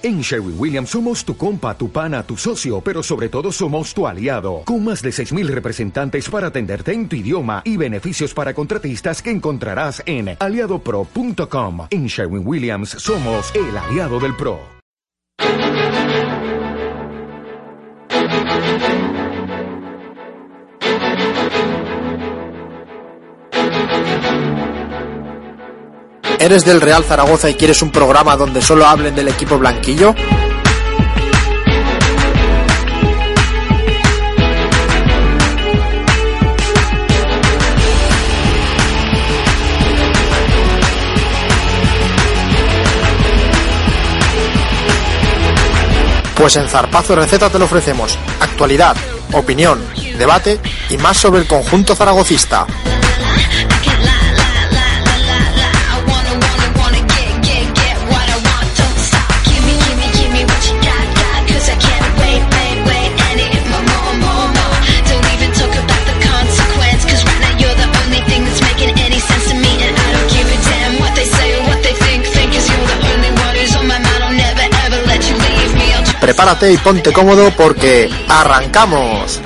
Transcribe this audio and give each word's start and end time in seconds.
En 0.00 0.20
Sherwin 0.20 0.54
Williams 0.56 0.90
somos 0.90 1.24
tu 1.24 1.36
compa, 1.36 1.76
tu 1.76 1.90
pana, 1.90 2.22
tu 2.22 2.36
socio, 2.36 2.80
pero 2.80 3.02
sobre 3.02 3.28
todo 3.28 3.50
somos 3.50 3.92
tu 3.92 4.06
aliado, 4.06 4.62
con 4.64 4.84
más 4.84 5.02
de 5.02 5.10
6.000 5.10 5.48
representantes 5.48 6.30
para 6.30 6.48
atenderte 6.48 6.92
en 6.92 7.08
tu 7.08 7.16
idioma 7.16 7.62
y 7.64 7.76
beneficios 7.76 8.32
para 8.32 8.54
contratistas 8.54 9.20
que 9.20 9.32
encontrarás 9.32 10.00
en 10.06 10.36
aliadopro.com. 10.38 11.88
En 11.90 12.06
Sherwin 12.06 12.46
Williams 12.46 12.90
somos 12.90 13.52
el 13.56 13.76
aliado 13.76 14.20
del 14.20 14.36
PRO. 14.36 14.60
¿Eres 26.40 26.64
del 26.64 26.80
Real 26.80 27.02
Zaragoza 27.02 27.50
y 27.50 27.54
quieres 27.54 27.82
un 27.82 27.90
programa 27.90 28.36
donde 28.36 28.62
solo 28.62 28.86
hablen 28.86 29.14
del 29.14 29.26
equipo 29.26 29.58
blanquillo? 29.58 30.14
Pues 46.36 46.54
en 46.54 46.68
Zarpazo 46.68 47.16
Receta 47.16 47.50
te 47.50 47.58
lo 47.58 47.64
ofrecemos. 47.64 48.16
Actualidad, 48.38 48.96
opinión, 49.32 49.84
debate 50.16 50.60
y 50.88 50.96
más 50.98 51.16
sobre 51.16 51.40
el 51.40 51.48
conjunto 51.48 51.96
zaragocista. 51.96 52.64
Prepárate 76.28 76.70
y 76.70 76.76
ponte 76.76 77.10
cómodo 77.10 77.50
porque 77.56 78.06
arrancamos. 78.28 79.40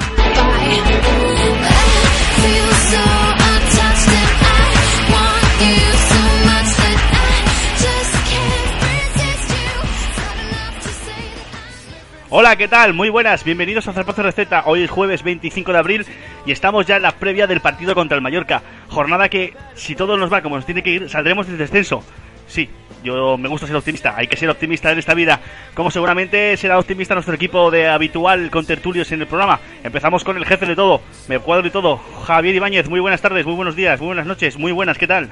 Hola, 12.30 12.56
¿qué 12.56 12.66
tal? 12.66 12.94
Muy 12.94 13.10
buenas, 13.10 13.44
bienvenidos 13.44 13.86
a 13.86 13.92
Zarpazo 13.92 14.24
Receta. 14.24 14.64
Hoy 14.66 14.82
es 14.82 14.90
jueves 14.90 15.22
25 15.22 15.70
de 15.70 15.78
abril 15.78 16.06
y 16.44 16.50
estamos 16.50 16.84
ya 16.84 16.96
en 16.96 17.02
la 17.02 17.12
previa 17.12 17.46
del 17.46 17.60
partido 17.60 17.94
contra 17.94 18.16
el 18.16 18.22
Mallorca. 18.24 18.60
Jornada 18.88 19.28
que, 19.28 19.54
si 19.76 19.94
todo 19.94 20.16
nos 20.16 20.32
va 20.32 20.42
como 20.42 20.56
nos 20.56 20.66
tiene 20.66 20.82
que 20.82 20.90
ir, 20.90 21.08
saldremos 21.08 21.46
del 21.46 21.58
descenso. 21.58 22.02
Sí, 22.52 22.68
yo 23.02 23.38
me 23.38 23.48
gusta 23.48 23.66
ser 23.66 23.74
optimista, 23.74 24.14
hay 24.14 24.26
que 24.26 24.36
ser 24.36 24.50
optimista 24.50 24.92
en 24.92 24.98
esta 24.98 25.14
vida, 25.14 25.40
como 25.72 25.90
seguramente 25.90 26.54
será 26.58 26.78
optimista 26.78 27.14
nuestro 27.14 27.34
equipo 27.34 27.70
de 27.70 27.88
habitual 27.88 28.50
con 28.50 28.66
tertulios 28.66 29.10
en 29.10 29.22
el 29.22 29.26
programa. 29.26 29.58
Empezamos 29.82 30.22
con 30.22 30.36
el 30.36 30.44
jefe 30.44 30.66
de 30.66 30.76
todo, 30.76 31.00
me 31.28 31.38
cuadro 31.38 31.66
y 31.66 31.70
todo, 31.70 31.98
Javier 32.26 32.54
Ibáñez, 32.56 32.90
muy 32.90 33.00
buenas 33.00 33.22
tardes, 33.22 33.46
muy 33.46 33.54
buenos 33.54 33.74
días, 33.74 33.98
muy 34.00 34.08
buenas 34.08 34.26
noches, 34.26 34.58
muy 34.58 34.70
buenas, 34.70 34.98
¿qué 34.98 35.06
tal? 35.06 35.30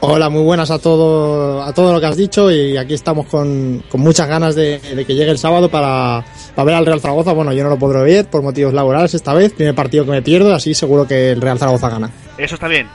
Hola, 0.00 0.30
muy 0.30 0.42
buenas 0.44 0.70
a 0.70 0.78
todo, 0.78 1.62
a 1.62 1.74
todo 1.74 1.92
lo 1.92 2.00
que 2.00 2.06
has 2.06 2.16
dicho 2.16 2.50
y 2.50 2.78
aquí 2.78 2.94
estamos 2.94 3.26
con, 3.26 3.84
con 3.90 4.00
muchas 4.00 4.26
ganas 4.26 4.54
de, 4.54 4.78
de, 4.78 5.04
que 5.04 5.14
llegue 5.14 5.30
el 5.30 5.38
sábado 5.38 5.68
para, 5.68 6.24
para, 6.54 6.64
ver 6.64 6.74
al 6.74 6.86
Real 6.86 7.00
Zaragoza. 7.02 7.32
Bueno, 7.32 7.52
yo 7.52 7.64
no 7.64 7.70
lo 7.70 7.78
podré 7.78 8.02
ver 8.02 8.30
por 8.30 8.42
motivos 8.42 8.72
laborales 8.72 9.12
esta 9.12 9.34
vez, 9.34 9.52
primer 9.52 9.74
partido 9.74 10.06
que 10.06 10.10
me 10.10 10.22
pierdo, 10.22 10.54
así 10.54 10.72
seguro 10.72 11.06
que 11.06 11.32
el 11.32 11.42
Real 11.42 11.58
Zaragoza 11.58 11.90
gana. 11.90 12.10
Eso 12.38 12.54
está 12.54 12.68
bien, 12.68 12.86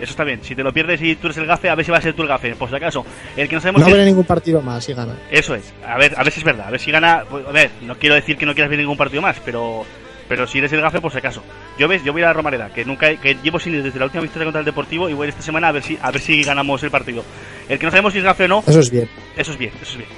eso 0.00 0.10
está 0.10 0.24
bien. 0.24 0.40
Si 0.42 0.54
te 0.54 0.62
lo 0.62 0.72
pierdes 0.72 1.00
y 1.02 1.16
tú 1.16 1.26
eres 1.26 1.38
el 1.38 1.46
gafe, 1.46 1.68
a 1.68 1.74
ver 1.74 1.84
si 1.84 1.90
va 1.90 1.98
a 1.98 2.00
ser 2.00 2.14
tú 2.14 2.22
el 2.22 2.28
gafe. 2.28 2.54
Por 2.54 2.68
si 2.68 2.76
acaso, 2.76 3.04
el 3.36 3.48
que 3.48 3.54
no 3.56 3.60
sabemos. 3.60 3.82
No 3.82 3.92
veré 3.92 4.04
ningún 4.04 4.24
partido 4.24 4.62
más 4.62 4.84
si 4.84 4.94
gana. 4.94 5.14
Eso 5.30 5.54
es. 5.54 5.72
A 5.86 5.98
ver, 5.98 6.14
a 6.16 6.22
ver 6.22 6.32
si 6.32 6.40
es 6.40 6.44
verdad. 6.44 6.68
A 6.68 6.70
ver 6.70 6.80
si 6.80 6.90
gana. 6.90 7.24
Pues, 7.28 7.46
a 7.46 7.52
ver, 7.52 7.70
no 7.82 7.96
quiero 7.96 8.14
decir 8.14 8.36
que 8.36 8.46
no 8.46 8.54
quieras 8.54 8.70
ver 8.70 8.78
ningún 8.78 8.96
partido 8.96 9.22
más, 9.22 9.40
pero. 9.44 9.84
Pero 10.28 10.46
si 10.46 10.58
eres 10.58 10.70
el 10.74 10.82
gafe, 10.82 11.00
por 11.00 11.10
si 11.10 11.18
acaso. 11.18 11.42
Yo 11.78 11.88
ves, 11.88 12.04
yo 12.04 12.12
voy 12.12 12.22
a 12.22 12.26
la 12.26 12.32
Romareda, 12.34 12.68
que 12.68 12.84
nunca 12.84 13.16
que 13.16 13.38
llevo 13.42 13.58
sin 13.58 13.74
ir 13.74 13.82
desde 13.82 13.98
la 13.98 14.04
última 14.04 14.22
victoria 14.22 14.44
contra 14.44 14.60
el 14.60 14.66
Deportivo 14.66 15.08
y 15.08 15.14
voy 15.14 15.28
esta 15.28 15.40
semana 15.40 15.68
a 15.68 15.72
ver 15.72 15.82
si 15.82 15.98
a 16.02 16.10
ver 16.10 16.20
si 16.20 16.42
ganamos 16.42 16.82
el 16.82 16.90
partido. 16.90 17.24
El 17.66 17.78
que 17.78 17.86
no 17.86 17.90
sabemos 17.90 18.12
si 18.12 18.18
es 18.18 18.24
gafe 18.24 18.44
o 18.44 18.48
no. 18.48 18.62
Eso 18.66 18.80
es 18.80 18.90
bien. 18.90 19.08
Eso 19.36 19.52
es 19.52 19.58
bien, 19.58 19.72
eso 19.80 19.92
es 19.92 19.96
bien. 19.96 20.10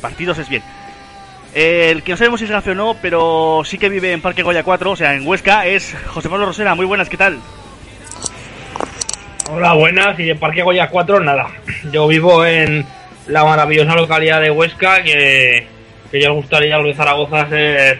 Partidos 0.00 0.38
es 0.38 0.48
bien. 0.48 0.62
El 1.54 2.04
que 2.04 2.12
no 2.12 2.16
sabemos 2.16 2.38
si 2.38 2.44
es 2.44 2.52
gafe 2.52 2.70
o 2.70 2.74
no, 2.76 2.96
pero 3.02 3.62
sí 3.64 3.78
que 3.78 3.88
vive 3.88 4.12
en 4.12 4.20
Parque 4.20 4.44
Goya 4.44 4.62
4, 4.62 4.90
o 4.92 4.96
sea, 4.96 5.14
en 5.14 5.26
Huesca, 5.26 5.66
es 5.66 5.96
José 6.06 6.28
Pablo 6.28 6.46
Rosera. 6.46 6.76
Muy 6.76 6.86
buenas, 6.86 7.08
¿qué 7.08 7.16
tal? 7.16 7.38
Hola, 9.50 9.72
buenas. 9.72 10.18
Y 10.20 10.28
en 10.28 10.38
Parque 10.38 10.62
Goya 10.62 10.88
4, 10.88 11.20
nada. 11.20 11.48
Yo 11.90 12.06
vivo 12.06 12.44
en 12.44 12.84
la 13.26 13.44
maravillosa 13.44 13.94
localidad 13.94 14.42
de 14.42 14.50
Huesca, 14.50 15.02
que, 15.02 15.66
que 16.10 16.20
yo 16.20 16.34
gustaría 16.34 16.76
de 16.78 16.94
Zaragoza 16.94 17.48
ser 17.48 17.98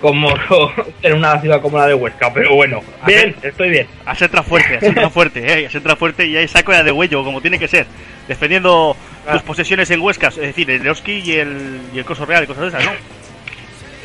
como 0.00 0.28
en 1.02 1.14
una 1.14 1.40
ciudad 1.40 1.60
como 1.60 1.78
la 1.78 1.88
de 1.88 1.94
Huesca. 1.94 2.32
Pero 2.32 2.54
bueno, 2.54 2.80
bien, 3.06 3.34
estoy 3.42 3.70
bien. 3.70 3.88
A 4.06 4.14
ser 4.14 4.30
fuerte, 4.44 4.76
a 4.76 4.80
ser 4.80 5.10
fuerte, 5.10 5.64
eh, 5.64 5.96
fuerte 5.96 6.26
y 6.26 6.36
ahí 6.36 6.46
saco 6.46 6.72
ya 6.72 6.84
de 6.84 6.92
huello, 6.92 7.24
como 7.24 7.40
tiene 7.40 7.58
que 7.58 7.66
ser. 7.66 7.86
Defendiendo 8.28 8.96
tus 9.32 9.42
posesiones 9.42 9.90
en 9.90 10.00
Huesca, 10.00 10.28
es 10.28 10.36
decir, 10.36 10.70
el 10.70 10.82
Leoski 10.82 11.22
y 11.24 11.32
el, 11.32 11.80
y 11.92 11.98
el 11.98 12.04
Coso 12.04 12.24
Real 12.24 12.44
y 12.44 12.46
cosas 12.46 12.72
de 12.72 12.78
esas, 12.78 12.84
¿no? 12.84 12.92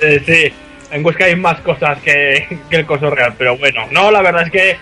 Eh, 0.02 0.24
sí, 0.26 0.54
en 0.92 1.06
Huesca 1.06 1.26
hay 1.26 1.36
más 1.36 1.60
cosas 1.60 2.00
que, 2.02 2.58
que 2.70 2.78
el 2.78 2.86
Coso 2.86 3.10
Real, 3.10 3.36
pero 3.38 3.58
bueno, 3.58 3.86
no, 3.92 4.10
la 4.12 4.22
verdad 4.22 4.44
es 4.44 4.52
que 4.52 4.78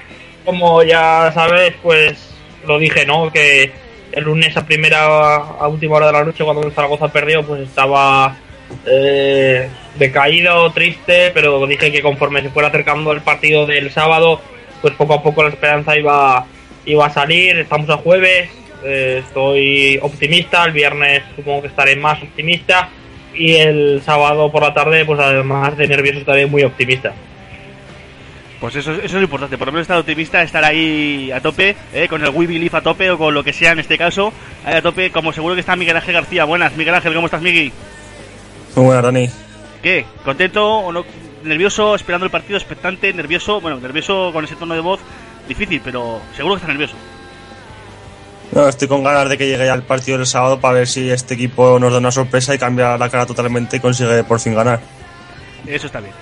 como 0.48 0.82
ya 0.82 1.30
sabes, 1.34 1.74
pues 1.84 2.34
lo 2.66 2.80
dije, 2.80 3.06
¿no? 3.06 3.34
Que 3.34 3.70
el 4.14 4.24
lunes 4.24 4.56
a 4.56 4.66
primera, 4.66 5.36
a 5.36 5.68
última 5.68 5.98
hora 5.98 6.06
de 6.06 6.14
la 6.14 6.24
noche, 6.24 6.46
cuando 6.46 6.72
Zaragoza 6.72 7.10
perdió, 7.10 7.44
pues 7.44 7.64
estaba 7.64 8.38
eh, 8.86 9.68
decaído, 10.00 10.72
triste, 10.72 11.32
pero 11.34 11.68
dije 11.68 11.92
que 11.92 12.02
conforme 12.02 12.42
se 12.42 12.50
fuera 12.50 12.70
acercando 12.70 13.12
el 13.12 13.20
partido 13.20 13.66
del 13.66 13.92
sábado, 13.92 14.40
pues 14.82 14.94
poco 14.94 15.16
a 15.16 15.22
poco 15.22 15.44
la 15.44 15.50
esperanza 15.50 15.98
iba, 15.98 16.46
iba 16.86 17.06
a 17.06 17.10
salir. 17.10 17.60
Estamos 17.60 17.90
a 17.90 17.98
jueves, 17.98 18.50
eh, 18.86 19.24
estoy 19.28 20.00
optimista, 20.02 20.64
el 20.64 20.72
viernes 20.72 21.24
supongo 21.36 21.64
que 21.64 21.68
estaré 21.68 21.98
más 21.98 22.24
optimista 22.24 22.88
y 23.36 23.56
el 23.56 24.02
sábado 24.02 24.50
por 24.50 24.64
la 24.64 24.74
tarde, 24.74 25.04
pues 25.04 25.20
además 25.20 25.76
de 25.76 25.90
nervioso, 25.90 26.20
estaré 26.20 26.46
muy 26.46 26.64
optimista. 26.64 27.14
Pues 28.60 28.76
eso, 28.76 28.92
eso 28.92 29.04
es 29.04 29.14
lo 29.14 29.22
importante, 29.22 29.58
por 29.58 29.68
lo 29.68 29.72
menos 29.72 29.84
estar 29.84 29.98
optimista, 29.98 30.42
estar 30.42 30.64
ahí 30.64 31.32
a 31.32 31.40
tope, 31.42 31.76
¿eh? 31.94 32.08
con 32.08 32.24
el 32.24 32.30
We 32.30 32.48
Believe 32.48 32.76
a 32.76 32.82
tope 32.82 33.12
o 33.12 33.18
con 33.18 33.34
lo 33.34 33.44
que 33.44 33.54
sea 33.54 33.74
en 33.74 33.80
este 33.80 34.00
caso, 34.00 34.34
ahí 34.66 34.76
a 34.76 34.82
tope, 34.82 35.12
como 35.12 35.32
seguro 35.32 35.54
que 35.54 35.60
está 35.60 35.76
Miguel 35.76 35.96
Ángel 35.96 36.16
García. 36.16 36.44
Buenas, 36.44 36.76
Miguel 36.76 36.96
Ángel, 36.96 37.14
¿cómo 37.14 37.28
estás, 37.28 37.42
Miguel? 37.42 37.72
Muy 38.76 38.86
buenas, 38.86 39.04
Dani. 39.04 39.30
¿Qué? 39.84 40.06
¿Contento 40.26 40.68
o 40.68 40.92
no? 40.92 41.06
¿Nervioso, 41.44 41.94
esperando 41.94 42.26
el 42.26 42.32
partido, 42.32 42.58
expectante, 42.58 43.14
nervioso? 43.14 43.62
Bueno, 43.62 43.80
nervioso 43.80 44.32
con 44.34 44.44
ese 44.44 44.56
tono 44.56 44.74
de 44.74 44.80
voz, 44.80 45.00
difícil, 45.48 45.80
pero 45.84 46.20
seguro 46.36 46.56
que 46.56 46.62
está 46.62 46.68
nervioso. 46.68 46.96
No, 48.52 48.68
estoy 48.68 48.88
con 48.88 49.04
ganas 49.04 49.30
de 49.30 49.38
que 49.38 49.48
llegue 49.48 49.66
ya 49.66 49.74
el 49.76 49.84
partido 49.84 50.18
del 50.18 50.26
sábado 50.26 50.60
para 50.60 50.76
ver 50.76 50.88
si 50.88 51.10
este 51.12 51.36
equipo 51.36 51.78
nos 51.80 51.92
da 51.92 52.00
una 52.00 52.12
sorpresa 52.12 52.56
y 52.56 52.58
cambia 52.58 52.98
la 52.98 53.10
cara 53.10 53.26
totalmente 53.26 53.78
y 53.78 53.80
consigue 53.80 54.24
por 54.24 54.40
fin 54.40 54.56
ganar. 54.56 54.80
Eso 55.68 55.86
está 55.86 56.00
bien. 56.00 56.14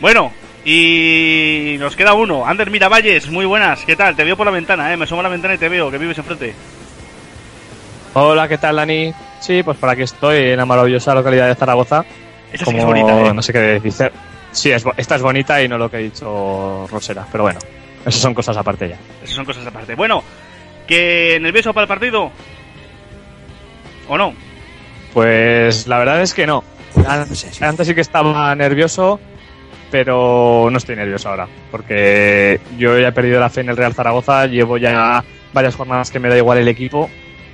Bueno, 0.00 0.32
y 0.64 1.76
nos 1.78 1.96
queda 1.96 2.14
uno. 2.14 2.46
Ander 2.46 2.70
Miravalles, 2.70 3.30
muy 3.30 3.46
buenas. 3.46 3.84
¿Qué 3.84 3.96
tal? 3.96 4.16
Te 4.16 4.24
veo 4.24 4.36
por 4.36 4.46
la 4.46 4.52
ventana, 4.52 4.92
¿eh? 4.92 4.96
Me 4.96 5.04
asomo 5.04 5.20
a 5.20 5.24
la 5.24 5.28
ventana 5.28 5.54
y 5.54 5.58
te 5.58 5.68
veo, 5.68 5.90
que 5.90 5.98
vives 5.98 6.18
enfrente. 6.18 6.54
Hola, 8.14 8.48
¿qué 8.48 8.58
tal, 8.58 8.76
Dani? 8.76 9.12
Sí, 9.40 9.62
pues 9.62 9.76
por 9.78 9.88
aquí 9.88 10.02
estoy, 10.02 10.50
en 10.50 10.56
la 10.56 10.66
maravillosa 10.66 11.14
localidad 11.14 11.48
de 11.48 11.54
Zaragoza. 11.54 12.04
Esa 12.52 12.64
Como, 12.64 12.78
sí 12.78 12.84
que 12.84 12.90
es 12.90 13.04
bonita, 13.04 13.28
¿eh? 13.28 13.34
No 13.34 13.42
sé 13.42 13.52
qué 13.52 13.58
decir. 13.58 14.10
Sí, 14.52 14.70
es, 14.70 14.84
esta 14.96 15.16
es 15.16 15.22
bonita 15.22 15.62
y 15.62 15.68
no 15.68 15.78
lo 15.78 15.90
que 15.90 15.98
he 15.98 16.02
dicho 16.02 16.86
Rosera, 16.90 17.26
pero 17.30 17.44
bueno, 17.44 17.60
esas 18.04 18.20
son 18.20 18.34
cosas 18.34 18.56
aparte 18.56 18.88
ya. 18.88 18.98
Esas 19.22 19.36
son 19.36 19.44
cosas 19.44 19.66
aparte. 19.66 19.94
Bueno, 19.94 20.22
¿que 20.86 21.38
nervioso 21.40 21.72
para 21.74 21.82
el 21.82 21.88
partido? 21.88 22.32
¿O 24.08 24.16
no? 24.16 24.32
Pues 25.12 25.86
la 25.86 25.98
verdad 25.98 26.22
es 26.22 26.32
que 26.32 26.46
no. 26.46 26.64
Antes 27.06 27.86
sí 27.86 27.94
que 27.94 28.00
estaba 28.00 28.54
nervioso, 28.54 29.20
pero 29.90 30.68
no 30.70 30.78
estoy 30.78 30.96
nervioso 30.96 31.28
ahora, 31.28 31.46
porque 31.70 32.60
yo 32.76 32.98
ya 32.98 33.08
he 33.08 33.12
perdido 33.12 33.40
la 33.40 33.50
fe 33.50 33.60
en 33.62 33.70
el 33.70 33.76
Real 33.76 33.94
Zaragoza, 33.94 34.46
llevo 34.46 34.76
ya 34.78 35.24
varias 35.52 35.74
jornadas 35.76 36.10
que 36.10 36.18
me 36.18 36.28
da 36.28 36.36
igual 36.36 36.58
el 36.58 36.68
equipo 36.68 37.08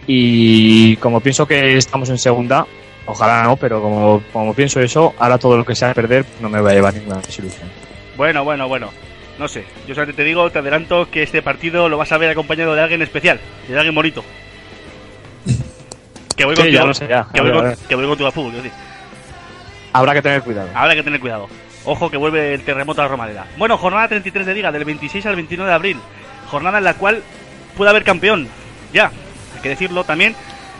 y 0.07 0.97
como 0.97 1.21
pienso 1.21 1.47
que 1.47 1.77
estamos 1.77 2.09
en 2.11 2.19
segunda, 2.19 2.67
ojalá 3.07 3.43
no, 3.45 3.57
pero 3.57 3.81
como, 3.81 4.23
como 4.33 4.53
pienso 4.55 4.81
eso, 4.81 5.15
ahora 5.19 5.39
todo 5.39 5.57
lo 5.57 5.65
que 5.65 5.75
sea 5.75 5.95
perder 5.95 6.25
no 6.41 6.49
me 6.49 6.61
va 6.61 6.71
a 6.71 6.75
llevar 6.75 6.95
ninguna 6.95 7.17
desilusión. 7.21 7.69
Bueno, 8.17 8.45
bueno, 8.45 8.69
bueno. 8.69 8.91
No 9.39 9.49
sé, 9.49 9.65
yo 9.89 9.95
solamente 9.97 10.23
te 10.23 10.29
digo, 10.29 10.49
te 10.51 10.61
adelanto 10.61 11.11
que 11.11 11.25
este 11.25 11.43
partido 11.43 11.89
lo 11.89 11.99
vas 11.99 12.13
a 12.13 12.19
ver 12.19 12.31
acompañado 12.31 12.75
de 12.77 12.83
alguien 12.83 13.03
especial, 13.03 13.41
de 13.69 13.77
alguien 13.77 13.93
bonito. 13.95 14.23
Que 16.37 16.45
voy 16.45 16.55
Sí, 16.57 16.63
contigo, 16.63 16.81
ya 16.83 16.87
lo 16.87 16.95
sé, 16.95 17.09
ya. 17.09 17.27
que 17.33 17.41
A 17.41 17.43
voy, 17.43 17.51
a 17.51 17.55
con- 17.55 17.77
que 17.89 17.95
voy 17.97 18.07
contigo 18.07 18.27
al 18.27 18.33
fútbol, 18.33 18.53
decir. 18.55 18.71
Habrá 19.93 20.15
que 20.15 20.23
tener 20.23 20.43
cuidado. 20.43 20.69
Habrá 20.75 20.95
que 20.95 21.03
tener 21.03 21.21
cuidado. 21.21 21.49
Ojo 21.85 22.11
que 22.11 22.17
vuelve 22.17 22.55
el 22.55 22.65
terremoto 22.65 23.03
a 23.03 23.09
Romareda. 23.09 23.47
Bueno, 23.59 23.77
jornada 23.77 24.09
33 24.09 24.47
de 24.47 24.55
Liga, 24.55 24.73
del 24.73 24.85
26 24.85 25.27
al 25.27 25.37
29 25.37 25.69
de 25.69 25.75
abril. 25.75 26.01
Jornada 26.51 26.79
en 26.79 26.85
la 26.85 26.95
cual 26.95 27.23
puede 27.77 27.91
haber 27.91 28.05
campeón. 28.05 28.49
Ya, 28.93 29.11
hay 29.55 29.61
que 29.63 29.69
decirlo 29.69 30.05
también. 30.05 30.35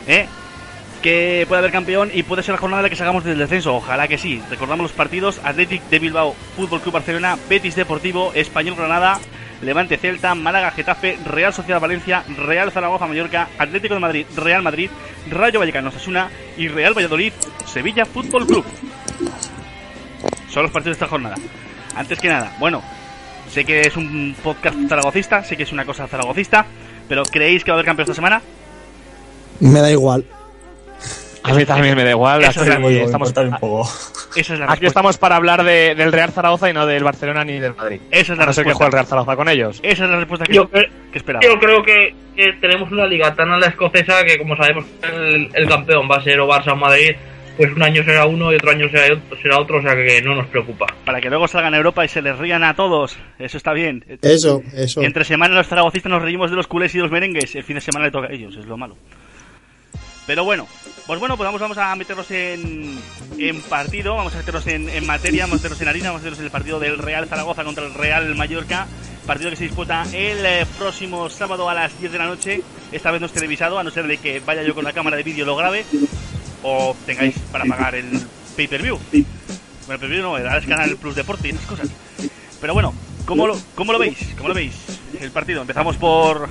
¿eh? 0.07 0.27
Que 1.03 1.45
puede 1.47 1.59
haber 1.59 1.73
campeón 1.73 2.11
y 2.15 2.23
puede 2.23 2.43
ser 2.43 2.55
la 2.55 2.61
jornada 2.61 2.81
en 2.81 2.85
la 2.85 2.91
que 2.91 2.97
salgamos 2.97 3.25
del 3.25 3.39
descenso. 3.39 3.75
Ojalá 3.75 4.09
que 4.09 4.17
sí. 4.17 4.43
Recordamos 4.49 4.85
los 4.85 4.93
partidos: 4.93 5.41
Athletic 5.45 5.83
de 5.91 5.99
Bilbao, 5.99 6.35
Fútbol 6.57 6.81
Club 6.81 6.95
Barcelona, 6.95 7.37
Betis 7.49 7.77
Deportivo, 7.77 8.33
Español 8.35 8.77
Granada, 8.77 9.19
Levante 9.61 9.99
Celta, 9.99 10.35
Málaga 10.35 10.71
Getafe, 10.71 11.19
Real 11.27 11.53
Sociedad 11.53 11.81
Valencia, 11.81 12.25
Real 12.39 12.73
Zaragoza 12.73 13.07
Mallorca, 13.07 13.49
Atlético 13.59 13.93
de 13.95 14.01
Madrid, 14.01 14.27
Real 14.37 14.63
Madrid, 14.63 14.89
Rayo 15.31 15.59
Vallecano 15.59 15.91
Osasuna 15.91 16.31
y 16.57 16.69
Real 16.69 16.95
Valladolid, 16.95 17.35
Sevilla 17.67 18.07
Fútbol 18.07 18.47
Club. 18.47 18.65
Son 20.55 20.63
los 20.63 20.71
partidos 20.73 20.97
de 20.97 21.05
esta 21.05 21.09
jornada. 21.11 21.35
Antes 21.97 22.19
que 22.21 22.29
nada, 22.29 22.55
bueno, 22.61 22.81
sé 23.51 23.65
que 23.65 23.81
es 23.83 23.97
un 23.97 24.35
podcast 24.43 24.77
zaragocista, 24.89 25.43
sé 25.45 25.57
que 25.57 25.65
es 25.65 25.73
una 25.73 25.85
cosa 25.85 26.07
zaragocista, 26.07 26.65
pero 27.09 27.25
¿creéis 27.25 27.65
que 27.65 27.71
va 27.73 27.75
a 27.75 27.77
haber 27.79 27.87
campeón 27.87 28.05
esta 28.05 28.15
semana? 28.15 28.41
Me 29.61 29.81
da 29.81 29.91
igual. 29.91 30.25
A 31.43 31.53
mí 31.53 31.65
también 31.67 31.95
me 31.95 32.05
da 32.05 32.11
igual. 32.11 32.43
Eso 32.43 32.61
aquí 32.63 32.71
es 32.71 32.75
algo, 32.77 32.89
estamos, 32.89 33.29
Importa 33.29 33.55
un 33.55 33.61
poco. 33.61 33.83
Esa 34.35 34.55
es 34.55 34.59
la 34.61 34.65
aquí 34.65 34.71
respuesta. 34.73 34.87
estamos 34.87 35.19
para 35.19 35.37
hablar 35.37 35.63
de- 35.63 35.95
del 35.95 36.11
Real 36.11 36.31
Zaragoza 36.33 36.71
y 36.71 36.73
no 36.73 36.87
del 36.87 37.05
Barcelona 37.05 37.45
ni 37.45 37.59
del 37.61 37.75
Madrid. 37.75 38.01
Esa 38.11 38.33
es 38.33 38.39
la 38.39 38.45
A 38.45 38.47
no 38.47 38.53
ser 38.55 38.65
que 38.65 38.71
respuesta. 38.71 38.75
juegue 38.77 38.87
el 38.87 38.93
Real 38.93 39.07
Zaragoza 39.07 39.37
con 39.37 39.49
ellos. 39.51 39.81
Esa 39.83 40.05
es 40.05 40.11
la 40.11 40.17
respuesta 40.17 40.47
que, 40.47 40.55
Yo, 40.55 40.71
que 40.71 40.89
esperaba. 41.13 41.45
yo 41.45 41.59
creo 41.59 41.83
que, 41.83 42.15
que 42.35 42.53
tenemos 42.61 42.91
una 42.91 43.07
liga 43.07 43.35
tan 43.35 43.51
a 43.51 43.59
la 43.59 43.67
escocesa 43.67 44.25
que, 44.25 44.39
como 44.39 44.57
sabemos, 44.57 44.87
el, 45.03 45.51
el 45.53 45.69
campeón 45.69 46.09
va 46.11 46.17
a 46.17 46.23
ser 46.23 46.41
o 46.41 46.49
Barça 46.49 46.73
o 46.73 46.77
Madrid. 46.77 47.11
Pues 47.57 47.73
un 47.73 47.83
año 47.83 48.03
será 48.03 48.27
uno 48.27 48.53
y 48.53 48.57
otro 48.57 48.71
año 48.71 48.89
será 48.89 49.15
otro, 49.15 49.37
será 49.41 49.61
otro, 49.61 49.79
o 49.79 49.83
sea 49.83 49.95
que 49.95 50.21
no 50.23 50.35
nos 50.35 50.47
preocupa. 50.49 50.87
Para 51.05 51.21
que 51.21 51.29
luego 51.29 51.47
salgan 51.47 51.75
a 51.75 51.77
Europa 51.77 52.05
y 52.05 52.09
se 52.09 52.21
les 52.21 52.37
rían 52.37 52.65
a 52.65 52.75
todos. 52.75 53.17
Eso 53.39 53.57
está 53.57 53.73
bien. 53.73 54.05
Eso, 54.23 54.63
eso. 54.75 55.03
Entre 55.03 55.25
semana 55.25 55.55
los 55.55 55.69
zaragocistas 55.69 56.11
nos 56.11 56.23
reímos 56.23 56.51
de 56.51 56.57
los 56.57 56.67
culés 56.67 56.95
y 56.95 56.99
de 56.99 57.03
los 57.03 57.13
merengues. 57.13 57.55
El 57.55 57.63
fin 57.63 57.77
de 57.77 57.81
semana 57.81 58.07
le 58.07 58.11
toca 58.11 58.27
a 58.27 58.33
ellos, 58.33 58.57
es 58.57 58.67
lo 58.67 58.77
malo. 58.77 58.97
Pero 60.27 60.43
bueno, 60.45 60.67
pues 61.07 61.21
bueno, 61.21 61.37
pues 61.37 61.47
vamos, 61.47 61.61
vamos 61.61 61.77
a 61.77 61.95
meternos 61.97 62.31
en, 62.31 62.99
en 63.39 63.61
partido, 63.61 64.17
vamos 64.17 64.35
a 64.35 64.39
meternos 64.39 64.67
en, 64.67 64.89
en 64.89 65.07
materia, 65.07 65.45
vamos 65.45 65.57
a 65.57 65.59
meternos 65.59 65.81
en 65.83 65.89
harina, 65.89 66.07
vamos 66.07 66.23
a 66.23 66.25
meternos 66.25 66.39
en 66.39 66.45
el 66.47 66.51
partido 66.51 66.81
del 66.81 66.99
Real 66.99 67.27
Zaragoza 67.27 67.63
contra 67.63 67.85
el 67.85 67.93
Real 67.93 68.35
Mallorca. 68.35 68.87
Partido 69.27 69.51
que 69.51 69.57
se 69.57 69.65
disputa 69.65 70.05
el 70.13 70.45
eh, 70.45 70.67
próximo 70.79 71.29
sábado 71.31 71.69
a 71.69 71.75
las 71.75 71.99
10 71.99 72.13
de 72.13 72.19
la 72.19 72.27
noche. 72.27 72.63
Esta 72.91 73.11
vez 73.11 73.21
no 73.21 73.27
es 73.27 73.33
televisado, 73.33 73.79
a 73.79 73.85
no 73.85 73.91
ser 73.91 74.07
de 74.07 74.17
que 74.19 74.41
vaya 74.41 74.63
yo 74.63 74.75
con 74.75 74.85
la 74.85 74.93
cámara 74.93 75.17
de 75.17 75.23
vídeo 75.23 75.45
y 75.45 75.47
lo 75.47 75.57
grabe. 75.57 75.85
O 76.65 76.97
tengáis 77.07 77.39
para 77.53 77.65
pagar 77.67 77.95
el 77.95 78.07
pay-per-view. 78.57 78.99
Bueno, 79.13 79.25
el 79.83 79.87
pay-per-view 79.87 80.23
no, 80.23 80.39
es 80.39 80.67
Canal 80.67 80.97
Plus 80.97 81.15
Deporte 81.15 81.49
y 81.49 81.51
esas 81.51 81.67
cosas. 81.67 81.89
Pero 82.61 82.73
bueno, 82.75 82.95
¿cómo 83.27 83.47
lo, 83.47 83.57
cómo 83.75 83.93
lo 83.93 83.99
veis? 83.99 84.17
¿Cómo 84.37 84.49
lo 84.49 84.55
veis 84.55 84.75
el 85.21 85.31
partido? 85.31 85.61
Empezamos 85.61 85.97
por, 85.97 86.49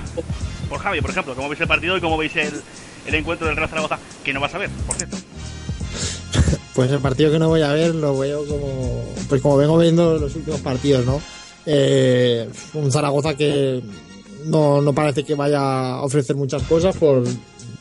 por 0.68 0.78
Javi, 0.78 1.00
por 1.00 1.10
ejemplo. 1.10 1.34
¿Cómo 1.34 1.48
veis 1.48 1.60
el 1.60 1.68
partido 1.68 1.96
y 1.96 2.00
cómo 2.00 2.16
veis 2.16 2.34
el, 2.36 2.62
el 3.06 3.14
encuentro 3.14 3.46
del 3.48 3.56
Real 3.56 3.68
Zaragoza? 3.68 3.98
Que 4.22 4.32
no 4.32 4.40
vas 4.40 4.54
a 4.54 4.58
ver, 4.58 4.70
por 4.86 4.96
cierto. 4.96 5.16
Pues 6.74 6.90
el 6.90 6.98
partido 6.98 7.30
que 7.30 7.38
no 7.38 7.48
voy 7.48 7.62
a 7.62 7.72
ver 7.72 7.94
lo 7.94 8.18
veo 8.18 8.44
como. 8.48 9.04
Pues 9.28 9.40
como 9.40 9.56
vengo 9.56 9.78
viendo 9.78 10.18
los 10.18 10.34
últimos 10.34 10.60
partidos, 10.60 11.06
¿no? 11.06 11.20
Eh, 11.66 12.48
un 12.72 12.90
Zaragoza 12.90 13.36
que 13.36 13.80
no, 14.46 14.82
no 14.82 14.92
parece 14.92 15.24
que 15.24 15.36
vaya 15.36 15.60
a 15.60 16.02
ofrecer 16.02 16.34
muchas 16.36 16.62
cosas, 16.64 16.96
por 16.96 17.22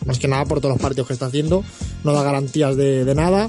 más 0.05 0.19
que 0.19 0.27
nada 0.27 0.45
por 0.45 0.59
todos 0.59 0.75
los 0.75 0.81
partidos 0.81 1.07
que 1.07 1.13
está 1.13 1.27
haciendo. 1.27 1.63
No 2.03 2.13
da 2.13 2.23
garantías 2.23 2.75
de, 2.75 3.13
nada. 3.15 3.47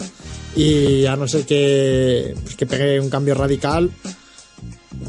Y 0.57 1.07
a 1.07 1.17
no 1.17 1.27
ser 1.27 1.45
que, 1.45 2.35
pues 2.43 2.55
que 2.57 2.67
pegue 2.67 3.01
un 3.01 3.11
cambio 3.11 3.35
radical 3.35 3.91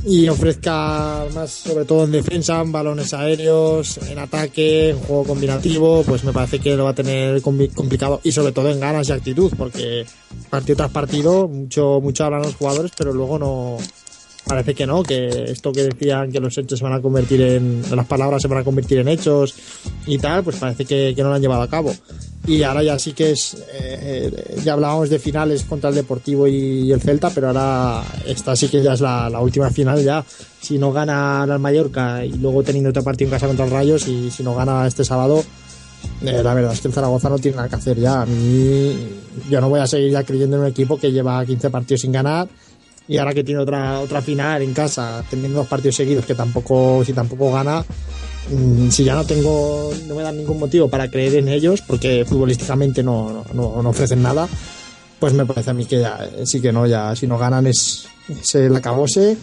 y 0.03 0.27
ofrezca 0.27 1.25
más, 1.33 1.51
sobre 1.51 1.86
todo 1.86 2.03
en 2.06 2.12
defensa, 2.12 2.62
en 2.62 2.71
balones 2.71 3.13
aéreos, 3.13 3.97
en 4.09 4.19
ataque, 4.19 4.89
en 4.89 5.00
juego 5.00 5.24
combinativo, 5.24 6.03
pues 6.03 6.24
me 6.24 6.33
parece 6.33 6.59
que 6.59 6.75
lo 6.75 6.86
va 6.86 6.92
a 6.92 6.95
tener 6.95 7.42
compli- 7.42 7.74
complicado 7.74 8.19
y 8.24 8.31
sobre 8.31 8.51
todo 8.51 8.69
en 8.69 8.80
ganas 8.80 9.09
y 9.09 9.12
actitud, 9.13 9.51
porque 9.57 10.06
partido 10.50 10.77
tras 10.77 10.91
partido 10.91 11.48
mucho 11.48 12.00
mucho 12.01 12.25
hablan 12.25 12.41
los 12.44 12.56
jugadores, 12.56 12.91
pero 12.98 13.13
luego 13.13 13.39
no 13.39 13.77
parece 14.45 14.75
que 14.75 14.86
no, 14.86 15.03
que 15.03 15.51
esto 15.51 15.71
que 15.71 15.83
decían 15.83 16.31
que 16.31 16.39
los 16.39 16.57
hechos 16.57 16.80
se 16.80 16.86
van 16.86 16.94
a 16.94 17.01
convertir 17.01 17.42
en 17.42 17.83
las 17.95 18.06
palabras 18.06 18.42
se 18.42 18.47
van 18.47 18.59
a 18.59 18.63
convertir 18.63 19.00
en 19.00 19.07
hechos 19.07 19.56
y 20.06 20.18
tal, 20.18 20.44
pues 20.44 20.57
parece 20.57 20.86
que, 20.86 21.13
que 21.15 21.24
no 21.24 21.30
lo 21.30 21.36
han 21.36 21.42
llevado 21.42 21.62
a 21.62 21.69
cabo. 21.69 21.94
Y 22.47 22.62
ahora 22.62 22.83
ya 22.83 23.00
sí 23.00 23.13
que 23.13 23.31
es, 23.31 23.56
eh, 23.56 24.30
eh, 24.31 24.62
ya 24.63 24.74
hablábamos 24.74 25.09
de 25.09 25.18
finales 25.18 25.63
contra 25.63 25.89
el 25.89 25.95
Deportivo 25.95 26.47
y, 26.47 26.92
el 26.92 27.01
Celta, 27.01 27.31
pero 27.31 27.47
ahora 27.47 28.03
esta 28.25 28.56
sí 28.56 28.68
que 28.68 28.83
ya 28.83 28.94
es 28.94 29.01
la, 29.01 29.30
la 29.30 29.39
última 29.39 29.69
final 29.71 30.03
ya. 30.03 30.24
Si 30.62 30.77
no 30.77 30.91
gana 30.91 31.45
el 31.50 31.59
Mallorca 31.59 32.24
y 32.24 32.33
luego 32.33 32.62
teniendo 32.62 32.91
otro 32.91 33.03
partido 33.03 33.30
en 33.30 33.31
casa 33.33 33.48
contra 33.48 33.65
el 33.65 33.71
Rayos 33.71 34.07
y 34.07 34.30
si 34.30 34.44
no 34.44 34.53
gana 34.53 34.86
este 34.86 35.03
sábado, 35.03 35.44
eh, 36.21 36.41
la 36.44 36.53
verdad 36.53 36.74
es 36.74 36.81
que 36.81 36.88
el 36.88 36.94
Zaragoza 36.94 37.30
no 37.30 37.39
tiene 37.39 37.57
nada 37.57 37.69
que 37.69 37.75
hacer 37.75 38.00
ya. 38.00 38.21
A 38.21 38.25
mí, 38.27 38.95
yo 39.50 39.59
no 39.59 39.69
voy 39.69 39.80
a 39.80 39.88
seguir 39.88 40.12
ya 40.12 40.24
creyendo 40.24 40.57
en 40.57 40.63
un 40.63 40.68
equipo 40.68 41.00
que 41.00 41.12
lleva 41.12 41.44
15 41.44 41.69
partidos 41.71 42.01
sin 42.01 42.12
ganar 42.12 42.48
y 43.07 43.17
ahora 43.17 43.33
que 43.33 43.43
tiene 43.43 43.61
otra 43.61 43.99
otra 43.99 44.21
final 44.21 44.61
en 44.61 44.73
casa, 44.73 45.23
teniendo 45.29 45.59
dos 45.59 45.67
partidos 45.67 45.95
seguidos 45.95 46.25
que 46.25 46.35
tampoco, 46.35 47.03
si 47.05 47.13
tampoco 47.13 47.51
gana, 47.51 47.85
mm, 48.49 48.89
si 48.89 49.03
ya 49.03 49.15
no 49.15 49.25
tengo, 49.25 49.91
no 50.07 50.15
me 50.15 50.23
dan 50.23 50.37
ningún 50.37 50.59
motivo 50.59 50.89
para 50.89 51.09
creer 51.09 51.35
en 51.35 51.47
ellos, 51.47 51.81
porque 51.81 52.25
futbolísticamente 52.27 53.03
no, 53.03 53.45
no, 53.53 53.81
no 53.81 53.89
ofrecen 53.89 54.21
nada, 54.21 54.47
pues 55.19 55.33
me 55.33 55.45
parece 55.45 55.69
a 55.69 55.73
mí 55.73 55.85
que 55.85 55.99
ya, 55.99 56.19
eh, 56.23 56.45
sí 56.45 56.61
que 56.61 56.71
no, 56.71 56.87
ya 56.87 57.15
si 57.15 57.27
no 57.27 57.37
ganan 57.37 57.67
es, 57.67 58.07
es 58.29 58.55
el 58.55 58.75
acabose, 58.75 59.37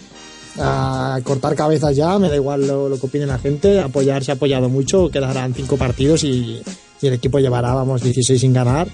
a 0.58 1.18
cortar 1.24 1.54
cabezas 1.54 1.96
ya, 1.96 2.18
me 2.18 2.28
da 2.28 2.36
igual 2.36 2.66
lo, 2.66 2.88
lo 2.88 2.98
que 2.98 3.06
opine 3.06 3.26
la 3.26 3.38
gente, 3.38 3.80
apoyar 3.80 4.22
se 4.24 4.32
ha 4.32 4.34
apoyado 4.34 4.68
mucho, 4.68 5.08
quedarán 5.08 5.54
cinco 5.54 5.76
partidos 5.76 6.24
y, 6.24 6.62
y 7.00 7.06
el 7.06 7.14
equipo 7.14 7.38
llevará, 7.38 7.74
vamos, 7.74 8.02
16 8.02 8.40
sin 8.40 8.52
ganar. 8.52 8.88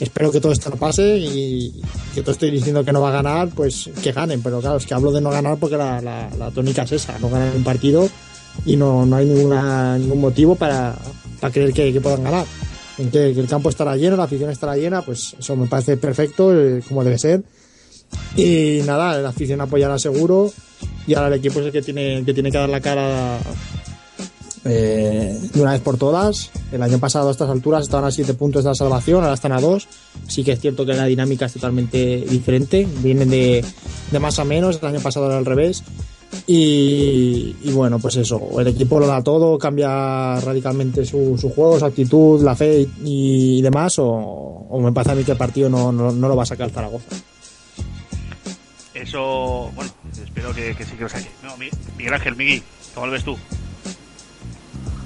Espero 0.00 0.30
que 0.30 0.40
todo 0.40 0.52
esto 0.52 0.70
no 0.70 0.76
pase 0.76 1.18
y 1.18 1.82
que 2.14 2.20
todo 2.20 2.32
estoy 2.32 2.50
diciendo 2.50 2.84
que 2.84 2.92
no 2.92 3.00
va 3.00 3.08
a 3.08 3.22
ganar, 3.22 3.48
pues 3.48 3.90
que 4.02 4.12
ganen. 4.12 4.42
Pero 4.42 4.60
claro, 4.60 4.76
es 4.76 4.86
que 4.86 4.94
hablo 4.94 5.10
de 5.12 5.20
no 5.20 5.30
ganar 5.30 5.56
porque 5.58 5.76
la, 5.76 6.00
la, 6.00 6.50
tónica 6.50 6.82
es 6.82 6.92
esa, 6.92 7.18
no 7.18 7.30
ganan 7.30 7.56
un 7.56 7.64
partido 7.64 8.08
y 8.64 8.76
no, 8.76 9.06
no 9.06 9.16
hay 9.16 9.26
ninguna, 9.26 9.98
ningún 9.98 10.20
motivo 10.20 10.54
para, 10.54 10.94
para 11.40 11.52
creer 11.52 11.72
que, 11.72 11.92
que 11.92 12.00
puedan 12.00 12.22
ganar. 12.22 12.46
En 12.98 13.10
que 13.10 13.30
el 13.30 13.46
campo 13.46 13.68
estará 13.68 13.96
lleno, 13.96 14.16
la 14.16 14.24
afición 14.24 14.50
estará 14.50 14.76
llena, 14.76 15.02
pues 15.02 15.36
eso 15.38 15.56
me 15.56 15.66
parece 15.66 15.96
perfecto, 15.96 16.52
eh, 16.52 16.82
como 16.86 17.04
debe 17.04 17.18
ser. 17.18 17.42
Y 18.36 18.80
nada, 18.84 19.18
la 19.18 19.28
afición 19.30 19.60
apoyará 19.60 19.98
seguro 19.98 20.52
y 21.06 21.14
ahora 21.14 21.28
el 21.28 21.34
equipo 21.34 21.60
es 21.60 21.66
el 21.66 21.72
que 21.72 21.82
tiene, 21.82 22.18
el 22.18 22.24
que, 22.24 22.34
tiene 22.34 22.50
que 22.50 22.58
dar 22.58 22.68
la 22.68 22.80
cara 22.80 23.38
eh, 24.68 25.38
de 25.52 25.60
una 25.60 25.72
vez 25.72 25.80
por 25.80 25.96
todas. 25.96 26.50
El 26.70 26.82
año 26.82 26.98
pasado 26.98 27.28
a 27.28 27.32
estas 27.32 27.48
alturas 27.48 27.84
estaban 27.84 28.04
a 28.06 28.10
7 28.10 28.34
puntos 28.34 28.64
de 28.64 28.70
la 28.70 28.74
salvación, 28.74 29.22
ahora 29.22 29.34
están 29.34 29.52
a 29.52 29.60
2. 29.60 29.88
Sí 30.28 30.44
que 30.44 30.52
es 30.52 30.60
cierto 30.60 30.84
que 30.84 30.94
la 30.94 31.06
dinámica 31.06 31.46
es 31.46 31.54
totalmente 31.54 32.24
diferente, 32.28 32.86
vienen 33.02 33.30
de, 33.30 33.64
de 34.10 34.18
más 34.18 34.38
a 34.38 34.44
menos, 34.44 34.78
el 34.80 34.88
año 34.88 35.00
pasado 35.00 35.26
era 35.26 35.38
al 35.38 35.46
revés. 35.46 35.82
Y, 36.46 37.54
bueno, 37.72 37.98
pues 37.98 38.16
eso, 38.16 38.60
el 38.60 38.66
equipo 38.68 38.98
lo 38.98 39.06
da 39.06 39.22
todo, 39.22 39.58
cambia 39.58 40.38
radicalmente 40.40 41.04
su, 41.04 41.36
su 41.38 41.50
juego, 41.50 41.78
su 41.78 41.84
actitud, 41.86 42.42
la 42.42 42.54
fe 42.54 42.86
y, 43.04 43.60
demás, 43.62 43.96
o, 43.98 44.78
me 44.80 44.92
parece 44.92 45.12
a 45.12 45.14
mí 45.14 45.24
que 45.24 45.32
el 45.32 45.38
partido 45.38 45.68
no, 45.68 45.90
no, 45.90 46.12
no 46.12 46.28
lo 46.28 46.36
va 46.36 46.42
a 46.42 46.46
sacar 46.46 46.70
Zaragoza. 46.70 47.08
Eso, 48.94 49.70
bueno, 49.74 49.90
espero 50.22 50.54
que, 50.54 50.74
que 50.74 50.84
sí 50.84 50.96
que 50.96 51.04
lo 51.04 51.08
saque. 51.08 51.28
Miguel 51.96 52.14
Ángel, 52.14 52.36
Miguel, 52.36 52.62
¿cómo 52.94 53.06
lo 53.06 53.12
ves 53.12 53.24
tú? 53.24 53.36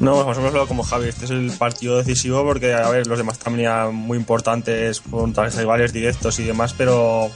No, 0.02 0.26
más 0.26 0.36
o 0.36 0.40
menos 0.40 0.54
lo 0.54 0.66
como 0.66 0.82
Javi. 0.82 1.08
Este 1.08 1.26
es 1.26 1.30
el 1.30 1.52
partido 1.52 1.96
decisivo 1.96 2.42
porque, 2.42 2.74
a 2.74 2.88
ver, 2.90 3.06
los 3.06 3.16
demás 3.16 3.38
también 3.38 3.68
eran 3.68 3.94
muy 3.94 4.18
importantes 4.18 5.00
contra 5.00 5.48
rivales 5.48 5.92
directos 5.92 6.40
y 6.40 6.42
demás, 6.42 6.74
pero 6.76 7.30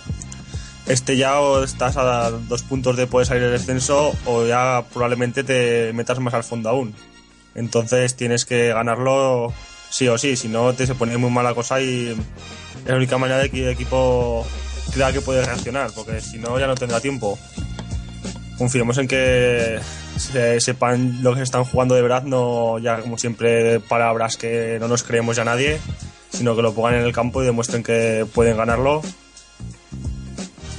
este 0.87 1.17
ya 1.17 1.39
o 1.39 1.63
estás 1.63 1.97
a 1.97 2.33
dos 2.33 2.65
puntos 2.65 2.97
de 2.97 3.07
poder 3.07 3.29
salir 3.29 3.45
del 3.45 3.53
descenso 3.53 4.17
o 4.25 4.45
ya 4.45 4.85
probablemente 4.93 5.45
te 5.45 5.93
metas 5.93 6.19
más 6.19 6.35
al 6.35 6.43
fondo 6.43 6.69
aún. 6.69 6.93
Entonces 7.55 8.17
tienes 8.17 8.45
que 8.45 8.71
ganarlo 8.71 9.53
sí 9.89 10.09
o 10.09 10.19
sí, 10.19 10.35
si 10.35 10.49
no 10.49 10.73
te 10.75 10.89
se 10.89 10.97
pone 10.97 11.17
muy 11.19 11.31
mala 11.31 11.55
cosa 11.55 11.81
y 11.81 12.09
es 12.09 12.89
la 12.89 12.97
única 12.97 13.17
manera 13.17 13.39
de 13.39 13.49
que 13.49 13.63
el 13.63 13.71
equipo 13.71 14.45
crea 14.93 15.13
que 15.13 15.21
puede 15.21 15.45
reaccionar, 15.45 15.93
porque 15.95 16.21
si 16.21 16.39
no 16.39 16.59
ya 16.59 16.67
no 16.67 16.75
tendrá 16.75 17.01
tiempo. 17.01 17.39
Confiemos 18.59 18.99
en 18.99 19.07
que 19.07 19.79
se 20.17 20.61
sepan 20.61 21.23
lo 21.23 21.35
que 21.35 21.43
están 21.43 21.65
jugando 21.65 21.95
de 21.95 22.03
verdad, 22.03 22.23
no 22.25 22.79
ya 22.79 23.01
como 23.01 23.19
siempre 23.19 23.81
palabras 23.81 24.37
que 24.37 24.79
no 24.81 24.89
nos 24.89 25.03
creemos 25.03 25.37
ya 25.37 25.45
nadie, 25.45 25.79
sino 26.31 26.57
que 26.57 26.63
lo 26.63 26.75
pongan 26.75 26.95
en 26.95 27.03
el 27.03 27.13
campo 27.13 27.43
y 27.43 27.47
demuestren 27.47 27.83
que 27.83 28.27
pueden 28.35 28.57
ganarlo. 28.57 29.03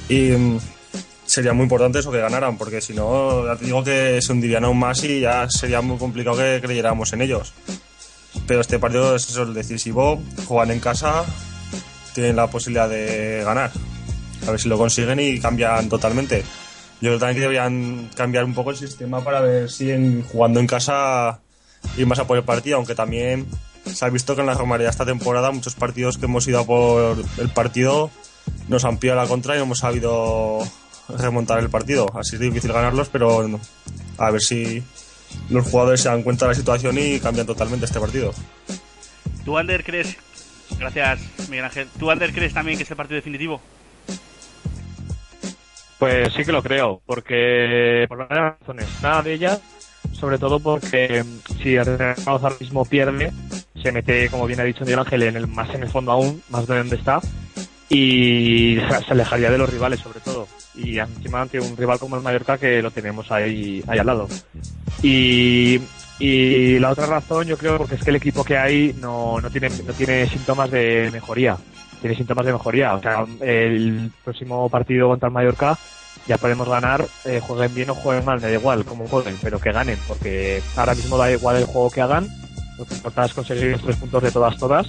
Y 0.10 0.32
mm, 0.32 0.60
sería 1.26 1.54
muy 1.54 1.64
importante 1.64 2.00
eso 2.00 2.12
que 2.12 2.20
ganaran, 2.20 2.58
porque 2.58 2.82
si 2.82 2.94
no, 2.94 3.46
ya 3.46 3.56
te 3.56 3.66
digo 3.66 3.84
que 3.84 4.22
se 4.22 4.32
hundirían 4.32 4.66
aún 4.66 4.80
más 4.80 5.04
y 5.04 5.20
ya 5.22 5.50
sería 5.50 5.82
muy 5.82 5.98
complicado 5.98 6.38
que 6.38 6.60
creyéramos 6.62 7.14
en 7.14 7.22
ellos. 7.22 7.54
Pero 8.46 8.62
este 8.62 8.80
partido 8.80 9.16
es 9.16 9.30
eso, 9.30 9.44
el 9.44 9.54
decisivo. 9.54 10.22
Juegan 10.46 10.72
en 10.72 10.80
casa, 10.80 11.26
tienen 12.14 12.36
la 12.36 12.48
posibilidad 12.48 12.88
de 12.88 13.42
ganar. 13.44 13.72
A 14.48 14.52
ver 14.52 14.60
si 14.60 14.70
lo 14.70 14.78
consiguen 14.78 15.20
y 15.20 15.40
cambian 15.40 15.90
totalmente. 15.90 16.44
Yo 17.00 17.10
creo 17.10 17.20
también 17.20 17.36
que 17.36 17.42
deberían 17.42 18.10
cambiar 18.16 18.44
un 18.44 18.54
poco 18.54 18.72
el 18.72 18.78
sistema 18.78 19.24
para 19.24 19.42
ver 19.42 19.70
si 19.70 19.92
en, 19.92 20.24
jugando 20.24 20.60
en 20.60 20.68
casa 20.68 21.40
ir 21.96 22.08
más 22.08 22.20
a 22.20 22.26
por 22.26 22.38
el 22.38 22.44
partido, 22.44 22.78
aunque 22.78 22.96
también 22.96 23.46
se 23.86 24.04
ha 24.06 24.10
visto 24.10 24.36
que 24.36 24.42
en 24.42 24.48
la 24.48 24.54
romaría 24.54 24.90
esta 24.90 25.06
temporada 25.06 25.52
muchos 25.52 25.76
partidos 25.76 26.18
que 26.18 26.26
hemos 26.26 26.48
ido 26.48 26.60
a 26.60 26.66
por 26.66 27.18
el 27.38 27.50
partido 27.50 28.10
nos 28.68 28.84
han 28.86 28.98
pillado 28.98 29.22
la 29.22 29.28
contra 29.28 29.56
y 29.56 29.58
no 29.60 29.66
hemos 29.66 29.80
sabido 29.80 30.60
remontar 31.10 31.60
el 31.60 31.70
partido. 31.70 32.08
Así 32.18 32.36
es 32.36 32.42
difícil 32.42 32.74
ganarlos, 32.74 33.10
pero 33.10 33.60
a 34.18 34.32
ver 34.32 34.42
si 34.42 34.84
los 35.50 35.66
jugadores 35.68 36.02
se 36.02 36.10
dan 36.10 36.24
cuenta 36.24 36.46
de 36.46 36.52
la 36.52 36.56
situación 36.56 36.98
y 36.98 37.20
cambian 37.20 37.48
totalmente 37.48 37.86
este 37.86 38.00
partido. 38.00 38.34
¿Tú, 39.46 39.58
Ander, 39.58 39.84
crees? 39.84 40.18
Gracias, 40.78 41.20
Miguel 41.50 41.66
Ángel. 41.66 41.88
¿Tú, 41.98 42.12
Ander, 42.12 42.34
crees 42.34 42.54
también 42.54 42.78
que 42.78 42.84
es 42.84 42.92
el 42.92 42.98
partido 42.98 43.16
definitivo? 43.16 43.62
Pues 46.00 46.32
sí 46.34 46.46
que 46.46 46.52
lo 46.52 46.62
creo, 46.62 47.02
porque 47.06 48.06
por 48.08 48.28
varias 48.28 48.60
razones. 48.60 48.88
Nada 49.02 49.24
de 49.24 49.34
ellas, 49.34 49.62
sobre 50.12 50.38
todo 50.38 50.60
porque 50.60 51.24
mm, 51.24 51.62
si 51.62 51.76
Zaragoza 51.76 52.32
ahora 52.32 52.56
mismo 52.60 52.86
pierde, 52.86 53.32
se 53.82 53.92
mete, 53.92 54.30
como 54.30 54.46
bien 54.46 54.60
ha 54.60 54.64
dicho 54.64 54.84
Miguel 54.84 55.00
Ángel, 55.00 55.24
en 55.24 55.38
el, 55.38 55.48
más 55.48 55.74
en 55.74 55.84
el 55.84 55.90
fondo 55.90 56.12
aún, 56.12 56.42
más 56.50 56.68
de 56.68 56.78
donde 56.78 56.98
está, 56.98 57.20
y 57.90 58.78
se 59.06 59.12
alejaría 59.12 59.50
de 59.50 59.58
los 59.58 59.70
rivales 59.70 60.00
sobre 60.00 60.20
todo. 60.20 60.48
Y 60.76 61.00
encima 61.00 61.42
ante 61.42 61.60
un 61.60 61.76
rival 61.76 61.98
como 61.98 62.16
el 62.16 62.22
Mallorca 62.22 62.58
que 62.58 62.82
lo 62.82 62.92
tenemos 62.92 63.32
ahí, 63.32 63.84
ahí 63.88 63.98
al 63.98 64.06
lado. 64.06 64.28
Y, 65.02 65.80
y 66.20 66.78
la 66.80 66.92
otra 66.92 67.08
razón 67.08 67.48
yo 67.48 67.58
creo 67.58 67.78
porque 67.78 67.96
es 67.96 68.04
que 68.04 68.12
el 68.12 68.18
equipo 68.18 68.44
que 68.44 68.58
hay 68.58 68.96
no, 69.00 69.40
no, 69.42 69.50
tiene, 69.50 69.70
no 69.70 69.94
tiene 69.94 70.28
síntomas 70.28 70.70
de 70.70 71.10
mejoría 71.12 71.58
tiene 72.02 72.16
síntomas 72.16 72.46
de 72.46 72.54
mejoría. 72.54 72.96
O 72.96 73.02
sea, 73.02 73.26
el 73.42 74.12
próximo 74.24 74.70
partido 74.70 75.10
contra 75.10 75.28
el 75.28 75.34
Mallorca 75.34 75.78
ya 76.28 76.38
podemos 76.38 76.68
ganar, 76.68 77.06
eh, 77.26 77.40
jueguen 77.40 77.74
bien 77.74 77.90
o 77.90 77.96
jueguen 77.96 78.26
mal, 78.26 78.42
me 78.42 78.48
da 78.48 78.54
igual 78.54 78.84
cómo 78.86 79.08
jueguen, 79.08 79.38
pero 79.42 79.60
que 79.60 79.72
ganen, 79.72 79.98
porque 80.08 80.62
ahora 80.76 80.94
mismo 80.94 81.18
da 81.18 81.32
igual 81.32 81.56
el 81.56 81.66
juego 81.66 81.90
que 81.90 82.02
hagan, 82.02 82.28
lo 82.78 82.86
que 82.86 82.96
importa 82.96 83.26
es 83.26 83.34
conseguir 83.34 83.72
los 83.72 83.82
tres 83.82 83.96
puntos 83.96 84.24
de 84.24 84.32
todas, 84.32 84.58
todas, 84.58 84.88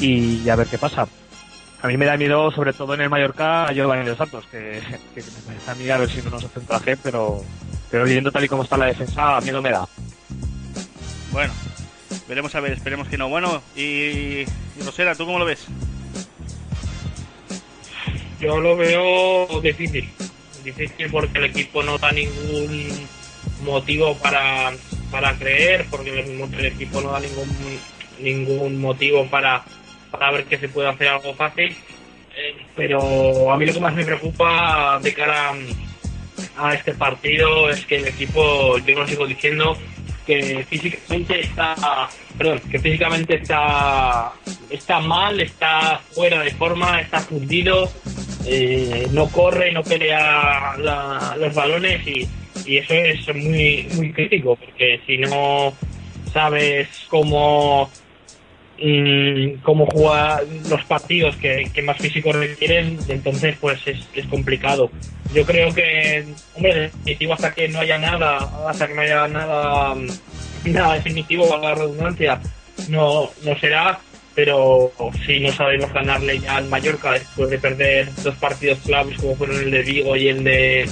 y 0.00 0.48
a 0.48 0.56
ver 0.56 0.66
qué 0.66 0.78
pasa. 0.78 1.06
A 1.82 1.86
mí 1.86 1.98
me 1.98 2.06
da 2.06 2.16
miedo, 2.16 2.50
sobre 2.50 2.72
todo 2.72 2.94
en 2.94 3.02
el 3.02 3.10
Mallorca, 3.10 3.66
a 3.66 3.72
Giovanni 3.72 4.06
de 4.06 4.16
Santos, 4.16 4.46
que, 4.50 4.80
que 5.14 5.22
me 5.22 5.40
parece 5.46 5.70
a 5.70 5.74
mí 5.74 5.90
a 5.90 5.98
ver 5.98 6.08
si 6.08 6.22
no 6.22 6.30
nos 6.30 6.44
hace 6.44 6.58
un 6.60 6.66
traje, 6.66 6.96
pero, 6.96 7.42
pero 7.90 8.04
viendo 8.04 8.32
tal 8.32 8.44
y 8.44 8.48
como 8.48 8.62
está 8.62 8.78
la 8.78 8.86
defensa, 8.86 9.38
miedo 9.42 9.60
me 9.60 9.70
da. 9.70 9.86
Bueno, 11.30 11.52
veremos 12.26 12.54
a 12.54 12.60
ver, 12.60 12.72
esperemos 12.72 13.06
que 13.08 13.18
no. 13.18 13.28
Bueno, 13.28 13.60
y, 13.76 13.80
y 13.82 14.46
Rosera, 14.82 15.14
¿tú 15.14 15.26
cómo 15.26 15.38
lo 15.38 15.44
ves? 15.44 15.66
Yo 18.44 18.60
lo 18.60 18.76
veo 18.76 19.60
difícil. 19.62 20.06
Difícil 20.62 21.10
porque 21.10 21.38
el 21.38 21.44
equipo 21.44 21.82
no 21.82 21.96
da 21.96 22.12
ningún 22.12 23.08
motivo 23.62 24.14
para, 24.18 24.70
para 25.10 25.34
creer, 25.38 25.86
porque 25.90 26.10
el, 26.10 26.64
equipo 26.66 27.00
no 27.00 27.12
da 27.12 27.20
ningún 27.20 27.48
ningún 28.20 28.80
motivo 28.80 29.26
para, 29.28 29.64
para 30.10 30.30
ver 30.30 30.44
que 30.44 30.58
se 30.58 30.68
puede 30.68 30.88
hacer 30.88 31.08
algo 31.08 31.34
fácil. 31.34 31.74
Eh, 32.36 32.56
pero 32.76 33.50
a 33.50 33.56
mí 33.56 33.64
lo 33.64 33.72
que 33.72 33.80
más 33.80 33.94
me 33.94 34.04
preocupa 34.04 35.00
de 35.02 35.14
cara 35.14 35.54
a 36.58 36.74
este 36.74 36.92
partido 36.92 37.70
es 37.70 37.86
que 37.86 37.96
el 37.96 38.08
equipo, 38.08 38.76
yo 38.78 38.98
lo 38.98 39.06
sigo 39.06 39.26
diciendo, 39.26 39.78
que 40.26 40.66
físicamente 40.68 41.40
está, 41.40 42.08
perdón, 42.36 42.60
que 42.70 42.78
físicamente 42.78 43.36
está, 43.36 44.32
está 44.68 45.00
mal, 45.00 45.40
está 45.40 46.00
fuera 46.12 46.40
de 46.40 46.50
forma, 46.50 47.00
está 47.00 47.20
fundido, 47.20 47.90
eh, 48.46 49.08
no 49.12 49.28
corre, 49.28 49.72
no 49.72 49.82
pelea 49.82 50.76
los 51.38 51.54
balones 51.54 52.06
y, 52.06 52.28
eso 52.66 52.94
es 52.94 53.34
muy, 53.34 53.86
muy 53.94 54.12
crítico 54.12 54.56
porque 54.56 55.00
si 55.06 55.18
no 55.18 55.74
sabes 56.32 56.88
cómo 57.08 57.90
mm, 58.80 59.56
cómo 59.62 59.86
jugar 59.86 60.44
los 60.70 60.82
partidos 60.84 61.36
que, 61.36 61.70
más 61.82 61.98
físico 61.98 62.32
requieren, 62.32 62.98
entonces 63.08 63.56
pues 63.60 63.80
es, 63.86 64.26
complicado. 64.26 64.90
Yo 65.34 65.44
creo 65.44 65.74
que, 65.74 66.24
hombre, 66.54 66.74
definitivo 66.74 67.34
hasta 67.34 67.52
que 67.52 67.68
no 67.68 67.80
haya 67.80 67.98
nada, 67.98 68.38
hasta 68.68 68.86
que 68.86 68.94
no 68.94 69.02
haya 69.02 69.28
nada, 69.28 69.94
nada 70.64 70.94
definitivo, 70.94 71.54
a 71.54 71.58
la 71.58 71.74
redundancia, 71.74 72.40
no, 72.88 73.30
no 73.42 73.58
será, 73.58 73.98
pero 74.34 74.92
si 75.24 75.40
no 75.40 75.52
sabemos 75.52 75.92
ganarle 75.92 76.40
al 76.48 76.68
Mallorca 76.68 77.12
después 77.12 77.50
de 77.50 77.58
perder 77.58 78.14
dos 78.22 78.34
partidos 78.36 78.78
claves 78.80 79.18
como 79.18 79.36
fueron 79.36 79.56
el 79.56 79.70
de 79.70 79.82
Vigo 79.82 80.16
y 80.16 80.28
el 80.28 80.44
de 80.44 80.88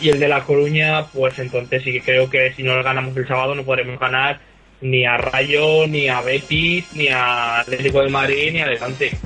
y 0.00 0.08
el 0.10 0.20
de 0.20 0.28
La 0.28 0.42
Coruña, 0.42 1.06
pues 1.06 1.38
entonces 1.38 1.82
sí 1.82 1.92
que 1.92 2.02
creo 2.02 2.28
que 2.28 2.52
si 2.54 2.62
no 2.62 2.82
ganamos 2.82 3.16
el 3.16 3.26
sábado 3.26 3.54
no 3.54 3.64
podremos 3.64 3.98
ganar 3.98 4.40
ni 4.80 5.06
a 5.06 5.16
Rayo, 5.16 5.86
ni 5.86 6.08
a 6.08 6.20
Betis, 6.20 6.92
ni 6.92 7.08
a 7.08 7.60
Atlético 7.60 8.02
de 8.02 8.10
Madrid, 8.10 8.52
ni 8.52 8.60
a 8.60 8.66
Levante. 8.66 9.16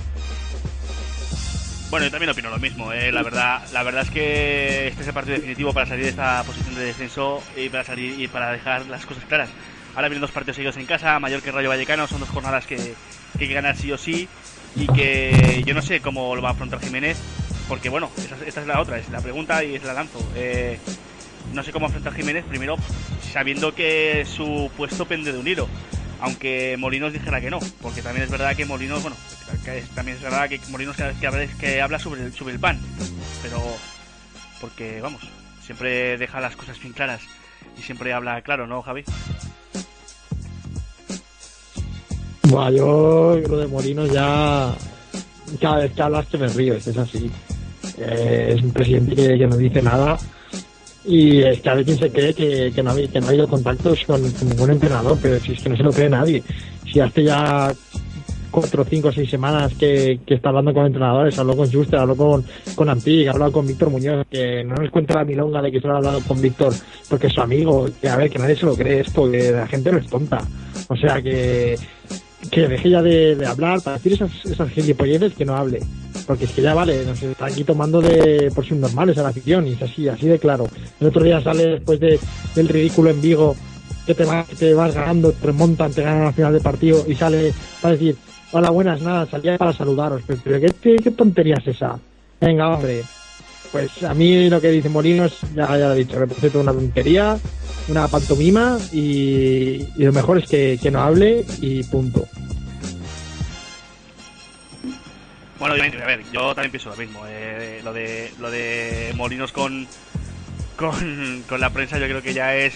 Bueno, 1.91 2.05
yo 2.05 2.11
también 2.11 2.31
opino 2.31 2.51
lo 2.51 2.59
mismo. 2.59 2.93
¿eh? 2.93 3.11
La 3.11 3.23
verdad, 3.23 3.63
la 3.73 3.83
verdad 3.83 4.03
es 4.03 4.11
que 4.11 4.89
este 4.89 5.03
es 5.03 5.09
el 5.09 5.15
partido 5.15 5.37
definitivo 5.37 5.73
para 5.73 5.87
salir 5.87 6.05
de 6.05 6.11
esta 6.11 6.45
posición 6.45 6.75
de 6.75 6.85
descenso 6.85 7.43
y 7.57 7.71
para 7.71 7.83
salir 7.83 8.21
y 8.21 8.29
para 8.29 8.53
dejar 8.53 8.87
las 8.87 9.07
cosas 9.07 9.25
claras. 9.25 9.49
Ahora 9.95 10.09
vienen 10.09 10.21
dos 10.21 10.31
partidos 10.31 10.57
seguidos 10.57 10.77
en 10.77 10.87
casa, 10.87 11.19
Mallorca 11.19 11.49
y 11.49 11.53
Rayo 11.53 11.71
Vallecano, 11.71 12.07
son 12.07 12.21
dos 12.21 12.29
jornadas 12.29 12.67
que, 12.67 12.77
que 13.37 13.45
hay 13.45 13.49
que 13.49 13.55
ganar 13.55 13.77
sí 13.77 13.93
o 13.93 13.99
sí 13.99 14.29
y 14.77 14.87
que 14.87 15.63
yo 15.67 15.75
no 15.75 15.83
sé 15.83 16.01
cómo 16.01 16.35
lo 16.37 16.43
va 16.43 16.51
a 16.51 16.53
afrontar 16.53 16.81
Jiménez, 16.81 17.19
porque 17.69 17.89
bueno, 17.89 18.11
esta, 18.17 18.61
es 18.61 18.67
la 18.67 18.81
otra, 18.81 18.99
es 18.99 19.09
la 19.11 19.21
pregunta 19.21 19.65
y 19.65 19.75
es 19.75 19.85
la 19.85 19.93
lanzo. 19.93 20.21
Eh, 20.35 20.79
no 21.53 21.63
sé 21.63 21.73
cómo 21.73 21.87
afrontar 21.87 22.15
Jiménez, 22.15 22.45
primero 22.45 22.77
sabiendo 23.33 23.75
que 23.75 24.25
su 24.27 24.71
puesto 24.77 25.07
pende 25.07 25.33
de 25.33 25.39
un 25.39 25.47
hilo, 25.47 25.69
aunque 26.21 26.77
Molinos 26.79 27.13
dijera 27.13 27.41
que 27.41 27.51
no, 27.51 27.59
porque 27.81 28.03
también 28.03 28.25
es 28.25 28.31
verdad 28.31 28.57
que 28.57 28.65
Molinos, 28.65 29.03
bueno, 29.03 29.17
también 29.95 30.17
es 30.17 30.23
verdad 30.23 30.49
que 30.49 30.61
Molinos 30.69 30.97
cada 30.97 31.11
vez 31.11 31.19
que 31.19 31.27
habla, 31.27 31.47
que 31.59 31.83
habla 31.83 31.99
sobre, 31.99 32.23
el, 32.23 32.33
sobre 32.35 32.55
el 32.55 32.61
pan, 32.61 32.81
pero 33.43 33.63
porque 34.61 35.01
vamos, 35.01 35.23
siempre 35.63 36.17
deja 36.19 36.41
las 36.41 36.57
cosas 36.57 36.81
bien 36.81 36.93
claras 36.93 37.23
y 37.79 37.83
siempre 37.83 38.13
habla 38.13 38.41
claro, 38.43 38.67
¿no, 38.67 38.83
Javi? 38.83 39.05
Bueno, 42.51 42.71
yo 42.71 43.41
lo 43.47 43.59
de 43.59 43.67
Molinos 43.67 44.11
ya 44.11 44.75
cada 45.61 45.79
vez 45.79 45.93
que 45.93 46.03
hablas 46.03 46.27
te 46.29 46.39
me 46.39 46.49
río, 46.49 46.75
es 46.75 46.97
así. 46.97 47.31
Eh, 47.99 48.55
es 48.57 48.63
un 48.63 48.71
presidente 48.71 49.15
que, 49.15 49.47
no 49.47 49.57
dice 49.57 49.83
nada 49.83 50.19
y 51.05 51.43
es 51.43 51.61
que 51.61 51.69
a 51.69 51.75
veces 51.75 51.99
se 51.99 52.11
cree 52.11 52.33
que, 52.33 52.73
que, 52.75 52.83
no, 52.83 52.91
ha, 52.91 52.97
que 52.97 53.21
no 53.21 53.27
ha 53.27 53.29
habido 53.31 53.49
contactos 53.49 54.03
con, 54.07 54.23
ningún 54.23 54.71
entrenador, 54.71 55.19
pero 55.21 55.39
si 55.41 55.53
es 55.53 55.63
que 55.63 55.69
no 55.69 55.77
se 55.77 55.83
lo 55.83 55.93
cree 55.93 56.09
nadie. 56.09 56.43
Si 56.91 57.01
hace 57.01 57.25
ya 57.25 57.73
cuatro, 58.51 58.85
cinco, 58.85 59.13
seis 59.13 59.29
semanas 59.29 59.75
que, 59.75 60.21
que 60.25 60.35
está 60.35 60.49
hablando 60.49 60.73
con 60.73 60.87
entrenadores, 60.87 61.39
habló 61.39 61.55
con 61.55 61.71
Juster, 61.71 61.99
habló 61.99 62.17
con, 62.17 62.45
con 62.75 62.89
Antig, 62.89 63.29
habló 63.29 63.53
con 63.53 63.67
Víctor 63.67 63.91
Muñoz, 63.91 64.27
que 64.31 64.65
no 64.65 64.75
nos 64.75 64.91
cuenta 64.91 65.15
la 65.15 65.25
milonga 65.25 65.61
de 65.61 65.71
que 65.71 65.81
solo 65.81 65.95
ha 65.95 65.99
hablado 65.99 66.21
con 66.23 66.41
Víctor 66.41 66.73
porque 67.11 67.27
es 67.27 67.33
su 67.35 67.43
amigo, 67.43 67.87
que 68.01 68.09
a 68.09 68.17
ver, 68.17 68.31
que 68.31 68.39
nadie 68.39 68.57
se 68.57 68.65
lo 68.65 68.75
cree 68.75 69.01
esto, 69.01 69.31
que 69.31 69.53
la 69.53 69.67
gente 69.67 69.93
no 69.93 69.99
es 69.99 70.07
tonta. 70.07 70.41
O 70.89 70.97
sea 70.97 71.21
que 71.21 71.77
que 72.51 72.69
deje 72.69 72.91
ya 72.91 73.03
de, 73.03 73.45
hablar 73.47 73.81
para 73.81 73.97
decir 73.97 74.15
esas, 74.15 74.31
esas 74.45 74.71
gilipolleces 74.71 75.35
que 75.35 75.45
no 75.45 75.57
hable. 75.57 75.81
Porque 76.27 76.45
es 76.45 76.51
que 76.51 76.63
ya 76.63 76.75
vale, 76.75 77.05
nos 77.05 77.23
está 77.23 77.47
aquí 77.47 77.65
tomando 77.65 78.01
de 78.01 78.51
por 78.55 78.71
normales 78.73 79.19
a 79.19 79.23
la 79.23 79.29
afición 79.31 79.67
y 79.67 79.73
es 79.73 79.83
así, 79.83 80.09
así 80.09 80.27
de 80.27 80.39
claro. 80.39 80.69
El 81.01 81.07
otro 81.07 81.23
día 81.23 81.41
sale 81.41 81.67
después 81.67 82.01
de, 82.01 82.19
del 82.55 82.69
ridículo 82.69 83.11
en 83.11 83.21
Vigo 83.21 83.57
que 84.07 84.15
te, 84.15 84.25
vas, 84.25 84.47
te 84.49 84.73
vas 84.75 84.95
ganando, 84.95 85.33
te 85.33 85.47
remontan, 85.47 85.93
te 85.93 86.03
ganan 86.03 86.27
al 86.27 86.35
final 86.35 86.53
del 86.53 86.63
partido 86.63 87.05
y 87.07 87.15
sale 87.15 87.53
para 87.81 87.93
decir, 87.93 88.17
hola, 88.53 88.71
buenas, 88.71 89.03
nada, 89.03 89.27
salía 89.27 89.59
para 89.59 89.73
saludaros. 89.73 90.23
Pero, 90.27 90.61
¿qué, 90.61 90.97
qué, 90.97 91.11
tontería 91.11 91.57
es 91.61 91.69
esa? 91.69 91.99
Venga, 92.41 92.69
hombre. 92.69 93.03
Pues 93.73 94.03
a 94.03 94.15
mí 94.15 94.49
lo 94.49 94.61
que 94.61 94.71
dice 94.71 94.89
Molinos, 94.89 95.39
ya, 95.55 95.67
lo 95.77 95.93
he 95.93 95.99
dicho, 95.99 96.19
representa 96.19 96.59
una 96.59 96.73
tontería, 96.73 97.39
una 97.89 98.09
pantomima 98.09 98.79
y, 98.93 99.87
lo 99.97 100.13
mejor 100.13 100.39
es 100.39 100.49
que, 100.49 100.91
no 100.91 101.03
hable 101.03 101.45
y 101.61 101.83
punto. 101.85 102.27
Bueno, 105.59 105.75
a 105.75 106.07
ver, 106.07 106.23
yo 106.33 106.55
también 106.55 106.71
pienso 106.71 106.91
lo 106.91 106.97
mismo. 106.97 107.25
Eh, 107.27 107.81
lo 107.83 107.93
de 107.93 108.33
lo 108.39 108.51
de 108.51 109.13
Molinos 109.17 109.53
con, 109.53 109.89
con, 110.77 111.43
con 111.49 111.61
la 111.61 111.71
prensa 111.71 111.99
yo 111.99 112.07
creo 112.07 112.23
que 112.23 112.33
ya 112.33 112.55
es 112.55 112.75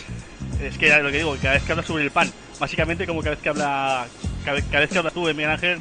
es 0.61 0.79
que 0.79 0.89
ya 0.89 0.99
lo 0.99 1.11
que 1.11 1.19
digo, 1.19 1.37
cada 1.41 1.55
vez 1.55 1.63
que 1.63 1.73
habla 1.73 1.85
sobre 1.85 2.05
el 2.05 2.11
pan, 2.11 2.31
básicamente 2.59 3.07
como 3.07 3.21
cada 3.21 3.35
vez 3.35 3.43
que 3.43 3.49
habla 3.49 4.07
cada 4.45 4.55
vez, 4.81 4.89
que 4.89 4.99
hablas 4.99 5.15
tú, 5.15 5.23
Miguel 5.23 5.51
Ángel, 5.51 5.79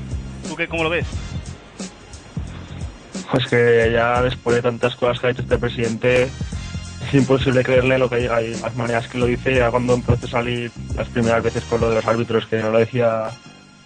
¿tú 0.48 0.56
qué, 0.56 0.68
cómo 0.68 0.84
lo 0.84 0.90
ves? 0.90 1.06
Pues 3.32 3.48
que 3.48 3.90
ya 3.94 4.22
después 4.22 4.58
de 4.58 4.62
tantas 4.62 4.96
cosas 4.96 5.20
que 5.20 5.28
ha 5.28 5.30
hecho 5.30 5.42
este 5.42 5.58
presidente, 5.58 6.24
es 6.24 7.14
imposible 7.14 7.64
creerle 7.64 7.98
lo 7.98 8.10
que 8.10 8.18
diga 8.18 8.42
y 8.42 8.54
las 8.56 8.76
maneras 8.76 9.08
que 9.08 9.18
lo 9.18 9.26
dice. 9.26 9.56
Ya 9.56 9.72
cuando 9.72 9.94
empezó 9.94 10.26
a 10.26 10.30
salir 10.30 10.72
las 10.96 11.08
primeras 11.08 11.42
veces 11.42 11.64
con 11.64 11.80
lo 11.82 11.90
de 11.90 11.96
los 11.96 12.06
árbitros 12.06 12.46
que 12.46 12.58
no 12.58 12.72
lo 12.72 12.80
decía 12.80 13.30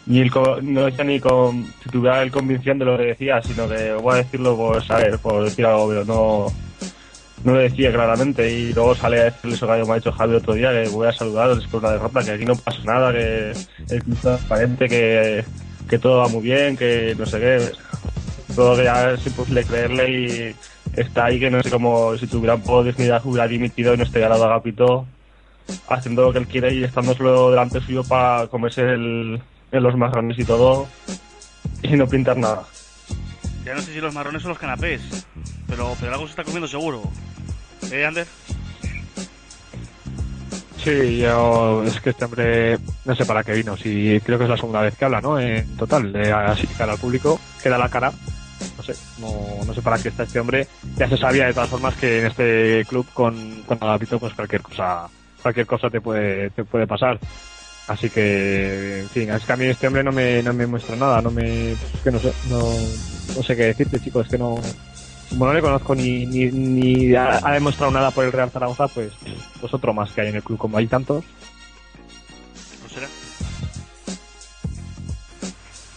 ni 0.07 0.19
el 0.19 0.29
no 0.29 0.81
lo 0.81 0.85
decía 0.85 1.03
ni 1.03 1.19
con 1.19 1.65
si 1.83 1.89
tuviera 1.89 2.21
el 2.21 2.31
convicción 2.31 2.77
de 2.77 2.85
lo 2.85 2.95
que 2.95 3.05
decía 3.05 3.41
sino 3.41 3.67
que 3.67 3.93
voy 3.93 4.13
a 4.13 4.17
decirlo 4.17 4.55
por 4.55 4.83
saber 4.83 5.17
por 5.17 5.43
decir 5.43 5.65
algo 5.65 5.89
pero 5.89 6.05
no 6.05 6.47
no 7.43 7.53
lo 7.53 7.59
decía 7.59 7.91
claramente. 7.91 8.51
Y 8.51 8.73
luego 8.73 8.95
sale 8.95 9.21
a 9.21 9.23
decirle 9.25 9.55
eso 9.55 9.67
que 9.67 9.83
me 9.83 9.91
ha 9.91 9.95
dicho 9.95 10.11
Javi 10.11 10.35
otro 10.35 10.53
día 10.53 10.71
que 10.71 10.89
voy 10.89 11.07
a 11.07 11.11
saludar 11.11 11.55
después 11.55 11.81
de 11.81 11.87
la 11.87 11.93
derrota 11.93 12.23
que 12.23 12.31
aquí 12.31 12.45
no 12.45 12.55
pasa 12.55 12.79
nada 12.83 13.11
que 13.11 13.51
el 13.89 14.03
club 14.03 14.15
está 14.15 14.37
transparente 14.37 15.45
que 15.87 15.99
todo 15.99 16.17
va 16.17 16.27
muy 16.27 16.41
bien 16.41 16.75
que 16.75 17.15
no 17.17 17.25
sé 17.25 17.39
qué 17.39 17.59
todo 18.55 18.75
que 18.75 18.83
ya 18.83 19.11
es 19.11 19.25
imposible 19.25 19.63
creerle 19.63 20.09
y 20.09 20.55
está 20.99 21.25
ahí 21.25 21.39
que 21.39 21.51
no 21.51 21.61
sé 21.61 21.69
cómo 21.69 22.17
si 22.17 22.27
tuviera 22.27 22.55
un 22.55 22.61
poco 22.61 22.83
de 22.83 22.91
dignidad 22.91 23.21
hubiera 23.25 23.47
dimitido 23.47 23.93
y 23.93 23.97
no 23.97 24.03
estaría 24.03 24.27
al 24.27 24.31
lado 24.31 24.43
de 24.43 24.49
Agapito 24.49 25.05
haciendo 25.89 26.23
lo 26.23 26.33
que 26.33 26.39
él 26.39 26.47
quiere 26.47 26.73
y 26.73 26.83
estando 26.83 27.13
solo 27.15 27.49
delante 27.49 27.81
suyo 27.81 28.03
para 28.03 28.47
comerse 28.47 28.81
el, 28.81 29.41
en 29.71 29.83
los 29.83 29.95
marrones 29.97 30.37
y 30.39 30.45
todo 30.45 30.87
y 31.81 31.89
no 31.95 32.07
pintar 32.07 32.37
nada. 32.37 32.63
Ya 33.65 33.73
no 33.73 33.81
sé 33.81 33.93
si 33.93 33.99
los 33.99 34.13
marrones 34.13 34.41
son 34.41 34.49
los 34.49 34.59
canapés, 34.59 35.25
pero, 35.67 35.95
pero 35.99 36.13
algo 36.13 36.25
se 36.25 36.31
está 36.31 36.43
comiendo 36.43 36.67
seguro. 36.67 37.01
¿Eh, 37.91 38.05
Ander? 38.05 38.27
Sí, 40.85 41.17
yo, 41.17 41.83
es 41.83 41.99
que 41.99 42.11
este 42.11 42.25
hombre 42.25 42.77
no 43.05 43.15
sé 43.15 43.25
para 43.25 43.43
qué 43.43 43.53
vino. 43.53 43.75
Si 43.75 44.21
creo 44.23 44.37
que 44.37 44.43
es 44.43 44.49
la 44.49 44.57
segunda 44.57 44.81
vez 44.81 44.95
que 44.95 45.05
habla, 45.05 45.19
¿no? 45.19 45.39
En 45.39 45.75
total, 45.77 46.13
de 46.13 46.31
así 46.31 46.67
cara 46.67 46.93
al 46.93 46.99
público, 46.99 47.39
que 47.63 47.69
da 47.69 47.77
la 47.79 47.89
cara. 47.89 48.13
No 48.77 48.83
sé, 48.83 48.93
no, 49.19 49.65
no 49.65 49.73
sé 49.73 49.81
para 49.81 49.97
qué 49.97 50.09
está 50.09 50.23
este 50.23 50.39
hombre. 50.39 50.67
Ya 50.97 51.07
se 51.07 51.17
sabía 51.17 51.47
de 51.47 51.53
todas 51.53 51.69
formas 51.69 51.95
que 51.95 52.19
en 52.19 52.25
este 52.27 52.85
club 52.87 53.05
con, 53.13 53.63
con 53.65 53.77
Agapito, 53.81 54.19
pues 54.19 54.33
cualquier 54.33 54.61
cosa, 54.61 55.07
cualquier 55.41 55.65
cosa 55.65 55.89
te 55.89 56.01
puede, 56.01 56.49
te 56.51 56.63
puede 56.63 56.87
pasar. 56.87 57.19
Así 57.87 58.09
que, 58.09 59.01
en 59.01 59.09
fin, 59.09 59.29
es 59.29 59.43
que 59.45 59.53
a 59.53 59.57
mí 59.57 59.65
este 59.65 59.87
hombre 59.87 60.03
no 60.03 60.11
me, 60.11 60.41
no 60.41 60.53
me 60.53 60.65
muestra 60.65 60.95
nada, 60.95 61.21
no 61.21 61.29
me, 61.29 61.73
es 61.73 61.79
que 62.03 62.09
no 62.09 62.17
sé, 62.17 62.33
no, 62.49 62.59
no 63.35 63.43
sé 63.43 63.55
qué 63.55 63.65
decirte, 63.65 63.99
chicos, 63.99 64.25
es 64.25 64.31
que 64.31 64.39
no, 64.39 64.55
como 65.29 65.45
no 65.45 65.53
le 65.53 65.61
conozco 65.61 65.95
ni, 65.95 66.25
ni, 66.25 66.45
ni 66.51 67.15
ha, 67.15 67.39
ha 67.43 67.53
demostrado 67.53 67.91
nada 67.91 68.11
por 68.11 68.25
el 68.25 68.31
Real 68.31 68.49
Zaragoza, 68.49 68.87
pues, 68.87 69.13
pues 69.59 69.73
otro 69.73 69.93
más 69.93 70.11
que 70.11 70.21
hay 70.21 70.29
en 70.29 70.35
el 70.35 70.43
club, 70.43 70.57
como 70.57 70.77
hay 70.77 70.87
tantos. 70.87 71.23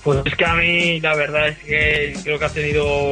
Pues 0.08 0.22
es 0.24 0.36
que 0.36 0.44
a 0.46 0.54
mí 0.54 1.00
la 1.00 1.14
verdad 1.14 1.48
es 1.48 1.58
que 1.58 2.14
creo 2.24 2.38
que 2.38 2.44
ha 2.46 2.48
tenido 2.48 3.10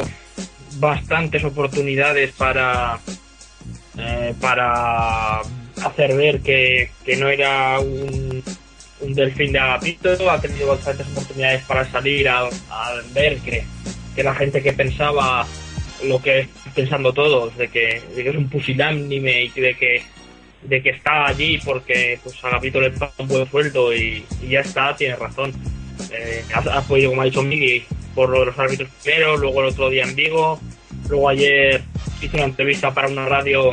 bastantes 0.78 1.44
oportunidades 1.44 2.32
para 2.32 2.98
eh, 3.98 4.32
para 4.40 5.40
hacer 5.84 6.16
ver 6.16 6.40
que, 6.40 6.92
que 7.04 7.16
no 7.16 7.28
era 7.28 7.80
un, 7.80 8.42
delfín 9.08 9.52
de 9.52 9.58
agapito, 9.58 10.30
ha 10.30 10.40
tenido 10.40 10.68
bastantes 10.68 11.06
oportunidades 11.08 11.62
para 11.64 11.84
salir 11.84 12.30
a, 12.30 12.48
a 12.70 12.94
ver 13.12 13.40
que, 13.40 13.62
que 14.14 14.22
la 14.22 14.34
gente 14.34 14.62
que 14.62 14.72
pensaba 14.72 15.46
lo 16.02 16.22
que 16.22 16.48
pensando 16.74 17.12
todos, 17.12 17.54
de 17.58 17.68
que, 17.68 18.00
de 18.14 18.22
que 18.22 18.30
es 18.30 18.36
un 18.36 18.48
pusilánime 18.48 19.44
y 19.44 19.60
de 19.60 19.76
que 19.76 20.02
de 20.62 20.82
que 20.82 20.90
está 20.90 21.26
allí 21.26 21.58
porque 21.62 22.18
pues 22.24 22.42
Agapito 22.42 22.80
le 22.80 22.90
paga 22.92 23.12
un 23.18 23.28
buen 23.28 23.50
sueldo 23.50 23.94
y 23.94 24.24
ya 24.48 24.60
está, 24.60 24.96
tiene 24.96 25.14
razón. 25.16 25.52
Eh, 26.10 26.44
ha, 26.54 26.58
ha 26.58 26.82
podido, 26.82 27.10
como 27.10 27.22
ha 27.22 27.26
dicho 27.26 27.42
Miguel, 27.42 27.84
por 28.14 28.30
lo 28.30 28.40
de 28.40 28.46
los 28.46 28.58
árbitros 28.58 28.88
primero, 29.02 29.36
luego 29.36 29.60
el 29.60 29.68
otro 29.68 29.90
día 29.90 30.04
en 30.04 30.16
Vigo, 30.16 30.60
luego 31.08 31.28
ayer 31.28 31.82
hizo 32.22 32.36
una 32.36 32.46
entrevista 32.46 32.92
para 32.92 33.08
una 33.08 33.26
radio 33.26 33.72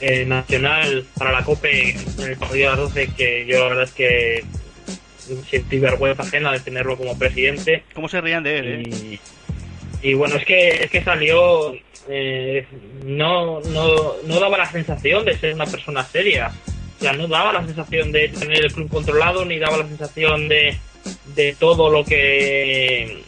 eh, 0.00 0.26
nacional, 0.26 1.06
para 1.16 1.32
la 1.32 1.42
COPE, 1.42 1.96
en 2.18 2.24
el 2.24 2.36
partido 2.36 2.70
de 2.70 2.76
las 2.76 2.94
12, 2.94 3.08
que 3.16 3.46
yo 3.46 3.60
la 3.60 3.68
verdad 3.68 3.84
es 3.84 3.92
que 3.92 4.44
sentí 5.48 5.78
vergüenza 5.78 6.22
ajena 6.22 6.52
de 6.52 6.60
tenerlo 6.60 6.96
como 6.96 7.18
presidente. 7.18 7.82
¿Cómo 7.94 8.08
se 8.08 8.20
rían 8.20 8.42
de 8.42 8.58
él, 8.58 8.66
eh? 8.66 9.18
Y, 10.02 10.10
y 10.10 10.14
bueno, 10.14 10.36
es 10.36 10.44
que, 10.44 10.68
es 10.84 10.90
que 10.90 11.02
salió, 11.02 11.74
eh, 12.08 12.66
no, 13.04 13.60
no, 13.62 14.14
no 14.24 14.40
daba 14.40 14.58
la 14.58 14.70
sensación 14.70 15.24
de 15.24 15.38
ser 15.38 15.54
una 15.54 15.66
persona 15.66 16.04
seria. 16.04 16.52
O 16.98 17.02
sea, 17.02 17.12
no 17.14 17.26
daba 17.26 17.54
la 17.54 17.64
sensación 17.64 18.12
de 18.12 18.28
tener 18.28 18.66
el 18.66 18.72
club 18.72 18.88
controlado, 18.90 19.44
ni 19.44 19.58
daba 19.58 19.78
la 19.78 19.86
sensación 19.86 20.48
de, 20.48 20.76
de 21.34 21.54
todo 21.58 21.90
lo 21.90 22.04
que 22.04 23.22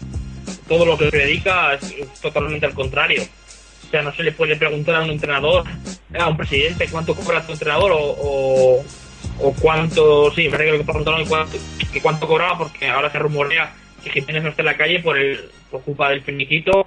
todo 0.68 0.84
lo 0.84 0.98
que 0.98 1.08
predica 1.08 1.74
es, 1.74 2.20
totalmente 2.20 2.66
al 2.66 2.74
contrario. 2.74 3.22
O 3.22 3.90
sea, 3.90 4.02
no 4.02 4.14
se 4.14 4.22
le 4.22 4.32
puede 4.32 4.56
preguntar 4.56 4.96
a 4.96 5.00
un 5.00 5.10
entrenador, 5.10 5.64
a 6.18 6.28
un 6.28 6.36
presidente, 6.36 6.88
cuánto 6.90 7.14
cobra 7.14 7.46
tu 7.46 7.52
entrenador 7.52 7.92
o, 7.94 8.84
o, 9.40 9.54
cuánto, 9.60 10.30
sí, 10.34 10.48
me 10.48 10.58
que 10.58 10.84
preguntaron 10.84 11.24
cuánto, 11.26 11.56
que 11.90 12.02
cuánto 12.02 12.26
cobraba 12.26 12.58
porque 12.58 12.88
ahora 12.88 13.10
se 13.10 13.18
rumorea 13.18 13.72
que 14.02 14.10
Jiménez 14.10 14.42
no 14.42 14.50
está 14.50 14.62
en 14.62 14.66
la 14.66 14.76
calle 14.76 15.00
por 15.00 15.18
el 15.18 15.50
por 15.70 15.82
culpa 15.82 16.10
del 16.10 16.22
finiquito 16.22 16.86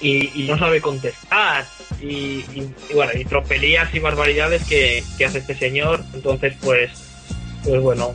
y, 0.00 0.44
no 0.46 0.58
sabe 0.58 0.80
contestar. 0.80 1.64
Y, 2.02 2.44
bueno 2.92 3.12
y 3.14 3.24
tropelías 3.24 3.94
y 3.94 3.98
barbaridades 3.98 4.64
que, 4.64 5.02
que 5.16 5.24
hace 5.24 5.38
este 5.38 5.54
señor. 5.54 6.04
Entonces 6.12 6.54
pues 6.60 6.90
pues 7.64 7.80
bueno 7.80 8.14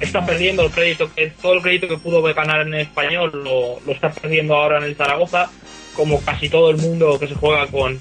está 0.00 0.24
perdiendo 0.24 0.62
el 0.62 0.70
crédito 0.70 1.12
que 1.14 1.28
todo 1.40 1.54
el 1.54 1.62
crédito 1.62 1.88
que 1.88 1.98
pudo 1.98 2.22
ganar 2.22 2.66
en 2.66 2.74
español 2.74 3.30
lo, 3.32 3.80
lo 3.84 3.92
está 3.92 4.10
perdiendo 4.10 4.54
ahora 4.54 4.78
en 4.78 4.84
el 4.84 4.96
Zaragoza 4.96 5.50
como 5.94 6.20
casi 6.20 6.48
todo 6.48 6.70
el 6.70 6.76
mundo 6.76 7.18
que 7.18 7.28
se 7.28 7.34
juega 7.34 7.66
con 7.66 8.00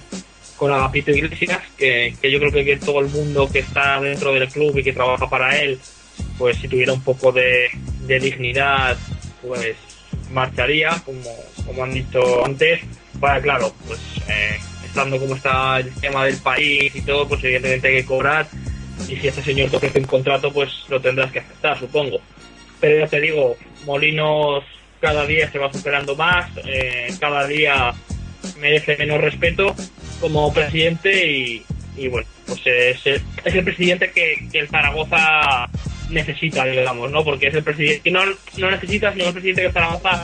con 0.58 0.72
Agapito 0.72 1.12
Iglesias 1.12 1.60
que, 1.78 2.16
que 2.22 2.32
yo 2.32 2.40
creo 2.40 2.52
que, 2.52 2.78
todo 2.78 3.02
el 3.02 3.08
mundo 3.08 3.50
que 3.52 3.60
está 3.60 4.00
dentro 4.00 4.34
del 4.34 4.48
club 4.48 4.78
y 4.78 4.84
que 4.84 4.94
trabaja 4.94 5.30
para 5.30 5.58
él 5.58 5.80
pues 6.38 6.58
si 6.58 6.68
tuviera 6.68 6.94
un 6.94 7.02
poco 7.02 7.32
de, 7.32 7.70
de 8.02 8.20
dignidad 8.20 8.98
pues 9.42 9.76
marcharía 10.32 11.02
como, 11.06 11.30
como 11.66 11.84
han 11.84 11.94
dicho 11.94 12.46
antes. 12.46 12.82
Para 13.20 13.42
claro 13.42 13.74
pues 13.88 14.00
eh, 14.28 14.60
estando 14.86 15.18
como 15.20 15.36
está 15.36 15.80
el 15.80 15.94
tema 15.96 16.26
del 16.26 16.38
país 16.38 16.94
y 16.94 17.02
todo 17.02 17.28
pues 17.28 17.44
evidentemente 17.44 17.88
hay 17.88 17.96
que 17.96 18.06
cobrar 18.06 18.48
y 19.10 19.16
si 19.18 19.28
este 19.28 19.44
señor 19.44 19.70
te 19.70 19.78
ofrece 19.78 20.00
un 20.00 20.06
contrato 20.06 20.52
pues 20.52 20.72
lo 20.90 21.00
tendrás 21.02 21.32
que 21.32 21.40
aceptar 21.40 21.80
supongo. 21.80 22.20
Pero 22.80 23.00
ya 23.00 23.08
te 23.08 23.22
digo 23.22 23.56
Molinos 23.86 24.64
cada 25.02 25.26
día 25.26 25.52
se 25.52 25.60
va 25.60 25.72
superando 25.72 26.16
más 26.16 26.50
eh, 26.66 27.08
cada 27.20 27.46
día 27.48 27.94
merece 28.60 28.98
menos 28.98 29.22
respeto 29.22 29.76
como 30.22 30.54
presidente 30.54 31.28
y, 31.32 31.64
y 31.98 32.08
bueno 32.08 32.28
pues 32.48 32.62
es, 32.66 33.06
el- 33.06 33.22
es 33.44 33.56
el 33.56 33.64
presidente 33.64 34.12
que, 34.12 34.48
que 34.52 34.60
el 34.60 34.70
Zaragoza 34.70 35.68
necesita 36.10 36.66
digamos 36.66 37.12
no 37.12 37.24
porque 37.24 37.48
es 37.48 37.56
el 37.56 37.64
presidente 37.64 38.02
que 38.02 38.12
no, 38.12 38.22
no 38.58 38.72
necesita 38.72 39.12
sino 39.14 39.26
el 39.28 39.34
presidente 39.34 39.64
que 39.64 39.72
Zaragoza 39.72 40.24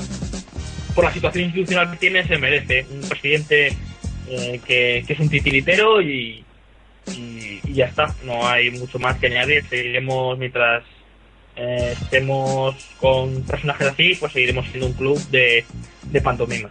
por 0.96 1.06
la 1.06 1.14
situación 1.14 1.46
institucional 1.46 1.90
que 1.92 1.98
tiene 1.98 2.28
se 2.28 2.38
merece. 2.38 2.86
Un 2.92 3.08
presidente 3.08 3.68
eh, 4.30 4.60
que, 4.68 5.04
que 5.08 5.14
es 5.14 5.20
un 5.22 5.30
titiritero 5.30 6.02
y, 6.02 6.44
y, 7.08 7.60
ya 7.74 7.86
está 7.86 8.14
no 8.24 8.48
hay 8.48 8.72
mucho 8.72 9.00
más 9.00 9.18
que 9.18 9.28
añadir 9.28 9.66
seguiremos 9.68 10.38
mientras 10.38 10.84
eh, 11.56 11.96
estemos 12.00 12.76
con 12.98 13.44
personajes 13.44 13.88
así 13.88 14.16
pues 14.20 14.32
seguiremos 14.34 14.66
siendo 14.68 14.88
un 14.88 14.94
club 14.94 15.20
de, 15.30 15.66
de 16.04 16.22
pantomima 16.22 16.70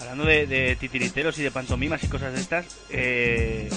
Hablando 0.00 0.24
de, 0.24 0.76
titiriteros 0.78 1.38
y 1.38 1.42
de 1.42 1.50
pantomimas 1.50 2.04
y 2.04 2.08
cosas 2.08 2.34
de 2.34 2.40
estas, 2.40 2.66
eh, 2.90 3.70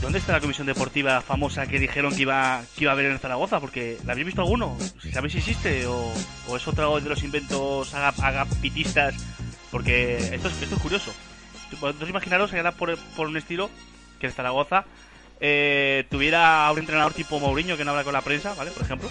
¿dónde 0.00 0.18
está 0.20 0.32
la 0.32 0.40
comisión 0.40 0.64
deportiva 0.66 1.20
famosa 1.22 1.66
que 1.66 1.80
dijeron 1.80 2.14
que 2.14 2.22
iba, 2.22 2.62
que 2.76 2.84
iba 2.84 2.92
a 2.92 2.94
haber 2.94 3.06
en 3.06 3.18
Zaragoza? 3.18 3.58
Porque 3.58 3.96
¿la 4.06 4.12
habéis 4.12 4.26
visto 4.26 4.42
alguno? 4.42 4.78
¿Sabéis 5.12 5.32
si 5.32 5.38
existe? 5.40 5.86
¿O, 5.86 6.12
o 6.46 6.56
es 6.56 6.68
otro 6.68 7.00
de 7.00 7.08
los 7.08 7.24
inventos 7.24 7.92
aga- 7.94 8.14
agapitistas? 8.22 9.14
Porque 9.72 10.18
esto 10.18 10.48
es, 10.48 10.62
esto 10.62 10.76
es 10.76 10.80
curioso. 10.80 11.12
Vosotros 11.80 12.08
imaginaros 12.08 12.52
era 12.52 12.70
por, 12.70 12.96
por 13.16 13.26
un 13.26 13.36
estilo 13.36 13.68
que 14.22 14.30
Zaragoza 14.30 14.84
eh, 15.40 16.04
tuviera 16.08 16.70
un 16.70 16.78
entrenador 16.78 17.12
tipo 17.12 17.40
Mourinho 17.40 17.76
que 17.76 17.84
no 17.84 17.90
habla 17.90 18.04
con 18.04 18.12
la 18.12 18.20
prensa, 18.20 18.54
¿vale? 18.54 18.70
Por 18.70 18.84
ejemplo. 18.84 19.08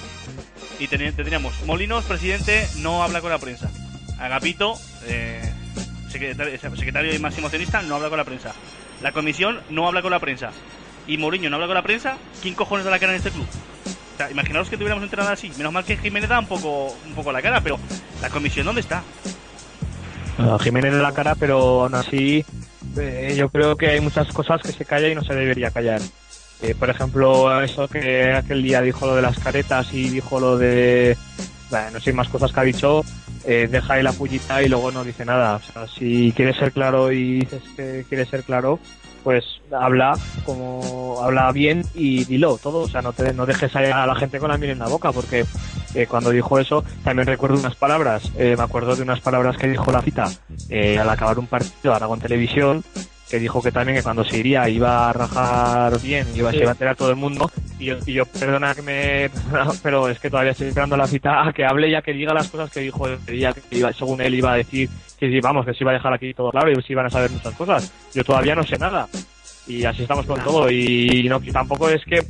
Y 0.80 0.88
tendríamos 0.88 1.54
Molinos, 1.66 2.06
presidente, 2.06 2.66
no 2.78 3.04
habla 3.04 3.20
con 3.20 3.30
la 3.30 3.38
prensa. 3.38 3.70
Agapito, 4.18 4.76
eh, 5.06 5.54
secretario, 6.10 7.14
y 7.14 7.20
máximo 7.20 7.48
accionista, 7.48 7.82
no 7.82 7.96
habla 7.96 8.08
con 8.08 8.18
la 8.18 8.24
prensa. 8.24 8.56
La 9.02 9.12
comisión 9.12 9.60
no 9.70 9.88
habla 9.88 10.02
con 10.02 10.12
la 10.12 10.20
prensa. 10.20 10.52
Y 11.06 11.18
Mourinho 11.18 11.50
no 11.50 11.58
habla 11.58 11.68
con 11.68 11.76
la 11.76 11.84
prensa. 11.84 12.18
¿Quién 12.42 12.56
cojones 12.56 12.86
da 12.86 12.92
la 12.92 13.00
cara 13.00 13.12
en 13.12 13.18
este 13.18 13.32
club? 13.32 13.48
O 14.26 14.32
imaginaos 14.32 14.70
que 14.70 14.78
tuviéramos 14.78 15.02
un 15.02 15.06
entrenador 15.06 15.34
así. 15.34 15.52
Menos 15.58 15.74
mal 15.74 15.84
que 15.84 15.98
Jiménez 15.98 16.30
da 16.30 16.40
un 16.40 16.48
poco, 16.48 16.96
un 17.06 17.14
poco 17.14 17.34
la 17.34 17.42
cara, 17.42 17.60
pero 17.60 17.78
la 18.22 18.30
comisión 18.30 18.66
¿dónde 18.66 18.82
está? 18.82 19.04
Jiménez 20.62 20.94
en 20.94 21.04
la 21.04 21.12
cara, 21.12 21.36
pero 21.36 21.82
aún 21.82 21.96
así 21.96 22.46
eh, 22.98 23.34
yo 23.38 23.50
creo 23.50 23.76
que 23.76 23.88
hay 23.88 24.00
muchas 24.00 24.28
cosas 24.30 24.62
que 24.62 24.72
se 24.72 24.86
calla 24.86 25.08
y 25.08 25.16
no 25.16 25.24
se 25.24 25.34
debería 25.34 25.72
callar. 25.72 26.02
Eh, 26.62 26.76
por 26.76 26.90
ejemplo, 26.90 27.62
eso 27.62 27.88
que 27.88 28.34
aquel 28.34 28.62
día 28.62 28.82
dijo 28.82 29.08
lo 29.08 29.16
de 29.16 29.22
las 29.24 29.40
caretas 29.40 29.94
y 29.94 30.10
dijo 30.10 30.40
lo 30.40 30.58
de... 30.58 31.18
Bueno, 31.70 31.92
no 31.92 32.00
sé, 32.00 32.12
más 32.14 32.28
cosas 32.28 32.52
que 32.52 32.60
ha 32.60 32.64
dicho, 32.64 33.02
eh, 33.46 33.68
deja 33.72 33.94
ahí 33.94 34.04
la 34.04 34.12
pullita 34.12 34.62
y 34.62 34.68
luego 34.68 34.92
no 34.92 35.04
dice 35.04 35.26
nada. 35.26 35.56
O 35.56 35.60
sea, 35.60 35.88
si 35.88 36.34
quieres 36.36 36.58
ser 36.58 36.72
claro 36.72 37.12
y 37.12 37.40
dices 37.40 37.64
que 37.76 38.06
quieres 38.08 38.30
ser 38.30 38.44
claro, 38.44 38.80
pues 39.24 39.46
habla 39.72 40.18
como 40.46 41.20
habla 41.22 41.52
bien 41.52 41.84
y 41.94 42.26
dilo 42.26 42.58
todo, 42.58 42.80
o 42.80 42.88
sea, 42.88 43.02
no 43.02 43.14
te 43.14 43.34
no 43.34 43.46
dejes 43.46 43.76
a 43.76 44.06
la 44.06 44.16
gente 44.16 44.40
con 44.40 44.50
la 44.50 44.58
miel 44.58 44.72
en 44.72 44.80
la 44.80 44.88
boca, 44.88 45.12
porque 45.12 45.46
eh, 45.94 46.08
cuando 46.08 46.30
dijo 46.30 46.60
eso 46.60 46.84
también 47.04 47.28
recuerdo 47.28 47.58
unas 47.58 47.76
palabras, 47.76 48.32
eh, 48.38 48.56
me 48.58 48.64
acuerdo 48.64 48.96
de 48.96 49.04
unas 49.04 49.20
palabras 49.20 49.58
que 49.58 49.68
dijo 49.68 49.92
la 49.92 50.02
cita 50.02 50.30
eh, 50.70 50.98
al 50.98 51.10
acabar 51.10 51.40
un 51.40 51.48
partido 51.48 51.92
de 51.92 51.96
Aragón 51.96 52.20
Televisión, 52.20 52.84
que 53.30 53.40
dijo 53.40 53.62
que 53.62 53.72
también 53.72 53.98
que 53.98 54.04
cuando 54.04 54.26
se 54.26 54.38
iría 54.38 54.68
iba 54.68 55.10
a 55.10 55.14
rajar 55.14 56.00
bien, 56.02 56.28
iba, 56.36 56.52
se 56.52 56.58
iba 56.58 56.70
a 56.70 56.74
enterar 56.74 56.96
todo 56.96 57.10
el 57.10 57.16
mundo, 57.16 57.50
y 57.80 57.86
yo, 57.86 57.98
y 58.06 58.14
yo 58.14 58.26
perdona 58.26 58.76
que 58.76 58.82
me, 58.82 59.30
pero 59.84 60.10
es 60.10 60.20
que 60.20 60.30
todavía 60.30 60.52
estoy 60.52 60.68
esperando 60.68 60.98
la 60.98 61.08
cita 61.08 61.48
a 61.48 61.54
que 61.54 61.66
hable 61.66 61.90
ya 61.90 62.02
que 62.02 62.14
diga 62.14 62.34
las 62.34 62.50
cosas 62.50 62.70
que 62.72 62.82
dijo 62.82 63.08
el 63.08 63.26
día 63.26 63.54
que 63.54 63.62
iba, 63.78 63.94
según 63.94 64.22
él 64.22 64.36
iba 64.36 64.54
a 64.54 64.58
decir 64.58 64.90
que 65.30 65.42
vamos, 65.42 65.66
que 65.66 65.74
se 65.74 65.84
iba 65.84 65.92
a 65.92 65.94
dejar 65.94 66.14
aquí 66.14 66.34
todo 66.34 66.50
claro 66.50 66.72
y 66.72 66.82
se 66.82 66.94
iban 66.94 67.06
a 67.06 67.10
saber 67.10 67.30
muchas 67.30 67.54
cosas. 67.54 67.94
Yo 68.14 68.24
todavía 68.24 68.56
no 68.56 68.64
sé 68.64 68.78
nada. 68.78 69.08
Y 69.68 69.86
así 69.86 70.02
estamos 70.02 70.26
con 70.26 70.44
todo. 70.44 70.70
Y 70.72 71.28
no, 71.30 71.40
y 71.44 71.52
tampoco 71.52 71.90
es 71.90 72.04
que, 72.06 72.22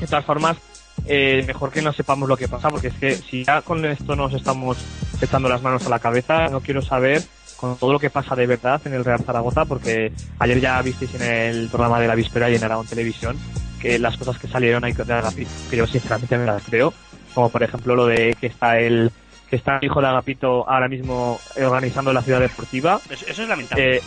de 0.00 0.06
todas 0.06 0.24
formas, 0.24 0.58
eh, 1.06 1.42
mejor 1.46 1.70
que 1.70 1.80
no 1.80 1.92
sepamos 1.92 2.28
lo 2.28 2.36
que 2.36 2.46
pasa, 2.46 2.68
porque 2.68 2.88
es 2.88 2.94
que 2.94 3.14
si 3.14 3.44
ya 3.44 3.62
con 3.62 3.82
esto 3.86 4.14
nos 4.14 4.34
estamos 4.34 4.76
echando 5.20 5.48
las 5.48 5.62
manos 5.62 5.86
a 5.86 5.88
la 5.88 5.98
cabeza, 5.98 6.48
no 6.48 6.60
quiero 6.60 6.82
saber 6.82 7.22
con 7.56 7.78
todo 7.78 7.94
lo 7.94 7.98
que 7.98 8.10
pasa 8.10 8.36
de 8.36 8.46
verdad 8.46 8.80
en 8.84 8.92
el 8.92 9.04
Real 9.04 9.24
Zaragoza, 9.24 9.64
porque 9.64 10.12
ayer 10.38 10.60
ya 10.60 10.82
visteis 10.82 11.14
en 11.14 11.22
el 11.22 11.68
programa 11.68 11.98
de 11.98 12.08
la 12.08 12.14
víspera 12.14 12.50
y 12.50 12.56
en 12.56 12.64
Aragón 12.64 12.86
Televisión 12.86 13.38
que 13.80 13.98
las 13.98 14.18
cosas 14.18 14.38
que 14.38 14.48
salieron 14.48 14.84
hay 14.84 14.94
que 14.94 15.76
yo 15.76 15.86
sinceramente 15.86 16.36
me 16.36 16.46
las 16.46 16.62
creo, 16.64 16.92
como 17.34 17.48
por 17.48 17.62
ejemplo 17.62 17.96
lo 17.96 18.06
de 18.06 18.36
que 18.38 18.48
está 18.48 18.78
el 18.78 19.10
está 19.56 19.78
el 19.78 19.84
hijo 19.86 20.00
de 20.00 20.06
Agapito 20.08 20.68
ahora 20.68 20.88
mismo 20.88 21.38
organizando 21.62 22.12
la 22.12 22.22
ciudad 22.22 22.40
deportiva. 22.40 23.00
Eso, 23.10 23.26
eso 23.28 23.42
es 23.42 23.48
lamentable. 23.48 23.96
Eh, 23.96 24.02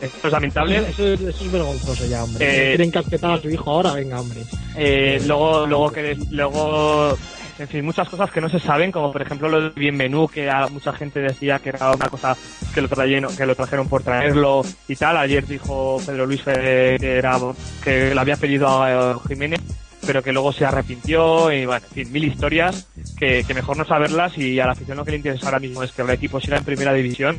esto 0.00 0.26
es 0.28 0.32
lamentable. 0.32 0.78
Eso, 0.88 1.06
es- 1.06 1.20
eso 1.20 1.44
es 1.44 1.52
vergonzoso 1.52 2.06
ya, 2.06 2.24
hombre. 2.24 2.44
Eh, 2.46 2.68
Quieren 2.76 2.90
casquetar 2.90 3.30
a 3.32 3.38
su 3.40 3.48
hijo 3.50 3.70
ahora, 3.70 3.92
venga, 3.94 4.20
hombre. 4.20 4.40
Eh, 4.76 5.20
luego, 5.26 5.66
luego 5.66 5.92
que 5.92 6.16
luego, 6.30 7.16
en 7.58 7.68
fin, 7.68 7.84
muchas 7.84 8.08
cosas 8.08 8.30
que 8.30 8.40
no 8.40 8.48
se 8.48 8.58
saben, 8.58 8.90
como 8.90 9.12
por 9.12 9.22
ejemplo 9.22 9.48
lo 9.48 9.60
de 9.60 9.68
Bienvenú, 9.70 10.26
que 10.28 10.50
a 10.50 10.66
mucha 10.68 10.92
gente 10.92 11.20
decía 11.20 11.58
que 11.60 11.68
era 11.70 11.90
una 11.92 12.08
cosa 12.08 12.36
que 12.74 12.80
lo 12.82 12.88
trajeron, 12.88 13.36
que 13.36 13.46
lo 13.46 13.54
trajeron 13.54 13.88
por 13.88 14.02
traerlo 14.02 14.62
y 14.88 14.96
tal. 14.96 15.16
Ayer 15.16 15.46
dijo 15.46 15.98
Pedro 16.04 16.26
Luis 16.26 16.42
Fe- 16.42 16.96
que 16.98 17.16
era 17.18 17.38
que 17.82 18.12
le 18.14 18.20
había 18.20 18.36
pedido 18.36 18.82
a 18.82 19.12
eh, 19.12 19.14
Jiménez, 19.28 19.60
pero 20.06 20.22
que 20.22 20.32
luego 20.32 20.52
se 20.52 20.64
arrepintió 20.64 21.52
y 21.52 21.66
bueno, 21.66 21.84
en 21.88 21.92
fin, 21.94 22.12
mil 22.12 22.24
historias 22.24 22.86
que, 23.18 23.44
que 23.44 23.54
mejor 23.54 23.76
no 23.76 23.84
saberlas 23.84 24.36
y 24.38 24.60
a 24.60 24.66
la 24.66 24.72
afición 24.72 24.96
lo 24.96 25.04
que 25.04 25.12
le 25.12 25.16
interesa 25.18 25.46
ahora 25.46 25.60
mismo 25.60 25.82
es 25.82 25.92
que 25.92 26.02
el 26.02 26.10
equipo 26.10 26.40
siga 26.40 26.56
en 26.58 26.64
primera 26.64 26.92
división 26.92 27.38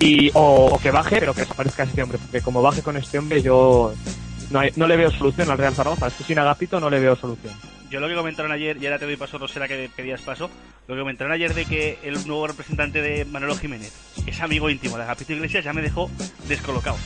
y 0.00 0.30
o, 0.34 0.66
o 0.72 0.78
que 0.78 0.90
baje, 0.90 1.16
pero 1.20 1.32
que 1.34 1.42
desaparezca 1.42 1.84
este 1.84 2.02
hombre, 2.02 2.18
porque 2.18 2.40
como 2.42 2.60
baje 2.62 2.82
con 2.82 2.96
este 2.96 3.18
hombre 3.18 3.40
yo 3.42 3.94
no, 4.50 4.58
hay- 4.60 4.72
no 4.76 4.86
le 4.86 4.96
veo 4.96 5.10
solución 5.10 5.50
al 5.50 5.56
Real 5.58 5.74
Zaragoza. 5.74 6.08
Es 6.08 6.14
que 6.14 6.24
sin 6.24 6.38
Agapito 6.38 6.78
no 6.80 6.90
le 6.90 7.00
veo 7.00 7.16
solución. 7.16 7.54
Yo 7.90 8.00
lo 8.00 8.08
que 8.08 8.14
comentaron 8.14 8.50
ayer, 8.50 8.76
y 8.82 8.86
ahora 8.86 8.98
te 8.98 9.04
doy 9.04 9.16
paso, 9.16 9.38
Rosera, 9.38 9.68
que 9.68 9.88
pedías 9.94 10.20
paso, 10.20 10.50
lo 10.88 10.94
que 10.94 11.00
comentaron 11.00 11.32
ayer 11.32 11.54
de 11.54 11.64
que 11.64 11.98
el 12.02 12.14
nuevo 12.26 12.46
representante 12.48 13.00
de 13.00 13.24
Manolo 13.24 13.54
Jiménez 13.56 13.92
es 14.26 14.40
amigo 14.40 14.68
íntimo 14.68 14.96
de 14.96 15.04
Agapito 15.04 15.32
Iglesias 15.32 15.64
ya 15.64 15.72
me 15.72 15.80
dejó 15.80 16.10
descolocado. 16.48 16.96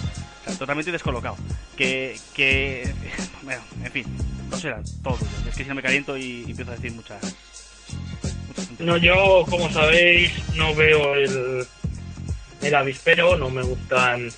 Totalmente 0.56 0.92
descolocado. 0.92 1.36
Que, 1.76 2.16
que, 2.34 2.88
bueno, 3.42 3.62
en 3.84 3.92
fin, 3.92 4.04
Rosera, 4.50 4.80
todo 5.02 5.14
tuyo. 5.14 5.30
Es 5.48 5.56
que 5.56 5.62
si 5.62 5.68
no 5.68 5.74
me 5.74 5.82
caliento 5.82 6.16
y, 6.16 6.44
empiezo 6.48 6.70
a 6.70 6.74
decir 6.74 6.92
muchas... 6.92 7.22
muchas. 8.48 8.80
No, 8.80 8.96
yo, 8.96 9.44
como 9.48 9.70
sabéis, 9.70 10.32
no 10.54 10.74
veo 10.74 11.14
el, 11.14 11.66
el 12.62 12.74
avispero, 12.74 13.36
no 13.36 13.50
me 13.50 13.62
gustan. 13.62 14.28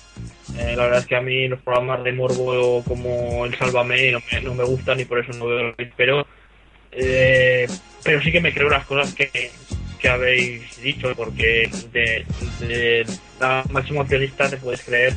eh, 0.57 0.75
la 0.75 0.83
verdad 0.83 0.99
es 0.99 1.05
que 1.05 1.15
a 1.15 1.21
mí 1.21 1.47
los 1.47 1.61
programas 1.61 2.03
de 2.03 2.11
Morbo 2.13 2.83
como 2.83 3.45
el 3.45 3.57
Sálvame 3.57 4.11
no 4.11 4.19
me, 4.31 4.41
no 4.41 4.53
me 4.53 4.63
gustan 4.63 4.99
y 4.99 5.05
por 5.05 5.19
eso 5.19 5.31
no 5.33 5.47
veo 5.47 5.59
el 5.59 5.73
avispero. 5.77 6.27
Eh, 6.91 7.67
pero 8.03 8.21
sí 8.21 8.31
que 8.31 8.41
me 8.41 8.53
creo 8.53 8.69
las 8.69 8.85
cosas 8.85 9.13
que, 9.13 9.51
que 9.99 10.09
habéis 10.09 10.81
dicho, 10.81 11.13
porque 11.15 11.69
de, 11.93 13.05
la 13.39 13.63
máxima 13.69 14.01
accionista 14.01 14.49
te 14.49 14.57
puedes 14.57 14.83
creer 14.83 15.13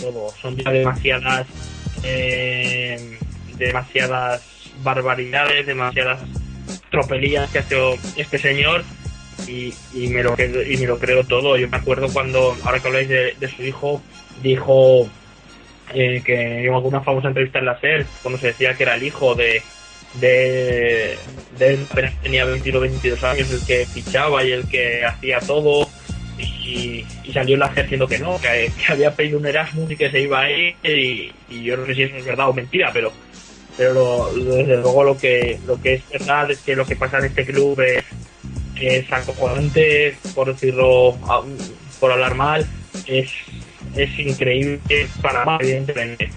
todo. 0.00 0.32
Son 0.40 0.56
ya 0.56 0.70
demasiadas, 0.70 1.46
eh, 2.02 3.18
demasiadas 3.56 4.42
barbaridades, 4.82 5.66
demasiadas 5.66 6.20
tropelías 6.90 7.50
que 7.50 7.58
ha 7.58 7.62
hecho 7.62 7.94
este 8.16 8.38
señor 8.38 8.84
y, 9.46 9.72
me 10.08 10.22
lo 10.22 10.34
y 10.38 10.76
me 10.76 10.86
lo 10.86 10.98
creo 10.98 11.24
todo. 11.24 11.56
Yo 11.56 11.68
me 11.68 11.76
acuerdo 11.76 12.08
cuando, 12.12 12.56
ahora 12.64 12.80
que 12.80 12.88
habláis 12.88 13.08
de, 13.08 13.52
su 13.56 13.62
hijo, 13.62 14.02
dijo 14.42 15.08
eh, 15.94 16.22
que 16.24 16.66
en 16.66 16.74
alguna 16.74 17.00
famosa 17.00 17.28
entrevista 17.28 17.58
en 17.58 17.66
la 17.66 17.80
SER, 17.80 18.06
cuando 18.22 18.38
se 18.38 18.48
decía 18.48 18.74
que 18.74 18.82
era 18.82 18.94
el 18.94 19.02
hijo 19.02 19.34
de 19.34 19.62
de, 20.14 21.18
él 21.60 21.86
apenas 21.90 22.14
tenía 22.22 22.44
21 22.44 22.80
22 22.80 23.24
años 23.24 23.50
el 23.50 23.64
que 23.66 23.86
fichaba 23.86 24.44
y 24.44 24.52
el 24.52 24.66
que 24.68 25.04
hacía 25.04 25.38
todo 25.40 25.88
y, 26.38 27.04
y 27.24 27.32
salió 27.32 27.56
la 27.56 27.72
SER 27.72 27.84
diciendo 27.84 28.06
que 28.06 28.18
no, 28.18 28.38
que, 28.40 28.72
había 28.88 29.14
pedido 29.14 29.38
un 29.38 29.46
Erasmus 29.46 29.90
y 29.90 29.96
que 29.96 30.10
se 30.10 30.20
iba 30.20 30.40
a 30.40 30.50
ir 30.50 30.76
y, 30.82 31.32
yo 31.62 31.76
no 31.76 31.86
sé 31.86 31.94
si 31.94 32.02
eso 32.02 32.16
es 32.16 32.24
verdad 32.24 32.48
o 32.48 32.52
mentira, 32.52 32.90
pero 32.92 33.12
pero 33.76 33.92
lo- 33.94 34.32
desde 34.34 34.76
luego 34.76 35.04
lo 35.04 35.18
que 35.18 35.58
lo 35.66 35.80
que 35.80 35.94
es 35.94 36.08
verdad 36.08 36.50
es 36.50 36.58
que 36.60 36.74
lo 36.74 36.84
que 36.84 36.96
pasa 36.96 37.18
en 37.18 37.26
este 37.26 37.44
club 37.44 37.80
es, 37.80 38.04
es 38.80 39.12
acojonante 39.12 40.16
por 40.34 40.52
decirlo 40.52 41.16
por 42.00 42.12
hablar 42.12 42.34
mal 42.34 42.66
es 43.06 43.30
es 43.96 44.18
increíble 44.18 44.80
para 45.22 45.44
mal 45.44 45.58
evidentemente 45.60 46.28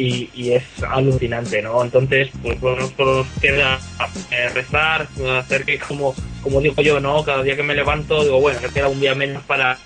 y, 0.00 0.30
y 0.34 0.52
es 0.52 0.64
alucinante 0.88 1.62
no 1.62 1.82
entonces 1.82 2.30
pues 2.42 2.58
bueno 2.60 2.88
solo 2.96 3.18
nos 3.18 3.26
queda 3.40 3.78
eh, 4.30 4.48
rezar 4.48 5.08
hacer 5.38 5.64
que 5.64 5.78
como 5.78 6.14
como 6.42 6.60
digo 6.60 6.80
yo 6.82 7.00
no 7.00 7.24
cada 7.24 7.42
día 7.42 7.56
que 7.56 7.62
me 7.62 7.74
levanto 7.74 8.22
digo 8.22 8.40
bueno 8.40 8.58
queda 8.72 8.88
un 8.88 9.00
día 9.00 9.14
menos 9.14 9.42
para 9.44 9.78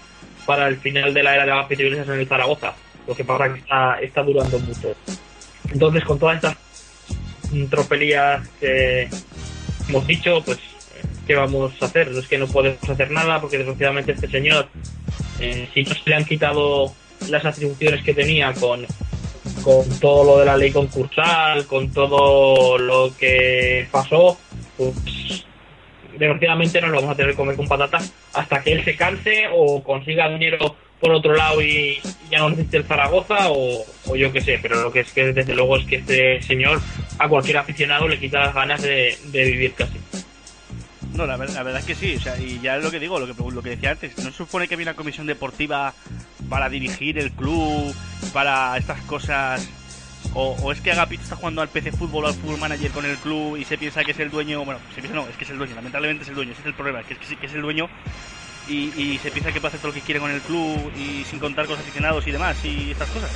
para 0.46 0.68
el 0.68 0.76
final 0.76 1.12
de 1.14 1.22
la 1.22 1.34
era 1.34 1.44
de 1.44 1.50
las 1.50 1.70
Iglesias 1.70 2.08
en 2.08 2.20
el 2.20 2.28
Zaragoza 2.28 2.74
lo 3.06 3.14
que 3.14 3.24
pasa 3.24 3.52
que 3.52 3.60
está 3.60 3.98
está 4.00 4.22
durando 4.22 4.58
mucho. 4.58 4.94
Entonces 5.70 6.04
con 6.04 6.18
todas 6.18 6.36
estas 6.36 6.56
tropelías 7.70 8.46
que 8.60 9.08
hemos 9.88 10.06
dicho, 10.06 10.42
pues, 10.44 10.58
¿qué 11.26 11.34
vamos 11.34 11.72
a 11.80 11.86
hacer? 11.86 12.08
Es 12.08 12.26
que 12.26 12.38
no 12.38 12.46
podemos 12.46 12.88
hacer 12.88 13.10
nada 13.10 13.40
porque 13.40 13.58
desgraciadamente 13.58 14.12
este 14.12 14.28
señor, 14.28 14.68
eh, 15.40 15.68
si 15.72 15.82
no 15.84 15.94
se 15.94 16.10
le 16.10 16.16
han 16.16 16.24
quitado 16.24 16.92
las 17.28 17.44
atribuciones 17.44 18.02
que 18.02 18.14
tenía 18.14 18.52
con, 18.54 18.86
con 19.64 19.88
todo 19.98 20.24
lo 20.24 20.38
de 20.40 20.44
la 20.44 20.56
ley 20.56 20.70
concursal, 20.70 21.66
con 21.66 21.90
todo 21.90 22.78
lo 22.78 23.16
que 23.16 23.88
pasó, 23.90 24.36
pues 24.76 25.46
desgraciadamente 26.18 26.80
nos 26.80 26.90
lo 26.90 26.96
vamos 26.96 27.10
a 27.12 27.16
tener 27.16 27.32
que 27.32 27.36
comer 27.36 27.56
con 27.56 27.66
patatas 27.66 28.12
hasta 28.34 28.62
que 28.62 28.72
él 28.72 28.84
se 28.84 28.94
canse 28.94 29.46
o 29.52 29.82
consiga 29.82 30.28
dinero 30.28 30.76
por 31.00 31.12
otro 31.12 31.34
lado 31.34 31.60
y 31.60 31.98
ya 32.30 32.38
no 32.38 32.50
necesite 32.50 32.76
el 32.76 32.84
Zaragoza 32.84 33.50
o, 33.50 33.84
yo 34.14 34.32
qué 34.32 34.40
sé, 34.40 34.58
pero 34.60 34.80
lo 34.80 34.92
que 34.92 35.00
es 35.00 35.12
que 35.12 35.32
desde 35.32 35.54
luego 35.54 35.76
es 35.76 35.86
que 35.86 35.96
este 35.96 36.42
señor 36.42 36.80
a 37.18 37.28
cualquier 37.28 37.56
aficionado 37.56 38.06
le 38.06 38.18
quita 38.18 38.40
las 38.40 38.54
ganas 38.54 38.82
de 38.82 39.16
vivir 39.32 39.72
casi. 39.74 39.98
No, 41.14 41.26
la, 41.26 41.36
ver- 41.36 41.50
la 41.50 41.62
verdad 41.62 41.80
es 41.80 41.86
que 41.86 41.94
sí, 41.94 42.16
o 42.16 42.20
sea, 42.20 42.36
y 42.38 42.58
ya 42.60 42.76
es 42.76 42.82
lo 42.82 42.90
que 42.90 42.98
digo, 42.98 43.18
lo 43.20 43.26
que, 43.26 43.34
lo 43.52 43.62
que 43.62 43.70
decía 43.70 43.92
antes, 43.92 44.18
no 44.18 44.32
supone 44.32 44.66
que 44.66 44.74
había 44.74 44.86
una 44.86 44.94
comisión 44.96 45.26
deportiva 45.26 45.94
para 46.48 46.68
dirigir 46.68 47.18
el 47.18 47.30
club, 47.32 47.94
para 48.32 48.76
estas 48.76 49.00
cosas, 49.02 49.68
o, 50.34 50.56
o 50.60 50.72
es 50.72 50.80
que 50.80 50.90
Agapito 50.90 51.22
está 51.22 51.36
jugando 51.36 51.62
al 51.62 51.68
PC 51.68 51.92
Fútbol 51.92 52.24
o 52.24 52.28
al 52.28 52.34
Fútbol 52.34 52.58
Manager 52.58 52.90
con 52.90 53.04
el 53.06 53.16
club 53.18 53.56
y 53.56 53.64
se 53.64 53.78
piensa 53.78 54.02
que 54.02 54.10
es 54.10 54.18
el 54.18 54.30
dueño, 54.30 54.64
bueno, 54.64 54.80
se 54.94 55.00
piensa 55.02 55.14
no, 55.14 55.28
es 55.28 55.36
que 55.36 55.44
es 55.44 55.50
el 55.50 55.58
dueño, 55.58 55.76
lamentablemente 55.76 56.24
es 56.24 56.28
el 56.30 56.34
dueño, 56.34 56.50
ese 56.52 56.62
es 56.62 56.66
el 56.66 56.74
problema, 56.74 57.00
es 57.00 57.06
que, 57.06 57.14
es 57.14 57.38
que 57.38 57.46
es 57.46 57.54
el 57.54 57.62
dueño 57.62 57.88
y, 58.68 58.92
y 59.00 59.18
se 59.22 59.30
piensa 59.30 59.52
que 59.52 59.60
puede 59.60 59.68
hacer 59.68 59.80
todo 59.80 59.88
lo 59.88 59.94
que 59.94 60.00
quiere 60.00 60.20
con 60.20 60.30
el 60.30 60.40
club 60.40 60.92
y 60.96 61.24
sin 61.24 61.38
contar 61.38 61.66
con 61.66 61.76
los 61.76 61.84
aficionados 61.84 62.26
y 62.26 62.32
demás 62.32 62.56
y 62.64 62.90
estas 62.90 63.08
cosas. 63.10 63.30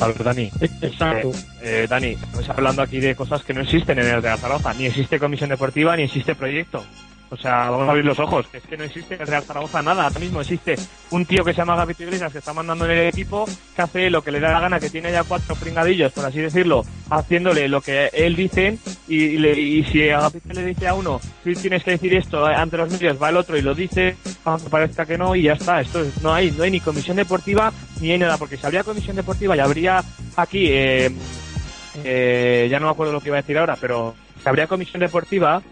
A 0.00 0.06
ver, 0.06 0.24
Dani. 0.24 0.50
Exacto. 0.82 1.32
Eh, 1.62 1.86
Dani, 1.88 2.08
estamos 2.12 2.48
hablando 2.48 2.82
aquí 2.82 3.00
de 3.00 3.14
cosas 3.14 3.42
que 3.42 3.52
no 3.52 3.60
existen 3.60 3.98
en 3.98 4.06
el 4.06 4.22
Real 4.22 4.38
Zaragoza. 4.38 4.72
Ni 4.74 4.86
existe 4.86 5.18
comisión 5.18 5.50
deportiva, 5.50 5.96
ni 5.96 6.04
existe 6.04 6.34
proyecto. 6.34 6.84
O 7.32 7.36
sea, 7.36 7.70
vamos 7.70 7.86
a 7.86 7.90
abrir 7.92 8.04
los 8.04 8.18
ojos. 8.18 8.46
Es 8.52 8.62
que 8.64 8.76
no 8.76 8.82
existe 8.82 9.14
en 9.14 9.20
el 9.20 9.26
Real 9.28 9.44
Zaragoza 9.44 9.80
nada. 9.82 10.04
Ahora 10.04 10.18
mismo 10.18 10.40
existe 10.40 10.74
un 11.10 11.24
tío 11.24 11.44
que 11.44 11.52
se 11.52 11.58
llama 11.58 11.76
Gavito 11.76 12.02
Iglesias 12.02 12.32
que 12.32 12.38
está 12.38 12.52
mandando 12.52 12.86
en 12.86 12.90
el 12.90 13.06
equipo, 13.06 13.44
que 13.76 13.82
hace 13.82 14.10
lo 14.10 14.22
que 14.22 14.32
le 14.32 14.40
da 14.40 14.50
la 14.50 14.58
gana, 14.60 14.80
que 14.80 14.90
tiene 14.90 15.12
ya 15.12 15.22
cuatro 15.22 15.54
pringadillos, 15.54 16.10
por 16.12 16.24
así 16.26 16.40
decirlo, 16.40 16.84
haciéndole 17.08 17.68
lo 17.68 17.80
que 17.82 18.10
él 18.12 18.34
dice. 18.34 18.78
Y, 19.06 19.36
y 19.36 19.46
y 19.78 19.84
si 19.84 20.10
Agapito 20.10 20.52
le 20.52 20.64
dice 20.64 20.88
a 20.88 20.94
uno, 20.94 21.20
tú 21.44 21.52
tienes 21.54 21.84
que 21.84 21.92
decir 21.92 22.14
esto 22.14 22.44
ante 22.44 22.76
los 22.76 22.90
medios, 22.90 23.22
va 23.22 23.28
el 23.28 23.36
otro 23.36 23.56
y 23.56 23.62
lo 23.62 23.74
dice, 23.76 24.16
aunque 24.44 24.68
parezca 24.68 25.06
que 25.06 25.16
no, 25.16 25.36
y 25.36 25.42
ya 25.42 25.52
está. 25.52 25.80
Esto 25.80 26.00
es- 26.02 26.20
no 26.22 26.34
hay, 26.34 26.50
no 26.50 26.64
hay 26.64 26.72
ni 26.72 26.80
comisión 26.80 27.16
deportiva 27.16 27.72
ni 28.00 28.10
hay 28.10 28.18
nada, 28.18 28.38
porque 28.38 28.56
si 28.56 28.66
habría 28.66 28.82
comisión 28.82 29.14
deportiva 29.14 29.56
y 29.56 29.60
habría 29.60 30.02
aquí, 30.36 30.66
eh, 30.68 31.10
eh, 32.04 32.66
ya 32.70 32.80
no 32.80 32.86
me 32.86 32.92
acuerdo 32.92 33.12
lo 33.12 33.20
que 33.20 33.28
iba 33.28 33.38
a 33.38 33.42
decir 33.42 33.56
ahora, 33.58 33.76
pero 33.80 34.14
si 34.42 34.48
habría 34.48 34.66
comisión 34.66 35.00
deportiva, 35.00 35.62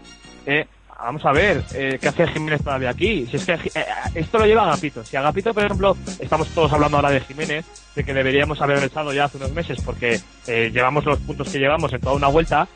eh, 0.45 0.65
vamos 1.01 1.25
a 1.25 1.31
ver, 1.31 1.63
eh, 1.73 1.97
¿qué 2.01 2.07
hace 2.07 2.27
Jiménez 2.27 2.63
todavía 2.63 2.89
aquí? 2.89 3.25
Si 3.27 3.37
es 3.37 3.45
que 3.45 3.53
eh, 3.53 3.85
esto 4.15 4.37
lo 4.37 4.45
lleva 4.45 4.63
Agapito. 4.63 5.03
Si 5.03 5.15
Agapito, 5.15 5.53
por 5.53 5.63
ejemplo, 5.63 5.97
estamos 6.19 6.47
todos 6.49 6.71
hablando 6.73 6.97
ahora 6.97 7.11
de 7.11 7.21
Jiménez, 7.21 7.65
de 7.95 8.03
que 8.03 8.13
deberíamos 8.13 8.61
haber 8.61 8.83
echado 8.83 9.13
ya 9.13 9.25
hace 9.25 9.37
unos 9.37 9.51
meses 9.53 9.79
porque 9.83 10.19
eh, 10.47 10.71
llevamos 10.73 11.05
los 11.05 11.19
puntos 11.19 11.49
que 11.49 11.59
llevamos 11.59 11.91
en 11.93 12.01
toda 12.01 12.15
una 12.15 12.27
vuelta. 12.27 12.67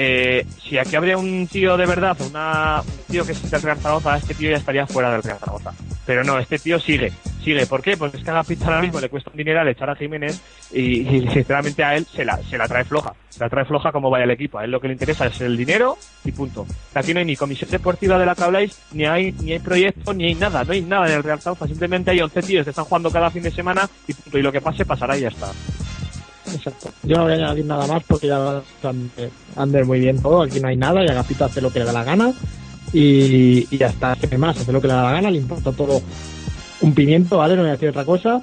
Eh, 0.00 0.46
si 0.62 0.78
aquí 0.78 0.94
habría 0.94 1.18
un 1.18 1.48
tío 1.48 1.76
de 1.76 1.84
verdad, 1.84 2.16
una, 2.20 2.82
un 2.82 3.12
tío 3.12 3.26
que 3.26 3.32
es 3.32 3.50
del 3.50 3.60
Real 3.60 3.78
Zaragoza, 3.78 4.16
este 4.16 4.32
tío 4.32 4.48
ya 4.48 4.58
estaría 4.58 4.86
fuera 4.86 5.10
del 5.10 5.24
Real 5.24 5.40
Zaragoza. 5.40 5.72
Pero 6.06 6.22
no, 6.22 6.38
este 6.38 6.60
tío 6.60 6.78
sigue, 6.78 7.12
sigue. 7.42 7.66
¿Por 7.66 7.82
qué? 7.82 7.96
Porque 7.96 8.18
es 8.18 8.22
que 8.22 8.30
a 8.30 8.34
Agapito 8.34 8.64
ahora 8.66 8.80
mismo 8.80 9.00
le 9.00 9.08
cuesta 9.08 9.32
un 9.32 9.36
dineral 9.36 9.66
echar 9.66 9.90
a 9.90 9.96
Jiménez 9.96 10.40
y, 10.72 11.00
y, 11.00 11.28
sinceramente 11.32 11.82
a 11.82 11.96
él 11.96 12.06
se 12.06 12.24
la, 12.24 12.36
se 12.44 12.56
la 12.56 12.68
trae 12.68 12.84
floja. 12.84 13.12
Se 13.28 13.40
la 13.40 13.48
trae 13.48 13.64
floja 13.64 13.90
como 13.90 14.08
vaya 14.08 14.22
el 14.22 14.30
equipo. 14.30 14.60
A 14.60 14.64
él 14.64 14.70
lo 14.70 14.80
que 14.80 14.86
le 14.86 14.92
interesa 14.92 15.26
es 15.26 15.40
el 15.40 15.56
dinero 15.56 15.98
y 16.24 16.30
punto. 16.30 16.64
Aquí 16.94 17.12
no 17.12 17.18
hay 17.18 17.26
ni 17.26 17.34
comisión 17.34 17.68
deportiva 17.68 18.20
de 18.20 18.26
la 18.26 18.36
que 18.36 18.44
habláis, 18.44 18.80
ni 18.92 19.04
hay, 19.04 19.32
ni 19.32 19.50
hay 19.50 19.58
proyecto, 19.58 20.14
ni 20.14 20.26
hay 20.26 20.36
nada. 20.36 20.62
No 20.62 20.74
hay 20.74 20.82
nada 20.82 21.08
en 21.08 21.14
el 21.14 21.24
Real 21.24 21.40
Zaragoza. 21.40 21.66
Simplemente 21.66 22.12
hay 22.12 22.20
11 22.20 22.40
tíos 22.42 22.62
que 22.62 22.70
están 22.70 22.84
jugando 22.84 23.10
cada 23.10 23.32
fin 23.32 23.42
de 23.42 23.50
semana 23.50 23.90
y 24.06 24.14
punto. 24.14 24.38
Y 24.38 24.42
lo 24.42 24.52
que 24.52 24.60
pase 24.60 24.86
pasará 24.86 25.18
y 25.18 25.22
ya 25.22 25.28
está. 25.28 25.50
Exacto. 26.54 26.90
Yo 27.02 27.16
no 27.16 27.24
voy 27.24 27.32
a 27.32 27.36
añadir 27.36 27.64
nada 27.64 27.86
más 27.86 28.02
porque 28.06 28.26
ya 28.26 28.62
Ander 29.56 29.84
muy 29.84 30.00
bien 30.00 30.20
todo. 30.20 30.42
Aquí 30.42 30.60
no 30.60 30.68
hay 30.68 30.76
nada 30.76 31.04
y 31.04 31.08
Agapito 31.08 31.44
hace 31.44 31.60
lo 31.60 31.72
que 31.72 31.80
le 31.80 31.84
da 31.84 31.92
la 31.92 32.04
gana. 32.04 32.32
Y, 32.92 33.76
ya 33.76 33.88
está. 33.88 34.16
¿Qué 34.16 34.38
más? 34.38 34.58
Hace 34.58 34.72
lo 34.72 34.80
que 34.80 34.88
le 34.88 34.94
da 34.94 35.04
la 35.04 35.12
gana, 35.12 35.30
le 35.30 35.38
importa 35.38 35.72
todo 35.72 36.00
un 36.80 36.94
pimiento, 36.94 37.38
¿vale? 37.38 37.54
No 37.54 37.62
voy 37.62 37.70
a 37.70 37.72
decir 37.72 37.90
otra 37.90 38.04
cosa. 38.04 38.42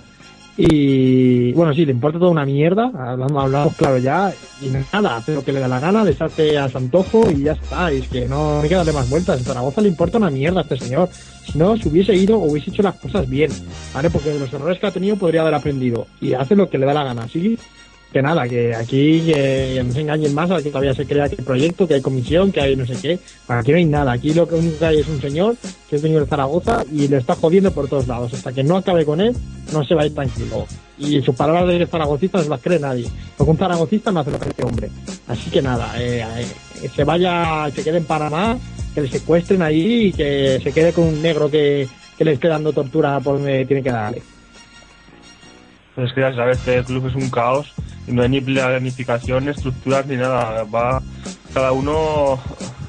Y 0.57 1.51
bueno, 1.51 1.73
sí, 1.73 1.85
le 1.85 1.91
importa 1.91 2.17
toda 2.17 2.31
una 2.31 2.45
mierda, 2.45 2.85
hablamos, 2.85 3.43
hablamos 3.43 3.75
claro 3.75 3.97
ya, 3.97 4.33
y 4.61 4.69
nada, 4.69 5.17
hace 5.17 5.33
lo 5.33 5.43
que 5.43 5.51
le 5.51 5.59
da 5.59 5.67
la 5.67 5.81
gana, 5.81 6.05
deshace 6.05 6.57
a 6.57 6.69
su 6.69 6.77
antojo 6.77 7.29
y 7.29 7.43
ya 7.43 7.51
está, 7.51 7.91
y 7.91 7.97
es 7.97 8.07
que 8.07 8.25
no 8.25 8.61
me 8.61 8.69
quedan 8.69 8.85
más 8.93 9.09
vueltas, 9.09 9.41
a 9.41 9.43
Zaragoza 9.43 9.81
le 9.81 9.89
importa 9.89 10.17
una 10.17 10.29
mierda 10.29 10.61
a 10.61 10.63
este 10.63 10.77
señor, 10.77 11.09
si 11.45 11.57
no, 11.57 11.75
se 11.75 11.89
hubiese 11.89 12.15
ido 12.15 12.37
o 12.37 12.49
hubiese 12.49 12.69
hecho 12.69 12.83
las 12.83 12.95
cosas 12.95 13.27
bien, 13.29 13.51
¿vale? 13.93 14.09
Porque 14.09 14.29
de 14.29 14.39
los 14.39 14.53
errores 14.53 14.79
que 14.79 14.87
ha 14.87 14.91
tenido 14.91 15.17
podría 15.17 15.41
haber 15.41 15.55
aprendido, 15.55 16.07
y 16.21 16.31
hace 16.31 16.55
lo 16.55 16.69
que 16.69 16.77
le 16.77 16.85
da 16.85 16.93
la 16.93 17.03
gana, 17.03 17.23
así 17.23 17.59
que 18.15 18.21
nada, 18.21 18.47
que 18.47 18.73
aquí 18.73 19.23
que 19.25 19.83
no 19.85 19.91
se 19.91 19.99
engañen 19.99 20.33
más 20.33 20.49
a 20.49 20.63
que 20.63 20.69
todavía 20.69 20.93
se 20.93 21.05
crea 21.05 21.27
que 21.27 21.35
hay 21.37 21.43
proyecto, 21.43 21.85
que 21.85 21.95
hay 21.95 22.01
comisión, 22.01 22.49
que 22.49 22.61
hay 22.61 22.73
no 22.73 22.85
sé 22.85 22.95
qué. 23.01 23.19
Aquí 23.49 23.71
no 23.71 23.77
hay 23.77 23.83
nada. 23.83 24.13
Aquí 24.13 24.33
lo 24.33 24.47
que 24.47 24.55
único 24.55 24.79
que 24.79 24.85
hay 24.85 24.99
es 24.99 25.07
un 25.09 25.19
señor, 25.19 25.57
que 25.89 25.97
es 25.97 26.01
dueño 26.01 26.21
de 26.21 26.25
Zaragoza, 26.25 26.85
y 26.89 27.09
le 27.09 27.17
está 27.17 27.35
jodiendo 27.35 27.71
por 27.71 27.89
todos 27.89 28.07
lados. 28.07 28.33
Hasta 28.33 28.53
que 28.53 28.63
no 28.63 28.77
acabe 28.77 29.03
con 29.03 29.19
él, 29.19 29.35
no 29.73 29.83
se 29.83 29.95
va 29.95 30.03
a 30.03 30.05
ir 30.05 30.15
tranquilo. 30.15 30.65
Y 30.97 31.21
sus 31.23 31.35
palabras 31.35 31.67
de 31.67 31.85
zaragocista 31.87 32.41
no 32.41 32.47
las 32.47 32.61
cree 32.61 32.79
nadie. 32.79 33.05
Porque 33.35 33.51
un 33.51 33.57
zaragocista 33.57 34.13
no 34.13 34.21
hace 34.21 34.31
lo 34.31 34.39
que 34.39 34.47
este 34.47 34.63
hombre. 34.63 34.89
Así 35.27 35.49
que 35.49 35.61
nada, 35.61 36.01
eh, 36.01 36.23
eh, 36.37 36.89
se 36.95 37.03
vaya, 37.03 37.69
se 37.75 37.83
quede 37.83 37.97
en 37.97 38.05
Panamá, 38.05 38.57
que 38.93 39.01
le 39.01 39.09
secuestren 39.09 39.61
ahí 39.61 40.05
y 40.05 40.13
que 40.13 40.61
se 40.63 40.71
quede 40.71 40.93
con 40.93 41.03
un 41.03 41.21
negro 41.21 41.51
que, 41.51 41.85
que 42.17 42.23
le 42.23 42.31
esté 42.31 42.47
dando 42.47 42.71
tortura 42.71 43.19
por 43.19 43.39
donde 43.39 43.65
tiene 43.65 43.83
que 43.83 43.91
darle. 43.91 44.21
Pues 45.95 46.09
es 46.09 46.13
que 46.13 46.21
ya 46.21 46.33
sabes, 46.35 46.57
este 46.59 46.83
club 46.83 47.07
es 47.07 47.15
un 47.15 47.29
caos 47.29 47.71
y 48.07 48.11
no 48.11 48.21
hay 48.21 48.29
ni 48.29 48.41
planificación, 48.41 49.47
estructuras 49.47 50.05
ni 50.05 50.17
nada. 50.17 50.63
Va 50.65 51.01
cada 51.53 51.71
uno 51.71 52.37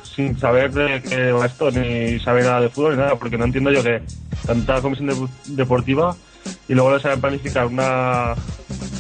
sin 0.03 0.37
saber 0.39 0.73
de 0.73 1.01
qué 1.03 1.31
va 1.31 1.47
esto, 1.47 1.71
ni 1.71 2.19
sabe 2.21 2.43
nada 2.43 2.61
de 2.61 2.69
fútbol 2.69 2.97
ni 2.97 3.03
nada, 3.03 3.17
porque 3.17 3.39
no 3.39 3.45
entiendo 3.45 3.71
yo 3.71 3.83
que 3.83 4.03
tanta 4.45 4.81
comisión 4.81 5.07
de- 5.07 5.29
deportiva 5.55 6.17
y 6.69 6.75
luego 6.75 6.91
no 6.91 6.99
saben 6.99 7.21
planificar 7.21 7.67
una, 7.67 8.35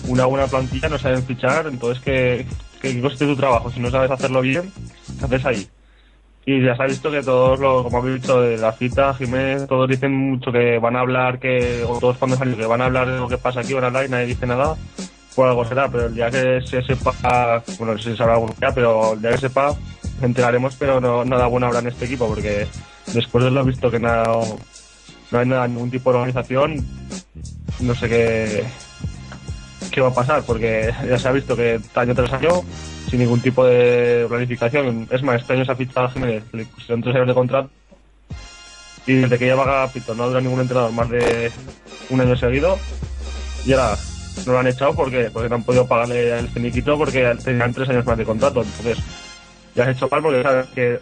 una 0.08 0.26
buena 0.26 0.46
plantilla, 0.46 0.88
no 0.88 0.98
saben 0.98 1.24
fichar, 1.24 1.66
entonces 1.66 2.02
que, 2.04 2.46
que 2.80 2.92
tu 3.18 3.36
trabajo. 3.36 3.72
Si 3.72 3.80
no 3.80 3.90
sabes 3.90 4.10
hacerlo 4.10 4.40
bien, 4.40 4.72
¿qué 5.18 5.24
haces 5.24 5.44
ahí? 5.46 5.68
Y 6.48 6.62
ya 6.62 6.76
se 6.76 6.82
ha 6.84 6.86
visto 6.86 7.10
que 7.10 7.22
todos, 7.22 7.58
lo, 7.58 7.82
como 7.82 7.98
habéis 7.98 8.22
dicho, 8.22 8.40
de 8.40 8.56
la 8.56 8.70
cita, 8.70 9.12
Jiménez, 9.14 9.66
todos 9.66 9.88
dicen 9.88 10.14
mucho 10.14 10.52
que 10.52 10.78
van 10.78 10.94
a 10.94 11.00
hablar, 11.00 11.40
que, 11.40 11.82
o 11.82 11.98
todos 11.98 12.18
cuando 12.18 12.36
salen, 12.36 12.54
que 12.54 12.64
van 12.66 12.80
a 12.80 12.84
hablar 12.84 13.10
de 13.10 13.18
lo 13.18 13.26
que 13.26 13.36
pasa 13.36 13.60
aquí, 13.60 13.74
van 13.74 13.82
a 13.82 13.86
hablar 13.88 14.06
y 14.06 14.08
nadie 14.08 14.26
dice 14.26 14.46
nada, 14.46 14.76
por 15.34 15.48
algo 15.48 15.64
será, 15.64 15.88
pero 15.88 16.06
el 16.06 16.14
día 16.14 16.30
que 16.30 16.60
se 16.64 16.82
sepa, 16.82 17.64
bueno, 17.78 17.94
no 17.94 17.98
sé 17.98 18.12
si 18.12 18.16
sabrá 18.16 18.34
algún 18.34 18.54
día, 18.60 18.70
pero 18.72 19.14
el 19.14 19.20
día 19.20 19.32
que 19.32 19.38
sepa, 19.38 19.74
enteraremos, 20.22 20.76
pero 20.76 21.00
no, 21.00 21.24
nada 21.24 21.48
bueno 21.48 21.66
habrá 21.66 21.80
en 21.80 21.88
este 21.88 22.04
equipo, 22.04 22.28
porque 22.28 22.68
después 23.12 23.42
de 23.42 23.50
lo 23.50 23.64
visto 23.64 23.90
que 23.90 23.98
nada, 23.98 24.26
no 25.32 25.38
hay 25.40 25.46
nada, 25.48 25.66
ningún 25.66 25.90
tipo 25.90 26.12
de 26.12 26.18
organización, 26.18 26.76
no 27.80 27.94
sé 27.96 28.08
qué, 28.08 28.64
qué 29.90 30.00
va 30.00 30.08
a 30.08 30.14
pasar, 30.14 30.42
porque 30.42 30.92
ya 31.08 31.18
se 31.18 31.28
ha 31.28 31.32
visto 31.32 31.56
que 31.56 31.80
año 31.94 32.14
tras 32.14 32.32
año, 32.32 32.62
sin 33.08 33.20
ningún 33.20 33.40
tipo 33.40 33.64
de 33.64 34.26
planificación, 34.28 35.08
es 35.10 35.22
más, 35.22 35.40
este 35.40 35.54
año 35.54 35.64
se 35.64 35.72
ha 35.72 35.76
fichado 35.76 36.06
a 36.06 36.10
Jiménez, 36.10 36.44
le 36.52 36.64
pusieron 36.66 37.02
tres 37.02 37.14
años 37.16 37.28
de 37.28 37.34
contrato, 37.34 37.70
y 39.06 39.14
desde 39.14 39.38
que 39.38 39.44
lleva 39.44 39.62
Agapito 39.62 40.14
no 40.14 40.28
dura 40.28 40.40
ningún 40.40 40.60
entrenador 40.60 40.92
más 40.92 41.08
de 41.08 41.50
un 42.10 42.20
año 42.20 42.36
seguido, 42.36 42.78
y 43.64 43.72
ahora 43.72 43.96
no 44.44 44.52
lo 44.52 44.58
han 44.58 44.66
echado 44.66 44.94
porque, 44.94 45.30
porque 45.32 45.48
no 45.48 45.56
han 45.56 45.62
podido 45.62 45.86
pagarle 45.86 46.38
el 46.38 46.48
finiquito 46.48 46.98
porque 46.98 47.36
tenían 47.42 47.72
tres 47.72 47.88
años 47.88 48.04
más 48.04 48.18
de 48.18 48.24
contrato, 48.24 48.62
entonces 48.62 48.98
ya 49.74 49.84
has 49.84 49.96
hecho 49.96 50.08
mal 50.10 50.22
porque 50.22 50.42
sabes 50.42 50.66
que 50.68 51.00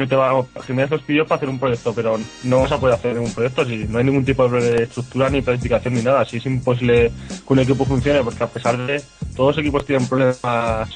no 0.00 0.08
te 0.08 0.16
va, 0.16 0.44
Jiménez 0.66 0.90
los 0.90 1.02
pidió 1.02 1.26
para 1.26 1.36
hacer 1.36 1.48
un 1.48 1.58
proyecto, 1.58 1.94
pero 1.94 2.18
no 2.44 2.64
a 2.64 2.80
poder 2.80 2.94
hacer 2.94 3.14
ningún 3.14 3.32
proyecto 3.32 3.64
si 3.64 3.84
no 3.88 3.98
hay 3.98 4.04
ningún 4.04 4.24
tipo 4.24 4.48
de 4.48 4.84
estructura 4.84 5.30
ni 5.30 5.42
planificación 5.42 5.94
ni 5.94 6.02
nada. 6.02 6.20
Así 6.20 6.38
es 6.38 6.46
imposible 6.46 7.10
que 7.46 7.52
un 7.52 7.58
equipo 7.60 7.84
funcione 7.84 8.22
porque 8.22 8.44
a 8.44 8.48
pesar 8.48 8.76
de 8.76 9.02
todos 9.34 9.56
los 9.56 9.64
equipos 9.64 9.84
tienen 9.84 10.08
problemas 10.08 10.88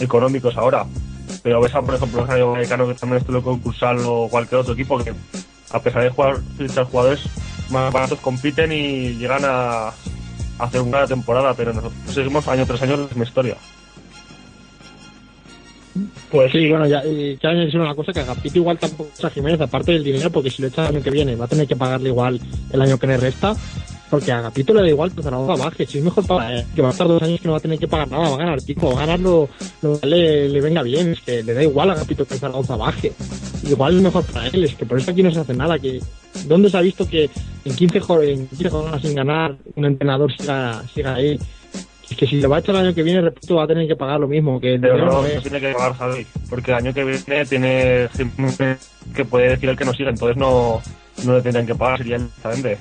económicos 0.00 0.56
ahora. 0.56 0.84
Pero 1.42 1.60
ves 1.60 1.74
a, 1.74 1.82
por 1.82 1.94
ejemplo, 1.94 2.22
el 2.22 2.28
Rayo 2.28 2.52
Vallecano 2.52 2.88
que 2.88 2.94
también 2.94 3.20
estuvo 3.20 3.42
concursal 3.42 3.98
o 4.06 4.28
cualquier 4.28 4.60
otro 4.60 4.74
equipo 4.74 4.98
que 4.98 5.12
a 5.72 5.80
pesar 5.80 6.02
de 6.02 6.10
jugar 6.10 6.38
fichar 6.56 6.84
jugadores 6.84 7.20
más 7.70 7.92
baratos 7.92 8.20
compiten 8.20 8.72
y 8.72 9.14
llegan 9.14 9.42
a, 9.44 9.92
hacer 10.58 10.80
una 10.80 11.06
temporada, 11.06 11.54
pero 11.54 11.72
nosotros 11.72 12.14
seguimos 12.14 12.48
año 12.48 12.64
tras 12.66 12.82
año 12.82 12.96
la 12.96 13.04
misma 13.04 13.24
historia. 13.24 13.56
Pues 16.30 16.50
sí, 16.50 16.68
bueno, 16.68 16.86
ya, 16.86 17.04
y 17.06 17.36
quiero 17.36 17.56
añadir 17.56 17.78
una 17.78 17.94
cosa, 17.94 18.12
que 18.12 18.20
Agapito 18.20 18.58
igual 18.58 18.78
tampoco 18.78 19.10
echa 19.16 19.28
a 19.28 19.30
Jiménez, 19.30 19.60
aparte 19.60 19.92
del 19.92 20.02
dinero, 20.04 20.30
porque 20.30 20.50
si 20.50 20.60
lo 20.60 20.68
echa 20.68 20.82
el 20.88 20.96
año 20.96 21.02
que 21.04 21.10
viene, 21.10 21.36
va 21.36 21.44
a 21.44 21.48
tener 21.48 21.66
que 21.68 21.76
pagarle 21.76 22.08
igual 22.08 22.40
el 22.72 22.82
año 22.82 22.98
que 22.98 23.06
le 23.06 23.16
resta, 23.16 23.54
porque 24.10 24.32
a 24.32 24.38
Agapito 24.38 24.74
le 24.74 24.82
da 24.82 24.88
igual 24.88 25.12
que 25.12 25.22
Zaragoza 25.22 25.64
baje, 25.64 25.86
si 25.86 25.98
es 25.98 26.04
mejor 26.04 26.26
para 26.26 26.52
él, 26.58 26.64
que 26.74 26.82
va 26.82 26.88
a 26.88 26.90
estar 26.92 27.06
dos 27.06 27.22
años 27.22 27.40
que 27.40 27.46
no 27.46 27.52
va 27.52 27.58
a 27.58 27.62
tener 27.62 27.78
que 27.78 27.86
pagar 27.88 28.08
nada, 28.10 28.28
va 28.28 28.34
a 28.34 28.38
ganar 28.38 28.60
tipo, 28.62 28.88
va 28.92 29.02
a 29.02 29.06
ganar 29.06 29.20
lo, 29.20 29.48
que 30.00 30.06
le, 30.06 30.60
venga 30.60 30.82
bien, 30.82 31.12
es 31.12 31.20
que 31.20 31.42
le 31.44 31.54
da 31.54 31.62
igual 31.62 31.90
a 31.90 31.92
Agapito 31.92 32.26
que 32.26 32.34
Zaragoza 32.34 32.74
baje, 32.76 33.12
igual 33.62 33.96
es 33.96 34.02
mejor 34.02 34.24
para 34.24 34.48
él, 34.48 34.64
es 34.64 34.74
que 34.74 34.84
por 34.84 34.98
eso 34.98 35.12
aquí 35.12 35.22
no 35.22 35.30
se 35.30 35.40
hace 35.40 35.54
nada, 35.54 35.78
que 35.78 36.00
¿dónde 36.48 36.70
se 36.70 36.76
ha 36.76 36.80
visto 36.80 37.08
que 37.08 37.30
en 37.64 37.74
15, 37.76 38.00
jor- 38.00 38.24
en 38.24 38.48
15 38.48 38.68
jornadas 38.70 39.02
sin 39.02 39.14
ganar 39.14 39.56
un 39.76 39.84
entrenador 39.84 40.32
siga, 40.36 40.82
siga 40.92 41.14
ahí? 41.14 41.38
Es 42.10 42.16
que 42.16 42.26
si 42.26 42.40
lo 42.40 42.48
va 42.48 42.56
a 42.56 42.60
echar 42.60 42.74
el 42.76 42.82
año 42.86 42.94
que 42.94 43.02
viene, 43.02 43.20
repito, 43.20 43.56
va 43.56 43.64
a 43.64 43.66
tener 43.66 43.86
que 43.88 43.96
pagar 43.96 44.20
lo 44.20 44.28
mismo, 44.28 44.60
que 44.60 44.74
el 44.74 44.80
Pero 44.80 44.94
dinero 44.94 45.12
no, 45.12 45.22
no 45.22 45.22
no 45.22 45.28
es. 45.28 45.42
tiene 45.42 45.60
que 45.60 45.72
pagar 45.72 45.94
Javi, 45.94 46.26
porque 46.48 46.70
el 46.70 46.76
año 46.76 46.94
que 46.94 47.04
viene 47.04 47.46
tiene 47.46 48.08
Jiménez 48.16 48.78
que 49.14 49.24
puede 49.24 49.48
decir 49.50 49.68
el 49.70 49.76
que 49.76 49.84
no 49.84 49.92
siga, 49.94 50.10
entonces 50.10 50.36
no, 50.36 50.80
no 51.24 51.34
le 51.36 51.42
tendrían 51.42 51.66
que 51.66 51.74
pagar, 51.74 51.98
sería 51.98 52.18
directamente. 52.18 52.78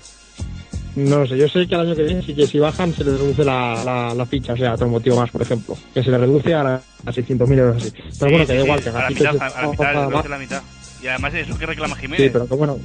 No 0.96 1.20
lo 1.20 1.28
sé, 1.28 1.38
yo 1.38 1.48
sé 1.50 1.68
que 1.68 1.76
el 1.76 1.82
año 1.82 1.96
que 1.96 2.04
viene 2.04 2.22
sí 2.22 2.34
que 2.34 2.48
si 2.48 2.58
bajan 2.60 2.94
se 2.94 3.04
les 3.04 3.18
reduce 3.20 3.44
la, 3.44 3.84
la, 3.84 4.14
la 4.14 4.26
ficha, 4.26 4.54
o 4.54 4.58
sea, 4.58 4.74
otro 4.76 4.88
motivo 4.88 5.18
más, 5.18 5.30
por 5.30 5.42
ejemplo, 5.42 5.76
que 5.94 6.04
se 6.04 6.10
le 6.12 6.18
reduce 6.18 6.54
a, 6.54 6.64
la- 6.64 6.82
a 7.06 7.12
600.000 7.12 7.60
euros 7.60 7.78
así. 7.82 7.92
Pero 7.92 8.12
Sí, 8.12 8.18
bueno, 8.20 8.40
sí, 8.40 8.48
que 8.48 8.54
da 8.54 8.60
sí, 8.60 8.66
igual, 8.66 8.84
que 8.84 8.90
a 8.90 8.94
la 8.94 9.10
mitad, 9.10 9.32
se- 9.32 9.38
a 9.44 9.62
la 9.62 9.68
mitad, 9.70 10.10
reduce 10.10 10.30
la 10.30 10.38
mitad. 10.38 10.62
Y 11.04 11.08
además 11.08 11.34
es 11.34 11.50
lo 11.50 11.58
que 11.58 11.66
reclama 11.66 11.96
Jiménez. 11.98 12.26
Sí, 12.26 12.30
pero 12.32 12.48
que 12.48 12.56
bueno, 12.56 12.78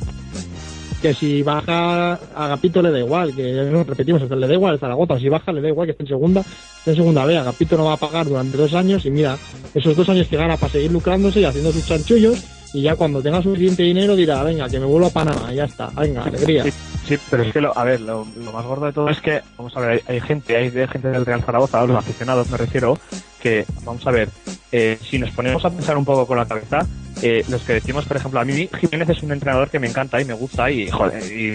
que 1.00 1.14
si 1.14 1.42
baja 1.42 2.12
a 2.12 2.48
Gapito 2.48 2.82
le 2.82 2.90
da 2.90 2.98
igual, 2.98 3.34
que 3.34 3.84
repetimos, 3.86 4.22
le 4.22 4.46
da 4.46 4.54
igual 4.54 4.78
Zaragoza, 4.78 5.18
si 5.18 5.28
baja 5.28 5.52
le 5.52 5.60
da 5.60 5.68
igual 5.68 5.86
que 5.86 5.92
esté 5.92 6.04
en 6.04 6.08
segunda, 6.08 6.40
esté 6.40 6.90
en 6.90 6.96
segunda 6.96 7.24
B, 7.24 7.36
Agapito 7.36 7.76
no 7.76 7.86
va 7.86 7.94
a 7.94 7.96
pagar 7.96 8.26
durante 8.26 8.56
dos 8.56 8.74
años 8.74 9.04
y 9.06 9.10
mira, 9.10 9.36
esos 9.74 9.96
dos 9.96 10.08
años 10.08 10.28
que 10.28 10.36
gana 10.36 10.56
para 10.56 10.72
seguir 10.72 10.92
lucrándose 10.92 11.40
y 11.40 11.44
haciendo 11.44 11.72
sus 11.72 11.86
chanchullos 11.86 12.44
y 12.72 12.82
ya 12.82 12.94
cuando 12.94 13.20
tenga 13.22 13.42
suficiente 13.42 13.82
dinero 13.82 14.14
dirá, 14.14 14.42
venga, 14.44 14.68
que 14.68 14.78
me 14.78 14.86
vuelvo 14.86 15.08
a 15.08 15.10
Panamá, 15.10 15.52
y 15.52 15.56
ya 15.56 15.64
está, 15.64 15.88
venga, 15.88 16.22
alegría. 16.22 16.64
Sí, 16.64 16.70
sí, 17.08 17.18
pero 17.28 17.42
es 17.42 17.52
que, 17.52 17.60
lo, 17.60 17.76
a 17.76 17.82
ver, 17.82 18.00
lo, 18.00 18.26
lo 18.36 18.52
más 18.52 18.64
gordo 18.64 18.86
de 18.86 18.92
todo 18.92 19.08
es 19.08 19.20
que, 19.20 19.42
vamos 19.56 19.76
a 19.76 19.80
ver, 19.80 19.90
hay, 19.90 20.14
hay 20.14 20.20
gente, 20.20 20.56
hay 20.56 20.70
de 20.70 20.86
gente 20.86 21.08
del 21.08 21.26
Real 21.26 21.42
Zaragoza, 21.42 21.84
los 21.84 21.96
aficionados 21.96 22.48
me 22.48 22.56
refiero, 22.56 22.96
que, 23.40 23.64
vamos 23.84 24.06
a 24.06 24.12
ver, 24.12 24.28
eh, 24.70 24.98
si 25.02 25.18
nos 25.18 25.30
ponemos 25.30 25.64
a 25.64 25.70
pensar 25.70 25.96
un 25.96 26.04
poco 26.04 26.26
con 26.26 26.36
la 26.36 26.46
cabeza, 26.46 26.86
eh, 27.22 27.44
los 27.48 27.62
que 27.62 27.74
decimos, 27.74 28.04
por 28.06 28.16
ejemplo, 28.16 28.40
a 28.40 28.44
mí 28.44 28.68
Jiménez 28.80 29.08
es 29.10 29.22
un 29.22 29.32
entrenador 29.32 29.70
que 29.70 29.78
me 29.78 29.88
encanta 29.88 30.20
y 30.20 30.24
me 30.24 30.34
gusta 30.34 30.70
y, 30.70 30.88
joder, 30.90 31.22
y, 31.32 31.54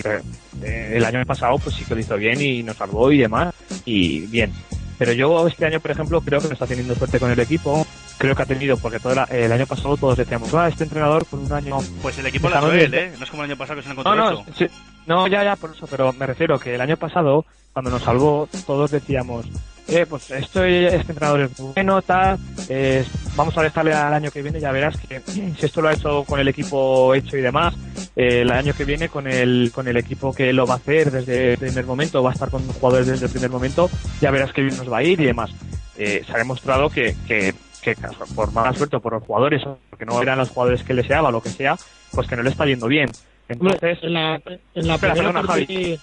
eh, 0.64 0.92
el 0.96 1.06
año 1.06 1.26
pasado 1.26 1.58
pues 1.58 1.76
sí 1.76 1.84
que 1.86 1.96
lo 1.96 2.02
hizo 2.02 2.16
bien 2.18 2.40
y 2.42 2.64
nos 2.64 2.78
salvó 2.78 3.12
y 3.12 3.20
demás, 3.20 3.54
y 3.86 4.22
bien. 4.28 4.52
Pero 4.98 5.12
yo 5.12 5.46
este 5.48 5.66
año, 5.66 5.82
por 5.82 5.92
ejemplo, 5.92 6.22
creo 6.22 6.40
que 6.40 6.48
no 6.48 6.54
está 6.54 6.66
teniendo 6.66 6.96
suerte 6.96 7.20
con 7.20 7.30
el 7.30 7.40
equipo, 7.40 7.86
creo 8.18 8.34
que 8.34 8.44
ha 8.44 8.46
tenido, 8.46 8.78
porque 8.78 9.00
todo 9.00 9.14
la- 9.14 9.26
el 9.26 9.52
año 9.52 9.68
pasado 9.68 9.98
todos 9.98 10.18
decíamos, 10.18 10.54
ah, 10.54 10.70
este 10.70 10.86
entrenador 10.86 11.26
con 11.26 11.42
un 11.46 11.52
año 11.52 11.78
Pues 12.02 12.18
el 12.18 12.28
equipo 12.28 12.48
hecho 12.48 12.72
él. 12.72 12.94
¿eh? 12.94 13.12
No 13.18 13.24
es 13.26 13.30
como 13.30 13.44
el 13.44 13.50
año 13.52 13.58
pasado 13.58 13.78
que 13.82 13.84
se 13.84 13.94
lo 13.94 13.96
no, 13.96 14.14
encontró 14.14 14.46
no, 14.48 14.56
sí. 14.58 14.68
no, 15.06 15.28
ya, 15.28 15.44
ya, 15.44 15.56
por 15.58 15.72
eso, 15.72 15.86
pero 15.88 16.14
me 16.14 16.26
refiero 16.26 16.58
que 16.58 16.76
el 16.76 16.82
año 16.82 16.96
pasado, 16.96 17.46
cuando 17.74 17.92
nos 17.92 18.04
salvó, 18.04 18.48
todos 18.66 18.90
decíamos, 18.92 19.46
eh, 19.88 20.06
pues 20.10 20.32
estoy, 20.32 20.86
este 20.86 21.12
entrenador 21.12 21.42
es 21.42 21.58
bueno, 21.58 22.02
tal, 22.02 22.38
eh, 22.70 23.06
vamos 23.36 23.56
a 23.58 23.64
dejarle 23.64 23.94
al 23.94 24.14
año 24.14 24.32
que 24.32 24.42
viene, 24.42 24.60
ya 24.60 24.72
verás 24.72 24.98
que 24.98 25.22
si 25.22 25.54
esto 25.66 25.82
lo 25.82 25.90
ha 25.90 25.94
hecho 25.94 26.24
con 26.24 26.40
el 26.40 26.48
equipo 26.48 27.14
hecho 27.14 27.38
y 27.38 27.42
demás, 27.42 27.76
eh, 28.16 28.42
el 28.42 28.52
año 28.52 28.74
que 28.74 28.86
viene 28.86 29.10
con 29.10 29.28
el, 29.28 29.72
con 29.74 29.88
el 29.88 29.98
equipo 29.98 30.34
que 30.34 30.54
lo 30.54 30.66
va 30.66 30.76
a 30.76 30.78
hacer 30.78 31.12
desde 31.12 31.54
el 31.54 31.58
primer 31.60 31.86
momento, 31.86 32.24
va 32.24 32.32
a 32.32 32.34
estar 32.34 32.50
con 32.50 32.68
jugadores 32.68 33.08
desde 33.08 33.28
el 33.28 33.32
primer 33.32 33.52
momento, 33.52 33.90
ya 34.22 34.32
verás 34.32 34.54
que 34.54 34.64
bien 34.64 34.76
nos 34.76 34.92
va 34.92 34.98
a 34.98 35.04
ir 35.04 35.20
y 35.20 35.26
demás. 35.26 35.52
Eh, 35.98 36.24
se 36.26 36.34
ha 36.34 36.38
demostrado 36.38 36.90
que, 36.90 37.16
que, 37.28 37.54
que 37.82 37.96
por 38.34 38.52
mala 38.54 38.74
suerte 38.74 39.00
por 39.00 39.14
los 39.14 39.24
jugadores, 39.24 39.62
porque 39.90 40.06
no 40.06 40.22
eran 40.22 40.40
los 40.40 40.50
jugadores 40.50 40.84
que 40.84 40.94
él 40.94 40.98
deseaba 40.98 41.32
lo 41.32 41.42
que 41.42 41.50
sea, 41.50 41.78
pues 42.12 42.28
que 42.28 42.36
no 42.36 42.44
le 42.44 42.50
está 42.50 42.66
yendo 42.66 42.88
bien. 42.88 43.10
Entonces, 43.48 44.00
en 44.02 44.14
la, 44.14 44.42
en 44.74 44.88
la 44.88 44.98
primera 44.98 45.44
Javi. 45.44 46.00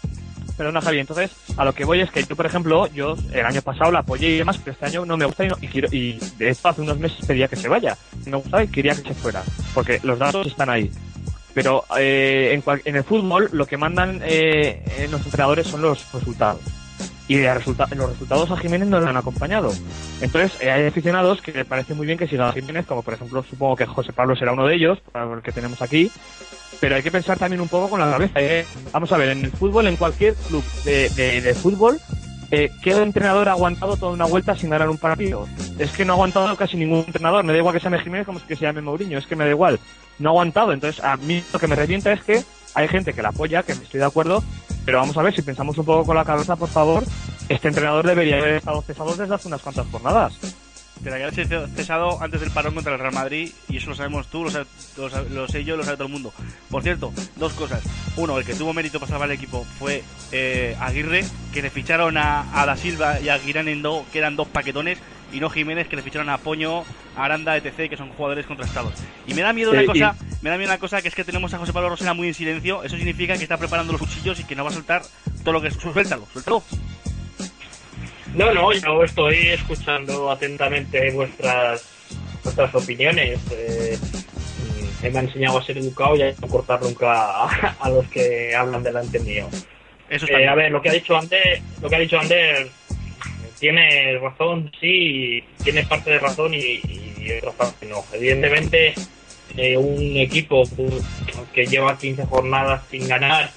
Perdona, 0.62 0.81
Javi. 0.81 1.01
Entonces, 1.01 1.33
a 1.57 1.64
lo 1.64 1.72
que 1.75 1.85
voy 1.85 2.03
es 2.03 2.11
que 2.12 2.22
yo, 2.22 2.37
por 2.37 2.46
ejemplo, 2.46 2.87
yo 2.94 3.16
el 3.33 3.44
año 3.44 3.61
pasado 3.62 3.90
la 3.90 3.98
apoyé 3.98 4.29
y 4.29 4.38
demás, 4.38 4.59
pero 4.59 4.70
este 4.75 4.87
año 4.87 5.05
no 5.05 5.16
me 5.16 5.25
gusta 5.25 5.44
y, 5.44 5.48
no- 5.48 5.57
y 5.61 5.66
quiero, 5.66 5.88
y 5.90 6.20
de 6.38 6.51
esto 6.51 6.68
hace 6.68 6.83
unos 6.83 7.01
meses 7.01 7.27
pedía 7.27 7.48
que 7.48 7.57
se 7.57 7.66
vaya. 7.66 7.96
No 8.27 8.31
me 8.31 8.37
gustaba 8.37 8.62
y 8.62 8.68
quería 8.68 8.94
que 8.94 9.03
se 9.03 9.12
fuera, 9.14 9.42
porque 9.75 9.98
los 10.05 10.20
datos 10.20 10.46
están 10.46 10.70
ahí. 10.70 10.88
Pero 11.53 11.85
eh, 11.98 12.51
en, 12.53 12.61
cual- 12.62 12.81
en 12.85 12.94
el 12.94 13.03
fútbol 13.03 13.48
lo 13.53 13.66
que 13.66 13.77
mandan 13.77 14.20
eh, 14.22 15.09
los 15.11 15.25
entrenadores 15.25 15.66
son 15.66 15.83
los 15.83 16.12
resultados. 16.12 16.61
Y 17.27 17.38
los 17.42 17.64
resultados 17.64 18.48
a 18.53 18.57
Jiménez 18.57 18.87
no 18.87 19.01
le 19.01 19.09
han 19.09 19.16
acompañado. 19.16 19.72
Entonces, 20.20 20.53
eh, 20.62 20.70
hay 20.70 20.87
aficionados 20.87 21.42
que 21.42 21.51
le 21.51 21.64
parece 21.64 21.94
muy 21.94 22.07
bien 22.07 22.18
que 22.18 22.29
siga 22.29 22.51
a 22.51 22.53
Jiménez, 22.53 22.87
como 22.87 23.03
por 23.03 23.14
ejemplo, 23.14 23.42
supongo 23.51 23.75
que 23.75 23.87
José 23.87 24.12
Pablo 24.12 24.37
será 24.37 24.53
uno 24.53 24.66
de 24.68 24.77
ellos, 24.77 25.01
el 25.12 25.42
que 25.42 25.51
tenemos 25.51 25.83
aquí. 25.83 26.09
Pero 26.82 26.96
hay 26.96 27.02
que 27.04 27.12
pensar 27.12 27.38
también 27.38 27.60
un 27.60 27.68
poco 27.68 27.90
con 27.90 28.00
la 28.00 28.10
cabeza. 28.10 28.40
¿eh? 28.40 28.66
Vamos 28.90 29.12
a 29.12 29.16
ver, 29.16 29.28
en 29.28 29.44
el 29.44 29.52
fútbol, 29.52 29.86
en 29.86 29.94
cualquier 29.94 30.34
club 30.34 30.64
de, 30.84 31.08
de- 31.10 31.40
de 31.40 31.54
fútbol, 31.54 32.00
eh, 32.50 32.70
¿qué 32.82 32.90
entrenador 32.90 33.48
ha 33.48 33.52
aguantado 33.52 33.96
toda 33.96 34.10
una 34.10 34.24
vuelta 34.24 34.56
sin 34.56 34.68
ganar 34.70 34.90
un 34.90 34.98
partido? 34.98 35.46
Es 35.78 35.92
que 35.92 36.04
no 36.04 36.14
ha 36.14 36.16
aguantado 36.16 36.56
casi 36.56 36.76
ningún 36.76 37.04
entrenador. 37.06 37.44
Me 37.44 37.52
da 37.52 37.58
igual 37.60 37.72
que 37.72 37.78
se 37.78 37.84
llame 37.84 38.00
Jiménez 38.02 38.26
como 38.26 38.44
que 38.44 38.56
se 38.56 38.62
llame 38.62 38.80
Mourinho. 38.82 39.16
Es 39.16 39.26
que 39.28 39.36
me 39.36 39.44
da 39.44 39.50
igual. 39.50 39.78
No 40.18 40.30
ha 40.30 40.32
aguantado. 40.32 40.72
Entonces, 40.72 41.02
a 41.04 41.16
mí 41.18 41.44
lo 41.52 41.60
que 41.60 41.68
me 41.68 41.76
revienta 41.76 42.12
es 42.12 42.20
que 42.24 42.42
hay 42.74 42.88
gente 42.88 43.12
que 43.12 43.22
la 43.22 43.28
apoya, 43.28 43.62
que 43.62 43.72
estoy 43.72 44.00
de 44.00 44.06
acuerdo, 44.06 44.42
pero 44.84 44.98
vamos 44.98 45.16
a 45.16 45.22
ver, 45.22 45.32
si 45.36 45.42
pensamos 45.42 45.78
un 45.78 45.84
poco 45.84 46.04
con 46.04 46.16
la 46.16 46.24
cabeza, 46.24 46.56
por 46.56 46.68
favor, 46.68 47.04
este 47.48 47.68
entrenador 47.68 48.04
debería 48.04 48.38
haber 48.38 48.54
estado 48.54 48.82
cesado 48.82 49.14
desde 49.14 49.32
hace 49.32 49.46
unas 49.46 49.62
cuantas 49.62 49.86
jornadas. 49.92 50.36
Tendría 51.02 51.30
que 51.30 51.40
haberse 51.42 51.66
cesado 51.74 52.22
antes 52.22 52.40
del 52.40 52.50
parón 52.52 52.74
contra 52.74 52.92
el 52.92 52.98
Real 53.00 53.12
Madrid 53.12 53.50
y 53.68 53.76
eso 53.78 53.90
lo 53.90 53.96
sabemos 53.96 54.28
tú, 54.28 54.44
lo, 54.44 54.50
sabe- 54.50 54.66
lo 54.96 55.10
sabe- 55.10 55.30
lo 55.30 55.48
sé 55.48 55.64
yo, 55.64 55.76
lo 55.76 55.82
sabe 55.84 55.96
todo 55.96 56.06
el 56.06 56.12
mundo. 56.12 56.32
Por 56.70 56.82
cierto, 56.82 57.12
dos 57.36 57.52
cosas. 57.54 57.82
Uno, 58.16 58.38
el 58.38 58.44
que 58.44 58.54
tuvo 58.54 58.72
mérito 58.72 59.00
para 59.00 59.10
salvar 59.10 59.28
el 59.30 59.34
equipo 59.36 59.66
fue 59.78 60.04
eh, 60.30 60.76
Aguirre, 60.80 61.24
que 61.52 61.60
le 61.62 61.70
ficharon 61.70 62.16
a, 62.16 62.60
a 62.60 62.66
Da 62.66 62.76
Silva 62.76 63.18
y 63.20 63.28
a 63.30 63.38
Guiranendo, 63.38 64.06
que 64.12 64.18
eran 64.18 64.36
dos 64.36 64.46
paquetones, 64.48 64.98
y 65.32 65.40
no 65.40 65.48
Jiménez, 65.50 65.88
que 65.88 65.96
le 65.96 66.02
ficharon 66.02 66.28
a 66.28 66.38
Poño, 66.38 66.84
a 67.16 67.24
Aranda, 67.24 67.56
etc., 67.56 67.88
que 67.90 67.96
son 67.96 68.10
jugadores 68.10 68.46
contrastados. 68.46 68.92
Y 69.26 69.34
me 69.34 69.40
da 69.42 69.52
miedo 69.52 69.70
una 69.72 69.80
Eh, 69.80 69.84
y- 69.84 69.86
cosa, 69.86 70.14
me 70.42 70.50
da 70.50 70.56
miedo 70.58 70.70
una 70.70 70.78
cosa, 70.78 71.02
que 71.02 71.08
es 71.08 71.14
que 71.14 71.24
tenemos 71.24 71.52
a 71.54 71.58
José 71.58 71.72
Pablo 71.72 71.88
Rosena 71.88 72.12
muy 72.14 72.28
en 72.28 72.34
silencio. 72.34 72.84
Eso 72.84 72.96
significa 72.96 73.36
que 73.36 73.42
está 73.42 73.56
preparando 73.56 73.92
los 73.92 74.00
cuchillos 74.02 74.38
y 74.40 74.44
que 74.44 74.54
no 74.54 74.62
va 74.62 74.70
a 74.70 74.74
soltar 74.74 75.02
todo 75.42 75.52
lo 75.52 75.60
que... 75.62 75.70
Suéltalo, 75.70 76.28
suéltalo. 76.32 76.62
No, 78.34 78.52
no, 78.54 78.72
yo 78.72 79.04
estoy 79.04 79.48
escuchando 79.48 80.30
atentamente 80.30 81.10
vuestras 81.10 81.84
vuestras 82.42 82.74
opiniones. 82.74 83.38
Eh, 83.52 83.98
me 85.02 85.18
ha 85.18 85.22
enseñado 85.22 85.58
a 85.58 85.64
ser 85.64 85.78
educado 85.78 86.16
y 86.16 86.22
a 86.22 86.32
no 86.40 86.48
cortar 86.48 86.80
nunca 86.80 87.12
a, 87.12 87.76
a 87.80 87.90
los 87.90 88.06
que 88.08 88.54
hablan 88.54 88.82
delante 88.82 89.18
mío. 89.20 89.48
Eso 90.08 90.26
está 90.26 90.40
Eh, 90.40 90.48
a 90.48 90.54
ver, 90.54 90.70
lo 90.70 90.80
que 90.80 90.90
ha 90.90 90.92
dicho 90.92 91.16
Ander, 91.16 91.60
lo 91.80 91.88
que 91.88 91.96
ha 91.96 91.98
dicho 91.98 92.18
Ander 92.18 92.68
tiene 93.58 94.18
razón, 94.18 94.70
sí, 94.80 95.42
tiene 95.62 95.84
parte 95.84 96.10
de 96.10 96.18
razón 96.18 96.54
y, 96.54 96.80
y 97.18 97.32
otra 97.38 97.52
parte 97.52 97.86
no. 97.86 98.04
Evidentemente, 98.12 98.94
eh, 99.56 99.76
un 99.76 100.16
equipo 100.16 100.64
que 101.52 101.66
lleva 101.66 101.98
15 101.98 102.24
jornadas 102.26 102.82
sin 102.90 103.06
ganar, 103.06 103.50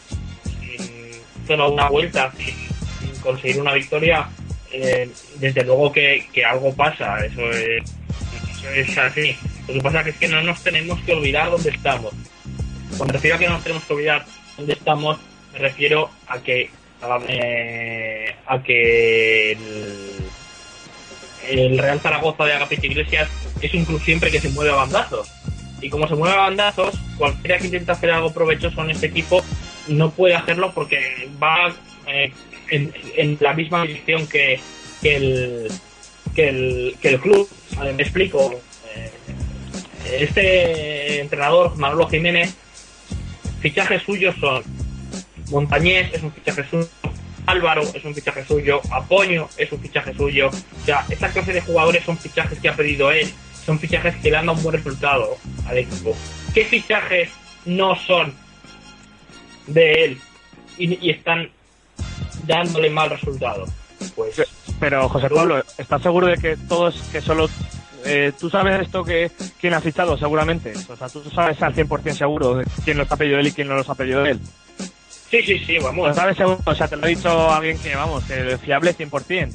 sin 0.43 1.47
solo 1.47 1.71
una 1.71 1.89
vuelta, 1.89 2.31
sin, 2.37 2.55
sin 2.99 3.21
conseguir 3.21 3.61
una 3.61 3.73
victoria, 3.73 4.29
eh, 4.75 5.09
desde 5.35 5.63
luego 5.63 5.91
que, 5.91 6.27
que 6.33 6.43
algo 6.43 6.73
pasa, 6.73 7.17
eso 7.25 7.49
es, 7.51 7.83
eso 7.83 8.69
es 8.69 8.97
así. 8.97 9.35
Lo 9.67 9.75
que 9.75 9.81
pasa 9.81 10.01
es 10.01 10.15
que 10.15 10.27
no 10.27 10.41
nos 10.43 10.61
tenemos 10.63 10.99
que 11.01 11.13
olvidar 11.13 11.49
dónde 11.49 11.69
estamos. 11.69 12.13
Cuando 12.97 13.13
refiero 13.13 13.35
a 13.35 13.39
que 13.39 13.47
no 13.47 13.53
nos 13.53 13.63
tenemos 13.63 13.83
que 13.83 13.93
olvidar 13.93 14.25
dónde 14.57 14.73
estamos, 14.73 15.19
me 15.53 15.59
refiero 15.59 16.09
a 16.27 16.39
que 16.39 16.69
a, 17.01 17.19
eh, 17.27 18.35
que 18.63 19.51
el, 19.51 20.29
el 21.49 21.77
Real 21.77 21.99
Zaragoza 21.99 22.45
de 22.45 22.53
Agapito 22.53 22.87
Iglesias 22.87 23.29
es 23.61 23.73
un 23.73 23.85
club 23.85 24.01
siempre 24.01 24.31
que 24.31 24.39
se 24.39 24.49
mueve 24.49 24.71
a 24.71 24.75
bandazos. 24.75 25.31
Y 25.81 25.89
como 25.89 26.07
se 26.07 26.15
mueve 26.15 26.35
a 26.35 26.41
bandazos, 26.41 26.95
cualquiera 27.17 27.57
que 27.57 27.65
intenta 27.65 27.93
hacer 27.93 28.11
algo 28.11 28.33
provechoso 28.33 28.81
en 28.81 28.91
este 28.91 29.07
equipo 29.07 29.43
no 29.87 30.09
puede 30.11 30.35
hacerlo 30.35 30.71
porque 30.73 31.29
va 31.41 31.73
eh, 32.07 32.31
en, 32.69 33.37
la 33.39 33.53
misma 33.53 33.83
dirección 33.83 34.27
que, 34.27 34.59
que, 35.01 35.15
el, 35.15 35.67
que, 36.33 36.49
el, 36.49 36.95
que 37.01 37.09
el 37.09 37.19
club. 37.19 37.49
Me 37.95 38.03
explico. 38.03 38.59
Eh, 38.95 39.11
este 40.19 41.19
entrenador, 41.19 41.75
Manolo 41.77 42.07
Jiménez, 42.07 42.55
fichajes 43.61 44.03
suyos 44.03 44.35
son 44.39 44.63
Montañés 45.49 46.11
es 46.13 46.23
un 46.23 46.31
fichaje 46.31 46.63
suyo, 46.69 46.89
Álvaro 47.45 47.83
es 47.93 48.03
un 48.03 48.15
fichaje 48.15 48.43
suyo, 48.45 48.81
Apoño 48.91 49.47
es 49.57 49.71
un 49.71 49.79
fichaje 49.79 50.13
suyo. 50.13 50.49
O 50.49 50.85
sea, 50.85 51.05
esta 51.09 51.29
clase 51.29 51.53
de 51.53 51.61
jugadores 51.61 52.03
son 52.03 52.17
fichajes 52.17 52.59
que 52.59 52.69
ha 52.69 52.75
pedido 52.75 53.11
él, 53.11 53.31
son 53.65 53.79
fichajes 53.79 54.15
que 54.17 54.31
le 54.31 54.37
han 54.37 54.47
dado 54.47 54.57
un 54.57 54.63
buen 54.63 54.75
resultado 54.77 55.37
al 55.67 55.77
equipo. 55.77 56.15
¿Qué 56.53 56.65
fichajes 56.65 57.29
no 57.65 57.95
son 57.95 58.33
de 59.67 60.05
él 60.05 60.17
y, 60.77 61.07
y 61.07 61.11
están 61.11 61.49
dándole 62.45 62.89
mal 62.89 63.09
resultado? 63.09 63.65
Pues 64.15 64.41
Pero, 64.79 65.07
José 65.09 65.29
Pablo, 65.29 65.63
¿estás 65.77 66.01
seguro 66.01 66.27
de 66.27 66.37
que 66.37 66.57
todos, 66.57 66.95
que 67.11 67.21
solo... 67.21 67.49
eh, 68.05 68.31
tú 68.39 68.49
sabes 68.49 68.81
esto 68.81 69.03
que 69.03 69.31
quién 69.59 69.73
ha 69.73 69.81
fichado 69.81 70.17
seguramente? 70.17 70.73
O 70.89 70.95
sea, 70.95 71.09
tú 71.09 71.23
sabes 71.33 71.61
al 71.61 71.73
100% 71.73 72.11
seguro 72.13 72.55
de 72.55 72.65
quién 72.83 72.97
los 72.97 73.11
ha 73.11 73.17
pedido 73.17 73.39
él 73.39 73.47
y 73.47 73.51
quién 73.51 73.67
no 73.67 73.75
los 73.75 73.89
ha 73.89 73.95
pedido 73.95 74.25
él. 74.25 74.39
sí, 75.29 75.41
sí, 75.43 75.59
sí, 75.59 75.77
vamos. 75.79 76.09
Lo 76.09 76.13
sabes 76.13 76.37
seguro, 76.37 76.59
o 76.65 76.75
sea, 76.75 76.87
te 76.87 76.97
lo 76.97 77.05
ha 77.05 77.09
dicho 77.09 77.51
alguien 77.51 77.77
que, 77.79 77.95
vamos, 77.95 78.23
que 78.25 78.53
es 78.53 78.61
fiable 78.61 78.95
100%. 78.95 79.51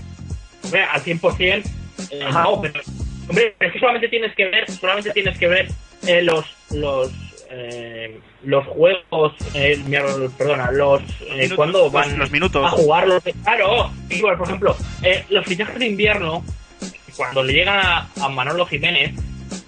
Hombre, 0.64 0.84
al 0.84 1.02
100%, 1.02 1.62
eh, 2.10 2.22
Ajá. 2.26 2.42
no, 2.42 2.60
pero, 2.60 2.80
hombre, 3.28 3.54
es 3.60 3.72
que 3.72 3.78
solamente 3.78 4.08
tienes 4.08 4.34
que 4.34 4.44
ver, 4.46 4.70
solamente 4.70 5.10
tienes 5.12 5.38
que 5.38 5.46
ver 5.46 5.68
eh, 6.06 6.22
los, 6.22 6.44
los, 6.70 7.10
eh, 7.50 8.20
los 8.44 8.66
juegos, 8.66 9.34
eh, 9.54 9.80
mira, 9.86 10.04
perdona, 10.38 10.70
los, 10.70 11.02
eh, 11.20 11.34
Minutos, 11.34 11.56
cuando 11.56 11.90
van 11.90 12.18
los 12.18 12.30
minutos. 12.30 12.64
a 12.64 12.70
jugar 12.70 13.08
los, 13.08 13.22
claro, 13.44 13.90
igual, 14.08 14.36
por 14.38 14.46
ejemplo, 14.46 14.76
eh, 15.02 15.24
los 15.28 15.44
fichajes 15.46 15.78
de 15.78 15.86
invierno, 15.86 16.44
cuando 17.16 17.42
le 17.42 17.52
llegan 17.52 17.78
a, 17.78 18.08
a 18.20 18.28
Manolo 18.28 18.64
Jiménez, 18.66 19.12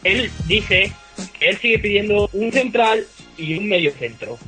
él 0.05 0.31
dice 0.47 0.93
que 1.39 1.49
él 1.51 1.59
sigue 1.59 1.79
pidiendo 1.81 2.29
un 2.33 2.53
central 2.53 3.05
y 3.37 3.59
un 3.59 3.69
medio 3.69 3.93
centro. 3.93 4.39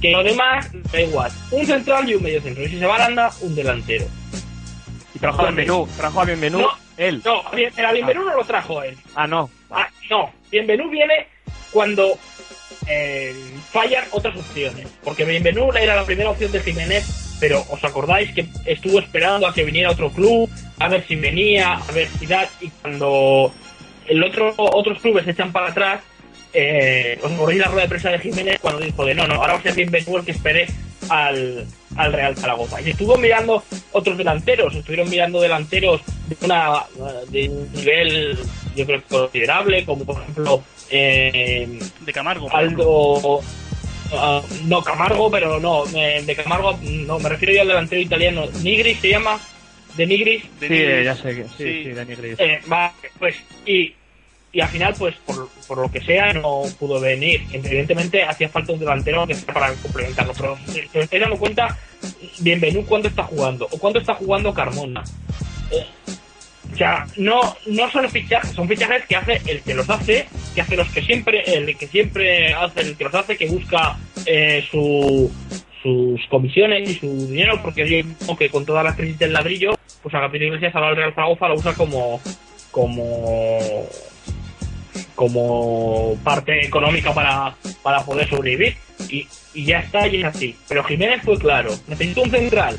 Que 0.00 0.12
lo 0.12 0.22
demás 0.22 0.70
da 0.92 1.00
igual, 1.00 1.30
un 1.50 1.66
central 1.66 2.08
y 2.08 2.14
un 2.14 2.22
medio 2.22 2.40
centro. 2.40 2.62
Y 2.64 2.68
si 2.68 2.78
se 2.78 2.86
va 2.86 2.94
a 2.94 3.04
Aranda, 3.04 3.30
un 3.40 3.54
delantero. 3.54 4.06
Y 5.14 5.18
trajo 5.18 5.40
a. 5.42 5.44
Bienvenú, 5.46 5.88
trajo 5.96 6.20
a 6.20 6.24
Bienvenú 6.24 6.60
No. 6.60 6.68
él. 6.96 7.20
No, 7.24 7.42
el 7.52 7.92
Bienvenú 7.94 8.24
no 8.24 8.36
lo 8.36 8.44
trajo 8.44 8.82
él. 8.82 8.96
Ah, 9.16 9.26
no. 9.26 9.50
Ah, 9.70 9.88
no, 10.08 10.30
Bienvenú 10.50 10.88
viene 10.88 11.26
cuando 11.72 12.16
eh, 12.88 13.34
fallan 13.70 14.04
otras 14.10 14.36
opciones. 14.36 14.86
Porque 15.04 15.24
Bienvenú 15.24 15.70
era 15.72 15.94
la 15.94 16.04
primera 16.04 16.30
opción 16.30 16.50
de 16.52 16.60
Jiménez, 16.60 17.36
pero 17.40 17.64
os 17.68 17.82
acordáis 17.84 18.32
que 18.32 18.46
estuvo 18.64 18.98
esperando 18.98 19.46
a 19.46 19.54
que 19.54 19.64
viniera 19.64 19.90
otro 19.90 20.10
club, 20.10 20.50
a 20.78 20.88
ver 20.88 21.04
si 21.06 21.16
venía, 21.16 21.74
a 21.74 21.92
ver 21.92 22.08
si 22.18 22.26
da, 22.26 22.48
y 22.60 22.68
cuando 22.68 23.52
el 24.06 24.24
otro, 24.24 24.54
otros 24.56 25.00
clubes 25.00 25.24
se 25.24 25.32
echan 25.32 25.52
para 25.52 25.68
atrás, 25.68 26.00
eh, 26.52 27.18
os 27.22 27.30
acordáis 27.30 27.60
la 27.60 27.66
rueda 27.66 27.82
de 27.82 27.88
prensa 27.88 28.10
de 28.10 28.18
Jiménez 28.20 28.58
cuando 28.60 28.80
dijo 28.80 29.04
de 29.04 29.14
no, 29.14 29.26
no, 29.26 29.34
ahora 29.34 29.52
va 29.52 29.58
a 29.58 29.62
ser 29.62 29.74
Bienvenú 29.74 30.16
el 30.16 30.24
que 30.24 30.32
espere 30.32 30.66
al, 31.10 31.66
al 31.96 32.12
Real 32.12 32.36
Zaragoza. 32.36 32.80
Y 32.80 32.90
estuvo 32.90 33.16
mirando 33.16 33.62
otros 33.92 34.16
delanteros, 34.16 34.74
estuvieron 34.74 35.10
mirando 35.10 35.40
delanteros 35.40 36.00
de, 36.26 36.36
una, 36.44 36.84
de 37.28 37.48
un 37.48 37.72
nivel, 37.72 38.38
yo 38.74 38.86
creo 38.86 39.02
considerable, 39.08 39.84
como 39.84 40.04
por 40.04 40.22
ejemplo 40.22 40.62
eh, 40.90 41.78
De 42.00 42.12
Camargo. 42.12 42.48
Aldo. 42.54 43.40
ah, 44.12 44.42
no, 44.64 44.82
Camargo, 44.82 45.30
pero 45.30 45.58
no, 45.60 45.84
me- 45.86 46.22
de 46.22 46.34
Camargo, 46.36 46.78
no, 46.82 47.18
me 47.18 47.28
refiero 47.28 47.54
yo 47.54 47.62
al 47.62 47.68
delantero 47.68 48.00
italiano. 48.02 48.44
Nigris 48.62 48.98
se 49.00 49.10
llama, 49.10 49.38
de 49.96 50.06
Nigris. 50.06 50.44
De 50.60 50.68
Sí, 50.68 50.72
Nigris. 50.74 50.90
eh, 50.94 51.04
ya 51.04 51.14
sé 51.16 51.34
que 51.36 51.44
sí, 51.44 51.50
Sí. 51.58 51.84
sí, 51.84 51.90
Dani 51.92 52.14
Gris. 52.14 52.34
Eh, 52.38 52.60
va, 52.70 52.92
pues, 53.18 53.36
y, 53.66 53.94
y 54.52 54.60
al 54.60 54.68
final, 54.68 54.94
pues, 54.98 55.14
por, 55.26 55.48
por 55.66 55.78
lo 55.78 55.90
que 55.90 56.00
sea, 56.00 56.32
no 56.32 56.62
pudo 56.78 56.98
venir. 57.00 57.42
Evidentemente, 57.52 58.22
hacía 58.22 58.48
falta 58.48 58.72
un 58.72 58.78
delantero 58.80 59.26
que 59.26 59.34
sea 59.34 59.52
para 59.52 59.74
complementarlo. 59.74 60.32
Pero 60.34 60.56
si 60.72 60.80
os 60.80 61.04
estáis 61.04 61.20
dando 61.22 61.36
cuenta, 61.36 61.76
Bienvenú 62.40 62.86
cuándo 62.86 63.08
está 63.08 63.24
jugando, 63.24 63.66
o 63.70 63.76
cuándo 63.78 63.98
está 63.98 64.14
jugando 64.14 64.54
Carmona. 64.54 65.02
Eh, 65.72 65.84
sea, 66.76 67.06
no, 67.16 67.56
no 67.66 67.90
son 67.90 68.08
fichajes, 68.10 68.50
son 68.52 68.68
fichajes 68.68 69.04
que 69.06 69.16
hace 69.16 69.40
el 69.46 69.62
que 69.62 69.74
los 69.74 69.88
hace, 69.88 70.26
que 70.54 70.60
hace 70.60 70.76
los 70.76 70.88
que 70.88 71.02
siempre, 71.02 71.42
el 71.46 71.76
que 71.76 71.86
siempre 71.86 72.52
hace 72.54 72.80
el 72.80 72.96
que 72.96 73.04
los 73.04 73.14
hace, 73.14 73.36
que 73.36 73.46
busca 73.46 73.96
eh, 74.26 74.64
su, 74.70 75.30
sus 75.82 76.26
comisiones 76.28 76.88
y 76.88 76.94
su 76.94 77.28
dinero, 77.28 77.60
porque 77.62 77.88
yo 77.88 78.08
creo 78.18 78.36
que 78.36 78.50
con 78.50 78.66
toda 78.66 78.82
la 78.82 78.94
crisis 78.94 79.18
del 79.18 79.32
ladrillo, 79.32 79.78
pues 80.02 80.14
Agapito 80.14 80.44
Iglesias 80.44 80.74
ahora 80.74 80.90
el 80.90 80.96
Real 80.96 81.14
Zaragoza 81.14 81.48
lo 81.48 81.54
usa 81.54 81.74
como 81.74 82.20
como 82.70 83.86
como 85.14 86.16
parte 86.22 86.64
económica 86.64 87.12
para, 87.12 87.54
para 87.82 88.04
poder 88.04 88.28
sobrevivir. 88.28 88.76
Y, 89.08 89.26
y 89.54 89.64
ya 89.64 89.80
está 89.80 90.06
y 90.06 90.20
es 90.20 90.24
así. 90.24 90.56
Pero 90.68 90.84
Jiménez 90.84 91.22
fue 91.24 91.36
claro. 91.38 91.70
Necesito 91.88 92.22
un 92.22 92.30
central 92.30 92.78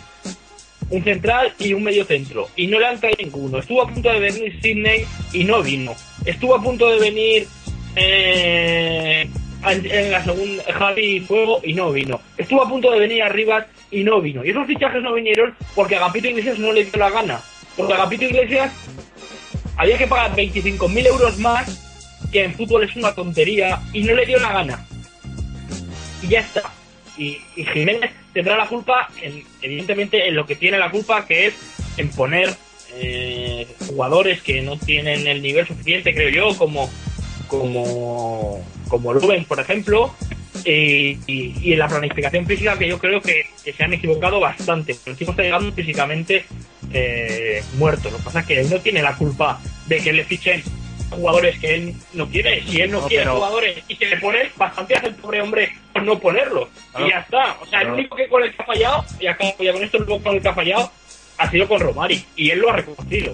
un 0.89 1.03
central 1.03 1.53
y 1.59 1.73
un 1.73 1.83
medio 1.83 2.05
centro. 2.05 2.47
Y 2.55 2.67
no 2.67 2.79
le 2.79 2.87
han 2.87 2.99
traído 2.99 3.23
ninguno. 3.23 3.59
Estuvo 3.59 3.81
a 3.81 3.87
punto 3.87 4.11
de 4.11 4.19
venir 4.19 4.59
Sidney 4.61 5.05
y 5.33 5.43
no 5.43 5.61
vino. 5.61 5.93
Estuvo 6.25 6.55
a 6.55 6.61
punto 6.61 6.89
de 6.89 6.99
venir 6.99 7.47
eh, 7.95 9.29
en 9.63 10.11
la 10.11 10.23
segunda 10.23 10.63
Javi 10.73 11.19
Fuego 11.21 11.61
y 11.63 11.73
no 11.73 11.91
vino. 11.91 12.19
Estuvo 12.37 12.63
a 12.63 12.69
punto 12.69 12.91
de 12.91 12.99
venir 12.99 13.23
Arribas 13.23 13.65
y 13.91 14.03
no 14.03 14.21
vino. 14.21 14.43
Y 14.43 14.49
esos 14.49 14.67
fichajes 14.67 15.01
no 15.01 15.13
vinieron 15.13 15.55
porque 15.75 15.95
a 15.95 15.99
Agapito 15.99 16.27
Iglesias 16.27 16.59
no 16.59 16.71
le 16.71 16.85
dio 16.85 16.99
la 16.99 17.09
gana. 17.09 17.41
Porque 17.75 17.93
a 17.93 17.95
Agapito 17.97 18.25
Iglesias 18.25 18.71
había 19.77 19.97
que 19.97 20.07
pagar 20.07 20.35
25.000 20.35 21.07
euros 21.07 21.37
más, 21.37 22.19
que 22.31 22.43
en 22.43 22.53
fútbol 22.53 22.83
es 22.83 22.95
una 22.95 23.13
tontería, 23.13 23.79
y 23.93 24.03
no 24.03 24.13
le 24.13 24.25
dio 24.25 24.39
la 24.39 24.51
gana. 24.51 24.85
Y 26.21 26.27
ya 26.27 26.41
está. 26.41 26.63
Y 27.17 27.37
Jiménez 27.55 28.11
tendrá 28.34 28.55
la 28.57 28.67
culpa, 28.67 29.09
en- 29.21 29.43
evidentemente, 29.61 30.27
en 30.27 30.36
lo 30.36 30.45
que 30.45 30.55
tiene 30.55 30.77
la 30.77 30.91
culpa, 30.91 31.25
que 31.25 31.47
es 31.47 31.53
en 31.97 32.09
poner 32.09 32.49
eh, 32.93 33.67
jugadores 33.88 34.41
que 34.41 34.61
no 34.61 34.77
tienen 34.77 35.27
el 35.27 35.41
nivel 35.41 35.67
suficiente, 35.67 36.13
creo 36.13 36.30
yo, 36.30 36.57
como 36.57 36.89
como 37.47 38.63
como 38.88 39.13
Rubén, 39.13 39.45
por 39.45 39.59
ejemplo, 39.59 40.13
y, 40.65 41.17
y- 41.27 41.53
y 41.61 41.73
en 41.73 41.80
la 41.80 41.88
planificación 41.88 42.45
física 42.47 42.77
que 42.77 42.88
yo 42.88 42.97
creo 42.97 43.21
que, 43.21 43.43
que 43.63 43.71
se 43.73 43.84
han 43.84 43.93
equivocado 43.93 44.39
bastante. 44.39 44.95
El 45.05 45.13
equipo 45.13 45.32
está 45.32 45.43
llegando 45.43 45.71
físicamente 45.71 46.45
eh, 46.91 47.61
muerto. 47.77 48.09
Lo 48.09 48.17
que 48.17 48.23
pasa 48.23 48.39
es 48.39 48.45
que 48.47 48.59
él 48.59 48.69
no 48.69 48.80
tiene 48.80 49.01
la 49.03 49.15
culpa 49.15 49.59
de 49.88 49.97
que 49.99 50.11
le 50.13 50.23
fichen 50.23 50.63
jugadores 51.11 51.59
que 51.59 51.75
él 51.75 51.93
no 52.13 52.27
quiere. 52.27 52.63
Si 52.67 52.82
él 52.82 52.89
no, 52.91 53.01
No, 53.01 53.07
quiere 53.07 53.23
pero- 53.25 53.36
jugadores 53.36 53.77
y 53.88 53.95
se 53.95 54.05
le 54.07 54.17
pone, 54.17 54.39
bastante 54.57 54.95
hace 54.95 55.07
el 55.07 55.15
pobre 55.15 55.41
hombre 55.41 55.71
por 56.00 56.08
no 56.08 56.20
ponerlos. 56.20 56.70
Claro. 56.91 57.08
Y 57.08 57.10
ya 57.12 57.20
está. 57.20 57.58
O 57.62 57.66
sea, 57.66 57.82
el 57.82 57.91
único 57.91 58.16
que 58.16 58.28
con 58.28 58.43
el 58.43 58.54
que 58.56 58.62
ha 58.62 58.66
fallado, 58.66 59.06
y 59.20 59.28
acabo 59.28 59.56
ya 59.60 59.74
con 59.74 59.84
esto, 59.84 60.06
con 60.06 60.36
el 60.36 60.41
que 60.41 60.50
ha 60.50 60.54
fallado 60.54 60.91
ha 61.38 61.50
sido 61.50 61.68
con 61.68 61.80
Romari. 61.80 62.24
Y 62.36 62.50
él 62.50 62.60
lo 62.60 62.70
ha 62.70 62.76
reconocido. 62.78 63.34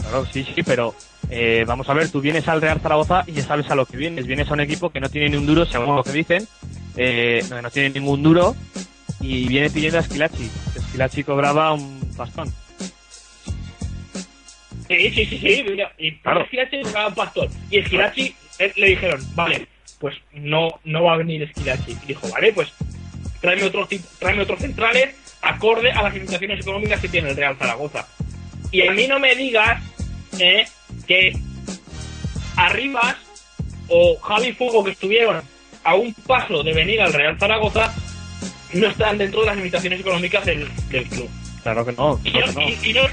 Claro, 0.00 0.26
sí, 0.26 0.46
sí, 0.54 0.62
pero 0.62 0.94
eh, 1.30 1.64
vamos 1.66 1.88
a 1.88 1.94
ver, 1.94 2.10
tú 2.10 2.20
vienes 2.20 2.46
al 2.48 2.60
Real 2.60 2.80
Zaragoza 2.80 3.24
y 3.26 3.32
ya 3.32 3.42
sabes 3.42 3.70
a 3.70 3.74
lo 3.74 3.86
que 3.86 3.96
vienes. 3.96 4.26
Vienes 4.26 4.50
a 4.50 4.54
un 4.54 4.60
equipo 4.60 4.90
que 4.90 5.00
no 5.00 5.08
tiene 5.08 5.30
ni 5.30 5.36
un 5.36 5.46
duro, 5.46 5.64
según 5.64 5.96
lo 5.96 6.02
que 6.04 6.12
dicen, 6.12 6.46
eh, 6.96 7.42
no, 7.48 7.62
no 7.62 7.70
tiene 7.70 7.90
ningún 7.90 8.22
duro 8.22 8.54
y 9.20 9.48
viene 9.48 9.70
pidiendo 9.70 9.98
a 9.98 10.02
Esquilachi. 10.02 10.50
Esquilachi 10.76 11.24
cobraba 11.24 11.72
un 11.72 12.00
bastón. 12.16 12.52
Sí, 14.86 15.10
sí, 15.10 15.24
sí, 15.24 15.38
sí. 15.38 15.64
mira, 15.68 15.92
Y 15.98 16.12
Claro. 16.18 16.42
Esquilachi 16.42 16.82
jugaba 16.84 17.08
un 17.08 17.14
pastor. 17.14 17.48
Y 17.70 17.78
Esquilachi 17.78 18.34
eh, 18.58 18.72
le 18.76 18.86
dijeron, 18.88 19.20
vale, 19.34 19.66
pues 19.98 20.16
no, 20.32 20.80
no 20.84 21.04
va 21.04 21.14
a 21.14 21.16
venir 21.18 21.42
Esquilachi. 21.42 21.92
Y 21.92 22.06
dijo, 22.06 22.28
vale, 22.30 22.52
pues 22.52 22.72
tráeme 23.40 23.64
otros 23.64 23.88
tráeme 24.18 24.42
otros 24.42 24.58
centrales 24.60 25.14
acorde 25.42 25.90
a 25.92 26.02
las 26.02 26.14
limitaciones 26.14 26.60
económicas 26.60 27.00
que 27.00 27.08
tiene 27.08 27.30
el 27.30 27.36
Real 27.36 27.56
Zaragoza. 27.56 28.06
Y 28.70 28.86
a 28.86 28.92
mí 28.92 29.06
no 29.06 29.18
me 29.18 29.34
digas 29.34 29.82
eh, 30.38 30.64
que 31.06 31.32
Arribas 32.56 33.16
o 33.88 34.16
Javi 34.20 34.52
Fuego 34.52 34.84
que 34.84 34.92
estuvieron 34.92 35.42
a 35.82 35.94
un 35.94 36.14
paso 36.14 36.62
de 36.62 36.72
venir 36.72 37.00
al 37.02 37.12
Real 37.12 37.38
Zaragoza 37.38 37.92
no 38.72 38.86
están 38.88 39.18
dentro 39.18 39.40
de 39.40 39.46
las 39.46 39.56
limitaciones 39.56 40.00
económicas 40.00 40.44
del, 40.44 40.68
del 40.88 41.04
club. 41.08 41.28
Claro 41.62 41.84
que 41.84 41.92
no, 41.92 42.18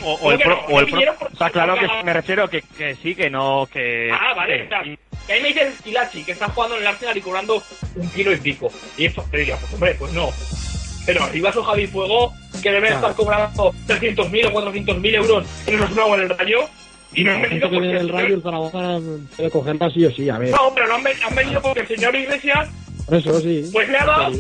O- 0.04 0.32
el 0.32 0.40
¿cómo 0.40 1.02
que 1.02 1.06
pro- 1.20 1.30
sea, 1.38 1.50
claro 1.50 1.76
que 1.76 2.04
me 2.04 2.14
refiero 2.14 2.50
que, 2.50 2.62
que 2.78 2.96
sí, 2.96 3.16
que 3.16 3.30
no, 3.30 3.68
que... 3.72 4.10
Ah, 4.12 4.34
vale, 4.36 4.58
que- 4.58 4.64
o 4.66 4.70
sea, 4.70 4.84
que 5.28 5.34
ahí 5.34 5.42
me 5.42 5.50
dice 5.50 5.68
Esquilachi 5.68 6.24
que 6.24 6.32
está 6.34 6.50
jugando 6.50 6.76
en 6.76 6.82
el 6.82 6.88
Arsenal 6.88 7.18
y 7.18 7.22
cobrando 7.22 7.64
un 7.96 8.10
kilo 8.12 8.32
y 8.34 8.38
pico. 8.38 8.72
Y 8.98 9.06
eso, 9.06 9.26
te 9.32 9.38
diría, 9.38 9.58
pues 9.58 9.74
hombre, 9.74 9.96
pues 9.96 10.12
no. 10.14 10.30
Pero 11.06 11.24
arriba 11.24 11.52
su 11.52 11.64
Javi 11.64 11.88
Fuego, 11.88 12.34
que 12.62 12.70
debe 12.72 12.88
Claro. 12.90 12.96
estar 13.08 13.16
cobrando 13.16 13.74
300.000 13.88 14.46
o 14.48 14.52
400.000 14.52 15.16
euros 15.16 15.46
en 15.66 15.74
el 15.76 15.80
Osasuna 15.82 16.06
o 16.06 16.16
en 16.16 16.22
el 16.22 16.30
Rayo. 16.30 16.60
Y 17.14 17.24
no 17.24 17.32
han 17.32 17.38
Esto 17.42 17.50
venido 17.50 17.70
que 17.70 17.80
viene 17.80 17.88
porque... 17.94 17.98
del 18.06 18.10
Rayo, 18.10 18.36
el 18.36 18.42
Zaragoza 18.44 19.00
debe 19.38 19.50
cogerla 19.52 19.90
sí 19.92 20.06
o 20.06 20.12
sí, 20.12 20.30
a 20.30 20.38
ver. 20.38 20.52
No, 20.52 20.74
pero 20.74 20.88
no 20.88 20.96
han, 20.96 21.04
ven- 21.04 21.18
han 21.28 21.36
venido 21.36 21.62
porque 21.62 21.82
el 21.82 21.88
señor 21.88 22.16
Iglesias, 22.16 22.70
Por 23.06 23.16
eso 23.18 23.42
sí. 23.42 23.70
pues 23.74 23.90
le 23.90 23.98
ha 23.98 24.06
dado, 24.06 24.32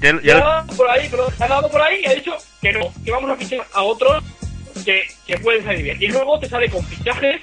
Ya, 0.00 0.12
le 0.12 0.22
ya 0.22 0.34
ha 0.34 0.38
lo- 0.40 0.44
dado 0.44 0.76
por 0.76 0.90
ahí, 0.90 1.08
perdón, 1.08 1.32
le 1.38 1.44
ha 1.44 1.48
dado 1.48 1.70
por 1.70 1.80
ahí 1.82 2.00
y 2.02 2.06
ha 2.06 2.14
dicho 2.14 2.32
que 2.60 2.72
no, 2.72 2.92
que 3.04 3.10
vamos 3.10 3.30
a 3.30 3.36
fichar 3.36 3.66
a 3.72 3.82
otros 3.82 4.22
que, 4.84 5.02
que 5.26 5.38
pueden 5.38 5.64
salir 5.64 5.82
bien. 5.84 5.96
Y 6.00 6.08
luego 6.08 6.38
te 6.38 6.48
sale 6.48 6.68
con 6.68 6.84
fichajes 6.84 7.40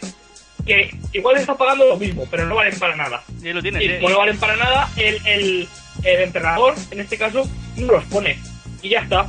que 0.67 0.91
igual 1.13 1.37
está 1.37 1.55
pagando 1.57 1.87
lo 1.87 1.97
mismo, 1.97 2.27
pero 2.29 2.45
no 2.45 2.55
valen 2.55 2.77
para 2.77 2.95
nada. 2.95 3.23
ya 3.39 3.53
lo 3.53 3.61
tienes, 3.61 3.81
Y 3.81 3.95
como 3.95 4.09
no 4.09 4.19
valen 4.19 4.37
para 4.37 4.55
nada, 4.55 4.89
el, 4.97 5.25
el, 5.25 5.67
el 6.03 6.21
entrenador, 6.21 6.75
en 6.91 6.99
este 6.99 7.17
caso, 7.17 7.49
no 7.77 7.93
los 7.93 8.03
pone. 8.05 8.37
Y 8.83 8.89
ya 8.89 8.99
está. 8.99 9.27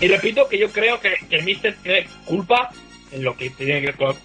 Y 0.00 0.08
repito 0.08 0.48
que 0.48 0.58
yo 0.58 0.70
creo 0.70 1.00
que, 1.00 1.14
que 1.28 1.36
el 1.36 1.44
Mister 1.44 1.76
tiene 1.82 2.06
culpa 2.24 2.70
en 3.12 3.22
lo 3.24 3.36
que 3.36 3.50
tiene 3.50 3.80
que 3.80 3.86
ver 3.88 3.96
con... 3.96 4.16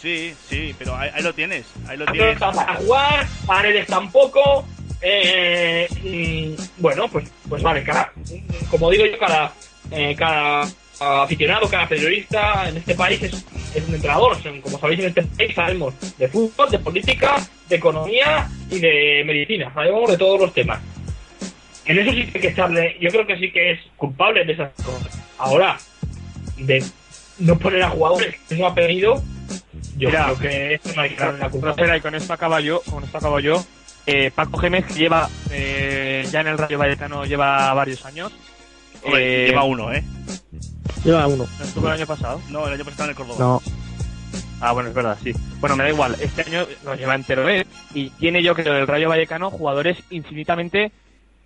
Sí, 0.00 0.34
sí, 0.48 0.74
pero 0.78 0.94
ahí, 0.96 1.10
ahí 1.14 1.22
lo 1.22 1.32
tienes. 1.34 1.66
Ahí 1.88 1.96
lo 1.96 2.04
No 2.04 2.12
tienes. 2.12 2.38
para 2.38 2.74
jugar, 2.74 3.26
Paredes 3.46 3.86
tampoco. 3.86 4.66
Eh, 5.00 5.86
mm, 6.02 6.62
bueno, 6.82 7.08
pues, 7.08 7.28
pues 7.48 7.62
vale, 7.62 7.82
cada, 7.84 8.12
como 8.70 8.90
digo 8.90 9.04
yo, 9.06 9.18
cada, 9.18 9.52
eh, 9.90 10.14
cada 10.16 10.66
aficionado, 11.00 11.68
cada 11.68 11.88
periodista 11.88 12.68
en 12.68 12.78
este 12.78 12.94
país 12.94 13.22
es, 13.22 13.44
es 13.74 13.88
un 13.88 13.94
entrenador. 13.94 14.36
Como 14.62 14.78
sabéis, 14.78 15.00
en 15.00 15.06
este 15.06 15.22
país 15.22 15.54
sabemos 15.54 15.94
de 16.18 16.28
fútbol, 16.28 16.70
de 16.70 16.78
política, 16.78 17.36
de 17.68 17.76
economía 17.76 18.48
y 18.70 18.78
de 18.78 19.22
medicina. 19.26 19.72
Sabemos 19.74 20.10
de 20.10 20.18
todos 20.18 20.40
los 20.40 20.54
temas. 20.54 20.80
En 21.84 21.98
eso 21.98 22.10
sí 22.10 22.26
que 22.26 22.38
hay 22.38 22.42
que 22.42 22.48
echarle, 22.48 22.96
yo 23.00 23.10
creo 23.10 23.26
que 23.26 23.38
sí 23.38 23.50
que 23.52 23.72
es 23.72 23.80
culpable 23.96 24.44
de 24.44 24.52
esas 24.52 24.72
cosas. 24.72 25.22
Ahora, 25.38 25.78
de 26.56 26.82
no 27.38 27.58
poner 27.58 27.82
a 27.82 27.90
jugadores 27.90 28.34
que 28.48 28.56
no 28.56 28.66
ha 28.66 28.74
pedido, 28.74 29.22
yo 29.96 30.08
Mira, 30.08 30.24
creo 30.24 30.38
que 30.38 30.74
eso 30.74 30.92
no 30.94 31.02
hay 31.02 31.10
que 31.10 31.16
darle 31.16 31.38
la 31.38 31.48
culpa. 31.50 31.70
Espera, 31.70 31.96
y 31.96 32.00
con 32.00 32.14
esto 32.14 32.32
acaba 32.32 32.60
yo, 32.60 32.82
con 32.90 33.04
esto 33.04 33.18
acabo 33.18 33.38
yo. 33.38 33.64
Eh, 34.06 34.30
Paco 34.34 34.58
Gémez 34.58 34.84
que 34.86 34.94
lleva 34.94 35.28
eh, 35.50 36.24
ya 36.30 36.40
en 36.40 36.46
el 36.48 36.58
Rayo 36.58 36.78
Vallecano 36.78 37.24
lleva 37.24 37.72
varios 37.74 38.04
años. 38.04 38.32
Eh, 39.04 39.46
lleva 39.48 39.64
uno, 39.64 39.92
¿eh? 39.92 40.02
Lleva 41.06 41.28
uno. 41.28 41.46
¿No 41.58 41.64
estuvo 41.64 41.86
el 41.86 41.92
año 41.92 42.06
pasado? 42.06 42.42
No, 42.50 42.66
el 42.66 42.74
año 42.74 42.84
pasado 42.84 43.04
en 43.04 43.10
el 43.10 43.16
Córdoba. 43.16 43.38
No. 43.38 43.62
Ah, 44.60 44.72
bueno, 44.72 44.88
es 44.88 44.94
verdad, 44.94 45.16
sí. 45.22 45.32
Bueno, 45.60 45.76
me 45.76 45.84
da 45.84 45.90
igual. 45.90 46.16
Este 46.18 46.42
año 46.42 46.66
lo 46.84 46.96
lleva 46.96 47.14
entero 47.14 47.48
él. 47.48 47.64
Y 47.94 48.10
tiene 48.10 48.42
yo 48.42 48.56
creo 48.56 48.74
del 48.74 48.88
Rayo 48.88 49.08
Vallecano 49.08 49.50
jugadores 49.50 49.98
infinitamente 50.10 50.90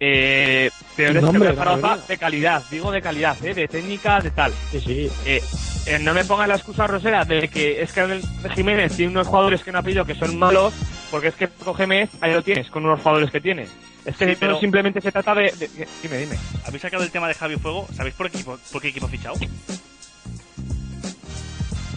eh, 0.02 0.70
peores 0.96 1.22
que 1.22 1.36
el 1.36 1.56
Zaragoza 1.56 1.98
de 2.08 2.16
calidad. 2.16 2.62
Digo 2.70 2.90
de 2.90 3.02
calidad, 3.02 3.36
¿eh? 3.44 3.52
De 3.52 3.68
técnica, 3.68 4.20
de 4.20 4.30
tal. 4.30 4.54
Sí, 4.72 4.80
sí. 4.80 5.10
Eh, 5.26 5.42
eh, 5.86 5.98
no 5.98 6.14
me 6.14 6.24
pongas 6.24 6.48
la 6.48 6.54
excusa 6.54 6.86
rosera 6.86 7.26
de 7.26 7.48
que 7.48 7.82
es 7.82 7.92
que 7.92 8.00
el 8.00 8.22
Jiménez 8.54 8.96
tiene 8.96 9.12
unos 9.12 9.26
jugadores 9.26 9.62
que 9.62 9.72
no 9.72 9.78
ha 9.80 9.82
pedido 9.82 10.06
que 10.06 10.14
son 10.14 10.38
malos, 10.38 10.72
porque 11.10 11.28
es 11.28 11.34
que 11.34 11.48
Paco 11.48 11.74
Gémez 11.74 12.08
ahí 12.22 12.32
lo 12.32 12.42
tienes 12.42 12.70
con 12.70 12.86
unos 12.86 13.00
jugadores 13.00 13.30
que 13.30 13.42
tiene. 13.42 13.66
Es 14.10 14.16
que 14.16 14.24
Sí, 14.26 14.30
no 14.32 14.36
pero- 14.40 14.60
simplemente 14.60 15.00
se 15.00 15.12
trata 15.12 15.34
de, 15.34 15.52
de- 15.52 15.68
de- 15.68 15.88
Dime, 16.02 16.18
dime. 16.18 16.36
¿Habéis 16.66 16.82
sacado 16.82 17.02
el 17.04 17.10
tema 17.10 17.28
de 17.28 17.34
Javi 17.34 17.56
Fuego? 17.56 17.86
¿Sabéis 17.94 18.14
por, 18.14 18.26
equipo, 18.26 18.58
por 18.72 18.82
qué 18.82 18.88
equipo 18.88 19.06
ha 19.06 19.08
fichado? 19.08 19.36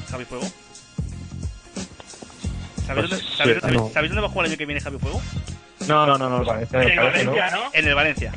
¿Javi 0.09 0.25
Fuego? 0.25 0.45
¿Sabéis, 2.85 3.07
Pues, 3.07 3.09
dónde, 3.09 3.17
sí, 3.25 3.31
sabéis- 3.37 3.61
sabéis- 3.61 3.77
no. 3.81 3.89
sabéis 3.93 4.09
dónde 4.11 4.21
va 4.21 4.27
a 4.27 4.29
jugar 4.29 4.45
el 4.45 4.51
año 4.51 4.57
que 4.57 4.65
viene 4.65 4.81
Javi 4.81 4.97
Fuego? 4.99 5.21
No, 5.87 6.05
no, 6.05 6.17
no, 6.17 6.29
no. 6.29 6.43
Valencia 6.45 6.81
En 6.83 6.95
¿no? 6.95 7.03
Valencia, 7.03 7.51
¿no? 7.51 7.63
En 7.73 7.87
el 7.87 7.95
Valencia. 7.95 8.33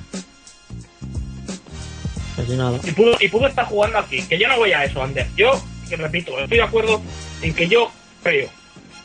Nada. 2.48 2.78
Y 2.84 2.90
pudo, 2.92 3.16
y 3.18 3.28
pudo 3.28 3.46
estar 3.48 3.64
jugando 3.66 3.98
aquí. 3.98 4.22
Que 4.22 4.38
yo 4.38 4.46
no 4.48 4.56
voy 4.56 4.72
a 4.72 4.84
eso, 4.84 5.02
Ander. 5.02 5.26
Yo, 5.36 5.60
que 5.88 5.96
repito, 5.96 6.38
estoy 6.38 6.58
de 6.58 6.62
acuerdo 6.62 7.02
en 7.42 7.54
que 7.54 7.66
yo 7.66 7.90
creo, 8.22 8.48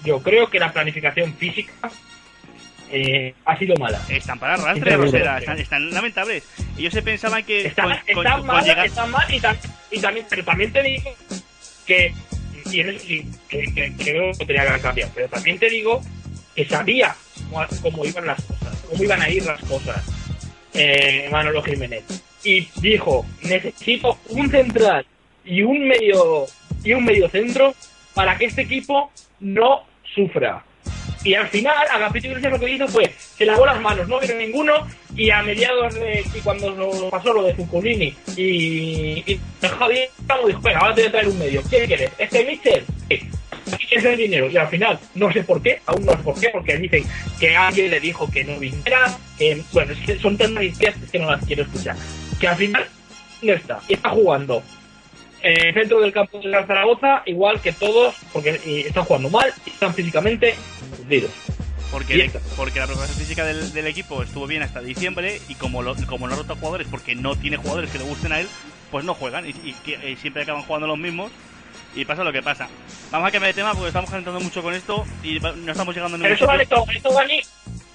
yo 0.04 0.22
creo 0.22 0.50
que 0.50 0.60
la 0.60 0.72
planificación 0.72 1.34
física 1.36 1.74
eh, 2.92 3.34
ha 3.46 3.58
sido 3.58 3.76
mala. 3.78 4.02
Están 4.10 4.40
para 4.40 4.56
arrastre. 4.56 4.94
Están, 5.40 5.60
están 5.60 5.92
lamentables. 5.92 6.44
Ellos 6.78 6.94
se 6.94 7.02
pensaban 7.02 7.44
que 7.44 7.66
Está, 7.68 7.84
con, 7.84 7.92
está 7.94 8.14
con- 8.14 8.24
con 8.26 8.46
mal, 8.48 8.64
llegar... 8.66 8.86
está 8.86 9.06
mal 9.06 9.34
y, 9.34 9.40
tam- 9.40 9.58
y 9.92 10.00
también, 10.00 10.26
pero 10.30 10.44
también 10.44 10.72
te 10.74 10.84
digo 10.84 11.14
que, 11.86 12.14
y 12.72 12.80
en 12.80 12.90
eso 12.90 13.00
sí, 13.00 13.26
que, 13.50 13.64
que- 13.74 13.96
que 13.98 14.32
que 14.38 14.46
tenía 14.46 14.64
que 14.64 14.70
haber 14.70 14.82
cambiado, 14.82 15.12
pero 15.16 15.28
también 15.30 15.58
te 15.60 15.70
digo 15.70 16.02
que 16.56 16.66
sabía 16.66 17.16
cómo, 17.50 17.66
cómo 17.82 18.06
iban 18.06 18.26
las 18.28 18.42
cosas, 18.44 18.78
cómo 18.90 19.04
iban 19.04 19.22
a 19.22 19.30
ir 19.30 19.46
las 19.46 19.60
cosas 19.62 20.04
eh, 20.74 21.28
Manolo 21.32 21.62
Jiménez. 21.64 22.04
Y 22.44 22.68
dijo, 22.78 23.26
necesito 23.44 24.18
un 24.30 24.50
central 24.50 25.06
y 25.46 25.62
un 25.62 25.88
medio 25.88 26.46
y 26.84 26.94
un 26.94 27.04
medio 27.06 27.30
centro 27.30 27.74
para 28.14 28.38
que 28.38 28.46
este 28.46 28.64
equipo 28.64 29.12
no 29.40 29.84
sufra. 30.16 30.64
Y 31.24 31.36
al 31.36 31.48
final, 31.50 31.76
Agapito 31.92 32.28
Iglesias 32.28 32.52
lo 32.52 32.60
que 32.60 32.72
hizo 32.72 32.88
fue, 32.88 33.14
se 33.38 33.46
lavó 33.46 33.66
las 33.66 33.80
manos, 33.80 34.08
no 34.08 34.20
vino 34.20 34.34
ninguno, 34.36 34.74
y 35.16 35.30
a 35.30 35.44
mediados 35.44 35.94
de, 35.94 36.24
y 36.34 36.40
cuando 36.40 37.10
pasó 37.12 37.34
lo 37.34 37.44
de 37.44 37.54
Zuculini 37.54 38.16
y, 38.36 39.24
y 39.32 39.40
Javier 39.62 40.10
dijo, 40.48 40.62
venga, 40.62 40.80
ahora 40.80 40.96
te 40.96 41.02
voy 41.02 41.10
a 41.10 41.12
traer 41.12 41.28
un 41.28 41.40
medio, 41.40 41.62
¿qué 41.70 41.86
quieres? 41.86 42.12
¿Este 42.18 42.46
Mitchell? 42.46 42.86
Sí. 43.10 43.20
Es 43.92 44.04
el 44.04 44.18
dinero, 44.18 44.50
y 44.50 44.58
al 44.58 44.68
final, 44.68 45.00
no 45.16 45.32
sé 45.32 45.44
por 45.44 45.62
qué, 45.62 45.80
aún 45.86 46.06
no 46.06 46.14
sé 46.14 46.18
por 46.20 46.40
qué, 46.40 46.50
porque 46.50 46.78
dicen 46.78 47.04
que 47.40 47.56
alguien 47.56 47.92
le 47.92 48.00
dijo 48.00 48.30
que 48.32 48.44
no 48.44 48.58
viniera, 48.58 49.16
que, 49.38 49.62
bueno, 49.72 49.94
es 49.94 50.00
que 50.00 50.20
son 50.20 50.38
tan 50.38 50.54
noticias 50.54 50.96
que 51.12 51.20
no 51.20 51.30
las 51.30 51.46
quiero 51.46 51.64
escuchar, 51.64 51.96
que 52.40 52.48
al 52.48 52.56
final 52.56 52.88
no 53.44 53.54
está, 53.54 53.80
está 53.88 54.10
jugando 54.10 54.64
eh, 55.44 55.74
centro 55.74 56.00
del 56.02 56.12
campo 56.14 56.40
de 56.40 56.50
la 56.50 56.66
Zaragoza, 56.66 57.24
igual 57.26 57.60
que 57.62 57.72
todos, 57.72 58.16
porque 58.34 58.60
están 58.88 59.04
jugando 59.06 59.30
mal 59.30 59.54
y 59.66 59.70
están 59.72 59.94
físicamente 59.94 60.56
hundidos. 61.02 61.32
Porque, 61.92 62.14
el- 62.14 62.22
esto. 62.22 62.40
porque 62.56 62.80
la 62.80 62.88
preparación 62.88 63.20
física 63.20 63.44
del, 63.46 63.74
del 63.74 63.88
equipo 63.88 64.24
estuvo 64.24 64.48
bien 64.48 64.62
hasta 64.64 64.80
diciembre 64.82 65.42
y 65.50 65.56
como, 65.56 65.82
lo, 65.82 65.94
como 66.08 66.26
no 66.28 66.36
ha 66.36 66.38
roto 66.38 66.56
jugadores 66.56 66.88
porque 66.90 67.16
no 67.16 67.36
tiene 67.36 67.58
jugadores 67.58 67.90
que 67.92 67.98
le 67.98 68.06
gusten 68.06 68.32
a 68.32 68.40
él, 68.40 68.48
pues 68.92 69.04
no 69.04 69.14
juegan 69.14 69.46
y, 69.46 69.50
y 69.50 69.76
y 70.08 70.16
siempre 70.16 70.44
acaban 70.44 70.64
jugando 70.64 70.88
los 70.88 70.98
mismos 70.98 71.32
y 71.94 72.06
pasa 72.06 72.24
lo 72.24 72.32
que 72.32 72.42
pasa. 72.42 72.70
Vamos 73.12 73.28
a 73.28 73.32
cambiar 73.32 73.54
de 73.54 73.60
tema 73.62 73.74
porque 73.74 73.88
estamos 73.90 74.10
calentando 74.10 74.40
mucho 74.40 74.62
con 74.64 74.74
esto 74.74 75.06
y 75.22 75.40
no 75.42 75.72
estamos 75.72 75.94
llegando 75.94 76.16
a 76.16 76.20
Pero 76.22 76.30
ningún 76.30 76.36
eso 76.38 76.48
vale 76.48 76.66
todo, 76.66 76.86
eso 76.96 77.12
Dani, 77.12 77.42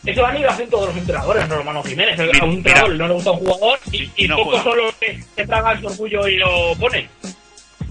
eso 0.05 0.21
Dani 0.23 0.41
lo 0.41 0.51
hacen 0.51 0.69
todos 0.69 0.89
los 0.89 0.97
entrenadores, 0.99 1.49
no 1.49 1.55
hermano 1.55 1.83
Jiménez. 1.83 2.19
Mira, 2.19 2.39
a 2.41 2.45
un 2.45 2.53
entrenador 2.53 2.95
no 2.97 3.09
le 3.09 3.15
gusta 3.15 3.31
un 3.31 3.39
jugador 3.39 3.79
y, 3.93 3.97
Y- 4.03 4.13
y 4.17 4.29
no 4.29 4.37
pocos 4.37 4.63
son 4.63 4.77
los 4.77 4.95
que 4.97 5.23
se 5.35 5.47
tragan 5.47 5.81
su 5.81 5.87
orgullo 5.87 6.29
y 6.29 6.37
lo 6.37 6.75
ponen. 6.79 7.09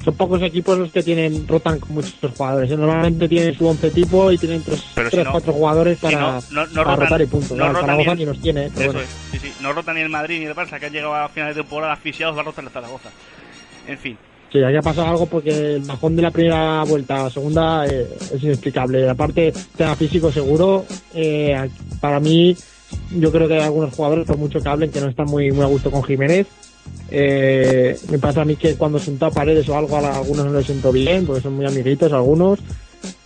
Son 0.05 0.13
pocos 0.13 0.39
equipos 0.43 0.77
los 0.77 0.91
que 0.91 1.01
tienen 1.01 1.47
rotan 1.47 1.79
con 1.79 1.95
muchos 1.95 2.13
jugadores. 2.37 2.69
Normalmente 2.69 3.27
tienen 3.27 3.57
su 3.57 3.67
11 3.67 3.89
tipo 3.89 4.31
y 4.31 4.37
tienen 4.37 4.61
tres, 4.61 4.83
Pero 4.93 5.09
si 5.09 5.15
tres 5.15 5.25
no- 5.25 5.31
4 5.31 5.51
jugadores 5.53 5.97
si 5.97 6.05
para, 6.05 6.19
no- 6.21 6.41
no- 6.51 6.67
no 6.67 6.73
para 6.73 6.83
rotan- 6.95 6.99
rotar 6.99 7.21
y 7.21 7.25
punto. 7.25 7.55
no 7.55 7.67
rotan 7.69 7.81
Zaragoza 7.81 8.13
ni- 8.13 8.19
ni 8.19 8.25
los 8.27 8.39
tiene. 8.41 8.69
pero 8.75 8.93
bueno. 8.93 8.99
es, 9.01 9.09
sí, 9.31 9.39
sí. 9.47 9.53
No 9.61 9.73
rota 9.73 9.93
ni 9.95 10.01
el 10.01 10.09
Madrid 10.09 10.39
ni 10.39 10.45
el 10.45 10.53
Barça 10.55 10.79
que 10.79 10.85
han 10.85 10.93
llegado 10.93 11.15
a 11.15 11.27
finales 11.29 11.55
de 11.55 11.63
temporada 11.63 11.93
asfixiados, 11.93 12.37
va 12.37 12.41
a 12.41 12.43
rotar 12.43 12.63
el 12.65 12.69
Zaragoza. 12.69 13.09
En 13.87 13.97
fin. 13.97 14.17
Sí, 14.51 14.63
aquí 14.63 14.77
ha 14.77 14.81
pasado 14.81 15.07
algo 15.07 15.25
porque 15.25 15.49
el 15.75 15.81
bajón 15.81 16.15
de 16.15 16.21
la 16.21 16.29
primera 16.31 16.83
vuelta 16.83 17.21
a 17.21 17.23
la 17.23 17.29
segunda 17.31 17.85
eh, 17.87 18.07
es 18.31 18.43
inexplicable. 18.43 19.09
Aparte, 19.09 19.51
tema 19.75 19.95
físico 19.95 20.31
seguro, 20.31 20.85
eh, 21.15 21.67
para 21.99 22.19
mí, 22.19 22.55
yo 23.17 23.31
creo 23.31 23.47
que 23.47 23.55
hay 23.55 23.61
algunos 23.63 23.93
jugadores, 23.93 24.25
por 24.27 24.37
mucho 24.37 24.59
que 24.61 24.69
hablen, 24.69 24.91
que 24.91 25.01
no 25.01 25.09
están 25.09 25.25
muy, 25.25 25.51
muy 25.51 25.63
a 25.63 25.67
gusto 25.67 25.89
con 25.89 26.03
Jiménez. 26.03 26.45
Eh, 27.11 27.97
me 28.09 28.17
pasa 28.19 28.41
a 28.41 28.45
mí 28.45 28.55
que 28.55 28.75
cuando 28.75 28.99
sentó 28.99 29.27
a 29.27 29.31
paredes 29.31 29.67
o 29.69 29.77
algo, 29.77 29.95
a 29.97 30.15
algunos 30.17 30.45
no 30.45 30.53
les 30.53 30.65
sentó 30.65 30.91
bien, 30.91 31.25
porque 31.25 31.41
son 31.41 31.53
muy 31.53 31.65
amiguitos 31.65 32.11
algunos, 32.11 32.59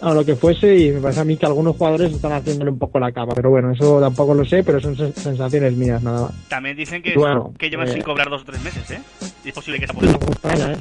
o 0.01 0.13
lo 0.13 0.25
que 0.25 0.35
fuese, 0.35 0.75
y 0.77 0.91
me 0.91 0.99
parece 0.99 1.21
a 1.21 1.23
mí 1.23 1.37
que 1.37 1.45
algunos 1.45 1.77
jugadores 1.77 2.11
están 2.11 2.33
haciéndole 2.33 2.71
un 2.71 2.77
poco 2.79 2.99
la 2.99 3.11
cama. 3.11 3.33
Pero 3.35 3.49
bueno, 3.49 3.71
eso 3.71 3.99
tampoco 4.01 4.33
lo 4.33 4.43
sé, 4.45 4.63
pero 4.63 4.79
son 4.81 4.95
sen- 4.97 5.13
sensaciones 5.13 5.73
mías, 5.73 6.03
nada 6.03 6.23
más. 6.23 6.31
También 6.49 6.75
dicen 6.75 7.01
que, 7.01 7.15
Bueno, 7.15 7.53
que 7.57 7.69
llevan 7.69 7.87
eh, 7.87 7.93
sin 7.93 8.01
cobrar 8.03 8.29
dos 8.29 8.41
o 8.41 8.45
tres 8.45 8.61
meses, 8.61 8.89
¿eh? 8.91 8.99
Y 9.45 9.49
es 9.49 9.53
posible 9.55 9.79
que 9.79 9.85
sea 9.87 9.95
por 9.95 10.03
No 10.03 10.09
eso. 10.11 10.19
extraña, 10.29 10.73
¿eh? 10.73 10.77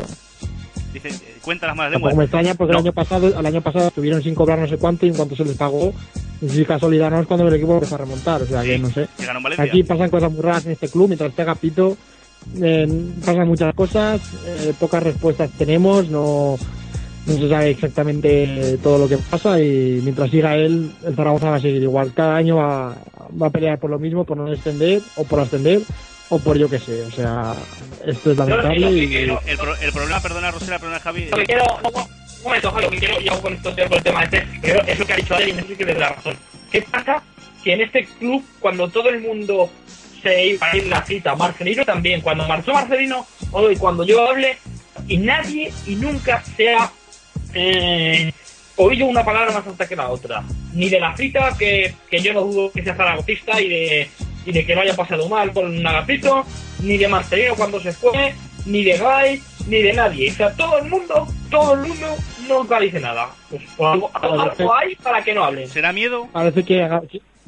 Dice, 0.93 1.09
eh, 1.11 1.37
cuenta 1.43 1.67
las 1.69 1.77
malas 1.77 1.93
lenguas. 1.93 2.17
me 2.17 2.25
extraña 2.25 2.55
porque 2.55 2.73
No. 2.73 2.79
el 2.81 2.85
año 2.87 2.93
pasado, 2.93 3.39
el 3.39 3.47
año 3.47 3.61
pasado 3.61 3.89
estuvieron 3.89 4.23
sin 4.23 4.35
cobrar 4.35 4.59
no 4.59 4.67
sé 4.67 4.79
cuánto 4.79 5.07
y 5.07 5.11
en 5.11 5.15
cuanto 5.15 5.37
se 5.37 5.45
les 5.45 5.57
pagó, 5.57 5.93
y 6.41 6.49
sí, 6.49 6.65
casualidad 6.65 7.11
no 7.11 7.21
es 7.21 7.27
cuando 7.27 7.47
el 7.47 7.55
equipo 7.55 7.75
empezó 7.75 7.95
a 7.95 7.99
remontar, 7.99 8.43
o 8.43 8.47
sea 8.47 8.63
que 8.63 8.77
Sí, 8.77 8.83
no 8.83 8.89
sé. 8.91 9.07
que 9.17 9.25
en 9.25 9.43
Valencia. 9.43 9.65
Aquí 9.65 9.83
pasan 9.85 10.11
cosas 10.11 10.33
muy 10.33 10.41
raras 10.41 10.67
en 10.67 10.73
este 10.73 10.89
club, 10.89 11.07
mientras 11.09 11.31
esté 11.31 11.45
Gapito, 11.45 11.97
eh, 12.63 12.89
pasan 13.25 13.49
muchas 13.49 13.75
cosas, 13.75 14.21
eh, 14.47 14.73
pocas 14.79 15.03
respuestas 15.03 15.51
tenemos, 15.59 16.09
no, 16.09 16.57
no 17.27 17.33
se 17.35 17.49
sabe 17.49 17.71
exactamente 17.71 18.79
todo 18.83 18.99
lo 18.99 19.09
que 19.09 19.19
pasa 19.19 19.61
y 19.61 20.01
mientras 20.03 20.31
siga 20.31 20.57
él, 20.57 20.91
el 21.07 21.15
Zaragoza 21.15 21.51
va 21.51 21.57
a 21.57 21.61
seguir 21.61 21.83
igual. 21.83 22.13
Cada 22.15 22.37
año 22.37 22.57
va, 22.57 22.97
va 23.41 23.47
a 23.47 23.51
pelear 23.51 23.79
por 23.79 23.91
lo 23.91 23.99
mismo, 23.99 24.25
por 24.25 24.37
no 24.37 24.47
descender 24.51 25.03
o 25.17 25.25
por 25.25 25.41
ascender 25.41 25.81
o 26.31 26.39
por 26.39 26.59
yo 26.59 26.69
que 26.69 26.79
sé, 26.79 27.03
o 27.05 27.11
sea, 27.11 27.55
esto 28.07 28.33
es 28.33 28.37
lamentable 28.39 28.81
Yo- 28.81 28.89
yo- 28.91 28.97
y... 28.97 29.27
yo- 29.27 29.41
El, 29.47 29.59
el 29.83 29.93
problema, 29.93 30.21
perdona 30.21 30.51
Rosela, 30.51 30.79
perdona 30.79 31.01
Javi. 31.01 31.27
Lo 31.31 31.37
que 31.39 31.45
quiero, 31.47 31.65
no, 31.83 31.89
un 31.89 32.45
momento, 32.45 32.71
Javi, 32.71 32.83
lo 32.85 32.91
que 32.91 32.99
quiero, 32.99 33.21
y 33.21 33.29
hago 33.29 33.41
con 33.41 33.55
esto 33.55 33.75
cierro 33.75 33.97
el 33.97 34.03
tema 34.03 34.25
este, 34.25 34.47
que 34.61 34.71
es 34.93 34.99
lo 34.99 35.07
que 35.07 35.13
ha 35.13 35.17
dicho 35.17 35.35
Adel 35.35 35.49
y 35.49 35.53
me 35.55 35.63
dice 35.63 35.77
que 35.77 35.85
le 35.87 35.95
da 35.95 36.11
razón. 36.11 36.35
¿Qué 36.71 36.83
pasa? 36.83 37.23
Que 37.65 37.73
en 37.73 37.81
este 37.81 38.05
club, 38.19 38.45
cuando 38.61 38.89
todo 38.89 39.09
el 39.09 39.23
mundo 39.23 39.71
se 40.23 40.47
iba 40.47 40.67
a 40.67 40.77
ir 40.77 40.87
la 40.87 41.05
cita, 41.05 41.35
Marcelino 41.35 41.85
también, 41.85 42.21
cuando 42.21 42.47
marchó 42.47 42.73
Marcelino, 42.73 43.27
o 43.53 43.71
y 43.71 43.77
cuando 43.77 44.05
yo 44.05 44.29
hable, 44.29 44.57
y 45.07 45.19
nadie 45.19 45.73
y 45.87 45.95
nunca 45.97 46.43
se 46.43 46.75
ha 46.75 46.91
eh, 47.55 48.33
oído 48.77 49.07
una 49.07 49.25
palabra 49.25 49.53
más 49.53 49.67
alta 49.67 49.89
que 49.89 49.97
la 49.97 50.09
otra. 50.09 50.43
Ni 50.75 50.89
de 50.89 51.01
la 51.01 51.17
cita, 51.17 51.55
que, 51.59 51.95
que 52.11 52.21
yo 52.21 52.33
no 52.33 52.43
dudo 52.43 52.73
que 52.73 52.83
sea 52.83 52.95
zaragozista 52.95 53.61
y 53.61 53.69
de, 53.69 54.11
y 54.47 54.53
de 54.53 54.67
que 54.67 54.75
no 54.75 54.83
haya 54.83 54.95
pasado 54.95 55.29
mal 55.29 55.53
con 55.53 55.87
Agapito, 55.87 56.45
ni 56.83 56.97
de 56.99 57.09
Marcelino 57.09 57.55
cuando 57.55 57.81
se 57.81 57.93
fue, 57.93 58.35
ni 58.67 58.85
de 58.85 58.99
Guy, 58.99 59.43
ni 59.67 59.83
de 59.83 59.93
nadie. 59.93 60.31
O 60.31 60.35
sea, 60.35 60.53
todo 60.55 60.79
el 60.79 60.89
mundo, 60.89 61.27
todo 61.51 61.75
el 61.75 61.89
mundo 61.89 62.17
nunca 62.49 62.81
dice 62.81 63.01
nada. 63.01 63.31
Pues, 63.51 63.63
o 63.77 63.87
algo, 63.87 64.11
algo 64.15 64.75
hay 64.75 64.95
para 64.97 65.23
que 65.23 65.35
no 65.35 65.45
hablen. 65.45 65.69
¿Será 65.69 65.93
miedo? 65.93 66.29
Parece 66.33 66.65
que, 66.65 66.89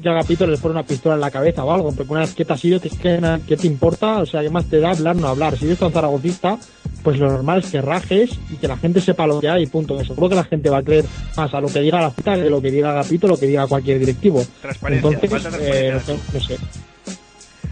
a- 0.01 0.03
que 0.03 0.09
a 0.09 0.11
Agapito 0.13 0.47
les 0.47 0.59
pone 0.59 0.73
una 0.73 0.83
pistola 0.83 1.15
en 1.15 1.21
la 1.21 1.31
cabeza 1.31 1.63
o 1.63 1.71
algo, 1.71 1.91
porque 1.93 2.11
una 2.11 2.21
vez 2.21 2.33
que 2.33 2.45
te 2.45 2.53
has 2.53 2.65
ido, 2.65 2.79
¿qué, 2.81 3.57
te 3.57 3.67
importa? 3.67 4.19
O 4.19 4.25
sea, 4.25 4.41
¿qué 4.41 4.49
más 4.49 4.65
te 4.65 4.79
da 4.79 4.91
hablar 4.91 5.15
no 5.15 5.27
hablar? 5.27 5.57
Si 5.57 5.65
eres 5.65 5.79
tan 5.79 5.91
zaragozista, 5.91 6.57
pues 7.03 7.17
lo 7.19 7.29
normal 7.31 7.59
es 7.63 7.71
que 7.71 7.81
rajes 7.81 8.31
y 8.51 8.55
que 8.55 8.67
la 8.67 8.77
gente 8.77 9.01
sepa 9.01 9.25
lo 9.27 9.39
que 9.39 9.49
hay 9.49 9.63
y 9.63 9.67
punto. 9.67 9.97
Que 9.97 10.05
seguro 10.05 10.29
que 10.29 10.35
la 10.35 10.43
gente 10.43 10.69
va 10.69 10.79
a 10.79 10.83
creer 10.83 11.05
más 11.37 11.53
a 11.53 11.61
lo 11.61 11.67
que 11.67 11.79
diga 11.81 12.01
la 12.01 12.11
cita 12.11 12.35
que 12.35 12.49
lo 12.49 12.61
que 12.61 12.71
diga 12.71 12.91
Agapito, 12.91 13.27
lo 13.27 13.37
que 13.37 13.47
diga 13.47 13.67
cualquier 13.67 13.99
directivo. 13.99 14.43
Transparencia, 14.61 15.09
Entonces, 15.09 15.29
falta 15.41 15.57
eh, 15.59 15.89
transparencia. 15.91 16.13
no, 16.13 16.19
sé, 16.19 16.37
no 16.37 16.57
sé. 16.57 16.57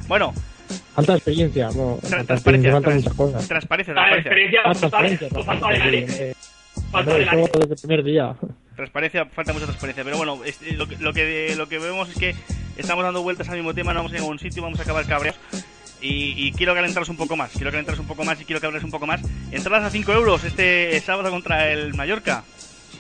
Bueno, 0.08 0.34
Falta 0.94 1.14
experiencia, 1.16 1.70
no, 1.72 1.98
tra- 1.98 2.02
falta 2.02 2.26
transparencia, 2.26 2.34
experiencia, 2.36 2.72
faltan 2.72 2.84
trans- 2.84 3.04
muchas 3.04 3.14
cosas. 3.18 3.48
transparencia, 3.48 3.94
transparencia. 3.94 4.30
experiencia 4.32 4.62
Falta 4.64 4.80
total, 4.80 4.90
transparencia, 4.90 5.30
falta 5.30 5.54
de 5.56 5.60
también, 5.60 6.06
nariz. 6.06 6.20
Transparencia, 8.84 9.26
falta 9.26 9.52
mucha 9.52 9.66
transparencia. 9.66 10.06
Pero 10.06 10.16
bueno, 10.16 10.40
es- 10.46 10.62
lo, 10.78 10.86
lo, 10.86 11.12
que, 11.14 11.54
lo 11.58 11.68
que 11.68 11.80
vemos 11.80 12.08
es 12.08 12.16
que 12.18 12.34
estamos 12.78 13.04
dando 13.04 13.22
vueltas 13.22 13.50
al 13.50 13.58
mismo 13.58 13.74
tema, 13.74 13.92
no 13.94 14.00
vamos 14.00 14.14
a 14.14 14.16
ningún 14.20 14.40
sitio, 14.40 14.64
vamos 14.64 14.80
a 14.80 14.84
acabar 14.84 15.06
cabreos. 15.06 15.36
Y, 16.02 16.34
y 16.48 16.54
quiero 16.54 16.74
calentaros 16.74 17.10
un 17.10 17.18
poco 17.18 17.36
más, 17.36 17.52
quiero 17.52 17.72
calentaros 17.72 18.00
un 18.00 18.08
poco 18.08 18.24
más 18.24 18.40
y 18.40 18.46
quiero 18.46 18.62
que 18.62 18.68
habléis 18.68 18.86
un 18.86 18.92
poco 18.92 19.06
más. 19.06 19.20
Entradas 19.52 19.84
a 19.84 19.90
5 19.90 20.14
euros 20.14 20.46
este 20.46 20.98
sábado 21.02 21.30
contra 21.30 21.74
el 21.74 21.94
Mallorca. 21.94 22.46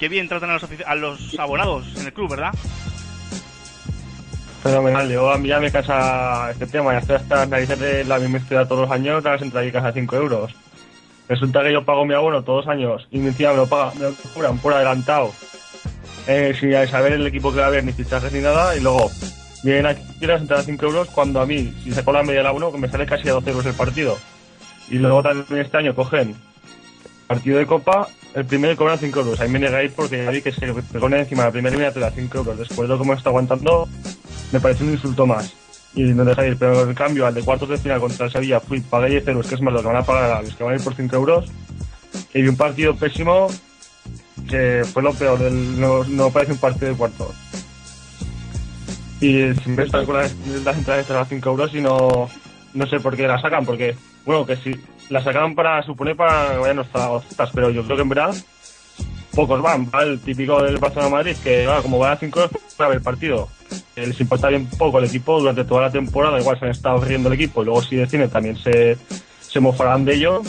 Qué 0.02 0.10
bien 0.10 0.28
tratan 0.28 0.50
a 0.50 0.54
los, 0.56 0.66
a 0.86 0.96
los 0.96 1.40
abonados 1.40 1.86
en 1.98 2.08
el 2.08 2.12
club, 2.14 2.30
¿verdad? 2.32 2.52
Fenomenal, 4.62 5.10
yo 5.10 5.32
a 5.32 5.38
mí 5.38 5.48
ya 5.48 5.62
me 5.62 5.72
casa 5.72 6.52
este 6.52 6.68
tema, 6.68 6.92
ya 6.92 7.00
estoy 7.00 7.16
hasta 7.16 7.46
narices 7.46 8.06
la 8.06 8.20
misma 8.20 8.40
historia 8.40 8.66
todos 8.68 8.82
los 8.82 8.92
años, 8.92 9.24
las 9.24 9.42
entradicas 9.42 9.86
a 9.86 9.94
5 9.94 10.16
euros. 10.18 10.54
Resulta 11.30 11.64
que 11.64 11.72
yo 11.72 11.86
pago 11.86 12.04
mi 12.06 12.14
abono 12.16 12.44
todos 12.44 12.66
los 12.66 12.74
años 12.76 13.08
y 13.12 13.20
encima 13.20 13.52
me 13.52 13.58
lo, 13.58 13.68
paga, 13.68 13.94
me 13.96 14.02
lo 14.42 14.56
por 14.58 14.74
adelantado, 14.74 15.32
eh, 16.30 16.56
sin 16.60 16.72
saber 16.88 17.14
el 17.14 17.26
equipo 17.26 17.52
que 17.52 17.58
va 17.58 17.66
a 17.66 17.68
haber, 17.68 17.84
ni 17.84 17.92
fichajes 17.92 18.32
ni 18.32 18.40
nada, 18.40 18.76
y 18.76 18.82
luego 18.82 19.12
vienen 19.64 19.88
aquí 19.88 20.04
las 20.22 20.50
a 20.52 20.62
5 20.62 20.86
euros 20.86 21.10
cuando 21.10 21.42
a 21.42 21.46
mí, 21.46 21.74
si 21.84 21.92
saco 21.92 22.12
la 22.12 22.24
media 22.24 22.48
abono, 22.48 22.72
que 22.72 22.78
me 22.78 22.88
sale 22.88 23.08
casi 23.08 23.28
a 23.30 23.34
12 23.34 23.50
euros 23.50 23.66
el 23.66 23.74
partido. 23.74 24.18
Y 24.90 25.00
luego 25.00 25.24
también 25.24 25.62
este 25.62 25.78
año 25.78 25.96
cogen 25.96 26.36
partido 27.28 27.58
de 27.58 27.66
copa, 27.66 28.08
el 28.36 28.46
primero 28.46 28.76
cobran 28.76 29.00
5 29.00 29.20
euros. 29.20 29.40
Ahí 29.40 29.50
me 29.50 29.60
negáis 29.60 29.92
porque 29.92 30.24
ya 30.24 30.32
vi 30.32 30.42
que 30.42 30.52
se 30.52 30.72
pone 31.00 31.20
encima 31.20 31.46
la 31.46 31.52
primera 31.52 31.74
eliminatoria 31.74 32.12
5 32.12 32.38
euros. 32.38 32.58
Después 32.60 32.88
de 32.88 32.96
hemos 32.96 33.18
estado 33.18 33.30
aguantando, 33.30 33.88
me 34.52 34.60
parece 34.60 34.84
un 34.84 34.92
insulto 34.92 35.26
más. 35.26 35.54
Y 35.96 36.04
no 36.04 36.26
dejáis 36.26 36.52
ir, 36.52 36.58
pero 36.58 36.84
en 36.84 36.94
cambio, 36.94 37.26
al 37.26 37.34
de 37.34 37.42
cuartos 37.42 37.70
de 37.70 37.78
final 37.78 38.00
contra 38.00 38.28
el 38.28 38.32
Sevilla, 38.32 38.60
fui, 38.60 38.82
pagué 38.82 39.10
10 39.10 39.28
euros, 39.30 39.48
que 39.48 39.56
es 39.56 39.62
más 39.62 39.74
lo 39.74 39.82
que 39.82 39.88
van 39.88 39.98
a 39.98 40.04
pagar 40.04 40.32
a 40.32 40.42
los 40.44 40.56
que 40.56 40.64
van 40.64 40.74
a 40.74 40.78
ir 40.78 40.84
por 40.84 40.96
5 40.96 41.16
euros. 41.16 41.46
Y 42.34 42.42
vi 42.42 42.48
un 42.48 42.58
partido 42.58 42.96
pésimo, 42.96 43.48
que 44.50 44.84
fue 44.92 45.02
lo 45.04 45.14
peor, 45.14 45.40
del- 45.40 45.80
no, 45.80 46.04
no 46.04 46.30
parece 46.32 46.52
un 46.54 46.58
partido 46.60 46.90
de 46.92 46.98
cuartos. 46.98 47.36
Y 49.22 49.54
siempre 49.64 49.86
están 49.86 50.06
con 50.06 50.18
las, 50.18 50.34
las 50.64 50.78
entradas 50.78 51.10
a 51.12 51.26
5 51.26 51.50
euros 51.50 51.74
y 51.76 51.82
no, 51.82 52.30
no 52.74 52.88
sé 52.88 53.00
por 53.00 53.16
qué 53.18 53.28
las 53.28 53.42
sacan, 53.42 53.66
porque, 53.66 53.96
bueno, 54.26 54.46
que 54.46 54.56
si 54.56 54.76
las 55.10 55.24
sacaban 55.24 55.56
para, 55.56 55.84
supone 55.84 56.16
para 56.16 56.52
que 56.52 56.58
vayan 56.58 56.78
los 56.78 56.88
zaragozistas, 56.88 57.50
pero 57.54 57.70
yo 57.70 57.84
creo 57.84 57.98
que 57.98 58.04
en 58.04 58.10
verdad 58.10 58.36
pocos 59.36 59.62
van, 59.62 59.86
va 59.94 60.04
el 60.04 60.20
típico 60.20 60.62
del 60.64 60.78
Barcelona 60.78 61.10
Madrid, 61.10 61.36
que 61.44 61.66
ah, 61.68 61.80
como 61.82 62.00
van 62.00 62.14
a 62.14 62.18
5 62.18 62.40
euros, 62.40 62.52
van 62.78 62.86
a 62.86 62.90
ver 62.90 62.98
el 62.98 63.04
partido. 63.04 63.50
Eh, 63.96 64.08
les 64.08 64.20
importa 64.22 64.48
bien 64.48 64.66
poco 64.78 65.00
el 65.00 65.06
equipo 65.06 65.40
durante 65.40 65.66
toda 65.66 65.82
la 65.84 65.92
temporada, 65.92 66.40
igual 66.40 66.58
se 66.58 66.66
han 66.66 66.72
estado 66.72 67.02
riendo 67.04 67.28
el 67.28 67.36
equipo, 67.36 67.62
y 67.62 67.66
luego 67.66 67.82
si 67.82 67.98
deciden 67.98 68.30
también 68.30 68.56
se, 68.58 68.98
se 69.42 69.60
mofarán 69.60 70.06
de 70.06 70.16
ello. 70.16 70.42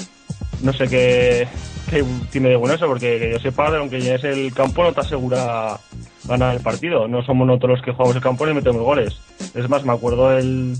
No 0.62 0.72
sé 0.72 0.86
qué, 0.88 1.48
qué 1.90 2.04
tiene 2.30 2.50
de 2.50 2.56
bueno 2.56 2.74
eso, 2.74 2.86
porque 2.86 3.18
que 3.18 3.32
yo 3.32 3.38
sepa, 3.38 3.76
aunque 3.76 4.00
llegues 4.00 4.24
el 4.24 4.54
campo, 4.54 4.82
no 4.82 4.92
te 4.92 5.00
asegura 5.00 5.78
ganar 6.24 6.54
el 6.54 6.62
partido. 6.62 7.08
No 7.08 7.22
somos 7.22 7.46
nosotros 7.46 7.78
los 7.78 7.82
que 7.82 7.92
jugamos 7.92 8.16
el 8.16 8.22
campo 8.22 8.46
ni 8.46 8.54
metemos 8.54 8.82
goles. 8.82 9.20
Es 9.54 9.68
más, 9.68 9.84
me 9.84 9.92
acuerdo 9.92 10.30
del 10.30 10.76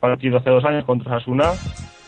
partido 0.00 0.38
hace 0.38 0.50
dos 0.50 0.64
años 0.64 0.84
contra 0.84 1.18
Sasuna, 1.18 1.52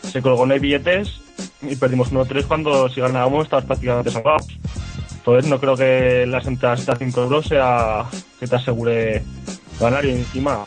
se 0.01 0.21
colgó 0.21 0.45
no 0.45 0.53
hay 0.53 0.59
billetes 0.59 1.21
y 1.61 1.75
perdimos 1.75 2.11
1-3 2.11 2.45
cuando 2.45 2.89
si 2.89 3.01
ganábamos 3.01 3.43
estábamos 3.43 3.67
prácticamente 3.67 4.11
salvados. 4.11 4.47
Entonces 5.17 5.49
no 5.49 5.59
creo 5.59 5.75
que 5.75 6.25
las 6.25 6.47
entradas 6.47 6.87
a 6.89 6.95
5 6.95 7.21
euros 7.21 7.47
sea 7.47 8.05
que 8.39 8.47
te 8.47 8.55
asegure 8.55 9.23
ganar 9.79 10.05
y 10.05 10.11
encima 10.11 10.65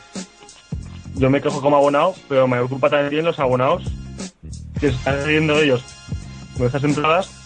yo 1.15 1.31
me 1.31 1.41
quejo 1.41 1.61
como 1.61 1.77
abonado, 1.77 2.15
pero 2.29 2.47
me 2.47 2.59
ocupa 2.61 2.89
también 2.89 3.25
los 3.25 3.39
abonados 3.39 3.83
que 4.79 4.89
están 4.89 5.25
riendo 5.25 5.61
ellos 5.61 5.83
con 6.57 6.67
esas 6.67 6.85
entradas 6.85 7.42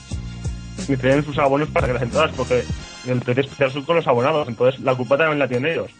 tienen 0.86 1.24
sus 1.24 1.38
abonos 1.38 1.68
para 1.70 1.88
que 1.88 1.92
las 1.94 2.02
entradas, 2.02 2.32
porque 2.36 2.62
el 3.06 3.20
precio 3.20 3.42
especial 3.42 3.72
son 3.72 3.82
con 3.82 3.96
los 3.96 4.06
abonados, 4.06 4.46
entonces 4.48 4.80
la 4.80 4.94
culpa 4.94 5.16
también 5.16 5.38
la 5.38 5.48
tienen 5.48 5.72
ellos. 5.72 5.90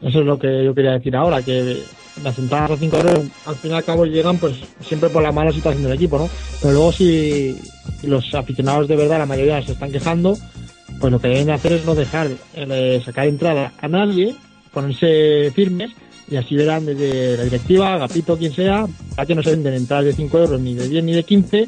Eso 0.00 0.20
es 0.20 0.26
lo 0.26 0.38
que 0.38 0.64
yo 0.64 0.74
quería 0.74 0.92
decir 0.92 1.14
ahora, 1.16 1.42
que 1.42 1.82
las 2.22 2.38
entradas 2.38 2.70
a 2.70 2.76
5 2.76 2.96
euros 2.96 3.20
al 3.44 3.54
fin 3.56 3.70
y 3.70 3.74
al 3.74 3.84
cabo 3.84 4.06
llegan 4.06 4.38
pues 4.38 4.56
siempre 4.80 5.10
por 5.10 5.22
la 5.22 5.32
mala 5.32 5.52
situación 5.52 5.82
del 5.82 5.92
equipo, 5.92 6.18
¿no? 6.18 6.28
Pero 6.60 6.72
luego 6.72 6.92
si 6.92 7.58
los 8.02 8.34
aficionados 8.34 8.88
de 8.88 8.96
verdad, 8.96 9.18
la 9.18 9.26
mayoría 9.26 9.62
se 9.62 9.72
están 9.72 9.92
quejando, 9.92 10.36
pues 11.00 11.12
lo 11.12 11.20
que 11.20 11.28
deben 11.28 11.50
hacer 11.50 11.72
es 11.74 11.84
no 11.84 11.94
dejar 11.94 12.28
eh, 12.54 13.02
sacar 13.04 13.26
entrada 13.26 13.72
a 13.78 13.88
nadie, 13.88 14.34
ponerse 14.72 15.50
firmes 15.54 15.90
y 16.28 16.36
así 16.36 16.56
verán 16.56 16.86
desde 16.86 17.36
la 17.36 17.44
directiva, 17.44 17.94
Agapito, 17.94 18.36
quien 18.36 18.52
sea, 18.52 18.86
a 19.16 19.26
que 19.26 19.34
no 19.34 19.42
se 19.42 19.50
venden 19.50 19.74
entradas 19.74 20.06
de 20.06 20.12
5 20.14 20.38
euros 20.38 20.60
ni 20.60 20.74
de 20.74 20.88
10 20.88 21.04
ni 21.04 21.12
de 21.12 21.22
15 21.22 21.66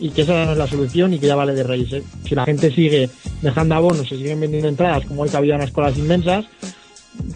y 0.00 0.10
que 0.10 0.22
esa 0.22 0.46
no 0.46 0.52
es 0.52 0.58
la 0.58 0.66
solución 0.66 1.12
y 1.12 1.18
que 1.18 1.26
ya 1.26 1.36
vale 1.36 1.54
de 1.54 1.62
raíz. 1.62 1.92
¿eh? 1.92 2.02
Si 2.24 2.34
la 2.34 2.44
gente 2.44 2.70
sigue 2.70 3.08
dejando 3.42 3.74
abonos, 3.74 4.08
se 4.08 4.16
siguen 4.16 4.40
vendiendo 4.40 4.68
entradas 4.68 5.04
como 5.04 5.22
hoy 5.22 5.28
que 5.28 5.36
había 5.36 5.56
unas 5.56 5.70
colas 5.70 5.96
inmensas, 5.98 6.46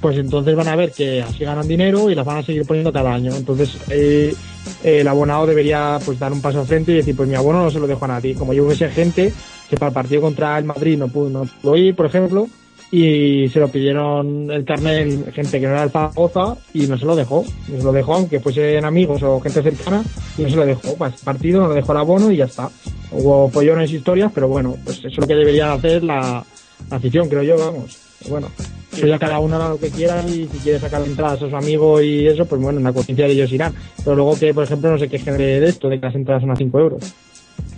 pues 0.00 0.16
entonces 0.16 0.56
van 0.56 0.68
a 0.68 0.76
ver 0.76 0.92
que 0.92 1.22
así 1.22 1.44
ganan 1.44 1.68
dinero 1.68 2.10
y 2.10 2.14
las 2.14 2.24
van 2.24 2.38
a 2.38 2.42
seguir 2.42 2.64
poniendo 2.64 2.92
cada 2.92 3.12
año. 3.12 3.34
Entonces 3.36 3.76
eh, 3.90 4.34
el 4.82 5.06
abonado 5.06 5.46
debería 5.46 5.98
pues 6.04 6.18
dar 6.18 6.32
un 6.32 6.40
paso 6.40 6.60
al 6.60 6.66
frente 6.66 6.92
y 6.92 6.96
decir, 6.96 7.14
pues 7.14 7.28
mi 7.28 7.34
abono 7.34 7.62
no 7.62 7.70
se 7.70 7.80
lo 7.80 7.86
dejo 7.86 8.04
a 8.06 8.08
nadie. 8.08 8.34
Como 8.34 8.54
yo 8.54 8.64
hubiese 8.64 8.88
gente 8.88 9.32
que 9.68 9.76
para 9.76 9.88
el 9.88 9.94
partido 9.94 10.22
contra 10.22 10.58
el 10.58 10.64
Madrid 10.64 10.96
no 10.96 11.08
pudo, 11.08 11.28
no 11.28 11.44
pudo 11.44 11.76
ir, 11.76 11.94
por 11.94 12.06
ejemplo, 12.06 12.48
y 12.96 13.48
se 13.48 13.58
lo 13.58 13.66
pidieron 13.66 14.48
el 14.52 14.64
carnet 14.64 15.32
gente 15.32 15.58
que 15.58 15.66
no 15.66 15.72
era 15.72 15.82
el 15.82 15.90
Zaragoza 15.90 16.56
y 16.72 16.86
no 16.86 16.96
se 16.96 17.04
lo 17.04 17.16
dejó. 17.16 17.44
No 17.66 17.78
se 17.78 17.82
lo 17.82 17.92
dejó, 17.92 18.14
aunque 18.14 18.38
fuesen 18.38 18.84
amigos 18.84 19.20
o 19.24 19.40
gente 19.40 19.64
cercana, 19.64 20.04
y 20.38 20.42
no 20.42 20.50
se 20.50 20.54
lo 20.54 20.64
dejó. 20.64 21.04
Este 21.04 21.24
partido 21.24 21.60
no 21.60 21.66
lo 21.66 21.74
dejó 21.74 21.90
el 21.90 21.98
abono 21.98 22.30
y 22.30 22.36
ya 22.36 22.44
está. 22.44 22.70
Hubo 23.10 23.50
pollones 23.50 23.90
y 23.90 23.96
historias, 23.96 24.30
pero 24.32 24.46
bueno, 24.46 24.76
pues 24.84 24.98
eso 24.98 25.08
es 25.08 25.18
lo 25.18 25.26
que 25.26 25.34
debería 25.34 25.72
hacer 25.72 26.04
la, 26.04 26.44
la 26.88 26.96
afición, 26.96 27.28
creo 27.28 27.42
yo, 27.42 27.58
vamos. 27.58 27.98
Bueno, 28.28 28.48
eso 28.92 29.08
ya 29.08 29.18
cada 29.18 29.40
uno 29.40 29.56
hará 29.56 29.70
lo 29.70 29.80
que 29.80 29.90
quiera 29.90 30.22
y 30.28 30.48
si 30.52 30.58
quiere 30.58 30.78
sacar 30.78 31.02
entradas 31.02 31.42
a 31.42 31.50
su 31.50 31.56
amigo 31.56 32.00
y 32.00 32.28
eso, 32.28 32.46
pues 32.46 32.62
bueno, 32.62 32.78
en 32.78 32.84
la 32.84 32.92
conciencia 32.92 33.26
de 33.26 33.32
ellos 33.32 33.50
irán. 33.50 33.74
Pero 34.04 34.14
luego 34.14 34.38
que, 34.38 34.54
por 34.54 34.62
ejemplo, 34.62 34.92
no 34.92 34.98
se 34.98 35.08
quejen 35.08 35.36
de 35.36 35.66
esto, 35.66 35.88
de 35.88 35.98
que 35.98 36.06
las 36.06 36.14
entradas 36.14 36.42
son 36.42 36.52
a 36.52 36.56
5 36.56 36.78
euros. 36.78 37.12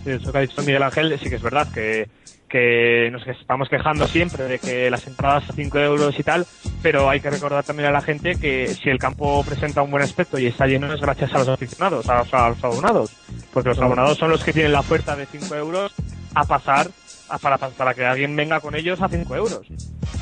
Sí, 0.04 0.10
eso 0.10 0.30
que 0.30 0.38
ha 0.38 0.40
dicho 0.42 0.60
Miguel 0.60 0.82
Ángel 0.82 1.18
sí 1.18 1.30
que 1.30 1.36
es 1.36 1.42
verdad, 1.42 1.72
que, 1.72 2.06
que 2.48 3.08
nos 3.12 3.26
estamos 3.26 3.68
quejando 3.68 4.06
siempre 4.06 4.44
de 4.44 4.58
que 4.58 4.90
las 4.90 5.06
entradas 5.06 5.48
a 5.50 5.52
5 5.52 5.78
euros 5.80 6.18
y 6.18 6.22
tal, 6.22 6.46
pero 6.82 7.08
hay 7.10 7.20
que 7.20 7.30
recordar 7.30 7.64
también 7.64 7.88
a 7.88 7.92
la 7.92 8.00
gente 8.00 8.36
que 8.36 8.68
si 8.68 8.88
el 8.88 8.98
campo 8.98 9.42
presenta 9.44 9.82
un 9.82 9.90
buen 9.90 10.02
aspecto 10.02 10.38
y 10.38 10.46
está 10.46 10.66
lleno 10.66 10.92
es 10.92 11.00
gracias 11.00 11.32
a 11.34 11.38
los 11.38 11.48
aficionados, 11.48 12.08
a 12.08 12.18
los, 12.18 12.32
a 12.34 12.48
los 12.50 12.62
abonados, 12.64 13.10
porque 13.52 13.70
los 13.70 13.78
abonados 13.80 14.18
son 14.18 14.30
los 14.30 14.44
que 14.44 14.52
tienen 14.52 14.72
la 14.72 14.80
oferta 14.80 15.16
de 15.16 15.26
5 15.26 15.54
euros 15.56 15.92
a 16.34 16.44
pasar 16.44 16.88
a- 17.28 17.38
para, 17.38 17.58
para 17.58 17.94
que 17.94 18.04
alguien 18.04 18.36
venga 18.36 18.60
con 18.60 18.74
ellos 18.76 19.00
a 19.02 19.08
5 19.08 19.34
euros. 19.36 19.66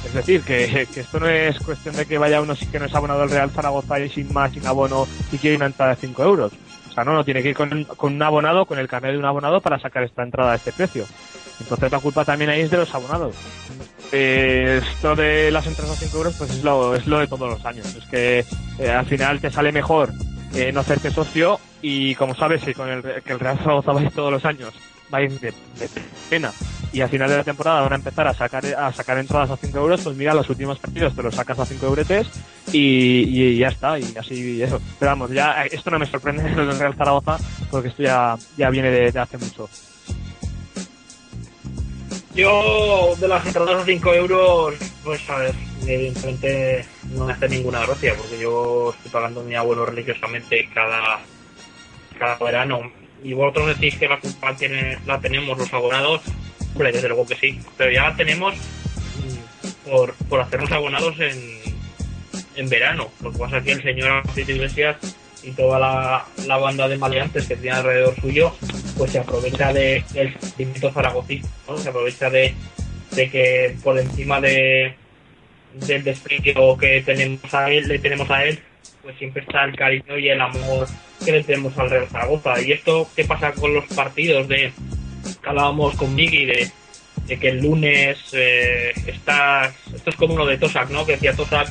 Es 0.07 0.13
decir, 0.15 0.43
que, 0.43 0.87
que 0.93 1.01
esto 1.01 1.19
no 1.21 1.29
es 1.29 1.59
cuestión 1.61 1.97
de 1.97 2.07
que 2.07 2.19
vaya 2.19 2.41
uno 2.41 2.55
que 2.71 2.79
no 2.79 2.85
es 2.87 2.95
abonado 2.95 3.23
al 3.23 3.31
Real 3.31 3.51
Zaragoza 3.51 3.99
y 4.01 4.09
sin 4.09 4.33
más, 4.33 4.53
sin 4.53 4.67
abono 4.67 5.07
y 5.33 5.39
quiere 5.39 5.57
una 5.57 5.67
entrada 5.67 5.95
de 5.95 6.01
5 6.01 6.23
euros. 6.23 6.53
O 6.89 6.93
sea, 6.95 7.05
no, 7.05 7.13
no, 7.13 7.25
tiene 7.25 7.43
que 7.43 7.49
ir 7.51 7.57
con, 7.57 7.85
con 7.85 8.15
un 8.15 8.23
abonado, 8.23 8.67
con 8.67 8.79
el 8.79 8.87
carnet 8.87 9.13
de 9.13 9.19
un 9.19 9.25
abonado 9.25 9.61
para 9.61 9.79
sacar 9.81 10.05
esta 10.05 10.23
entrada 10.23 10.53
a 10.53 10.57
este 10.57 10.73
precio. 10.73 11.05
Entonces 11.61 11.91
la 11.91 12.01
culpa 12.01 12.25
también 12.25 12.51
ahí 12.51 12.63
es 12.63 12.71
de 12.71 12.79
los 12.79 12.95
abonados. 12.95 13.35
Eh, 14.13 14.81
esto 14.83 15.17
de 15.17 15.51
las 15.51 15.67
entradas 15.67 15.97
a 15.97 16.05
5 16.05 16.17
euros 16.17 16.35
pues 16.39 16.51
es 16.51 16.63
lo, 16.63 16.95
es 16.95 17.07
lo 17.07 17.19
de 17.19 17.27
todos 17.27 17.49
los 17.49 17.65
años. 17.65 17.87
Es 17.95 18.05
que 18.07 18.45
eh, 18.79 18.91
al 18.91 19.07
final 19.07 19.41
te 19.41 19.51
sale 19.51 19.73
mejor 19.73 20.13
eh, 20.55 20.71
no 20.73 20.81
hacerte 20.81 21.11
socio 21.11 21.59
y 21.83 22.15
como 22.15 22.35
sabes 22.35 22.63
que 22.63 22.75
con 22.75 22.89
el, 22.89 23.03
que 23.03 23.33
el 23.33 23.41
Real 23.41 23.59
Zaragoza 23.59 23.93
va 23.93 24.01
a 24.01 24.03
ir 24.05 24.11
todos 24.13 24.31
los 24.31 24.45
años, 24.45 24.73
va 25.13 25.19
a 25.19 25.23
ir 25.23 25.33
de, 25.41 25.53
pena 26.31 26.53
y 26.93 27.01
al 27.01 27.09
final 27.09 27.29
de 27.29 27.39
la 27.39 27.43
temporada 27.43 27.81
van 27.81 27.93
a 27.93 27.97
empezar 27.97 28.29
a 28.29 28.35
sacar 28.35 28.65
a 28.65 28.93
sacar 28.93 29.19
entradas 29.19 29.51
a 29.51 29.57
5 29.57 29.77
euros, 29.77 30.01
pues 30.03 30.17
mira, 30.17 30.33
los 30.33 30.49
últimos 30.49 30.79
partidos 30.79 31.17
te 31.17 31.25
los 31.25 31.35
sacas 31.35 31.59
a 31.59 31.67
5 31.67 31.85
euretes 31.87 32.29
y, 32.73 33.25
y 33.27 33.59
ya 33.59 33.69
está, 33.69 33.99
y 33.99 34.17
así 34.17 34.63
eso. 34.63 34.81
Pero 35.01 35.11
vamos, 35.11 35.33
ya 35.33 35.65
esto 35.65 35.91
no 35.91 35.99
me 35.99 36.07
sorprende 36.07 36.49
lo 36.55 36.67
del 36.67 36.79
Real 36.79 36.95
Zaragoza 36.95 37.37
porque 37.69 37.89
esto 37.89 38.05
ya, 38.05 38.37
ya 38.57 38.71
viene 38.71 38.91
de 38.91 39.19
hace 39.19 39.39
mucho. 39.39 39.69
Yo, 42.35 43.15
de 43.21 43.29
las 43.29 43.47
entradas 43.47 43.83
a 43.83 43.85
5 43.85 44.15
euros, 44.15 44.75
pues 45.05 45.31
a 45.31 45.39
ver, 45.39 45.55
evidentemente 45.87 46.85
no 47.13 47.27
me 47.27 47.33
hace 47.33 47.49
ninguna 47.49 47.87
gracia, 47.87 48.15
porque 48.17 48.39
yo 48.41 48.93
estoy 48.97 49.11
pagando 49.13 49.45
mi 49.45 49.55
abuelo 49.55 49.87
religiosamente 49.87 50.69
cada, 50.75 51.21
cada 52.19 52.37
verano. 52.39 52.91
Y 53.23 53.35
vosotros 53.35 53.69
decís 53.69 53.97
que 53.97 54.09
la 54.09 54.19
culpa 54.19 54.57
tiene, 54.57 54.99
la 55.07 55.21
tenemos 55.21 55.57
los 55.57 55.73
abonados, 55.73 56.23
hombre, 56.73 56.91
desde 56.91 57.09
luego 57.09 57.25
que 57.25 57.37
sí, 57.37 57.61
pero 57.77 57.93
ya 57.93 58.09
la 58.09 58.17
tenemos 58.17 58.55
mm, 58.55 59.89
por, 59.89 60.15
por 60.29 60.41
hacernos 60.41 60.73
abonados 60.73 61.15
en, 61.21 61.61
en 62.57 62.69
verano. 62.69 63.11
Lo 63.23 63.31
que 63.31 63.39
pasa 63.39 63.59
es 63.59 63.65
que 63.65 63.73
el 63.73 63.83
señor 63.83 64.11
Alcide 64.11 64.55
Iglesias 64.55 64.97
y 65.45 65.51
toda 65.53 65.79
la, 65.79 66.25
la 66.47 66.57
banda 66.57 66.89
de 66.89 66.97
maleantes 66.97 67.47
que 67.47 67.57
tiene 67.57 67.77
alrededor 67.77 68.15
suyo, 68.21 68.55
pues 68.97 69.13
se 69.13 69.19
aprovecha 69.19 69.73
de, 69.73 70.03
del 70.13 70.39
sentimiento 70.41 70.91
zaragocista, 70.91 71.49
¿no? 71.69 71.77
Se 71.77 71.89
aprovecha 71.89 72.31
de, 72.31 72.55
de 73.13 73.31
que 73.31 73.77
por 73.83 73.99
encima 73.99 74.41
de 74.41 74.95
del 75.75 76.05
desprecio 76.05 76.77
que 76.79 77.03
tenemos 77.03 77.53
a 77.53 77.71
él, 77.71 77.89
le 77.89 77.99
tenemos 77.99 78.31
a 78.31 78.45
él, 78.45 78.61
pues 79.03 79.17
siempre 79.19 79.43
está 79.43 79.65
el 79.65 79.77
cariño 79.77 80.19
y 80.19 80.29
el 80.29 80.41
amor 80.41 80.87
que 81.25 81.33
le 81.33 81.43
tenemos 81.43 81.77
al 81.79 81.91
Real 81.91 82.07
Zaragoza. 82.09 82.61
Y 82.61 82.73
esto, 82.73 83.09
¿qué 83.17 83.25
pasa 83.25 83.53
con 83.53 83.75
los 83.75 83.85
partidos 83.87 84.47
de 84.49 84.73
que 85.43 85.49
hablábamos 85.49 85.97
con 85.97 86.15
Miggy 86.15 86.45
de, 86.45 86.71
de 87.27 87.39
que 87.39 87.49
el 87.49 87.61
lunes 87.61 88.19
eh, 88.33 88.93
estás, 89.07 89.75
esto 89.95 90.11
es 90.11 90.17
como 90.17 90.35
uno 90.35 90.47
de 90.47 90.59
Tosak, 90.59 90.91
¿no? 90.91 91.05
Que 91.05 91.13
decía 91.13 91.35
Tosak 91.35 91.69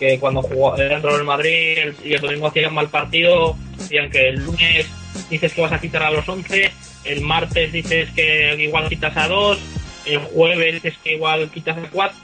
que 0.00 0.18
cuando 0.18 0.42
jugó 0.42 0.74
dentro 0.74 1.14
del 1.14 1.24
Madrid 1.24 1.78
el- 1.78 1.96
y 2.02 2.14
el 2.14 2.20
domingo 2.20 2.46
hacían 2.48 2.74
mal 2.74 2.88
partido, 2.88 3.56
decían 3.76 4.10
que 4.10 4.30
el 4.30 4.36
lunes 4.36 4.86
dices 5.28 5.52
que 5.52 5.60
vas 5.60 5.72
a 5.72 5.80
quitar 5.80 6.02
a 6.02 6.10
los 6.10 6.26
11, 6.28 6.72
el 7.04 7.20
martes 7.20 7.70
dices 7.70 8.08
que 8.16 8.56
igual 8.58 8.88
quitas 8.88 9.16
a 9.16 9.28
2, 9.28 9.58
el 10.06 10.18
jueves 10.18 10.82
dices 10.82 10.98
que 11.04 11.12
igual 11.12 11.50
quitas 11.50 11.76
a 11.76 11.82
4, 11.92 12.20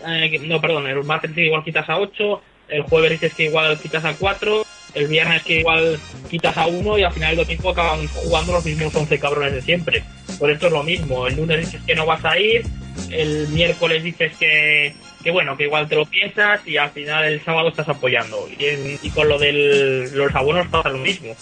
no, 0.46 0.60
perdón, 0.60 0.86
el 0.86 1.04
martes 1.04 1.30
dices 1.30 1.42
que 1.42 1.46
igual 1.46 1.64
quitas 1.64 1.88
a 1.90 1.98
8, 1.98 2.42
el 2.68 2.82
jueves 2.82 3.10
dices 3.12 3.34
que 3.34 3.44
igual 3.44 3.78
quitas 3.78 4.04
a 4.04 4.14
4, 4.14 4.64
el 4.94 5.08
viernes 5.08 5.42
que 5.42 5.60
igual 5.60 5.98
quitas 6.30 6.56
a 6.56 6.66
1 6.66 6.98
y 6.98 7.02
al 7.02 7.12
final 7.12 7.36
del 7.36 7.44
domingo 7.44 7.70
acaban 7.70 8.06
jugando 8.08 8.52
los 8.52 8.64
mismos 8.64 8.94
11 8.94 9.18
cabrones 9.18 9.52
de 9.52 9.60
siempre. 9.60 10.02
Por 10.38 10.50
esto 10.50 10.68
es 10.68 10.72
lo 10.72 10.82
mismo, 10.82 11.26
el 11.26 11.36
lunes 11.36 11.60
dices 11.60 11.82
que 11.86 11.94
no 11.94 12.06
vas 12.06 12.24
a 12.24 12.38
ir, 12.38 12.64
el 13.10 13.48
miércoles 13.48 14.02
dices 14.02 14.32
que, 14.38 14.94
que 15.22 15.30
bueno, 15.30 15.56
que 15.56 15.64
igual 15.64 15.88
te 15.88 15.94
lo 15.96 16.06
piensas 16.06 16.60
y 16.66 16.76
al 16.76 16.90
final 16.90 17.24
el 17.24 17.42
sábado 17.44 17.68
estás 17.68 17.88
apoyando. 17.88 18.48
Y, 18.58 18.64
en- 18.66 18.98
y 19.02 19.10
con 19.10 19.28
lo 19.28 19.38
de 19.38 20.08
los 20.12 20.34
abonos 20.34 20.66
pasa 20.68 20.88
lo 20.90 20.98
mismo. 20.98 21.34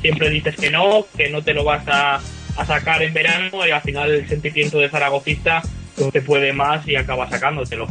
Siempre 0.00 0.30
dices 0.30 0.56
que 0.56 0.70
no, 0.70 1.06
que 1.16 1.28
no 1.30 1.42
te 1.42 1.54
lo 1.54 1.64
vas 1.64 1.86
a, 1.88 2.16
a 2.56 2.66
sacar 2.66 3.02
en 3.02 3.12
verano 3.14 3.66
y 3.66 3.70
al 3.70 3.82
final 3.82 4.10
el 4.10 4.28
sentimiento 4.28 4.78
de 4.78 4.88
zaragocista 4.88 5.62
no 5.98 6.10
te 6.10 6.22
puede 6.22 6.52
más 6.52 6.86
y 6.88 6.96
acaba 6.96 7.28
sacándotelo. 7.28 7.86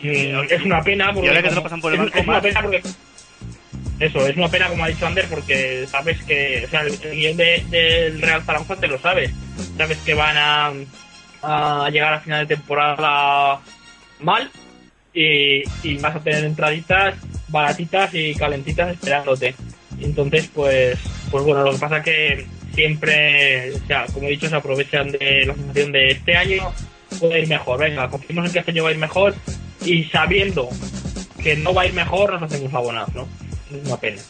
Y 0.00 0.30
es 0.50 0.62
una 0.64 0.82
pena 0.82 1.12
porque... 1.12 1.26
Y 1.26 1.28
ahora 1.28 1.42
que 1.42 1.48
te 1.50 1.54
lo 1.54 1.62
pasan 1.62 1.80
por 1.80 1.92
el 1.94 2.00
es- 2.00 2.04
banco, 2.06 2.18
es 2.18 2.26
una 2.28 2.40
pena 2.42 2.62
porque 2.62 2.82
eso, 3.98 4.26
es 4.26 4.36
una 4.36 4.48
pena, 4.48 4.68
como 4.68 4.84
ha 4.84 4.88
dicho 4.88 5.06
Ander, 5.06 5.26
porque 5.28 5.86
sabes 5.86 6.22
que, 6.24 6.62
o 6.66 6.70
sea, 6.70 6.80
el, 6.82 6.94
el 7.02 7.16
guion 7.16 7.36
de- 7.36 7.62
del 7.70 8.22
Real 8.22 8.42
Zaragoza 8.42 8.76
te 8.76 8.86
lo 8.88 8.98
sabes. 8.98 9.30
Sabes 9.76 9.98
que 9.98 10.14
van 10.14 10.36
a, 10.38 10.72
a 11.42 11.88
llegar 11.90 12.14
a 12.14 12.20
final 12.20 12.46
de 12.46 12.56
temporada 12.56 13.60
mal 14.20 14.50
y, 15.12 15.62
y 15.82 15.98
vas 15.98 16.16
a 16.16 16.20
tener 16.20 16.44
entraditas 16.44 17.16
baratitas 17.48 18.14
y 18.14 18.34
calentitas 18.34 18.92
esperándote. 18.92 19.54
Entonces, 20.00 20.50
pues, 20.54 20.98
pues 21.30 21.44
bueno, 21.44 21.62
lo 21.62 21.72
que 21.72 21.78
pasa 21.78 22.02
que 22.02 22.46
siempre, 22.74 23.72
o 23.72 23.86
sea, 23.86 24.06
como 24.12 24.26
he 24.26 24.30
dicho, 24.30 24.48
se 24.48 24.56
aprovechan 24.56 25.10
de 25.10 25.46
la 25.46 25.54
sensación 25.54 25.92
de 25.92 26.10
este 26.12 26.36
año 26.36 26.72
puede 27.18 27.40
ir 27.40 27.48
mejor. 27.48 27.80
Venga, 27.80 28.08
confiemos 28.08 28.46
en 28.46 28.52
que 28.52 28.58
este 28.60 28.70
año 28.70 28.84
va 28.84 28.90
a 28.90 28.92
ir 28.92 28.98
mejor 28.98 29.34
y 29.84 30.04
sabiendo 30.04 30.68
que 31.42 31.56
no 31.56 31.74
va 31.74 31.82
a 31.82 31.86
ir 31.86 31.94
mejor, 31.94 32.32
nos 32.32 32.42
hacemos 32.42 32.72
abonados, 32.72 33.14
¿no? 33.14 33.28
Es 33.70 33.86
una 33.86 33.96
pena. 33.96 34.22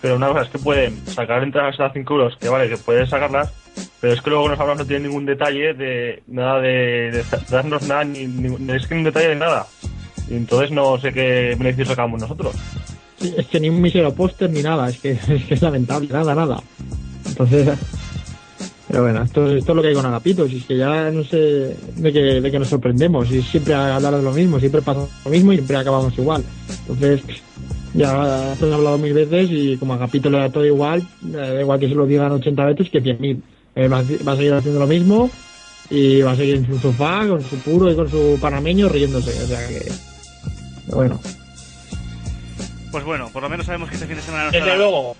Pero 0.00 0.16
una 0.16 0.28
cosa 0.28 0.42
es 0.42 0.48
que 0.50 0.58
pueden 0.58 1.06
sacar 1.06 1.42
entradas 1.42 1.78
a 1.78 1.92
5 1.92 2.12
euros, 2.12 2.36
que 2.38 2.48
vale, 2.48 2.68
que 2.68 2.76
pueden 2.76 3.06
sacarlas, 3.06 3.52
pero 4.00 4.12
es 4.14 4.20
que 4.20 4.30
luego 4.30 4.48
los 4.48 4.58
abonados 4.58 4.80
no 4.80 4.86
tienen 4.86 5.08
ningún 5.08 5.26
detalle 5.26 5.74
de 5.74 6.22
nada 6.26 6.60
de, 6.60 7.24
darnos 7.50 7.86
nada, 7.86 8.04
ni, 8.04 8.26
ni- 8.26 8.72
es 8.72 8.86
que 8.86 8.94
un 8.94 9.04
detalle 9.04 9.28
de 9.28 9.36
nada. 9.36 9.66
Y 10.28 10.34
entonces 10.34 10.70
no 10.70 10.98
sé 10.98 11.12
qué 11.12 11.54
beneficio 11.58 11.86
sacamos 11.86 12.20
nosotros. 12.20 12.54
Es 13.20 13.46
que 13.46 13.60
ni 13.60 13.68
un 13.68 13.80
mísero 13.80 14.12
póster 14.14 14.50
ni 14.50 14.62
nada, 14.62 14.88
es 14.88 14.98
que, 14.98 15.10
es 15.28 15.44
que 15.44 15.54
es 15.54 15.62
lamentable, 15.62 16.08
nada, 16.10 16.34
nada. 16.34 16.62
Entonces, 17.26 17.68
Pero 18.88 19.04
bueno, 19.04 19.22
esto, 19.22 19.46
esto 19.56 19.72
es 19.72 19.76
lo 19.76 19.80
que 19.80 19.88
hay 19.88 19.94
con 19.94 20.04
Agapito, 20.04 20.46
si 20.46 20.58
es 20.58 20.64
que 20.66 20.76
ya 20.76 21.10
no 21.10 21.24
sé 21.24 21.74
de 21.96 22.12
qué, 22.12 22.18
de 22.42 22.50
qué 22.50 22.58
nos 22.58 22.68
sorprendemos, 22.68 23.30
y 23.30 23.40
siempre 23.40 23.72
hablar 23.72 24.16
de 24.16 24.22
lo 24.22 24.32
mismo, 24.32 24.58
siempre 24.60 24.82
pasa 24.82 25.06
lo 25.24 25.30
mismo 25.30 25.52
y 25.52 25.56
siempre 25.56 25.78
acabamos 25.78 26.18
igual. 26.18 26.44
Entonces, 26.80 27.22
ya 27.94 28.52
esto 28.52 28.68
he 28.68 28.74
hablado 28.74 28.98
mil 28.98 29.14
veces 29.14 29.48
y 29.50 29.76
como 29.78 29.94
Agapito 29.94 30.28
le 30.28 30.38
da 30.38 30.50
todo 30.50 30.66
igual, 30.66 31.02
da 31.22 31.58
igual 31.58 31.80
que 31.80 31.88
se 31.88 31.94
lo 31.94 32.04
digan 32.06 32.32
80 32.32 32.66
veces 32.66 32.90
que 32.90 33.02
100.000. 33.02 33.40
Eh, 33.74 33.88
va, 33.88 33.98
a- 33.98 34.24
va 34.26 34.32
a 34.32 34.36
seguir 34.36 34.52
haciendo 34.52 34.80
lo 34.80 34.86
mismo 34.86 35.30
y 35.90 36.20
va 36.22 36.32
a 36.32 36.36
seguir 36.36 36.56
en 36.56 36.66
su 36.66 36.78
sofá 36.78 37.26
con 37.26 37.42
su 37.42 37.58
puro 37.60 37.90
y 37.90 37.96
con 37.96 38.10
su 38.10 38.38
panameño 38.40 38.88
riéndose, 38.88 39.30
o 39.42 39.46
sea 39.46 39.66
que... 39.68 39.90
Bueno, 40.88 41.20
Pues 42.90 43.04
bueno, 43.04 43.30
por 43.32 43.42
lo 43.42 43.48
menos 43.48 43.64
sabemos 43.66 43.88
que 43.88 43.94
este 43.94 44.06
fin 44.06 44.16
de 44.16 44.22
semana 44.22 44.44
no 44.44 44.50
Desde 44.50 44.58
estará. 44.64 44.76
luego, 44.78 45.16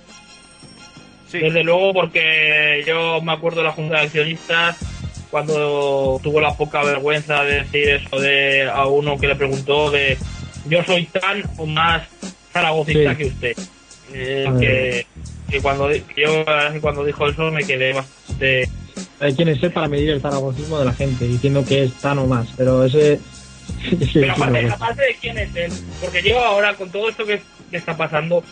Sí, 1.30 1.38
desde 1.38 1.64
luego, 1.64 1.94
porque 1.94 2.84
yo 2.86 3.22
me 3.22 3.32
acuerdo 3.32 3.60
de 3.60 3.64
la 3.68 3.72
Junta 3.72 3.96
de 3.96 4.02
Accionistas 4.02 4.76
cuando 5.30 6.20
tuvo 6.22 6.42
la 6.42 6.54
poca 6.54 6.84
vergüenza 6.84 7.42
de 7.44 7.62
decir 7.62 7.88
eso 7.88 8.20
de 8.20 8.68
a 8.68 8.84
uno 8.86 9.16
que 9.18 9.28
le 9.28 9.36
preguntó 9.36 9.90
de 9.90 10.18
yo 10.68 10.84
soy 10.84 11.06
tan 11.06 11.42
o 11.56 11.64
más 11.64 12.02
zaragocista 12.52 13.12
Sí. 13.12 13.16
que 13.16 13.24
usted. 13.26 13.52
Eh, 14.12 14.46
que, 14.60 15.06
que 15.50 15.62
cuando 15.62 15.88
di- 15.88 16.00
que 16.00 16.20
yo 16.20 16.44
cuando 16.82 17.02
dijo 17.02 17.26
eso 17.26 17.50
me 17.50 17.64
quedé 17.64 17.94
bastante 17.94 18.21
hay 19.20 19.34
quien 19.34 19.48
es 19.48 19.62
él 19.62 19.70
para 19.72 19.88
medir 19.88 20.10
el 20.10 20.20
zaragocismo 20.20 20.78
de 20.78 20.84
la 20.84 20.92
gente, 20.92 21.26
diciendo 21.26 21.64
que 21.64 21.84
es 21.84 21.92
tan 21.94 22.18
o 22.18 22.26
más, 22.26 22.48
pero 22.56 22.84
ese... 22.84 23.14
es 23.14 23.20
que- 24.12 24.20
Pero 24.20 24.32
aparte, 24.32 24.58
aparte 24.74 25.02
de 25.02 25.16
quién 25.20 25.38
es 25.38 25.54
él, 25.56 25.72
porque 26.00 26.22
yo 26.22 26.38
ahora 26.44 26.74
con 26.74 26.90
todo 26.90 27.08
esto 27.08 27.24
que, 27.24 27.40
que 27.70 27.76
está 27.76 27.96
pasando, 27.96 28.42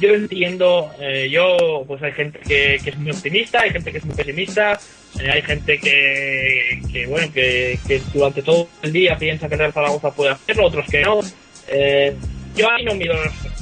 yo 0.00 0.14
entiendo, 0.14 0.90
eh, 1.00 1.28
yo 1.30 1.84
pues 1.86 2.02
hay 2.02 2.12
gente 2.12 2.38
que, 2.40 2.78
que 2.82 2.90
es 2.90 2.96
muy 2.98 3.10
optimista, 3.10 3.60
hay 3.60 3.70
gente 3.70 3.92
que 3.92 3.98
es 3.98 4.04
muy 4.04 4.14
pesimista, 4.14 4.78
eh, 5.20 5.30
hay 5.30 5.42
gente 5.42 5.78
que, 5.78 6.80
que 6.90 7.06
bueno, 7.06 7.30
que, 7.32 7.78
que 7.86 8.00
durante 8.14 8.42
todo 8.42 8.68
el 8.82 8.92
día 8.92 9.18
piensa 9.18 9.48
que 9.48 9.54
el 9.54 9.58
Real 9.60 9.72
Zaragoza 9.72 10.10
puede 10.12 10.30
hacerlo, 10.30 10.66
otros 10.66 10.86
que 10.90 11.02
no. 11.02 11.20
Eh, 11.68 12.14
yo 12.56 12.70
ahí 12.70 12.84
no 12.84 12.94
mido, 12.94 13.14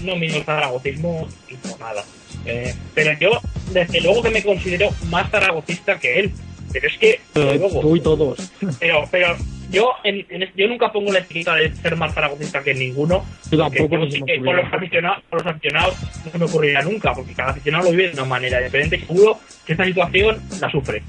no 0.03 0.17
mido 0.17 0.37
el 0.37 0.45
zaragocismo 0.45 1.29
y 1.49 1.55
por 1.57 1.79
nada. 1.81 2.05
Eh, 2.49 2.75
pero 2.95 3.13
yo, 3.21 3.41
desde 3.73 4.01
luego 4.01 4.23
que 4.23 4.31
me 4.31 4.43
considero 4.43 4.89
más 5.11 5.31
zaragocista 5.31 5.99
que 5.99 6.19
él. 6.21 6.33
Pero 6.73 6.87
es 6.87 6.99
que, 6.99 7.21
desde 7.35 7.59
luego, 7.59 7.81
Tú 7.81 7.97
y 7.97 8.01
todos. 8.01 8.53
pero, 8.79 9.05
pero 9.11 9.37
yo, 9.71 9.91
en, 10.05 10.27
en- 10.29 10.51
yo 10.55 10.69
nunca 10.69 10.93
pongo 10.93 11.11
la 11.13 11.21
etiqueta 11.21 11.55
de 11.55 11.75
ser 11.75 11.97
más 11.97 12.13
zaragocista 12.15 12.63
que 12.63 12.75
ninguno. 12.75 13.25
Yo 13.51 13.59
tampoco 13.59 13.99
yo 14.05 14.11
sí 14.11 14.23
que 14.23 14.35
ocurrió. 14.39 14.53
los, 14.63 14.73
aficionados, 14.73 15.23
por 15.31 15.39
los 15.45 15.51
aficionados 15.55 15.95
no 16.25 16.31
se 16.31 16.39
me 16.39 16.45
ocurriría 16.45 16.83
nunca, 16.83 17.15
porque 17.15 17.33
cada 17.33 17.53
aficionado 17.53 17.85
lo 17.85 17.91
vive 17.93 18.09
de 18.09 18.15
una 18.15 18.25
manera 18.27 18.61
diferente 18.61 18.97
y 18.97 19.01
seguro 19.01 19.39
que 19.65 19.73
esta 19.73 19.85
situación 19.87 20.43
la 20.61 20.71
sufre. 20.71 21.03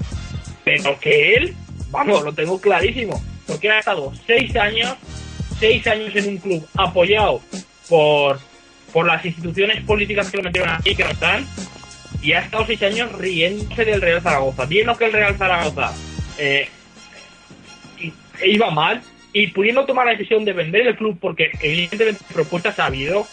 Pero 0.64 0.98
que 0.98 1.34
él, 1.34 1.54
vamos, 1.90 2.22
lo 2.24 2.32
tengo 2.32 2.58
clarísimo, 2.60 3.22
porque 3.46 3.70
ha 3.70 3.80
estado 3.80 4.12
seis 4.26 4.54
años, 4.56 4.94
seis 5.58 5.86
años 5.86 6.14
en 6.16 6.28
un 6.28 6.36
club 6.38 6.66
apoyado 6.74 7.40
por, 7.88 8.38
por 8.92 9.06
las 9.06 9.24
instituciones 9.24 9.82
políticas 9.84 10.30
que 10.30 10.36
lo 10.38 10.42
metieron 10.44 10.70
aquí, 10.70 10.94
que 10.94 11.04
no 11.04 11.10
están, 11.10 11.46
y 12.22 12.32
ha 12.32 12.40
estado 12.40 12.66
seis 12.66 12.82
años 12.82 13.12
riéndose 13.12 13.84
del 13.84 14.00
Real 14.00 14.20
Zaragoza, 14.22 14.64
viendo 14.66 14.96
que 14.96 15.04
el 15.06 15.12
Real 15.12 15.36
Zaragoza 15.36 15.92
eh, 16.38 16.68
iba 18.44 18.70
mal 18.70 19.02
y 19.32 19.48
pudiendo 19.48 19.84
tomar 19.86 20.06
la 20.06 20.12
decisión 20.12 20.44
de 20.44 20.52
vender 20.52 20.86
el 20.86 20.96
club 20.96 21.18
porque 21.20 21.50
evidentemente 21.60 22.22
propuestas 22.32 22.78
ha 22.78 22.86
habido 22.86 23.26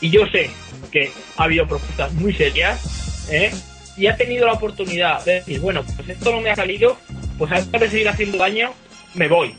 y 0.00 0.10
yo 0.10 0.26
sé 0.26 0.50
que 0.90 1.12
ha 1.36 1.44
habido 1.44 1.66
propuestas 1.68 2.12
muy 2.14 2.32
serias 2.34 3.28
¿eh? 3.30 3.52
y 3.96 4.06
ha 4.08 4.16
tenido 4.16 4.46
la 4.46 4.54
oportunidad 4.54 5.24
de 5.24 5.34
decir 5.34 5.60
bueno 5.60 5.84
pues 5.96 6.08
esto 6.08 6.32
no 6.32 6.40
me 6.40 6.50
ha 6.50 6.56
salido 6.56 6.98
pues 7.38 7.52
antes 7.52 7.80
de 7.80 7.88
seguir 7.90 8.08
haciendo 8.08 8.38
daño 8.38 8.72
me 9.14 9.28
voy 9.28 9.54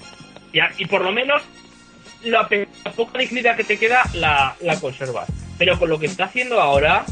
y, 0.51 0.59
a- 0.59 0.71
y 0.77 0.85
por 0.85 1.01
lo 1.01 1.11
menos 1.11 1.41
la, 2.23 2.47
la 2.85 2.91
poca 2.91 3.19
dignidad 3.19 3.55
que 3.55 3.63
te 3.63 3.77
queda 3.77 4.03
la, 4.13 4.55
la 4.61 4.79
conservas 4.79 5.27
pero 5.57 5.77
con 5.77 5.89
lo 5.89 5.99
que 5.99 6.07
está 6.07 6.25
haciendo 6.25 6.59
ahora 6.59 7.05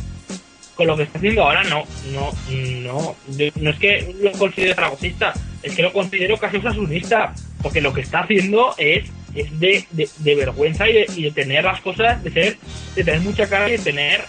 con 0.75 0.87
lo 0.87 0.97
que 0.97 1.03
está 1.03 1.17
haciendo 1.19 1.43
ahora 1.43 1.63
no, 1.63 1.83
no, 2.11 2.31
no, 2.49 3.15
no 3.55 3.69
es 3.69 3.77
que 3.77 4.15
lo 4.19 4.31
considere 4.31 4.73
zaragocista, 4.73 5.33
es 5.61 5.75
que 5.75 5.81
lo 5.81 5.93
considero 5.93 6.37
casi 6.37 6.57
osasunista, 6.57 7.33
porque 7.61 7.81
lo 7.81 7.93
que 7.93 8.01
está 8.01 8.21
haciendo 8.21 8.73
es, 8.77 9.05
es 9.35 9.59
de, 9.59 9.85
de, 9.91 10.35
vergüenza 10.35 10.89
y 10.89 10.93
de, 10.93 11.05
y 11.15 11.23
de 11.23 11.31
tener 11.31 11.65
las 11.65 11.81
cosas, 11.81 12.23
de 12.23 12.31
ser, 12.31 12.57
de 12.95 13.03
tener 13.03 13.21
mucha 13.21 13.47
cara 13.47 13.67
y 13.69 13.73
de 13.73 13.79
tener, 13.79 14.21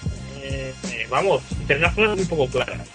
eh, 0.43 0.75
vamos, 1.09 1.43
tener 1.67 1.83
las 1.83 1.95
cosas 1.95 2.17
muy 2.17 2.27
poco 2.27 2.47
claras. 2.49 2.87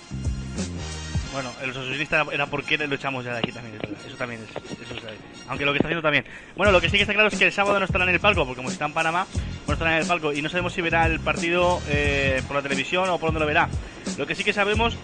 Bueno, 1.33 1.51
el 1.63 1.73
socialista 1.73 2.25
era 2.31 2.47
porque 2.47 2.77
lo 2.77 2.95
echamos 2.95 3.23
ya 3.23 3.33
de 3.33 3.39
aquí 3.39 3.51
también. 3.51 3.77
Eso 4.07 4.17
también 4.17 4.41
es. 4.41 4.49
Eso 4.81 4.95
es. 4.95 5.36
Aunque 5.47 5.65
lo 5.65 5.71
que 5.71 5.77
está 5.77 5.87
haciendo 5.87 6.01
también. 6.01 6.25
Bueno, 6.55 6.71
lo 6.71 6.81
que 6.81 6.89
sí 6.89 6.97
que 6.97 7.03
está 7.03 7.13
claro 7.13 7.29
es 7.29 7.37
que 7.37 7.45
el 7.45 7.51
sábado 7.51 7.79
no 7.79 7.85
estará 7.85 8.03
en 8.03 8.11
el 8.11 8.19
palco, 8.19 8.45
porque 8.45 8.57
como 8.57 8.69
está 8.69 8.85
en 8.85 8.93
Panamá, 8.93 9.27
no 9.65 9.73
estará 9.73 9.95
en 9.95 10.01
el 10.01 10.07
palco. 10.07 10.33
Y 10.33 10.41
no 10.41 10.49
sabemos 10.49 10.73
si 10.73 10.81
verá 10.81 11.05
el 11.05 11.19
partido 11.19 11.81
eh, 11.89 12.41
por 12.47 12.57
la 12.57 12.61
televisión 12.61 13.09
o 13.09 13.17
por 13.17 13.29
donde 13.29 13.39
lo 13.39 13.45
verá. 13.45 13.69
Lo 14.17 14.27
que 14.27 14.35
sí 14.35 14.43
que 14.43 14.53
sabemos 14.53 14.97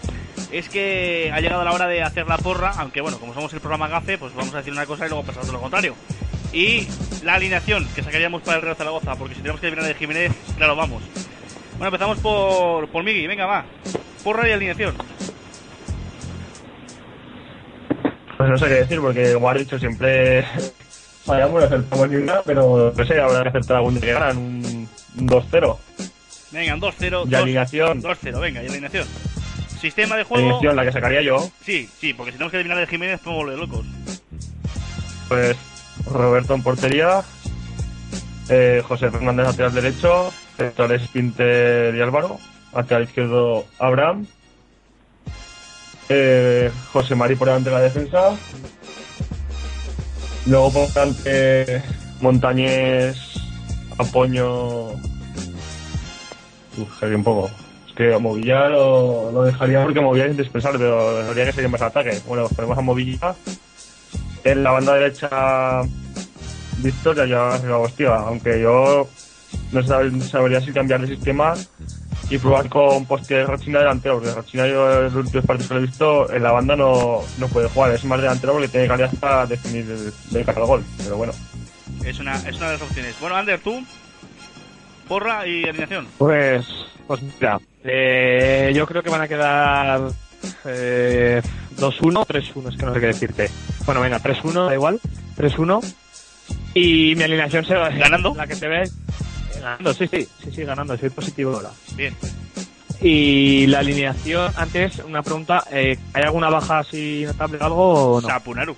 es 0.52 0.70
que 0.70 1.32
ha 1.34 1.40
llegado 1.40 1.64
la 1.64 1.72
hora 1.72 1.88
de 1.88 2.04
hacer 2.04 2.28
la 2.28 2.38
porra, 2.38 2.74
aunque 2.78 3.02
bueno, 3.02 3.20
como 3.20 3.34
somos 3.34 3.54
el 3.54 3.60
programa 3.60 3.88
GAFE, 3.88 4.18
pues 4.18 4.34
vamos 4.36 4.54
a 4.54 4.58
decir 4.58 4.74
una 4.74 4.86
cosa 4.86 5.06
y 5.06 5.10
luego 5.10 5.24
pasar 5.24 5.44
todo 5.44 5.54
lo 5.54 5.62
contrario. 5.62 5.96
Y 6.52 6.88
la 7.24 7.36
alineación 7.36 7.88
que 7.96 8.04
sacaríamos 8.04 8.44
para 8.44 8.58
el 8.58 8.64
Real 8.64 8.76
Zaragoza, 8.76 9.16
porque 9.16 9.34
si 9.34 9.42
tenemos 9.42 9.60
que 9.60 9.68
eliminar 9.68 9.88
de 9.88 9.96
Jiménez, 9.96 10.32
claro, 10.58 10.76
vamos. 10.76 11.02
Bueno, 11.78 11.88
empezamos 11.88 12.20
por, 12.20 12.88
por 12.90 13.04
Migui, 13.04 13.26
venga, 13.26 13.46
va. 13.46 13.66
Porra 14.24 14.48
y 14.48 14.52
alineación. 14.52 14.96
Pues 18.46 18.52
no 18.52 18.58
sé 18.58 18.66
qué 18.74 18.80
decir, 18.82 19.00
porque 19.00 19.34
como 19.34 19.50
has 19.50 19.58
dicho, 19.58 19.80
siempre 19.80 20.44
fallamos, 21.26 21.62
no 21.62 21.66
acertamos 21.68 22.10
ni 22.10 22.16
una, 22.18 22.42
pero 22.42 22.94
no 22.96 23.06
sé, 23.06 23.22
habrá 23.22 23.44
que 23.44 23.50
acertar 23.50 23.78
algún 23.78 23.94
día 23.96 24.02
que 24.02 24.14
ganan 24.14 24.38
un, 24.38 24.90
un 25.18 25.28
2-0. 25.30 25.78
Venga, 26.52 26.74
un 26.76 26.82
2-0. 26.82 27.06
Y 27.06 27.10
dos- 27.30 27.34
alineación, 27.42 28.02
2-0, 28.04 28.40
venga, 28.42 28.62
y 28.64 28.68
alineación. 28.68 29.08
Sistema 29.80 30.18
de 30.18 30.24
juego. 30.24 30.44
alineación, 30.44 30.76
la 30.76 30.84
que 30.84 30.92
sacaría 30.92 31.22
yo, 31.22 31.50
Sí, 31.66 31.90
sí, 32.00 32.14
porque 32.14 32.32
si 32.32 32.38
tenemos 32.38 32.52
que 32.52 32.58
eliminar 32.58 32.80
de 32.80 32.88
Jiménez, 32.88 33.22
podemos 33.22 33.46
volver 33.46 33.60
locos. 33.60 33.86
pues 35.30 35.56
Roberto 36.06 36.54
en 36.54 36.64
portería, 36.64 37.22
eh, 38.50 38.82
José 38.86 39.10
Fernández 39.10 39.46
lateral 39.48 39.74
derecho, 39.74 40.34
centrales 40.58 41.08
Pinter 41.08 41.96
y 41.96 42.02
Álvaro, 42.02 42.40
lateral 42.74 43.04
izquierdo 43.04 43.66
Abraham, 43.80 44.26
eh, 46.10 46.72
José 46.92 47.16
Mari 47.16 47.36
por 47.36 47.48
delante 47.48 47.70
de 47.70 47.76
la 47.76 47.82
defensa, 47.82 48.38
luego 50.46 50.72
por 50.72 50.88
delante 50.94 51.84
Montañés, 52.22 53.18
Apoño, 53.98 54.92
Uf, 56.78 57.04
un 57.04 57.24
poco. 57.24 57.50
Es 57.88 57.94
que 57.96 58.14
a 58.14 58.20
Movilla 58.20 58.70
lo, 58.70 59.44
dejaría 59.44 59.84
porque 59.84 60.02
Movilla 60.02 60.26
es 60.26 60.32
indispensable, 60.32 60.80
pero 60.80 61.18
dejaría 61.18 61.46
que 61.46 61.52
sería 61.52 61.70
más 61.70 61.82
ataque. 61.82 62.20
Bueno, 62.28 62.48
ponemos 62.50 62.78
a 62.78 62.82
Movilla. 62.82 63.36
En 64.44 64.64
la 64.64 64.72
banda 64.72 64.96
derecha, 64.96 65.82
Victoria 66.80 67.26
ya 67.26 67.58
se 67.60 67.68
la 67.68 67.78
hostia, 67.78 68.16
aunque 68.16 68.60
yo 68.62 69.08
no 69.72 69.82
sab- 69.82 70.22
sabría 70.22 70.62
si 70.62 70.72
cambiar 70.72 71.02
de 71.02 71.08
sistema 71.16 71.54
y 72.30 72.38
probar 72.38 72.70
con 72.70 73.06
poste 73.06 73.36
de 73.36 73.44
Rochina 73.46 73.80
delantero, 73.80 74.16
porque 74.20 74.34
Rochina 74.34 74.68
yo 74.68 74.98
en 74.98 75.04
los 75.06 75.16
últimos 75.16 75.46
partidos 75.46 75.68
que 75.68 75.74
lo 75.76 75.80
he 75.82 75.86
visto 75.86 76.32
en 76.34 76.44
la 76.44 76.52
banda 76.52 76.76
no, 76.76 77.22
no 77.38 77.48
puede 77.50 77.68
jugar, 77.70 77.92
es 77.94 78.04
más 78.06 78.20
delantero 78.22 78.54
porque 78.54 78.68
tiene 78.70 78.88
calidad 78.88 79.12
para 79.20 79.46
definir 79.46 79.86
de, 79.86 80.12
de 80.32 80.46
cara 80.46 80.62
al 80.62 80.68
gol, 80.68 80.84
pero 80.98 81.18
bueno. 81.18 81.34
Es 82.06 82.20
una, 82.20 82.36
es 82.48 82.56
una 82.58 82.68
de 82.68 82.74
las 82.74 82.82
opciones. 82.82 83.16
Bueno, 83.20 83.36
Ander, 83.36 83.60
tú. 83.60 83.84
Porra 85.08 85.46
y 85.48 85.64
alineación. 85.66 86.08
Pues, 86.18 86.66
pues 87.08 87.22
mira, 87.22 87.60
eh, 87.84 88.72
yo 88.74 88.86
creo 88.88 89.04
que 89.04 89.10
van 89.10 89.22
a 89.22 89.28
quedar 89.28 90.02
eh, 90.66 91.42
2-1, 91.78 92.26
3-1, 92.26 92.70
es 92.72 92.78
que 92.78 92.86
no 92.86 92.94
sé 92.94 93.00
qué 93.00 93.06
decirte. 93.08 93.50
Bueno, 93.86 94.02
venga, 94.02 94.20
3-1, 94.20 94.68
da 94.68 94.74
igual, 94.74 95.00
3-1. 95.38 95.94
Y 96.74 97.16
mi 97.16 97.24
alineación 97.24 97.66
se 97.66 97.76
va 97.76 97.90
¿Ganando? 97.90 98.34
La 98.36 98.48
que 98.48 98.56
te 98.56 98.68
ve. 98.68 98.90
Ganando, 99.64 99.94
sí, 99.94 100.08
sí, 100.08 100.28
sí, 100.44 100.52
sí, 100.52 100.64
ganando, 100.66 100.98
soy 100.98 101.10
positivo 101.10 101.56
ahora. 101.56 101.70
Bien. 101.96 102.14
Y 103.00 103.66
la 103.68 103.80
alineación, 103.80 104.52
antes, 104.58 105.00
una 105.00 105.24
pregunta, 105.24 105.64
eh, 105.72 105.98
¿hay 106.14 106.24
alguna 106.24 106.50
baja 106.50 106.80
así 106.80 107.24
notable 107.26 107.58
o 107.60 107.64
algo 107.64 107.94
o 108.16 108.22
no? 108.22 108.28
Sapunaru. 108.28 108.76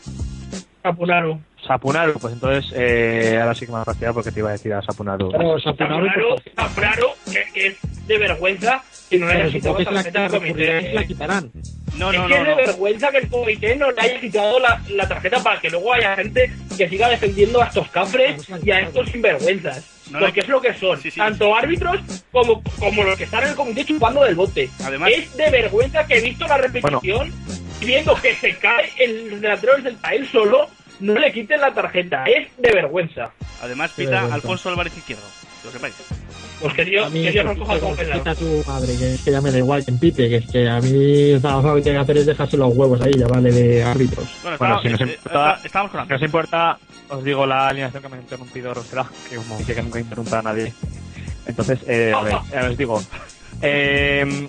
Sapunaru. 0.83 1.39
Sapunaru, 1.65 2.13
pues 2.19 2.33
entonces, 2.33 2.71
eh, 2.75 3.39
ahora 3.41 3.55
sí 3.55 3.65
que 3.65 3.71
me 3.71 3.79
ha 3.79 3.83
fastidiado 3.86 4.13
porque 4.13 4.31
te 4.31 4.41
iba 4.41 4.49
a 4.49 4.51
decir 4.51 4.73
a 4.73 4.83
Sapunaru. 4.83 5.31
Claro, 5.31 5.59
Sapunaru, 5.59 6.07
Sapunaru, 6.07 6.36
Sapunaru, 6.55 7.07
que, 7.53 7.67
es 7.67 8.07
de 8.07 8.17
vergüenza 8.19 8.83
que 9.09 9.17
no 9.17 9.25
le 9.25 9.33
haya 9.33 9.51
quitado 9.51 9.79
la 9.79 9.86
tarjeta 9.86 10.19
la 10.21 10.29
comité. 10.29 11.05
quitarán. 11.07 11.51
No, 11.97 12.11
es 12.11 12.19
no, 12.19 12.27
que 12.27 12.33
no, 12.33 12.36
es 12.36 12.43
de 12.43 12.51
no. 12.51 12.55
vergüenza 12.57 13.09
que 13.09 13.17
el 13.17 13.29
comité 13.29 13.75
no 13.75 13.89
le 13.89 14.01
haya 14.01 14.19
quitado 14.19 14.59
la, 14.59 14.79
la 14.89 15.07
tarjeta 15.07 15.41
para 15.41 15.59
que 15.59 15.71
luego 15.71 15.93
haya 15.93 16.15
gente 16.15 16.51
que 16.77 16.88
siga 16.88 17.09
defendiendo 17.09 17.59
a 17.63 17.65
estos 17.65 17.89
cafres 17.89 18.47
y 18.63 18.69
a 18.69 18.81
estos 18.81 19.09
sinvergüenzas. 19.09 19.95
No 20.12 20.20
le- 20.20 20.26
porque 20.28 20.39
es 20.41 20.47
lo 20.47 20.62
que 20.62 20.74
son, 20.76 21.01
Sí, 21.01 21.10
sí. 21.12 21.18
tanto 21.20 21.56
árbitros 21.56 21.99
como, 22.32 22.62
como 22.80 23.03
los 23.03 23.18
que 23.18 23.24
están 23.26 23.43
en 23.43 23.49
el 23.49 23.56
comité 23.56 23.86
chupando 23.86 24.24
del 24.24 24.36
bote. 24.36 24.70
Además- 24.84 25.12
es 25.14 25.36
de 25.36 25.49
vergüenza 25.49 26.06
que 26.06 26.18
he 26.18 26.22
visto 26.22 26.47
la 26.47 26.58
repetición 26.58 27.34
y 27.82 27.86
viendo 27.86 28.16
que 28.22 28.36
se 28.36 28.56
cae 28.58 28.91
el 28.99 29.41
delantero 29.41 29.78
del 29.78 29.97
él 30.12 30.28
solo, 30.32 30.70
no 30.99 31.14
le 31.16 31.32
quiten 31.34 31.60
la 31.60 31.74
tarjeta. 31.74 32.24
Es 32.26 32.47
de 32.58 32.72
vergüenza. 32.72 33.32
Además, 33.62 33.91
pita 33.95 34.12
vergüenza. 34.12 34.36
Alfonso 34.36 34.70
Álvarez 34.70 34.95
Izquierdo. 34.97 35.24
Que 35.62 35.68
lo 35.68 35.72
sepáis. 35.74 35.95
Pues 36.60 36.74
que 36.74 36.86
Dios, 36.86 37.06
A 37.06 37.10
mí, 37.10 37.24
que 37.24 37.32
Dios 37.32 37.45
nos 37.45 37.58
coja 37.58 37.80
con 37.80 37.93
a 38.28 38.36
su 38.36 38.64
madre, 38.66 38.95
que 38.97 39.14
es 39.16 39.22
que 39.22 39.32
ya 39.32 39.41
me 39.41 39.51
da 39.51 39.58
igual 39.58 39.84
que 39.84 39.91
empite, 39.91 40.30
que 40.30 40.36
es 40.38 40.47
que 40.49 40.68
a 40.70 40.80
mí 40.80 41.34
lo 41.39 41.76
que 41.76 41.82
tiene 41.82 41.97
que 41.97 42.01
hacer 42.03 42.18
es 42.20 42.26
dejarse 42.26 42.58
los 42.58 42.74
huevos 42.76 43.01
ahí, 43.01 43.12
ya 43.18 43.28
vale, 43.28 43.51
de 43.51 43.84
árbitros. 43.84 44.26
Bueno, 44.41 44.58
Bueno, 44.58 44.76
estábamos, 44.80 44.82
si 44.84 44.89
nos 44.89 45.01
eh, 45.01 45.03
importa- 45.03 45.53
está- 45.56 45.66
estábamos 45.68 45.91
con 45.91 46.03
Si 46.06 46.10
no 46.10 46.16
os 46.16 46.22
importa, 46.22 46.78
os 47.10 47.24
digo 47.24 47.45
la 47.45 47.68
alineación 47.68 48.01
que 48.03 48.10
me 48.10 48.16
ha 48.18 48.20
interrumpido 48.22 48.74
Rosera, 48.74 49.06
que 49.30 49.36
como 49.36 49.58
dice 49.58 49.76
que 49.76 49.84
nunca 49.84 49.99
interrumpa 49.99 50.39
a 50.39 50.41
nadie. 50.41 50.74
Entonces, 51.45 51.80
eh, 51.88 52.14
a 52.16 52.22
ver, 52.22 52.34
eh, 52.53 52.68
os 52.72 52.78
digo. 52.78 53.03
Eh, 53.62 54.47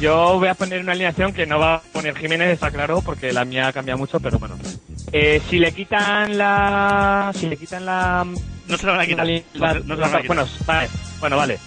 yo 0.00 0.38
voy 0.38 0.48
a 0.48 0.54
poner 0.54 0.80
una 0.80 0.92
alineación 0.92 1.32
que 1.32 1.46
no 1.46 1.58
va 1.58 1.74
a 1.76 1.80
poner 1.92 2.16
Jiménez, 2.16 2.48
está 2.50 2.70
claro, 2.70 3.02
porque 3.04 3.32
la 3.32 3.44
mía 3.44 3.72
cambia 3.72 3.96
mucho, 3.96 4.20
pero 4.20 4.38
bueno. 4.38 4.56
Eh, 5.12 5.42
si 5.50 5.58
le 5.58 5.72
quitan 5.72 6.38
la... 6.38 7.32
Si 7.34 7.46
le 7.48 7.56
quitan 7.56 7.84
la... 7.84 8.24
No 8.68 8.76
se 8.78 8.86
la 8.86 8.92
van 8.92 9.00
a 9.00 9.06
quitar. 9.06 9.26
la- 9.26 9.42
No, 9.54 9.60
la- 9.66 9.72
se- 9.72 9.80
no 9.80 9.94
se 9.96 10.00
la 10.00 10.06
van 10.06 10.14
a 10.16 10.22
quitar. 10.22 10.26
bueno, 10.36 10.48
vale, 10.64 10.88
bueno, 11.20 11.36
vale. 11.36 11.58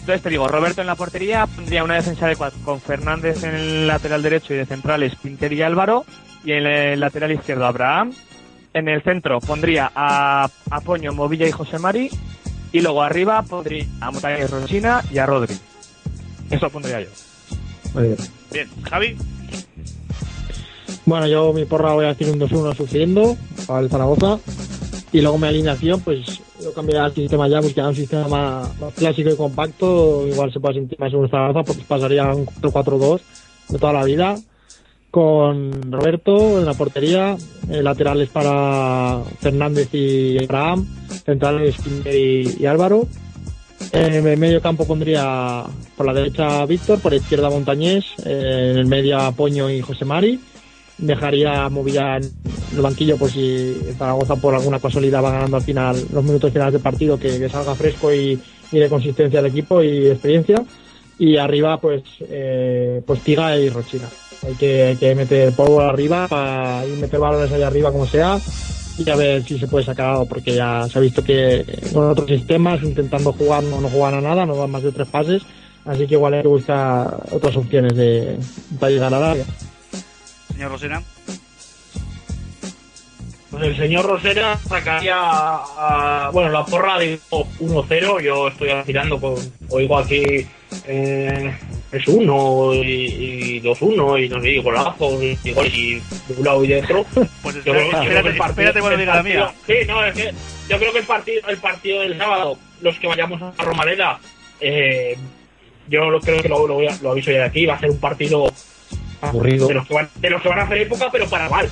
Entonces 0.00 0.22
te 0.22 0.30
digo, 0.30 0.48
Roberto 0.48 0.80
en 0.80 0.86
la 0.86 0.94
portería 0.94 1.46
pondría 1.46 1.84
una 1.84 1.94
defensa 1.94 2.26
de 2.26 2.36
cuatro 2.36 2.58
con 2.64 2.80
Fernández 2.80 3.44
en 3.44 3.54
el 3.54 3.86
lateral 3.86 4.22
derecho 4.22 4.54
y 4.54 4.56
de 4.56 4.66
centrales 4.66 5.14
Pinter 5.16 5.52
y 5.52 5.62
Álvaro 5.62 6.04
y 6.44 6.52
en 6.52 6.66
el 6.66 7.00
lateral 7.00 7.32
izquierdo 7.32 7.66
Abraham. 7.66 8.12
En 8.74 8.88
el 8.88 9.02
centro 9.02 9.38
pondría 9.40 9.92
a, 9.94 10.48
a 10.70 10.80
Poño, 10.80 11.12
Movilla 11.12 11.46
y 11.46 11.52
José 11.52 11.78
Mari 11.78 12.10
y 12.72 12.80
luego 12.80 13.02
arriba 13.02 13.42
pondría 13.42 13.86
a 14.00 14.10
Montañez 14.10 14.50
Rochina 14.50 15.02
y 15.10 15.18
a 15.18 15.26
Rodri. 15.26 15.54
Eso 16.50 16.70
pondría 16.70 17.00
yo. 17.00 17.08
Muy 17.94 18.04
bien. 18.04 18.16
Bien, 18.50 18.68
Javi. 18.88 19.16
Bueno, 21.04 21.26
yo 21.26 21.52
mi 21.52 21.64
porra 21.64 21.92
voy 21.92 22.06
a 22.06 22.08
decir 22.08 22.30
un 22.30 22.40
2-1 22.40 22.76
sufriendo 22.76 23.36
para 23.66 23.80
el 23.80 23.90
Zaragoza. 23.90 24.38
Y 25.12 25.20
luego 25.20 25.36
mi 25.36 25.46
alineación, 25.46 26.00
pues 26.00 26.40
yo 26.62 26.72
cambiaría 26.72 27.06
el 27.06 27.14
sistema 27.14 27.46
ya, 27.46 27.60
buscaría 27.60 27.90
un 27.90 27.96
sistema 27.96 28.28
más, 28.28 28.94
clásico 28.96 29.30
y 29.30 29.36
compacto. 29.36 30.26
Igual 30.26 30.52
se 30.52 30.58
puede 30.58 30.76
sentir 30.76 30.98
más 30.98 31.12
un 31.12 31.28
Zaragoza, 31.28 31.62
pues 31.64 31.78
pasaría 31.86 32.34
un 32.34 32.46
4-4-2 32.46 33.20
de 33.68 33.78
toda 33.78 33.92
la 33.92 34.04
vida. 34.04 34.36
Con 35.10 35.92
Roberto 35.92 36.58
en 36.58 36.64
la 36.64 36.72
portería, 36.72 37.36
eh, 37.68 37.82
laterales 37.82 38.30
para 38.30 39.22
Fernández 39.40 39.92
y 39.92 40.42
Abraham, 40.42 40.88
centrales 41.26 41.76
Kinder 41.76 42.14
y, 42.14 42.56
y 42.60 42.64
Álvaro. 42.64 43.06
En 43.92 44.24
medio 44.40 44.62
campo 44.62 44.86
pondría 44.86 45.64
por 45.96 46.06
la 46.06 46.14
derecha 46.14 46.64
Víctor, 46.64 47.00
por 47.00 47.12
la 47.12 47.18
izquierda 47.18 47.50
Montañés, 47.50 48.06
eh, 48.24 48.70
en 48.72 48.78
el 48.78 48.86
medio 48.86 49.18
Poño 49.36 49.68
y 49.68 49.82
José 49.82 50.06
Mari. 50.06 50.40
Dejaría 50.98 51.64
a 51.64 51.68
Movilla 51.68 52.16
en 52.16 52.30
el 52.74 52.80
banquillo 52.80 53.16
por 53.16 53.30
si 53.30 53.76
Zaragoza 53.98 54.36
por 54.36 54.54
alguna 54.54 54.78
casualidad 54.78 55.22
va 55.22 55.32
ganando 55.32 55.56
al 55.56 55.62
final, 55.62 55.96
los 56.12 56.24
minutos 56.24 56.52
finales 56.52 56.74
del 56.74 56.82
partido, 56.82 57.18
que, 57.18 57.48
salga 57.48 57.74
fresco 57.74 58.12
y, 58.12 58.38
y 58.70 58.78
de 58.78 58.88
consistencia 58.88 59.40
al 59.40 59.46
equipo 59.46 59.82
y 59.82 60.08
experiencia. 60.08 60.64
Y 61.18 61.36
arriba, 61.36 61.80
pues, 61.80 62.02
eh, 62.20 63.02
pues 63.06 63.20
Tiga 63.20 63.56
y 63.56 63.68
Rochina. 63.68 64.08
Hay 64.46 64.54
que, 64.54 64.82
hay 64.84 64.96
que 64.96 65.14
meter 65.14 65.52
polvo 65.52 65.80
arriba 65.80 66.26
para 66.28 66.84
y 66.86 67.00
meter 67.00 67.20
balones 67.20 67.52
allá 67.52 67.68
arriba 67.68 67.92
como 67.92 68.06
sea 68.06 68.40
y 68.98 69.08
a 69.08 69.16
ver 69.16 69.42
si 69.42 69.58
se 69.58 69.68
puede 69.68 69.84
sacar 69.84 70.10
algo, 70.10 70.26
porque 70.26 70.54
ya 70.54 70.86
se 70.88 70.98
ha 70.98 71.02
visto 71.02 71.22
que 71.24 71.64
con 71.92 72.10
otros 72.10 72.28
sistemas, 72.28 72.82
intentando 72.82 73.32
jugar, 73.32 73.62
no, 73.64 73.80
no 73.80 73.88
juegan 73.88 74.14
a 74.14 74.20
nada, 74.20 74.46
no 74.46 74.56
dan 74.56 74.70
más 74.70 74.82
de 74.82 74.92
tres 74.92 75.08
pases, 75.08 75.42
así 75.84 76.06
que 76.06 76.14
igual 76.14 76.34
hay 76.34 76.42
que 76.42 76.48
buscar 76.48 77.22
otras 77.30 77.56
opciones 77.56 77.94
de, 77.96 78.36
para 78.78 78.92
llegar 78.92 79.14
al 79.14 79.22
área. 79.22 79.44
Señor 80.52 80.70
Rosena. 80.72 81.02
Pues 83.50 83.64
el 83.64 83.76
señor 83.76 84.06
Rosera 84.06 84.58
sacaría 84.66 85.14
a, 85.18 86.26
a- 86.26 86.30
bueno, 86.30 86.48
la 86.50 86.64
porra 86.64 86.98
digo 86.98 87.20
1-0, 87.60 88.22
yo 88.22 88.48
estoy 88.48 88.70
tirando 88.86 89.20
con, 89.20 89.34
oigo 89.68 89.98
aquí 89.98 90.46
eh, 90.86 91.54
es 91.92 92.08
1 92.08 92.74
y, 92.76 92.80
y 92.80 93.60
2-1 93.60 94.24
y 94.24 94.28
no 94.30 94.40
sé, 94.40 94.50
y 94.52 94.62
golazos 94.62 95.22
y 95.22 95.52
goles 95.52 95.74
y 95.74 95.94
de 95.96 96.34
un 96.38 96.44
lado 96.44 96.64
y 96.64 96.68
de 96.68 96.80
otro. 96.80 97.04
Pues 97.42 97.56
Yo 97.56 97.72
creo- 97.74 97.90
yo 97.92 97.98
creo 98.08 98.22
que 98.22 98.28
el 98.30 98.36
partido- 98.38 98.70
espérate 98.70 98.80
cuando 98.80 98.98
diga 98.98 99.14
la 99.16 99.22
partido- 99.22 99.44
mía. 99.46 99.54
Sí, 99.66 99.86
no, 99.86 100.04
es 100.06 100.14
que 100.14 100.34
yo 100.70 100.78
creo 100.78 100.92
que 100.92 100.98
el 101.00 101.04
partido, 101.06 101.48
el 101.48 101.56
partido 101.58 102.00
del 102.00 102.16
sábado, 102.16 102.58
los 102.80 102.98
que 102.98 103.06
vayamos 103.06 103.42
a 103.42 103.62
Romareda, 103.62 104.18
eh, 104.60 105.18
yo 105.88 106.08
lo, 106.08 106.20
creo 106.20 106.40
que 106.40 106.48
lo, 106.48 106.66
lo, 106.66 106.74
voy 106.74 106.86
a- 106.86 106.96
lo 107.02 107.10
aviso 107.10 107.30
ya 107.30 107.38
de 107.40 107.44
aquí, 107.44 107.66
va 107.66 107.74
a 107.74 107.80
ser 107.80 107.90
un 107.90 108.00
partido 108.00 108.50
Aburrido. 109.22 109.68
de 109.68 109.74
los 109.74 109.86
que 109.86 109.94
van, 109.94 110.10
de 110.16 110.30
los 110.30 110.42
que 110.42 110.48
van 110.48 110.58
a 110.58 110.62
hacer 110.62 110.78
época, 110.78 111.08
pero 111.10 111.26
para 111.28 111.48
mal. 111.48 111.68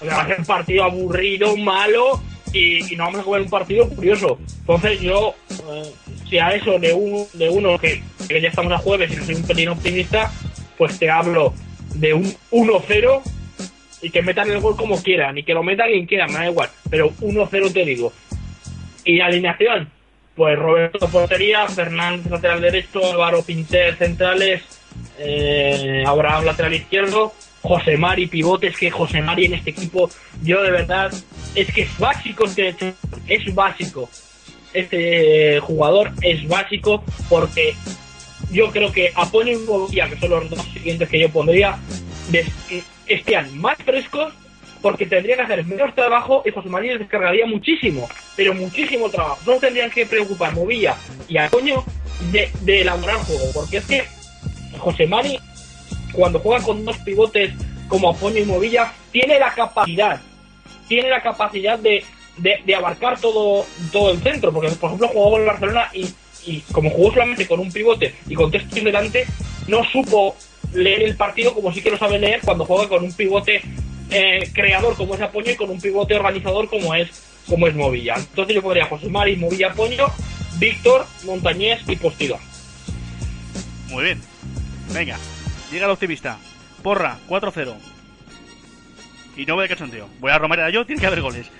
O 0.00 0.04
sea, 0.04 0.16
va 0.16 0.22
a 0.22 0.26
ser 0.26 0.40
un 0.40 0.46
partido 0.46 0.84
aburrido, 0.84 1.56
malo 1.56 2.20
y, 2.52 2.92
y 2.92 2.96
no 2.96 3.04
vamos 3.04 3.20
a 3.20 3.24
comer 3.24 3.42
un 3.42 3.50
partido 3.50 3.88
curioso. 3.88 4.38
Entonces 4.60 5.00
yo, 5.00 5.34
eh, 5.50 5.92
si 6.28 6.38
a 6.38 6.50
eso 6.50 6.78
de, 6.78 6.92
un, 6.92 7.26
de 7.34 7.48
uno 7.48 7.78
que, 7.78 8.02
que 8.28 8.40
ya 8.40 8.48
estamos 8.48 8.72
a 8.72 8.78
jueves 8.78 9.12
y 9.12 9.16
no 9.16 9.24
soy 9.24 9.34
un 9.34 9.46
pelín 9.46 9.68
optimista, 9.68 10.32
pues 10.76 10.98
te 10.98 11.10
hablo 11.10 11.54
de 11.94 12.14
un 12.14 12.34
1-0 12.50 13.22
y 14.02 14.10
que 14.10 14.22
metan 14.22 14.50
el 14.50 14.60
gol 14.60 14.76
como 14.76 15.02
quieran 15.02 15.38
y 15.38 15.44
que 15.44 15.54
lo 15.54 15.62
metan 15.62 15.88
quien 15.88 16.06
quiera, 16.06 16.26
me 16.26 16.34
da 16.34 16.50
igual. 16.50 16.68
Pero 16.90 17.10
1-0 17.20 17.72
te 17.72 17.84
digo. 17.84 18.12
Y 19.04 19.20
alineación, 19.20 19.90
pues 20.34 20.58
Roberto 20.58 21.08
portería, 21.08 21.66
Fernández 21.68 22.30
lateral 22.30 22.60
derecho, 22.60 23.04
Álvaro 23.12 23.42
Pinter 23.42 23.96
centrales, 23.96 24.62
eh, 25.18 26.04
Abraham 26.06 26.44
lateral 26.44 26.74
izquierdo, 26.74 27.32
José 27.62 27.96
Mari 27.96 28.26
pivotes, 28.26 28.76
que 28.76 28.90
José 28.90 29.22
Mari 29.22 29.46
en 29.46 29.54
este 29.54 29.70
equipo, 29.70 30.10
yo 30.42 30.62
de 30.62 30.70
verdad, 30.70 31.12
es 31.54 31.72
que 31.72 31.82
es 31.82 31.98
básico, 31.98 32.44
este, 32.44 32.94
es 33.28 33.54
básico. 33.54 34.08
Este 34.72 35.60
jugador 35.60 36.10
es 36.20 36.46
básico 36.48 37.04
porque 37.28 37.74
yo 38.50 38.70
creo 38.70 38.90
que 38.92 39.12
Apone 39.14 39.52
y 39.52 39.56
Movilla, 39.56 40.08
que 40.08 40.18
son 40.18 40.30
los 40.30 40.50
dos 40.50 40.62
siguientes 40.72 41.08
que 41.08 41.20
yo 41.20 41.28
pondría, 41.30 41.78
des- 42.30 42.50
estarían 43.06 43.56
más 43.60 43.76
frescos 43.78 44.32
porque 44.82 45.06
tendrían 45.06 45.38
que 45.38 45.44
hacer 45.44 45.64
menos 45.64 45.94
trabajo 45.94 46.42
y 46.44 46.50
José 46.50 46.68
María 46.68 46.92
les 46.92 47.00
descargaría 47.00 47.46
muchísimo, 47.46 48.08
pero 48.36 48.52
muchísimo 48.52 49.08
trabajo. 49.08 49.38
No 49.46 49.54
tendrían 49.58 49.90
que 49.90 50.04
preocupar 50.06 50.52
Movilla 50.54 50.96
y 51.28 51.38
Apoño 51.38 51.84
de, 52.32 52.50
de 52.62 52.80
elaborar 52.82 53.16
juego, 53.18 53.44
porque 53.54 53.78
es 53.78 53.86
que 53.86 54.04
José 54.78 55.06
Mari, 55.06 55.38
cuando 56.12 56.38
juega 56.38 56.64
con 56.64 56.84
dos 56.84 56.96
pivotes 56.98 57.52
como 57.88 58.10
Apoño 58.10 58.38
y 58.38 58.44
Movilla, 58.44 58.92
tiene 59.10 59.38
la 59.38 59.52
capacidad, 59.52 60.20
tiene 60.88 61.10
la 61.10 61.22
capacidad 61.22 61.78
de, 61.78 62.04
de, 62.38 62.74
abarcar 62.74 63.20
todo, 63.20 63.64
todo 63.92 64.10
el 64.10 64.20
centro, 64.20 64.52
porque 64.52 64.70
por 64.70 64.88
ejemplo 64.88 65.08
jugó 65.08 65.32
con 65.32 65.40
el 65.40 65.46
Barcelona 65.46 65.90
y, 65.92 66.08
y 66.46 66.60
como 66.72 66.90
jugó 66.90 67.10
solamente 67.12 67.46
con 67.46 67.60
un 67.60 67.72
pivote 67.72 68.14
y 68.28 68.34
con 68.34 68.50
tres 68.50 68.68
delante, 68.70 69.26
no 69.68 69.84
supo 69.84 70.36
leer 70.72 71.02
el 71.02 71.16
partido 71.16 71.54
como 71.54 71.72
sí 71.72 71.80
que 71.80 71.90
lo 71.90 71.98
sabe 71.98 72.18
leer 72.18 72.40
cuando 72.44 72.64
juega 72.64 72.88
con 72.88 73.04
un 73.04 73.12
pivote 73.12 73.62
eh, 74.10 74.50
creador 74.52 74.96
como 74.96 75.14
es 75.14 75.20
Apoño 75.20 75.52
y 75.52 75.56
con 75.56 75.70
un 75.70 75.80
pivote 75.80 76.14
organizador 76.14 76.68
como 76.68 76.94
es 76.94 77.10
como 77.48 77.66
es 77.66 77.74
Movilla. 77.74 78.14
Entonces 78.16 78.54
yo 78.54 78.62
podría 78.62 78.86
José 78.86 79.08
Mari, 79.08 79.36
Movilla, 79.36 79.70
Apoño, 79.70 80.06
Víctor, 80.58 81.06
Montañés 81.24 81.80
y 81.86 81.96
Postiga. 81.96 82.38
Muy 83.88 84.04
bien. 84.04 84.33
Venga, 84.92 85.18
llega 85.70 85.86
el 85.86 85.92
optimista. 85.92 86.38
Porra, 86.82 87.18
4-0. 87.28 87.74
Y 89.36 89.46
no 89.46 89.54
voy 89.54 89.64
de 89.64 89.68
cachondeo. 89.68 90.08
Voy 90.20 90.30
a 90.30 90.38
Romero 90.38 90.68
yo, 90.68 90.86
tiene 90.86 91.00
que 91.00 91.06
haber 91.06 91.22
goles. 91.22 91.50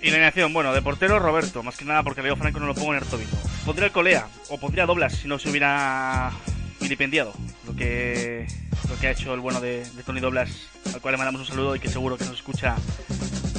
Y 0.00 0.06
la 0.06 0.14
alineación, 0.14 0.52
bueno, 0.52 0.72
de 0.72 0.82
portero 0.82 1.20
Roberto, 1.20 1.62
más 1.62 1.76
que 1.76 1.84
nada 1.84 2.02
porque 2.02 2.22
Leo 2.22 2.34
Franco 2.34 2.58
no 2.58 2.66
lo 2.66 2.74
pongo 2.74 2.92
en 2.94 3.02
el 3.02 3.08
tobino. 3.08 3.30
Pondría 3.64 3.86
el 3.86 3.92
colea, 3.92 4.26
o 4.48 4.58
pondría 4.58 4.84
doblas 4.84 5.14
si 5.14 5.28
no 5.28 5.38
se 5.38 5.48
hubiera 5.48 6.32
vilipendiado 6.80 7.32
lo 7.64 7.76
que, 7.76 8.46
lo 8.88 8.98
que 8.98 9.06
ha 9.06 9.10
hecho 9.12 9.32
el 9.34 9.40
bueno 9.40 9.60
de, 9.60 9.86
Tony 10.04 10.18
Doblas, 10.18 10.68
al 10.92 11.00
cual 11.00 11.12
le 11.12 11.18
mandamos 11.18 11.42
un 11.42 11.46
saludo 11.46 11.76
y 11.76 11.78
que 11.78 11.88
seguro 11.88 12.16
que 12.16 12.24
nos 12.24 12.34
escucha 12.34 12.74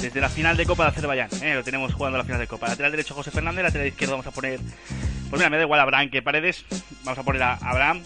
desde 0.02 0.20
la 0.20 0.28
final 0.28 0.58
de 0.58 0.66
Copa 0.66 0.84
de 0.84 0.90
Azerbaiyán. 0.90 1.30
¿eh? 1.42 1.54
Lo 1.54 1.64
tenemos 1.64 1.94
jugando 1.94 2.18
la 2.18 2.24
final 2.24 2.40
de 2.40 2.46
Copa. 2.46 2.68
Lateral 2.68 2.90
derecho 2.90 3.14
José 3.14 3.30
Fernández, 3.30 3.64
lateral 3.64 3.86
izquierdo 3.86 4.12
vamos 4.12 4.26
a 4.26 4.30
poner. 4.30 4.60
Pues 5.30 5.40
mira, 5.40 5.48
me 5.48 5.56
da 5.56 5.62
igual 5.62 5.80
Abraham 5.80 6.10
que 6.10 6.20
Paredes. 6.20 6.66
Vamos 7.04 7.18
a 7.18 7.22
poner 7.22 7.42
a 7.42 7.54
Abraham. 7.54 8.02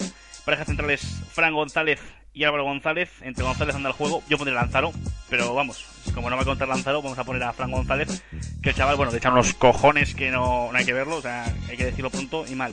Parejas 0.48 0.68
centrales 0.68 1.02
Fran 1.30 1.52
González 1.52 2.00
y 2.32 2.44
Álvaro 2.44 2.64
González. 2.64 3.10
Entre 3.20 3.44
González 3.44 3.74
anda 3.74 3.90
el 3.90 3.94
juego. 3.94 4.22
Yo 4.30 4.38
pondré 4.38 4.54
Lanzaro, 4.54 4.92
pero 5.28 5.52
vamos, 5.52 5.84
como 6.14 6.30
no 6.30 6.36
va 6.36 6.42
a 6.42 6.46
contar 6.46 6.66
Lanzaro, 6.66 7.02
vamos 7.02 7.18
a 7.18 7.24
poner 7.24 7.42
a 7.42 7.52
Fran 7.52 7.70
González. 7.70 8.24
Que 8.62 8.70
el 8.70 8.74
chaval, 8.74 8.96
bueno, 8.96 9.12
de 9.12 9.18
echar 9.18 9.30
unos 9.30 9.52
cojones 9.52 10.14
que 10.14 10.30
no, 10.30 10.72
no 10.72 10.78
hay 10.78 10.86
que 10.86 10.94
verlo, 10.94 11.16
o 11.16 11.20
sea, 11.20 11.44
hay 11.68 11.76
que 11.76 11.84
decirlo 11.84 12.08
pronto 12.08 12.46
y 12.48 12.54
mal. 12.54 12.72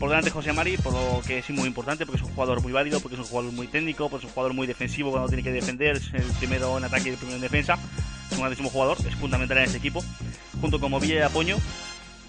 Por 0.00 0.08
delante 0.08 0.30
José 0.30 0.52
Mari, 0.52 0.78
por 0.78 0.94
lo 0.94 1.22
que 1.24 1.38
es 1.38 1.50
muy 1.50 1.68
importante, 1.68 2.06
porque 2.06 2.20
es 2.20 2.26
un 2.26 2.34
jugador 2.34 2.60
muy 2.60 2.72
válido, 2.72 2.98
porque 2.98 3.14
es 3.14 3.20
un 3.20 3.28
jugador 3.28 3.52
muy 3.52 3.68
técnico, 3.68 4.10
porque 4.10 4.26
es 4.26 4.28
un 4.28 4.34
jugador 4.34 4.54
muy 4.54 4.66
defensivo 4.66 5.12
cuando 5.12 5.28
tiene 5.28 5.44
que 5.44 5.52
defender, 5.52 5.98
es 5.98 6.12
el 6.14 6.26
primero 6.40 6.76
en 6.76 6.82
ataque 6.82 7.10
y 7.10 7.12
el 7.12 7.18
primero 7.18 7.36
en 7.36 7.42
defensa. 7.42 7.78
Es 8.26 8.32
un 8.32 8.40
grandísimo 8.40 8.68
jugador, 8.68 8.98
es 9.06 9.14
fundamental 9.14 9.58
en 9.58 9.64
este 9.66 9.78
equipo, 9.78 10.02
junto 10.60 10.80
con 10.80 10.90
Movilla 10.90 11.14
y 11.14 11.18
Apoño 11.18 11.56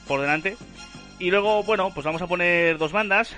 por 0.08 0.22
delante. 0.22 0.56
Y 1.18 1.32
luego, 1.32 1.64
bueno, 1.64 1.92
pues 1.96 2.06
vamos 2.06 2.22
a 2.22 2.28
poner 2.28 2.78
dos 2.78 2.92
bandas. 2.92 3.36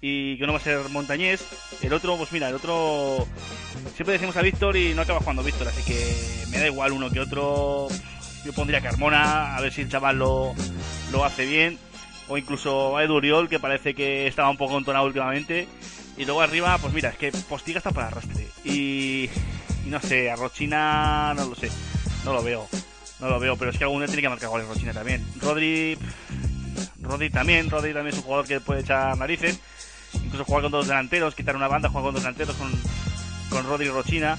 Y 0.00 0.38
que 0.38 0.44
uno 0.44 0.52
va 0.52 0.58
a 0.58 0.62
ser 0.62 0.88
Montañés. 0.90 1.44
El 1.82 1.92
otro, 1.92 2.16
pues 2.16 2.32
mira, 2.32 2.48
el 2.48 2.54
otro 2.54 3.26
siempre 3.94 4.14
decimos 4.14 4.36
a 4.36 4.42
Víctor 4.42 4.76
y 4.76 4.94
no 4.94 5.02
acaba 5.02 5.20
jugando 5.20 5.42
Víctor, 5.42 5.68
así 5.68 5.82
que 5.82 6.50
me 6.50 6.58
da 6.58 6.66
igual 6.66 6.92
uno 6.92 7.10
que 7.10 7.20
otro. 7.20 7.88
Yo 8.44 8.52
pondría 8.54 8.80
Carmona, 8.80 9.56
a 9.56 9.60
ver 9.60 9.72
si 9.72 9.82
el 9.82 9.90
chaval 9.90 10.18
lo, 10.18 10.54
lo 11.12 11.24
hace 11.24 11.44
bien. 11.44 11.78
O 12.28 12.38
incluso 12.38 12.96
a 12.96 13.04
Edu 13.04 13.16
Oriol, 13.16 13.48
que 13.48 13.58
parece 13.58 13.94
que 13.94 14.26
estaba 14.26 14.48
un 14.48 14.56
poco 14.56 14.78
entonado 14.78 15.04
últimamente. 15.04 15.68
Y 16.16 16.24
luego 16.24 16.40
arriba, 16.40 16.78
pues 16.78 16.94
mira, 16.94 17.10
es 17.10 17.16
que 17.16 17.32
Postiga 17.32 17.78
está 17.78 17.90
para 17.90 18.06
arrastre. 18.06 18.46
Y, 18.64 19.28
y 19.84 19.88
no 19.88 20.00
sé, 20.00 20.30
a 20.30 20.36
Rochina 20.36 21.34
no 21.34 21.46
lo 21.46 21.54
sé, 21.54 21.70
no 22.24 22.32
lo 22.32 22.42
veo. 22.42 22.68
No 23.18 23.28
lo 23.28 23.38
veo, 23.38 23.56
pero 23.56 23.70
es 23.70 23.76
que 23.76 23.84
algún 23.84 23.98
día 24.00 24.06
tiene 24.06 24.22
que 24.22 24.28
marcar 24.30 24.48
goles 24.48 24.66
Rochina 24.66 24.94
también. 24.94 25.26
Rodri, 25.40 25.98
Rodri 27.02 27.28
también, 27.28 27.68
Rodri 27.68 27.92
también 27.92 28.14
es 28.14 28.18
un 28.18 28.24
jugador 28.24 28.46
que 28.46 28.60
puede 28.60 28.80
echar 28.80 29.18
narices. 29.18 29.60
Incluso 30.14 30.44
jugar 30.44 30.62
con 30.62 30.72
dos 30.72 30.88
delanteros, 30.88 31.34
quitar 31.34 31.56
una 31.56 31.68
banda, 31.68 31.88
jugar 31.88 32.04
con 32.04 32.14
dos 32.14 32.22
delanteros 32.22 32.56
con, 32.56 32.70
con 33.50 33.66
Rodri 33.66 33.86
y 33.86 33.90
Rochina. 33.90 34.38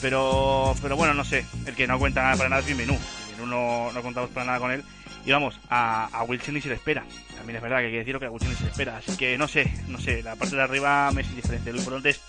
Pero, 0.00 0.74
pero 0.80 0.96
bueno, 0.96 1.14
no 1.14 1.24
sé. 1.24 1.44
El 1.66 1.74
que 1.74 1.86
no 1.86 1.98
cuenta 1.98 2.34
para 2.36 2.48
nada 2.48 2.60
es. 2.60 2.66
Bienvenú 2.66 2.98
no, 3.46 3.92
no 3.92 4.02
contamos 4.02 4.30
para 4.30 4.46
nada 4.46 4.58
con 4.58 4.70
él. 4.70 4.84
Y 5.24 5.32
vamos, 5.32 5.58
a, 5.68 6.06
a 6.06 6.22
Wilson 6.24 6.54
ni 6.54 6.60
se 6.60 6.68
le 6.68 6.74
espera. 6.74 7.04
También 7.36 7.56
es 7.56 7.62
verdad 7.62 7.78
que 7.78 7.86
hay 7.86 7.92
que 7.92 7.98
decirlo 7.98 8.20
que 8.20 8.26
a 8.26 8.30
Wilson 8.30 8.50
ni 8.50 8.56
se 8.56 8.64
le 8.64 8.70
espera. 8.70 8.96
Así 8.96 9.16
que 9.16 9.36
no 9.36 9.48
sé, 9.48 9.72
no 9.88 9.98
sé. 10.00 10.22
La 10.22 10.36
parte 10.36 10.56
de 10.56 10.62
arriba 10.62 11.10
me 11.12 11.22
es 11.22 11.28
indiferente. 11.28 11.72
Lo 11.72 11.78
importante 11.78 12.10
es 12.10 12.20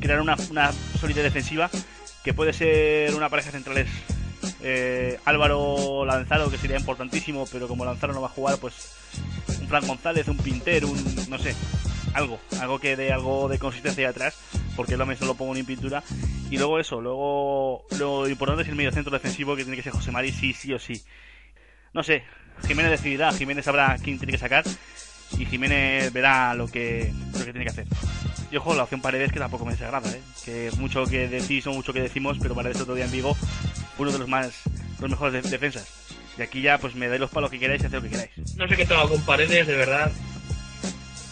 crear 0.00 0.20
una, 0.20 0.36
una 0.50 0.72
sólida 1.00 1.22
defensiva 1.22 1.70
que 2.22 2.32
puede 2.32 2.52
ser 2.52 3.14
una 3.14 3.28
pareja 3.28 3.50
centrales 3.50 3.88
eh, 4.62 5.18
Álvaro 5.24 6.04
Lanzaro, 6.04 6.50
que 6.50 6.58
sería 6.58 6.78
importantísimo, 6.78 7.46
pero 7.50 7.68
como 7.68 7.84
Lanzaro 7.84 8.12
no 8.14 8.20
va 8.20 8.28
a 8.28 8.30
jugar, 8.30 8.58
pues 8.58 8.92
un 9.60 9.68
Fran 9.68 9.86
González, 9.86 10.28
un 10.28 10.38
Pinter, 10.38 10.84
un 10.84 10.98
no 11.28 11.38
sé, 11.38 11.54
algo, 12.14 12.40
algo 12.60 12.78
que 12.78 12.96
dé 12.96 13.12
algo 13.12 13.48
de 13.48 13.58
consistencia 13.58 14.08
atrás, 14.08 14.36
porque 14.76 14.96
lo 14.96 15.04
no 15.06 15.26
lo 15.26 15.34
pongo 15.34 15.54
en 15.56 15.66
pintura. 15.66 16.02
Y 16.50 16.58
luego 16.58 16.78
eso, 16.78 17.00
luego 17.00 17.84
lo 17.98 18.28
importante 18.28 18.62
es 18.62 18.68
el 18.68 18.76
medio 18.76 18.92
centro 18.92 19.12
defensivo 19.12 19.56
que 19.56 19.62
tiene 19.64 19.76
que 19.76 19.82
ser 19.82 19.92
José 19.92 20.10
Mari, 20.12 20.30
sí, 20.32 20.52
sí 20.52 20.72
o 20.72 20.78
sí. 20.78 21.02
No 21.92 22.02
sé, 22.02 22.22
Jiménez 22.66 22.90
decidirá, 22.92 23.32
Jiménez 23.32 23.64
sabrá 23.64 23.96
quién 24.02 24.18
tiene 24.18 24.32
que 24.32 24.38
sacar 24.38 24.64
y 25.38 25.46
Jiménez 25.46 26.12
verá 26.12 26.54
lo 26.54 26.68
que, 26.68 27.12
lo 27.32 27.38
que 27.44 27.52
tiene 27.52 27.64
que 27.64 27.70
hacer. 27.70 27.86
Y 28.50 28.56
ojo, 28.56 28.74
la 28.74 28.84
opción 28.84 29.00
Paredes 29.00 29.32
que 29.32 29.38
tampoco 29.40 29.64
me 29.64 29.72
desagrada, 29.72 30.08
¿eh? 30.10 30.20
que 30.44 30.70
mucho 30.78 31.04
que 31.06 31.26
decís 31.28 31.66
o 31.66 31.72
mucho 31.72 31.92
que 31.92 32.00
decimos, 32.02 32.36
pero 32.40 32.54
Paredes 32.54 32.80
otro 32.80 32.94
día 32.94 33.06
en 33.06 33.10
Vigo, 33.10 33.36
uno 33.98 34.12
de 34.12 34.18
los 34.18 34.28
más 34.28 34.62
los 35.00 35.10
mejores 35.10 35.42
de- 35.42 35.50
defensas. 35.50 35.88
Y 36.38 36.42
aquí 36.42 36.62
ya 36.62 36.78
pues 36.78 36.94
me 36.94 37.08
dais 37.08 37.20
los 37.20 37.30
palos 37.30 37.50
que 37.50 37.58
queráis 37.58 37.82
y 37.82 37.86
haced 37.86 37.96
lo 37.96 38.02
que 38.02 38.10
queráis. 38.10 38.30
No 38.56 38.68
sé 38.68 38.76
qué 38.76 38.86
tengo 38.86 39.08
con 39.08 39.20
paredes, 39.22 39.66
de 39.66 39.74
verdad. 39.74 40.10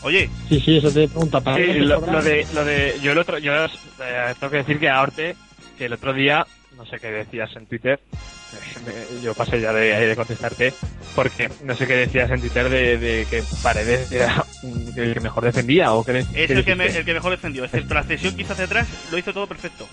Oye, 0.03 0.29
Sí, 0.49 0.61
sí, 0.61 0.77
eso 0.79 0.91
te 0.91 1.09
pregunta. 1.09 1.41
¿para 1.41 1.57
Sí, 1.59 1.75
lo, 1.81 2.01
lo 2.01 2.23
de, 2.23 2.47
lo 2.53 2.65
de, 2.65 2.99
yo 3.03 3.13
el 3.13 3.19
otro, 3.19 3.39
yo 3.39 3.53
eh, 3.65 4.35
tengo 4.39 4.51
que 4.51 4.57
decir 4.59 4.79
que 4.79 4.89
a 4.89 5.01
Orte, 5.01 5.37
que 5.79 5.87
el 5.87 5.93
otro 5.93 6.13
día, 6.13 6.45
no 6.77 6.85
sé 6.87 6.99
qué 6.99 7.09
decías 7.09 7.55
en 7.57 7.67
Twitter, 7.67 8.01
eh, 8.53 8.81
me- 9.17 9.23
yo 9.23 9.35
pasé 9.35 9.61
ya 9.61 9.73
de, 9.73 9.95
ahí 9.95 10.07
de 10.07 10.17
contestarte, 10.17 10.73
porque 11.15 11.49
no 11.65 11.75
sé 11.77 11.87
qué 11.87 11.95
decías 11.95 12.31
en 12.31 12.41
Twitter 12.41 12.69
de, 12.69 12.99
de 12.99 13.27
que 13.31 13.43
Paredes 13.63 14.11
era 14.11 14.45
el 14.97 15.15
que 15.15 15.21
mejor 15.21 15.45
defendía 15.45 15.93
o 15.93 16.05
que 16.05 16.19
es 16.19 16.27
el 16.51 16.65
que, 16.65 16.75
me- 16.75 16.87
el 16.87 17.05
que 17.05 17.15
mejor 17.15 17.31
defendió, 17.31 17.65
excepto 17.65 17.95
la 17.95 18.03
cesión 18.03 18.35
que 18.35 18.43
hizo 18.43 18.53
hacia 18.55 18.65
atrás, 18.65 18.89
lo 19.11 19.19
hizo 19.19 19.33
todo 19.33 19.47
perfecto. 19.47 19.87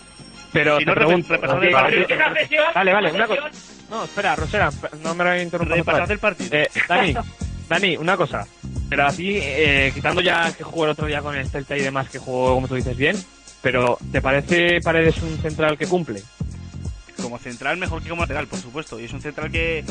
Pero 0.51 0.79
si 0.79 0.85
te 0.85 0.89
no, 0.91 0.95
pregunto, 0.95 1.33
repasad 1.35 1.59
¿qué- 1.59 1.67
el 1.67 1.71
partido. 1.73 2.63
Vale, 2.73 2.93
vale, 2.93 3.11
una 3.11 3.27
cosa. 3.27 3.51
No, 3.91 4.03
espera, 4.03 4.35
Rosera, 4.35 4.71
no 5.03 5.13
me 5.15 5.43
interrumpas. 5.43 5.77
Repasad 5.77 6.11
el 6.11 6.19
partido. 6.19 6.49
Eh, 6.55 6.67
Dani, 6.87 7.13
Dani, 7.69 7.95
una 7.97 8.17
cosa. 8.17 8.45
Pero 8.89 9.05
así, 9.05 9.37
eh, 9.39 9.91
quitando 9.93 10.19
ya 10.21 10.51
que 10.51 10.63
jugó 10.63 10.85
el 10.85 10.91
otro 10.91 11.05
día 11.05 11.21
con 11.21 11.35
el 11.35 11.47
Celta 11.47 11.77
y 11.77 11.81
demás, 11.81 12.09
que 12.09 12.17
jugó, 12.17 12.55
como 12.55 12.67
tú 12.67 12.75
dices, 12.75 12.97
bien, 12.97 13.15
pero 13.61 13.97
¿te 14.11 14.21
parece 14.21 14.81
Paredes 14.81 15.21
un 15.21 15.37
central 15.37 15.77
que 15.77 15.85
cumple? 15.85 16.23
Como 17.21 17.37
central 17.37 17.77
mejor 17.77 18.01
que 18.01 18.09
como 18.09 18.23
lateral, 18.23 18.47
por 18.47 18.59
supuesto. 18.59 18.99
Y 18.99 19.03
es 19.03 19.13
un 19.13 19.21
central 19.21 19.51
que... 19.51 19.83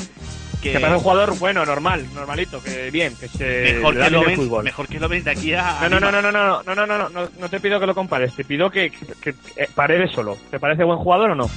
que 0.63 0.73
Que 0.73 0.81
parece 0.81 0.97
un 0.97 1.03
jugador 1.03 1.39
bueno, 1.39 1.65
normal, 1.65 2.07
normalito, 2.15 2.61
que 2.63 2.91
bien, 2.91 3.15
que 3.15 3.29
se 3.29 3.75
mejor 3.75 3.97
que 3.97 4.11
lo 4.11 4.23
fútbol. 4.31 4.65
mejor 4.65 4.89
que 4.89 4.99
lo 4.99 5.09
ven 5.09 5.23
de 5.23 5.31
aquí 5.31 5.53
a... 5.55 5.79
No, 5.83 6.01
no, 6.01 6.01
no, 6.01 6.11
no, 6.11 6.23
no, 6.23 6.33
no, 6.33 6.63
no, 6.63 6.75
no, 6.75 6.87
no, 6.87 6.99
no, 6.99 7.09
no, 7.11 7.29
no 7.39 7.49
te 7.49 7.61
pido 7.61 7.79
que 7.79 7.87
lo 7.87 7.95
compares, 7.95 8.35
te 8.35 8.45
pido 8.45 8.71
que, 8.71 8.91
que, 8.91 9.07
que, 9.21 9.35
eh, 9.57 9.69
Paredes 9.75 10.11
solo. 10.13 10.37
¿Te 10.51 10.59
parece 10.59 10.85
buen 10.85 10.99
jugador 10.99 11.31
o 11.33 11.35
no? 11.35 11.51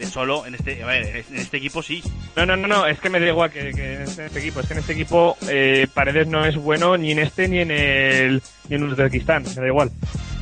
De 0.00 0.06
solo 0.06 0.46
en 0.46 0.54
este, 0.54 0.82
a 0.82 0.86
ver, 0.86 1.24
en 1.28 1.36
este 1.36 1.58
equipo 1.58 1.82
sí. 1.82 2.02
No, 2.34 2.46
no, 2.46 2.56
no, 2.56 2.66
no, 2.66 2.86
es 2.86 2.98
que 3.00 3.10
me 3.10 3.20
da 3.20 3.26
igual 3.28 3.50
que, 3.50 3.70
que 3.72 3.96
en, 3.96 4.02
este, 4.02 4.38
equipo. 4.38 4.60
Es 4.60 4.66
que 4.66 4.72
en 4.72 4.78
este 4.80 4.94
equipo 4.94 5.36
eh, 5.46 5.86
Paredes 5.92 6.26
no 6.26 6.42
es 6.46 6.56
bueno 6.56 6.96
ni 6.96 7.10
en 7.12 7.18
este 7.18 7.46
ni 7.48 7.58
en 7.58 7.70
el 7.70 8.42
ni 8.70 8.76
en 8.76 8.84
Uzbekistán, 8.84 9.42
me 9.44 9.54
da 9.54 9.66
igual. 9.66 9.90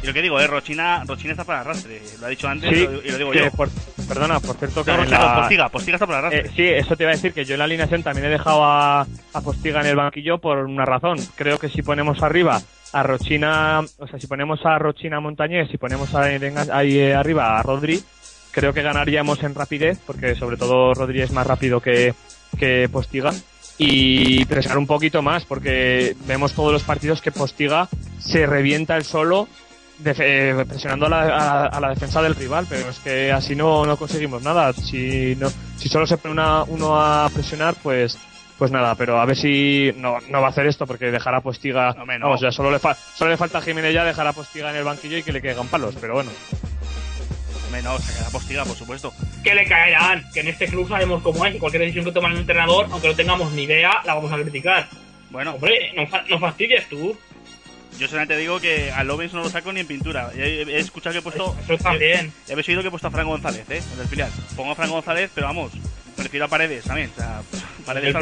Y 0.01 0.07
lo 0.07 0.13
que 0.15 0.23
digo, 0.23 0.39
eh, 0.39 0.47
Rochina, 0.47 1.03
Rochina 1.05 1.33
está 1.33 1.43
para 1.43 1.63
arrastre. 1.63 2.01
Lo 2.21 2.27
ha 2.27 2.29
dicho 2.29 2.47
antes 2.47 2.71
Sí, 2.71 2.83
y 2.83 2.87
lo, 2.87 3.03
y 3.03 3.11
lo 3.11 3.19
digo 3.19 3.35
yo. 3.35 3.51
por- 3.51 3.69
perdona, 4.07 4.39
por 4.39 4.55
cierto 4.57 4.85
que 4.85 4.93
No, 4.93 4.99
Rochina, 4.99 5.19
la- 5.19 5.35
Postiga, 5.41 5.69
Postiga 5.71 5.97
está 5.97 6.07
para 6.07 6.19
arrastre. 6.21 6.41
eh, 6.47 6.51
sí, 6.55 6.63
eso 6.65 6.95
te 6.97 7.03
iba 7.03 7.11
a 7.11 7.17
decir 7.17 7.33
que 7.33 7.45
yo 7.45 7.55
en 7.55 7.59
la 7.59 7.65
alineación 7.65 8.05
también 8.05 8.27
he 8.27 8.31
dejado 8.31 8.63
a, 8.65 9.01
a 9.03 9.41
Postiga 9.43 9.81
en 9.81 9.87
el 9.89 9.97
banquillo 9.97 10.39
por 10.39 10.59
una 10.59 10.85
razón. 10.85 11.19
Creo 11.35 11.59
que 11.59 11.69
si 11.69 11.83
ponemos 11.83 12.23
arriba 12.23 12.63
a 12.93 13.03
Rochina, 13.03 13.81
o 13.99 14.07
sea, 14.07 14.21
si 14.21 14.29
ponemos 14.29 14.65
a 14.65 14.79
Rochina 14.79 15.19
Montañés, 15.19 15.69
si 15.69 15.79
ponemos 15.79 16.15
a- 16.15 16.23
ahí 16.73 16.97
eh, 16.97 17.15
arriba 17.17 17.59
a 17.59 17.63
Rodri, 17.65 18.01
creo 18.59 18.73
que 18.73 18.83
ganaríamos 18.83 19.43
en 19.43 19.55
rapidez, 19.55 19.99
porque 20.07 20.35
sobre 20.35 20.57
todo 20.57 20.95
Rodri 20.95 21.23
es 21.23 21.31
más 21.33 21.47
rápido 21.47 21.81
que, 21.81 22.15
que 22.59 22.89
Postiga. 22.91 23.33
Y 23.81 24.45
presionar 24.47 24.79
un 24.79 24.87
poquito 24.89 25.23
más, 25.23 25.45
porque 25.45 26.17
vemos 26.27 26.53
todos 26.53 26.73
los 26.73 26.83
partidos 26.83 27.23
que 27.23 27.31
Postiga 27.31 27.89
se 28.19 28.45
revienta 28.47 28.97
el 28.97 29.05
solo 29.05 29.47
eh, 30.05 30.65
presionando 30.69 31.07
a 31.07 31.09
la, 31.09 31.21
a- 31.23 31.67
a 31.67 31.81
la 31.81 31.91
defensa 31.91 32.21
del 32.21 32.35
rival, 32.35 32.67
pero 32.69 32.89
es 32.89 32.99
que 32.99 33.31
así 33.33 33.55
no, 33.55 33.85
no 33.85 33.97
conseguimos 33.97 34.43
nada. 34.43 34.73
Si 34.73 35.37
no, 35.39 35.49
si 35.77 35.89
solo 35.89 36.07
se 36.07 36.17
pone 36.19 36.33
una- 36.33 36.65
uno 36.65 37.01
a 37.01 37.29
presionar, 37.31 37.75
pues 37.83 38.19
pues 38.59 38.73
nada, 38.73 38.97
pero 38.97 39.21
a 39.21 39.25
ver 39.25 39.37
si 39.37 39.93
no, 39.99 40.17
no 40.31 40.41
va 40.41 40.49
a 40.49 40.51
hacer 40.51 40.67
esto 40.67 40.85
porque 40.85 41.13
dejará 41.13 41.41
Postiga, 41.41 41.95
no. 42.19 42.27
vamos, 42.27 42.41
ya 42.41 42.51
solo 42.51 42.73
le, 42.73 42.81
fa- 42.81 42.97
solo 43.15 43.31
le 43.31 43.37
falta 43.37 43.59
a 43.59 43.63
Jiménez 43.63 43.95
ya 43.95 44.03
dejar 44.05 44.27
a 44.27 44.33
Postiga 44.33 44.71
en 44.71 44.77
el 44.77 44.83
banquillo 44.83 45.17
y 45.19 45.23
que 45.23 45.31
le 45.33 45.41
caigan 45.41 45.69
palos, 45.69 45.95
pero 46.01 46.15
bueno. 46.15 46.31
Menos, 47.71 48.03
sacará 48.03 48.31
Postiga, 48.31 48.65
por 48.65 48.77
supuesto. 48.77 49.13
Que 49.45 49.55
le 49.55 49.67
caerán, 49.67 50.25
que 50.33 50.41
en 50.41 50.49
este 50.49 50.67
club 50.67 50.89
sabemos 50.89 51.23
cómo 51.23 51.45
es, 51.47 51.55
y 51.55 51.59
cualquier 51.59 51.83
decisión 51.83 52.05
que 52.05 52.13
toma 52.13 52.29
el 52.29 52.39
entrenador, 52.39 52.89
aunque 52.91 53.09
no 53.09 53.15
tengamos 53.15 53.53
ni 53.53 53.63
idea, 53.63 54.01
la 54.05 54.15
vamos 54.15 54.33
a 54.33 54.37
criticar. 54.37 54.89
Bueno, 55.31 55.53
Hombre, 55.55 55.93
no, 55.95 56.07
no 56.29 56.39
fastidies 56.39 56.89
tú. 56.89 57.17
yo 57.99 58.09
solamente 58.09 58.37
digo 58.37 58.61
que 58.61 58.91
a 58.91 59.05
Lovens 59.05 59.35
no 59.35 59.43
lo 59.43 59.51
saco 59.51 59.73
ni 59.73 59.81
en 59.81 59.87
pintura. 59.87 60.31
He, 60.35 60.63
he 60.63 60.79
escuchado 60.79 61.13
que 61.13 61.19
he 61.19 61.23
puesto... 61.23 61.55
Eso 61.63 61.77
también. 61.77 62.33
He, 62.49 62.53
habéis 62.53 62.69
oído 62.69 62.81
que 62.83 62.89
he 62.89 62.91
puesto 62.91 63.09
a 63.09 63.11
Fran 63.11 63.27
González, 63.27 63.69
¿eh? 63.71 63.83
En 63.95 64.01
el 64.01 64.09
filial. 64.09 64.31
Pongo 64.57 64.73
a 64.73 64.75
Fran 64.75 64.91
González, 64.91 65.31
pero 65.35 65.49
vamos, 65.49 65.73
prefiero 66.19 66.47
a 66.47 66.49
Paredes 66.49 66.85
también. 66.85 67.11
O 67.17 67.21
sea, 67.21 67.41
Paredes 67.87 68.15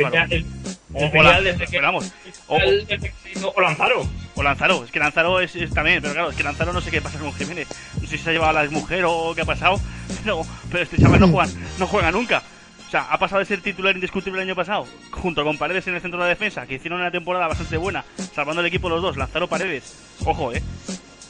O, 3.54 3.60
Lanzaro. 3.60 4.08
o 4.34 4.42
Lanzaro. 4.42 4.84
Es 4.84 4.90
que 4.90 4.98
Lanzaro 4.98 5.40
es, 5.40 5.54
es 5.56 5.70
también, 5.72 6.00
pero 6.00 6.14
claro, 6.14 6.30
es 6.30 6.36
que 6.36 6.42
Lanzaro 6.42 6.72
no 6.72 6.80
sé 6.80 6.90
qué 6.90 7.02
pasa 7.02 7.18
con 7.18 7.32
Jiménez. 7.34 7.68
No 8.00 8.06
sé 8.06 8.16
si 8.16 8.22
se 8.24 8.30
ha 8.30 8.32
llevado 8.32 8.56
a 8.58 8.64
la 8.64 8.70
mujer 8.70 9.04
o 9.06 9.34
qué 9.34 9.42
ha 9.42 9.44
pasado, 9.46 9.80
pero, 10.22 10.42
pero 10.70 10.84
este 10.84 10.98
chaval 10.98 11.20
no 11.20 11.28
juega, 11.28 11.52
no 11.78 11.86
juega 11.86 12.10
nunca. 12.10 12.42
O 12.86 12.90
sea, 12.90 13.02
ha 13.10 13.18
pasado 13.18 13.40
de 13.40 13.46
ser 13.46 13.60
titular 13.62 13.94
indiscutible 13.96 14.40
el 14.40 14.46
año 14.48 14.54
pasado, 14.54 14.86
junto 15.10 15.42
con 15.42 15.58
Paredes 15.58 15.88
en 15.88 15.96
el 15.96 16.00
centro 16.00 16.20
de 16.20 16.26
la 16.26 16.28
defensa, 16.28 16.66
que 16.66 16.74
hicieron 16.74 17.00
una 17.00 17.10
temporada 17.10 17.48
bastante 17.48 17.76
buena, 17.76 18.04
salvando 18.32 18.60
el 18.60 18.68
equipo 18.68 18.88
los 18.88 19.02
dos, 19.02 19.16
Lanzaro 19.16 19.48
Paredes. 19.48 19.96
Ojo, 20.24 20.52
eh. 20.52 20.62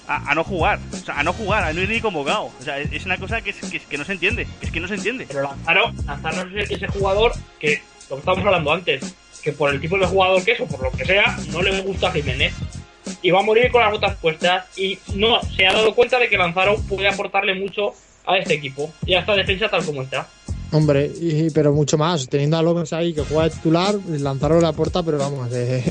A, 0.09 0.31
a 0.31 0.35
no 0.37 0.45
jugar, 0.45 0.79
o 0.93 0.97
sea, 0.97 1.19
a 1.19 1.23
no 1.25 1.33
jugar, 1.33 1.65
a 1.65 1.73
no 1.73 1.81
ir 1.83 1.89
ni 1.89 2.01
convocado. 2.01 2.45
O 2.45 2.63
sea, 2.63 2.79
es, 2.79 2.93
es 2.93 3.05
una 3.07 3.19
cosa 3.19 3.41
que, 3.41 3.51
es- 3.51 3.57
que, 3.71 3.81
que 3.81 3.99
no 3.99 4.05
se 4.05 4.13
entiende, 4.13 4.47
es 4.61 4.71
que 4.71 4.79
no 4.81 4.87
se 4.87 4.95
entiende. 4.95 5.25
Pero 5.27 5.43
Lanzaro, 5.43 5.93
Lanzaro 6.07 6.57
es 6.59 6.71
ese 6.71 6.87
jugador 6.87 7.33
que, 7.59 7.83
lo 8.09 8.17
que 8.17 8.21
estábamos 8.21 8.47
hablando 8.47 8.73
antes, 8.73 9.15
que 9.43 9.53
por 9.53 9.73
el 9.75 9.81
tipo 9.81 9.99
de 9.99 10.07
jugador 10.07 10.45
que 10.45 10.53
es 10.53 10.61
o 10.61 10.67
por 10.67 10.83
lo 10.83 10.91
que 10.93 11.05
sea, 11.05 11.37
no 11.51 11.61
le 11.63 11.81
gusta 11.81 12.09
a 12.09 12.13
Jiménez. 12.13 12.53
Y 13.23 13.31
va 13.33 13.41
a 13.41 13.43
morir 13.43 13.71
con 13.73 13.81
las 13.83 13.91
botas 13.91 14.17
puestas 14.17 14.67
y 14.79 14.99
no 15.15 15.41
se 15.43 15.67
ha 15.67 15.73
dado 15.73 15.95
cuenta 15.95 16.19
de 16.19 16.29
que 16.29 16.37
Lanzaro 16.39 16.77
puede 16.89 17.09
aportarle 17.09 17.55
mucho 17.55 17.93
a 18.27 18.37
este 18.39 18.55
equipo 18.55 18.93
y 19.07 19.15
a 19.15 19.21
esta 19.21 19.35
defensa 19.35 19.69
tal 19.69 19.85
como 19.85 20.03
está. 20.03 20.29
Hombre, 20.73 21.11
y, 21.21 21.51
pero 21.51 21.73
mucho 21.73 21.97
más. 21.97 22.29
Teniendo 22.29 22.57
a 22.59 22.63
López 22.63 22.93
ahí 22.93 23.15
que 23.15 23.23
juega 23.23 23.45
de 23.45 23.51
titular, 23.51 23.95
Lanzaro 24.09 24.61
la 24.61 24.69
aporta, 24.69 25.03
pero 25.05 25.19
vamos, 25.19 25.49
eh, 25.53 25.85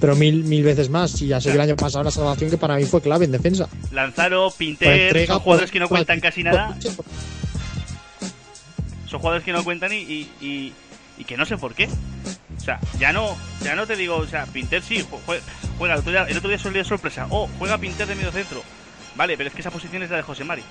pero 0.00 0.14
mil, 0.16 0.44
mil 0.44 0.62
veces 0.62 0.88
más. 0.90 1.20
Y 1.22 1.28
ya 1.28 1.40
sé 1.40 1.48
que 1.50 1.54
el 1.54 1.60
año 1.60 1.76
pasado 1.76 2.04
la 2.04 2.10
salvación 2.10 2.50
que 2.50 2.56
para 2.58 2.76
mí 2.76 2.84
fue 2.84 3.00
clave 3.00 3.24
en 3.24 3.32
defensa. 3.32 3.68
Lanzaro, 3.92 4.50
Pinter, 4.56 5.00
entrega, 5.02 5.34
son 5.34 5.42
jugadores 5.42 5.70
por- 5.70 5.72
que 5.72 5.80
no 5.80 5.88
por- 5.88 5.96
cuentan 5.98 6.20
casi 6.20 6.42
por- 6.42 6.52
nada. 6.52 6.76
Son 9.08 9.20
jugadores 9.20 9.44
que 9.44 9.52
no 9.52 9.62
cuentan 9.64 9.92
y, 9.92 9.96
y, 9.96 10.30
y- 10.40 10.72
y 11.18 11.24
que 11.24 11.36
no 11.36 11.46
sé 11.46 11.56
por 11.56 11.74
qué. 11.74 11.88
O 12.56 12.60
sea, 12.60 12.80
ya 12.98 13.12
no, 13.12 13.36
ya 13.62 13.74
no 13.74 13.86
te 13.86 13.94
digo, 13.96 14.16
o 14.16 14.26
sea, 14.26 14.46
Pinter 14.46 14.82
sí, 14.82 14.98
ju- 14.98 15.18
jue- 15.26 15.40
juega, 15.78 15.94
el 15.94 16.00
otro 16.00 16.10
día, 16.12 16.26
el 16.28 16.36
otro 16.36 16.50
día 16.70 16.84
sorpresa. 16.84 17.26
Oh, 17.30 17.48
juega 17.58 17.78
Pinter 17.78 18.06
de 18.06 18.14
medio 18.14 18.32
centro. 18.32 18.62
Vale, 19.16 19.36
pero 19.36 19.48
es 19.48 19.54
que 19.54 19.60
esa 19.60 19.70
posición 19.70 20.02
es 20.02 20.10
la 20.10 20.16
de 20.16 20.22
José 20.22 20.42
Mari. 20.44 20.62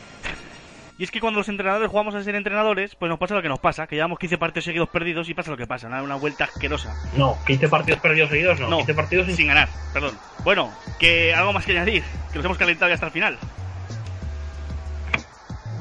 Y 0.97 1.03
es 1.03 1.11
que 1.11 1.19
cuando 1.19 1.39
los 1.39 1.49
entrenadores 1.49 1.89
jugamos 1.89 2.13
a 2.13 2.23
ser 2.23 2.35
entrenadores, 2.35 2.95
pues 2.95 3.09
nos 3.09 3.17
pasa 3.17 3.33
lo 3.33 3.41
que 3.41 3.49
nos 3.49 3.59
pasa, 3.59 3.87
que 3.87 3.95
llevamos 3.95 4.19
15 4.19 4.37
partidos 4.37 4.65
seguidos 4.65 4.89
perdidos 4.89 5.27
y 5.27 5.33
pasa 5.33 5.49
lo 5.49 5.57
que 5.57 5.65
pasa, 5.65 5.89
¿no? 5.89 6.03
una 6.03 6.15
vuelta 6.15 6.43
asquerosa. 6.43 6.93
No, 7.17 7.37
15 7.47 7.67
partidos 7.67 7.99
perdidos 7.99 8.29
seguidos, 8.29 8.59
no. 8.59 8.69
No, 8.69 8.77
15 8.77 8.93
partidos 8.93 9.25
sin... 9.25 9.35
sin 9.35 9.47
ganar, 9.47 9.69
perdón. 9.91 10.15
Bueno, 10.43 10.71
que 10.99 11.33
algo 11.33 11.51
más 11.51 11.65
que 11.65 11.71
añadir, 11.71 12.03
que 12.31 12.37
los 12.37 12.45
hemos 12.45 12.57
calentado 12.57 12.89
ya 12.89 12.95
hasta 12.95 13.07
el 13.07 13.11
final. 13.11 13.39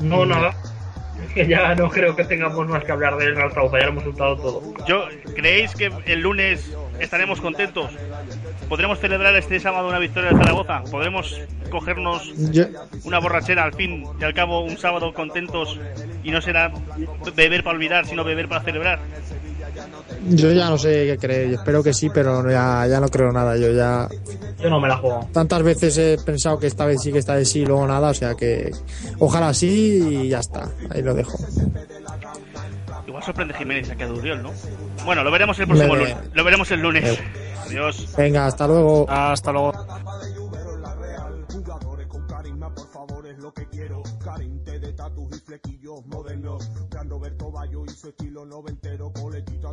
No, 0.00 0.24
nada. 0.24 0.54
Que 1.34 1.46
ya 1.46 1.74
no 1.74 1.88
creo 1.88 2.14
que 2.14 2.24
tengamos 2.24 2.68
más 2.68 2.84
que 2.84 2.92
hablar 2.92 3.16
del 3.16 3.34
Real 3.34 3.50
Zaragoza, 3.50 3.78
ya 3.78 3.86
lo 3.86 3.92
hemos 3.92 4.04
soltado 4.04 4.36
todo. 4.36 4.74
Yo, 4.86 5.06
¿creéis 5.34 5.74
que 5.74 5.90
el 6.06 6.20
lunes 6.20 6.76
estaremos 6.98 7.40
contentos? 7.40 7.90
¿Podremos 8.68 8.98
celebrar 8.98 9.34
este 9.36 9.58
sábado 9.60 9.88
una 9.88 9.98
victoria 9.98 10.30
de 10.30 10.36
Zaragoza? 10.36 10.82
¿Podremos 10.90 11.40
cogernos 11.70 12.32
Yo, 12.52 12.64
una 13.04 13.18
borrachera 13.18 13.64
al 13.64 13.74
fin 13.74 14.04
y 14.20 14.24
al 14.24 14.34
cabo 14.34 14.60
un 14.60 14.76
sábado 14.78 15.12
contentos 15.14 15.78
y 16.22 16.30
no 16.30 16.40
será 16.40 16.72
beber 17.34 17.64
para 17.64 17.76
olvidar, 17.76 18.06
sino 18.06 18.24
beber 18.24 18.48
para 18.48 18.62
celebrar? 18.62 19.00
Yo 20.30 20.52
ya 20.52 20.70
no 20.70 20.78
sé 20.78 21.06
qué 21.06 21.18
creer. 21.18 21.50
Yo 21.50 21.54
espero 21.56 21.82
que 21.82 21.92
sí, 21.92 22.10
pero 22.10 22.48
ya, 22.50 22.86
ya 22.86 23.00
no 23.00 23.08
creo 23.08 23.32
nada. 23.32 23.56
Yo 23.56 23.72
ya 23.72 24.08
Yo 24.60 24.70
no 24.70 24.80
me 24.80 24.88
la 24.88 24.96
juego. 24.96 25.28
tantas 25.32 25.62
veces 25.62 25.96
he 25.98 26.16
pensado 26.24 26.58
que 26.58 26.66
esta 26.66 26.86
vez 26.86 27.00
sí, 27.02 27.12
que 27.12 27.18
esta 27.18 27.34
vez 27.34 27.48
sí, 27.50 27.60
y 27.60 27.66
luego 27.66 27.86
nada. 27.86 28.10
O 28.10 28.14
sea 28.14 28.34
que 28.34 28.70
ojalá 29.18 29.52
sí 29.54 30.22
y 30.24 30.28
ya 30.28 30.40
está. 30.40 30.68
Ahí 30.90 31.02
lo 31.02 31.14
dejo. 31.14 31.36
Igual 33.06 33.22
sorprende 33.24 33.54
Jiménez 33.54 33.90
aquí 33.90 34.02
a 34.02 34.06
Duriol, 34.06 34.42
¿no? 34.42 34.50
Bueno, 35.04 35.24
lo 35.24 35.30
veremos 35.30 35.58
el 35.58 35.66
próximo 35.66 35.96
lunes. 35.96 36.16
Lo 36.32 36.44
veremos 36.44 36.70
el 36.70 36.80
lunes. 36.80 37.18
Adiós. 37.66 38.08
Venga, 38.16 38.46
hasta 38.46 38.66
luego. 38.66 39.06
Hasta 39.08 39.52
luego. 39.52 39.72
Su 47.96 48.08
estilo 48.08 48.44
noventero. 48.44 49.01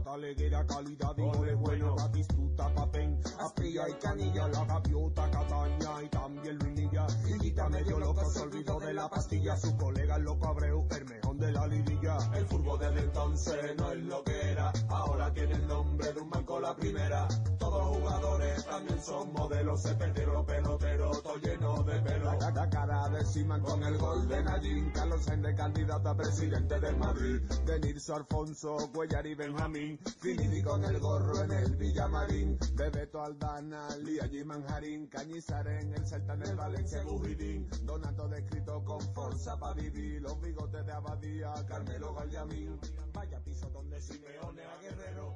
Coletita, 0.09 0.65
taleguera, 0.65 0.65
calidad 0.65 1.17
y 1.17 1.37
goles 1.37 1.55
buenos. 1.57 1.95
Batistuta, 1.95 2.73
papén, 2.73 3.21
Astría 3.39 3.89
y 3.89 3.93
Canilla. 3.93 4.47
La 4.47 4.65
gaviota, 4.65 5.29
Cataña 5.29 6.03
y 6.03 6.07
también 6.09 6.57
Luinilla. 6.57 7.05
Higuita 7.27 7.69
medio 7.69 7.99
loco, 7.99 8.25
se 8.25 8.41
olvidó 8.41 8.79
de 8.79 8.93
la 8.93 9.07
pastilla. 9.07 9.55
Su 9.55 9.77
colega 9.77 10.15
el 10.15 10.23
loco 10.23 10.47
Abreu, 10.47 10.87
el 10.89 11.05
mejor 11.05 11.37
de 11.37 11.51
la 11.51 11.67
lirilla. 11.67 12.17
El 12.33 12.47
fútbol 12.47 12.79
desde 12.79 13.01
entonces 13.01 13.75
no 13.77 13.91
es 13.91 14.03
lo 14.03 14.23
que 14.23 14.51
era. 14.51 14.71
Ahora 14.89 15.31
tiene 15.31 15.53
el 15.53 15.67
nombre 15.67 16.11
de 16.11 16.19
un 16.21 16.29
banco 16.31 16.59
la 16.59 16.75
primera. 16.75 17.27
Todos 17.69 17.97
jugadores 17.97 18.65
también 18.65 18.99
son 18.99 19.31
modelos. 19.33 19.83
Se 19.83 19.93
perdieron 19.93 20.43
peloteros, 20.43 21.21
todo 21.21 21.35
lleno 21.37 21.83
de 21.83 22.01
pelo. 22.01 22.33
La, 22.39 22.49
la 22.49 22.67
cara 22.67 23.09
de 23.09 23.23
Siman 23.23 23.61
con 23.61 23.83
el 23.83 23.95
gol 23.99 24.27
de 24.27 24.43
Nayín. 24.43 24.89
Carlos 24.89 25.23
de 25.27 25.53
candidato 25.53 26.09
a 26.09 26.17
presidente 26.17 26.79
del 26.79 26.97
Madrid. 26.97 27.41
De 27.67 27.79
Nilso 27.79 28.15
Alfonso, 28.15 28.89
Cuellar 28.91 29.27
y 29.27 29.35
Benjamín. 29.35 29.99
Finidi 30.19 30.63
con 30.63 30.83
el 30.83 30.99
gorro 30.99 31.43
en 31.43 31.51
el 31.51 31.75
Villamarín. 31.75 32.57
Bebeto 32.73 33.21
Aldana, 33.21 33.95
Lía 33.97 34.25
y 34.25 34.43
Manjarín. 34.43 35.05
Cañizares 35.05 35.83
en 35.83 35.93
el 35.93 36.07
Celta 36.07 36.33
en 36.33 36.41
el 36.47 36.55
Valencia 36.55 37.03
Gujidín. 37.03 37.69
Donato 37.83 38.27
descrito 38.29 38.83
con 38.83 38.99
fuerza 39.13 39.59
para 39.59 39.75
vivir. 39.75 40.23
Los 40.23 40.41
bigotes 40.41 40.83
de 40.87 40.91
Abadía, 40.91 41.53
Carmelo 41.67 42.15
Gallamín. 42.15 42.79
Vaya 43.13 43.39
piso 43.43 43.69
donde 43.69 44.01
Simeone 44.01 44.63
a 44.63 44.81
Guerrero. 44.81 45.35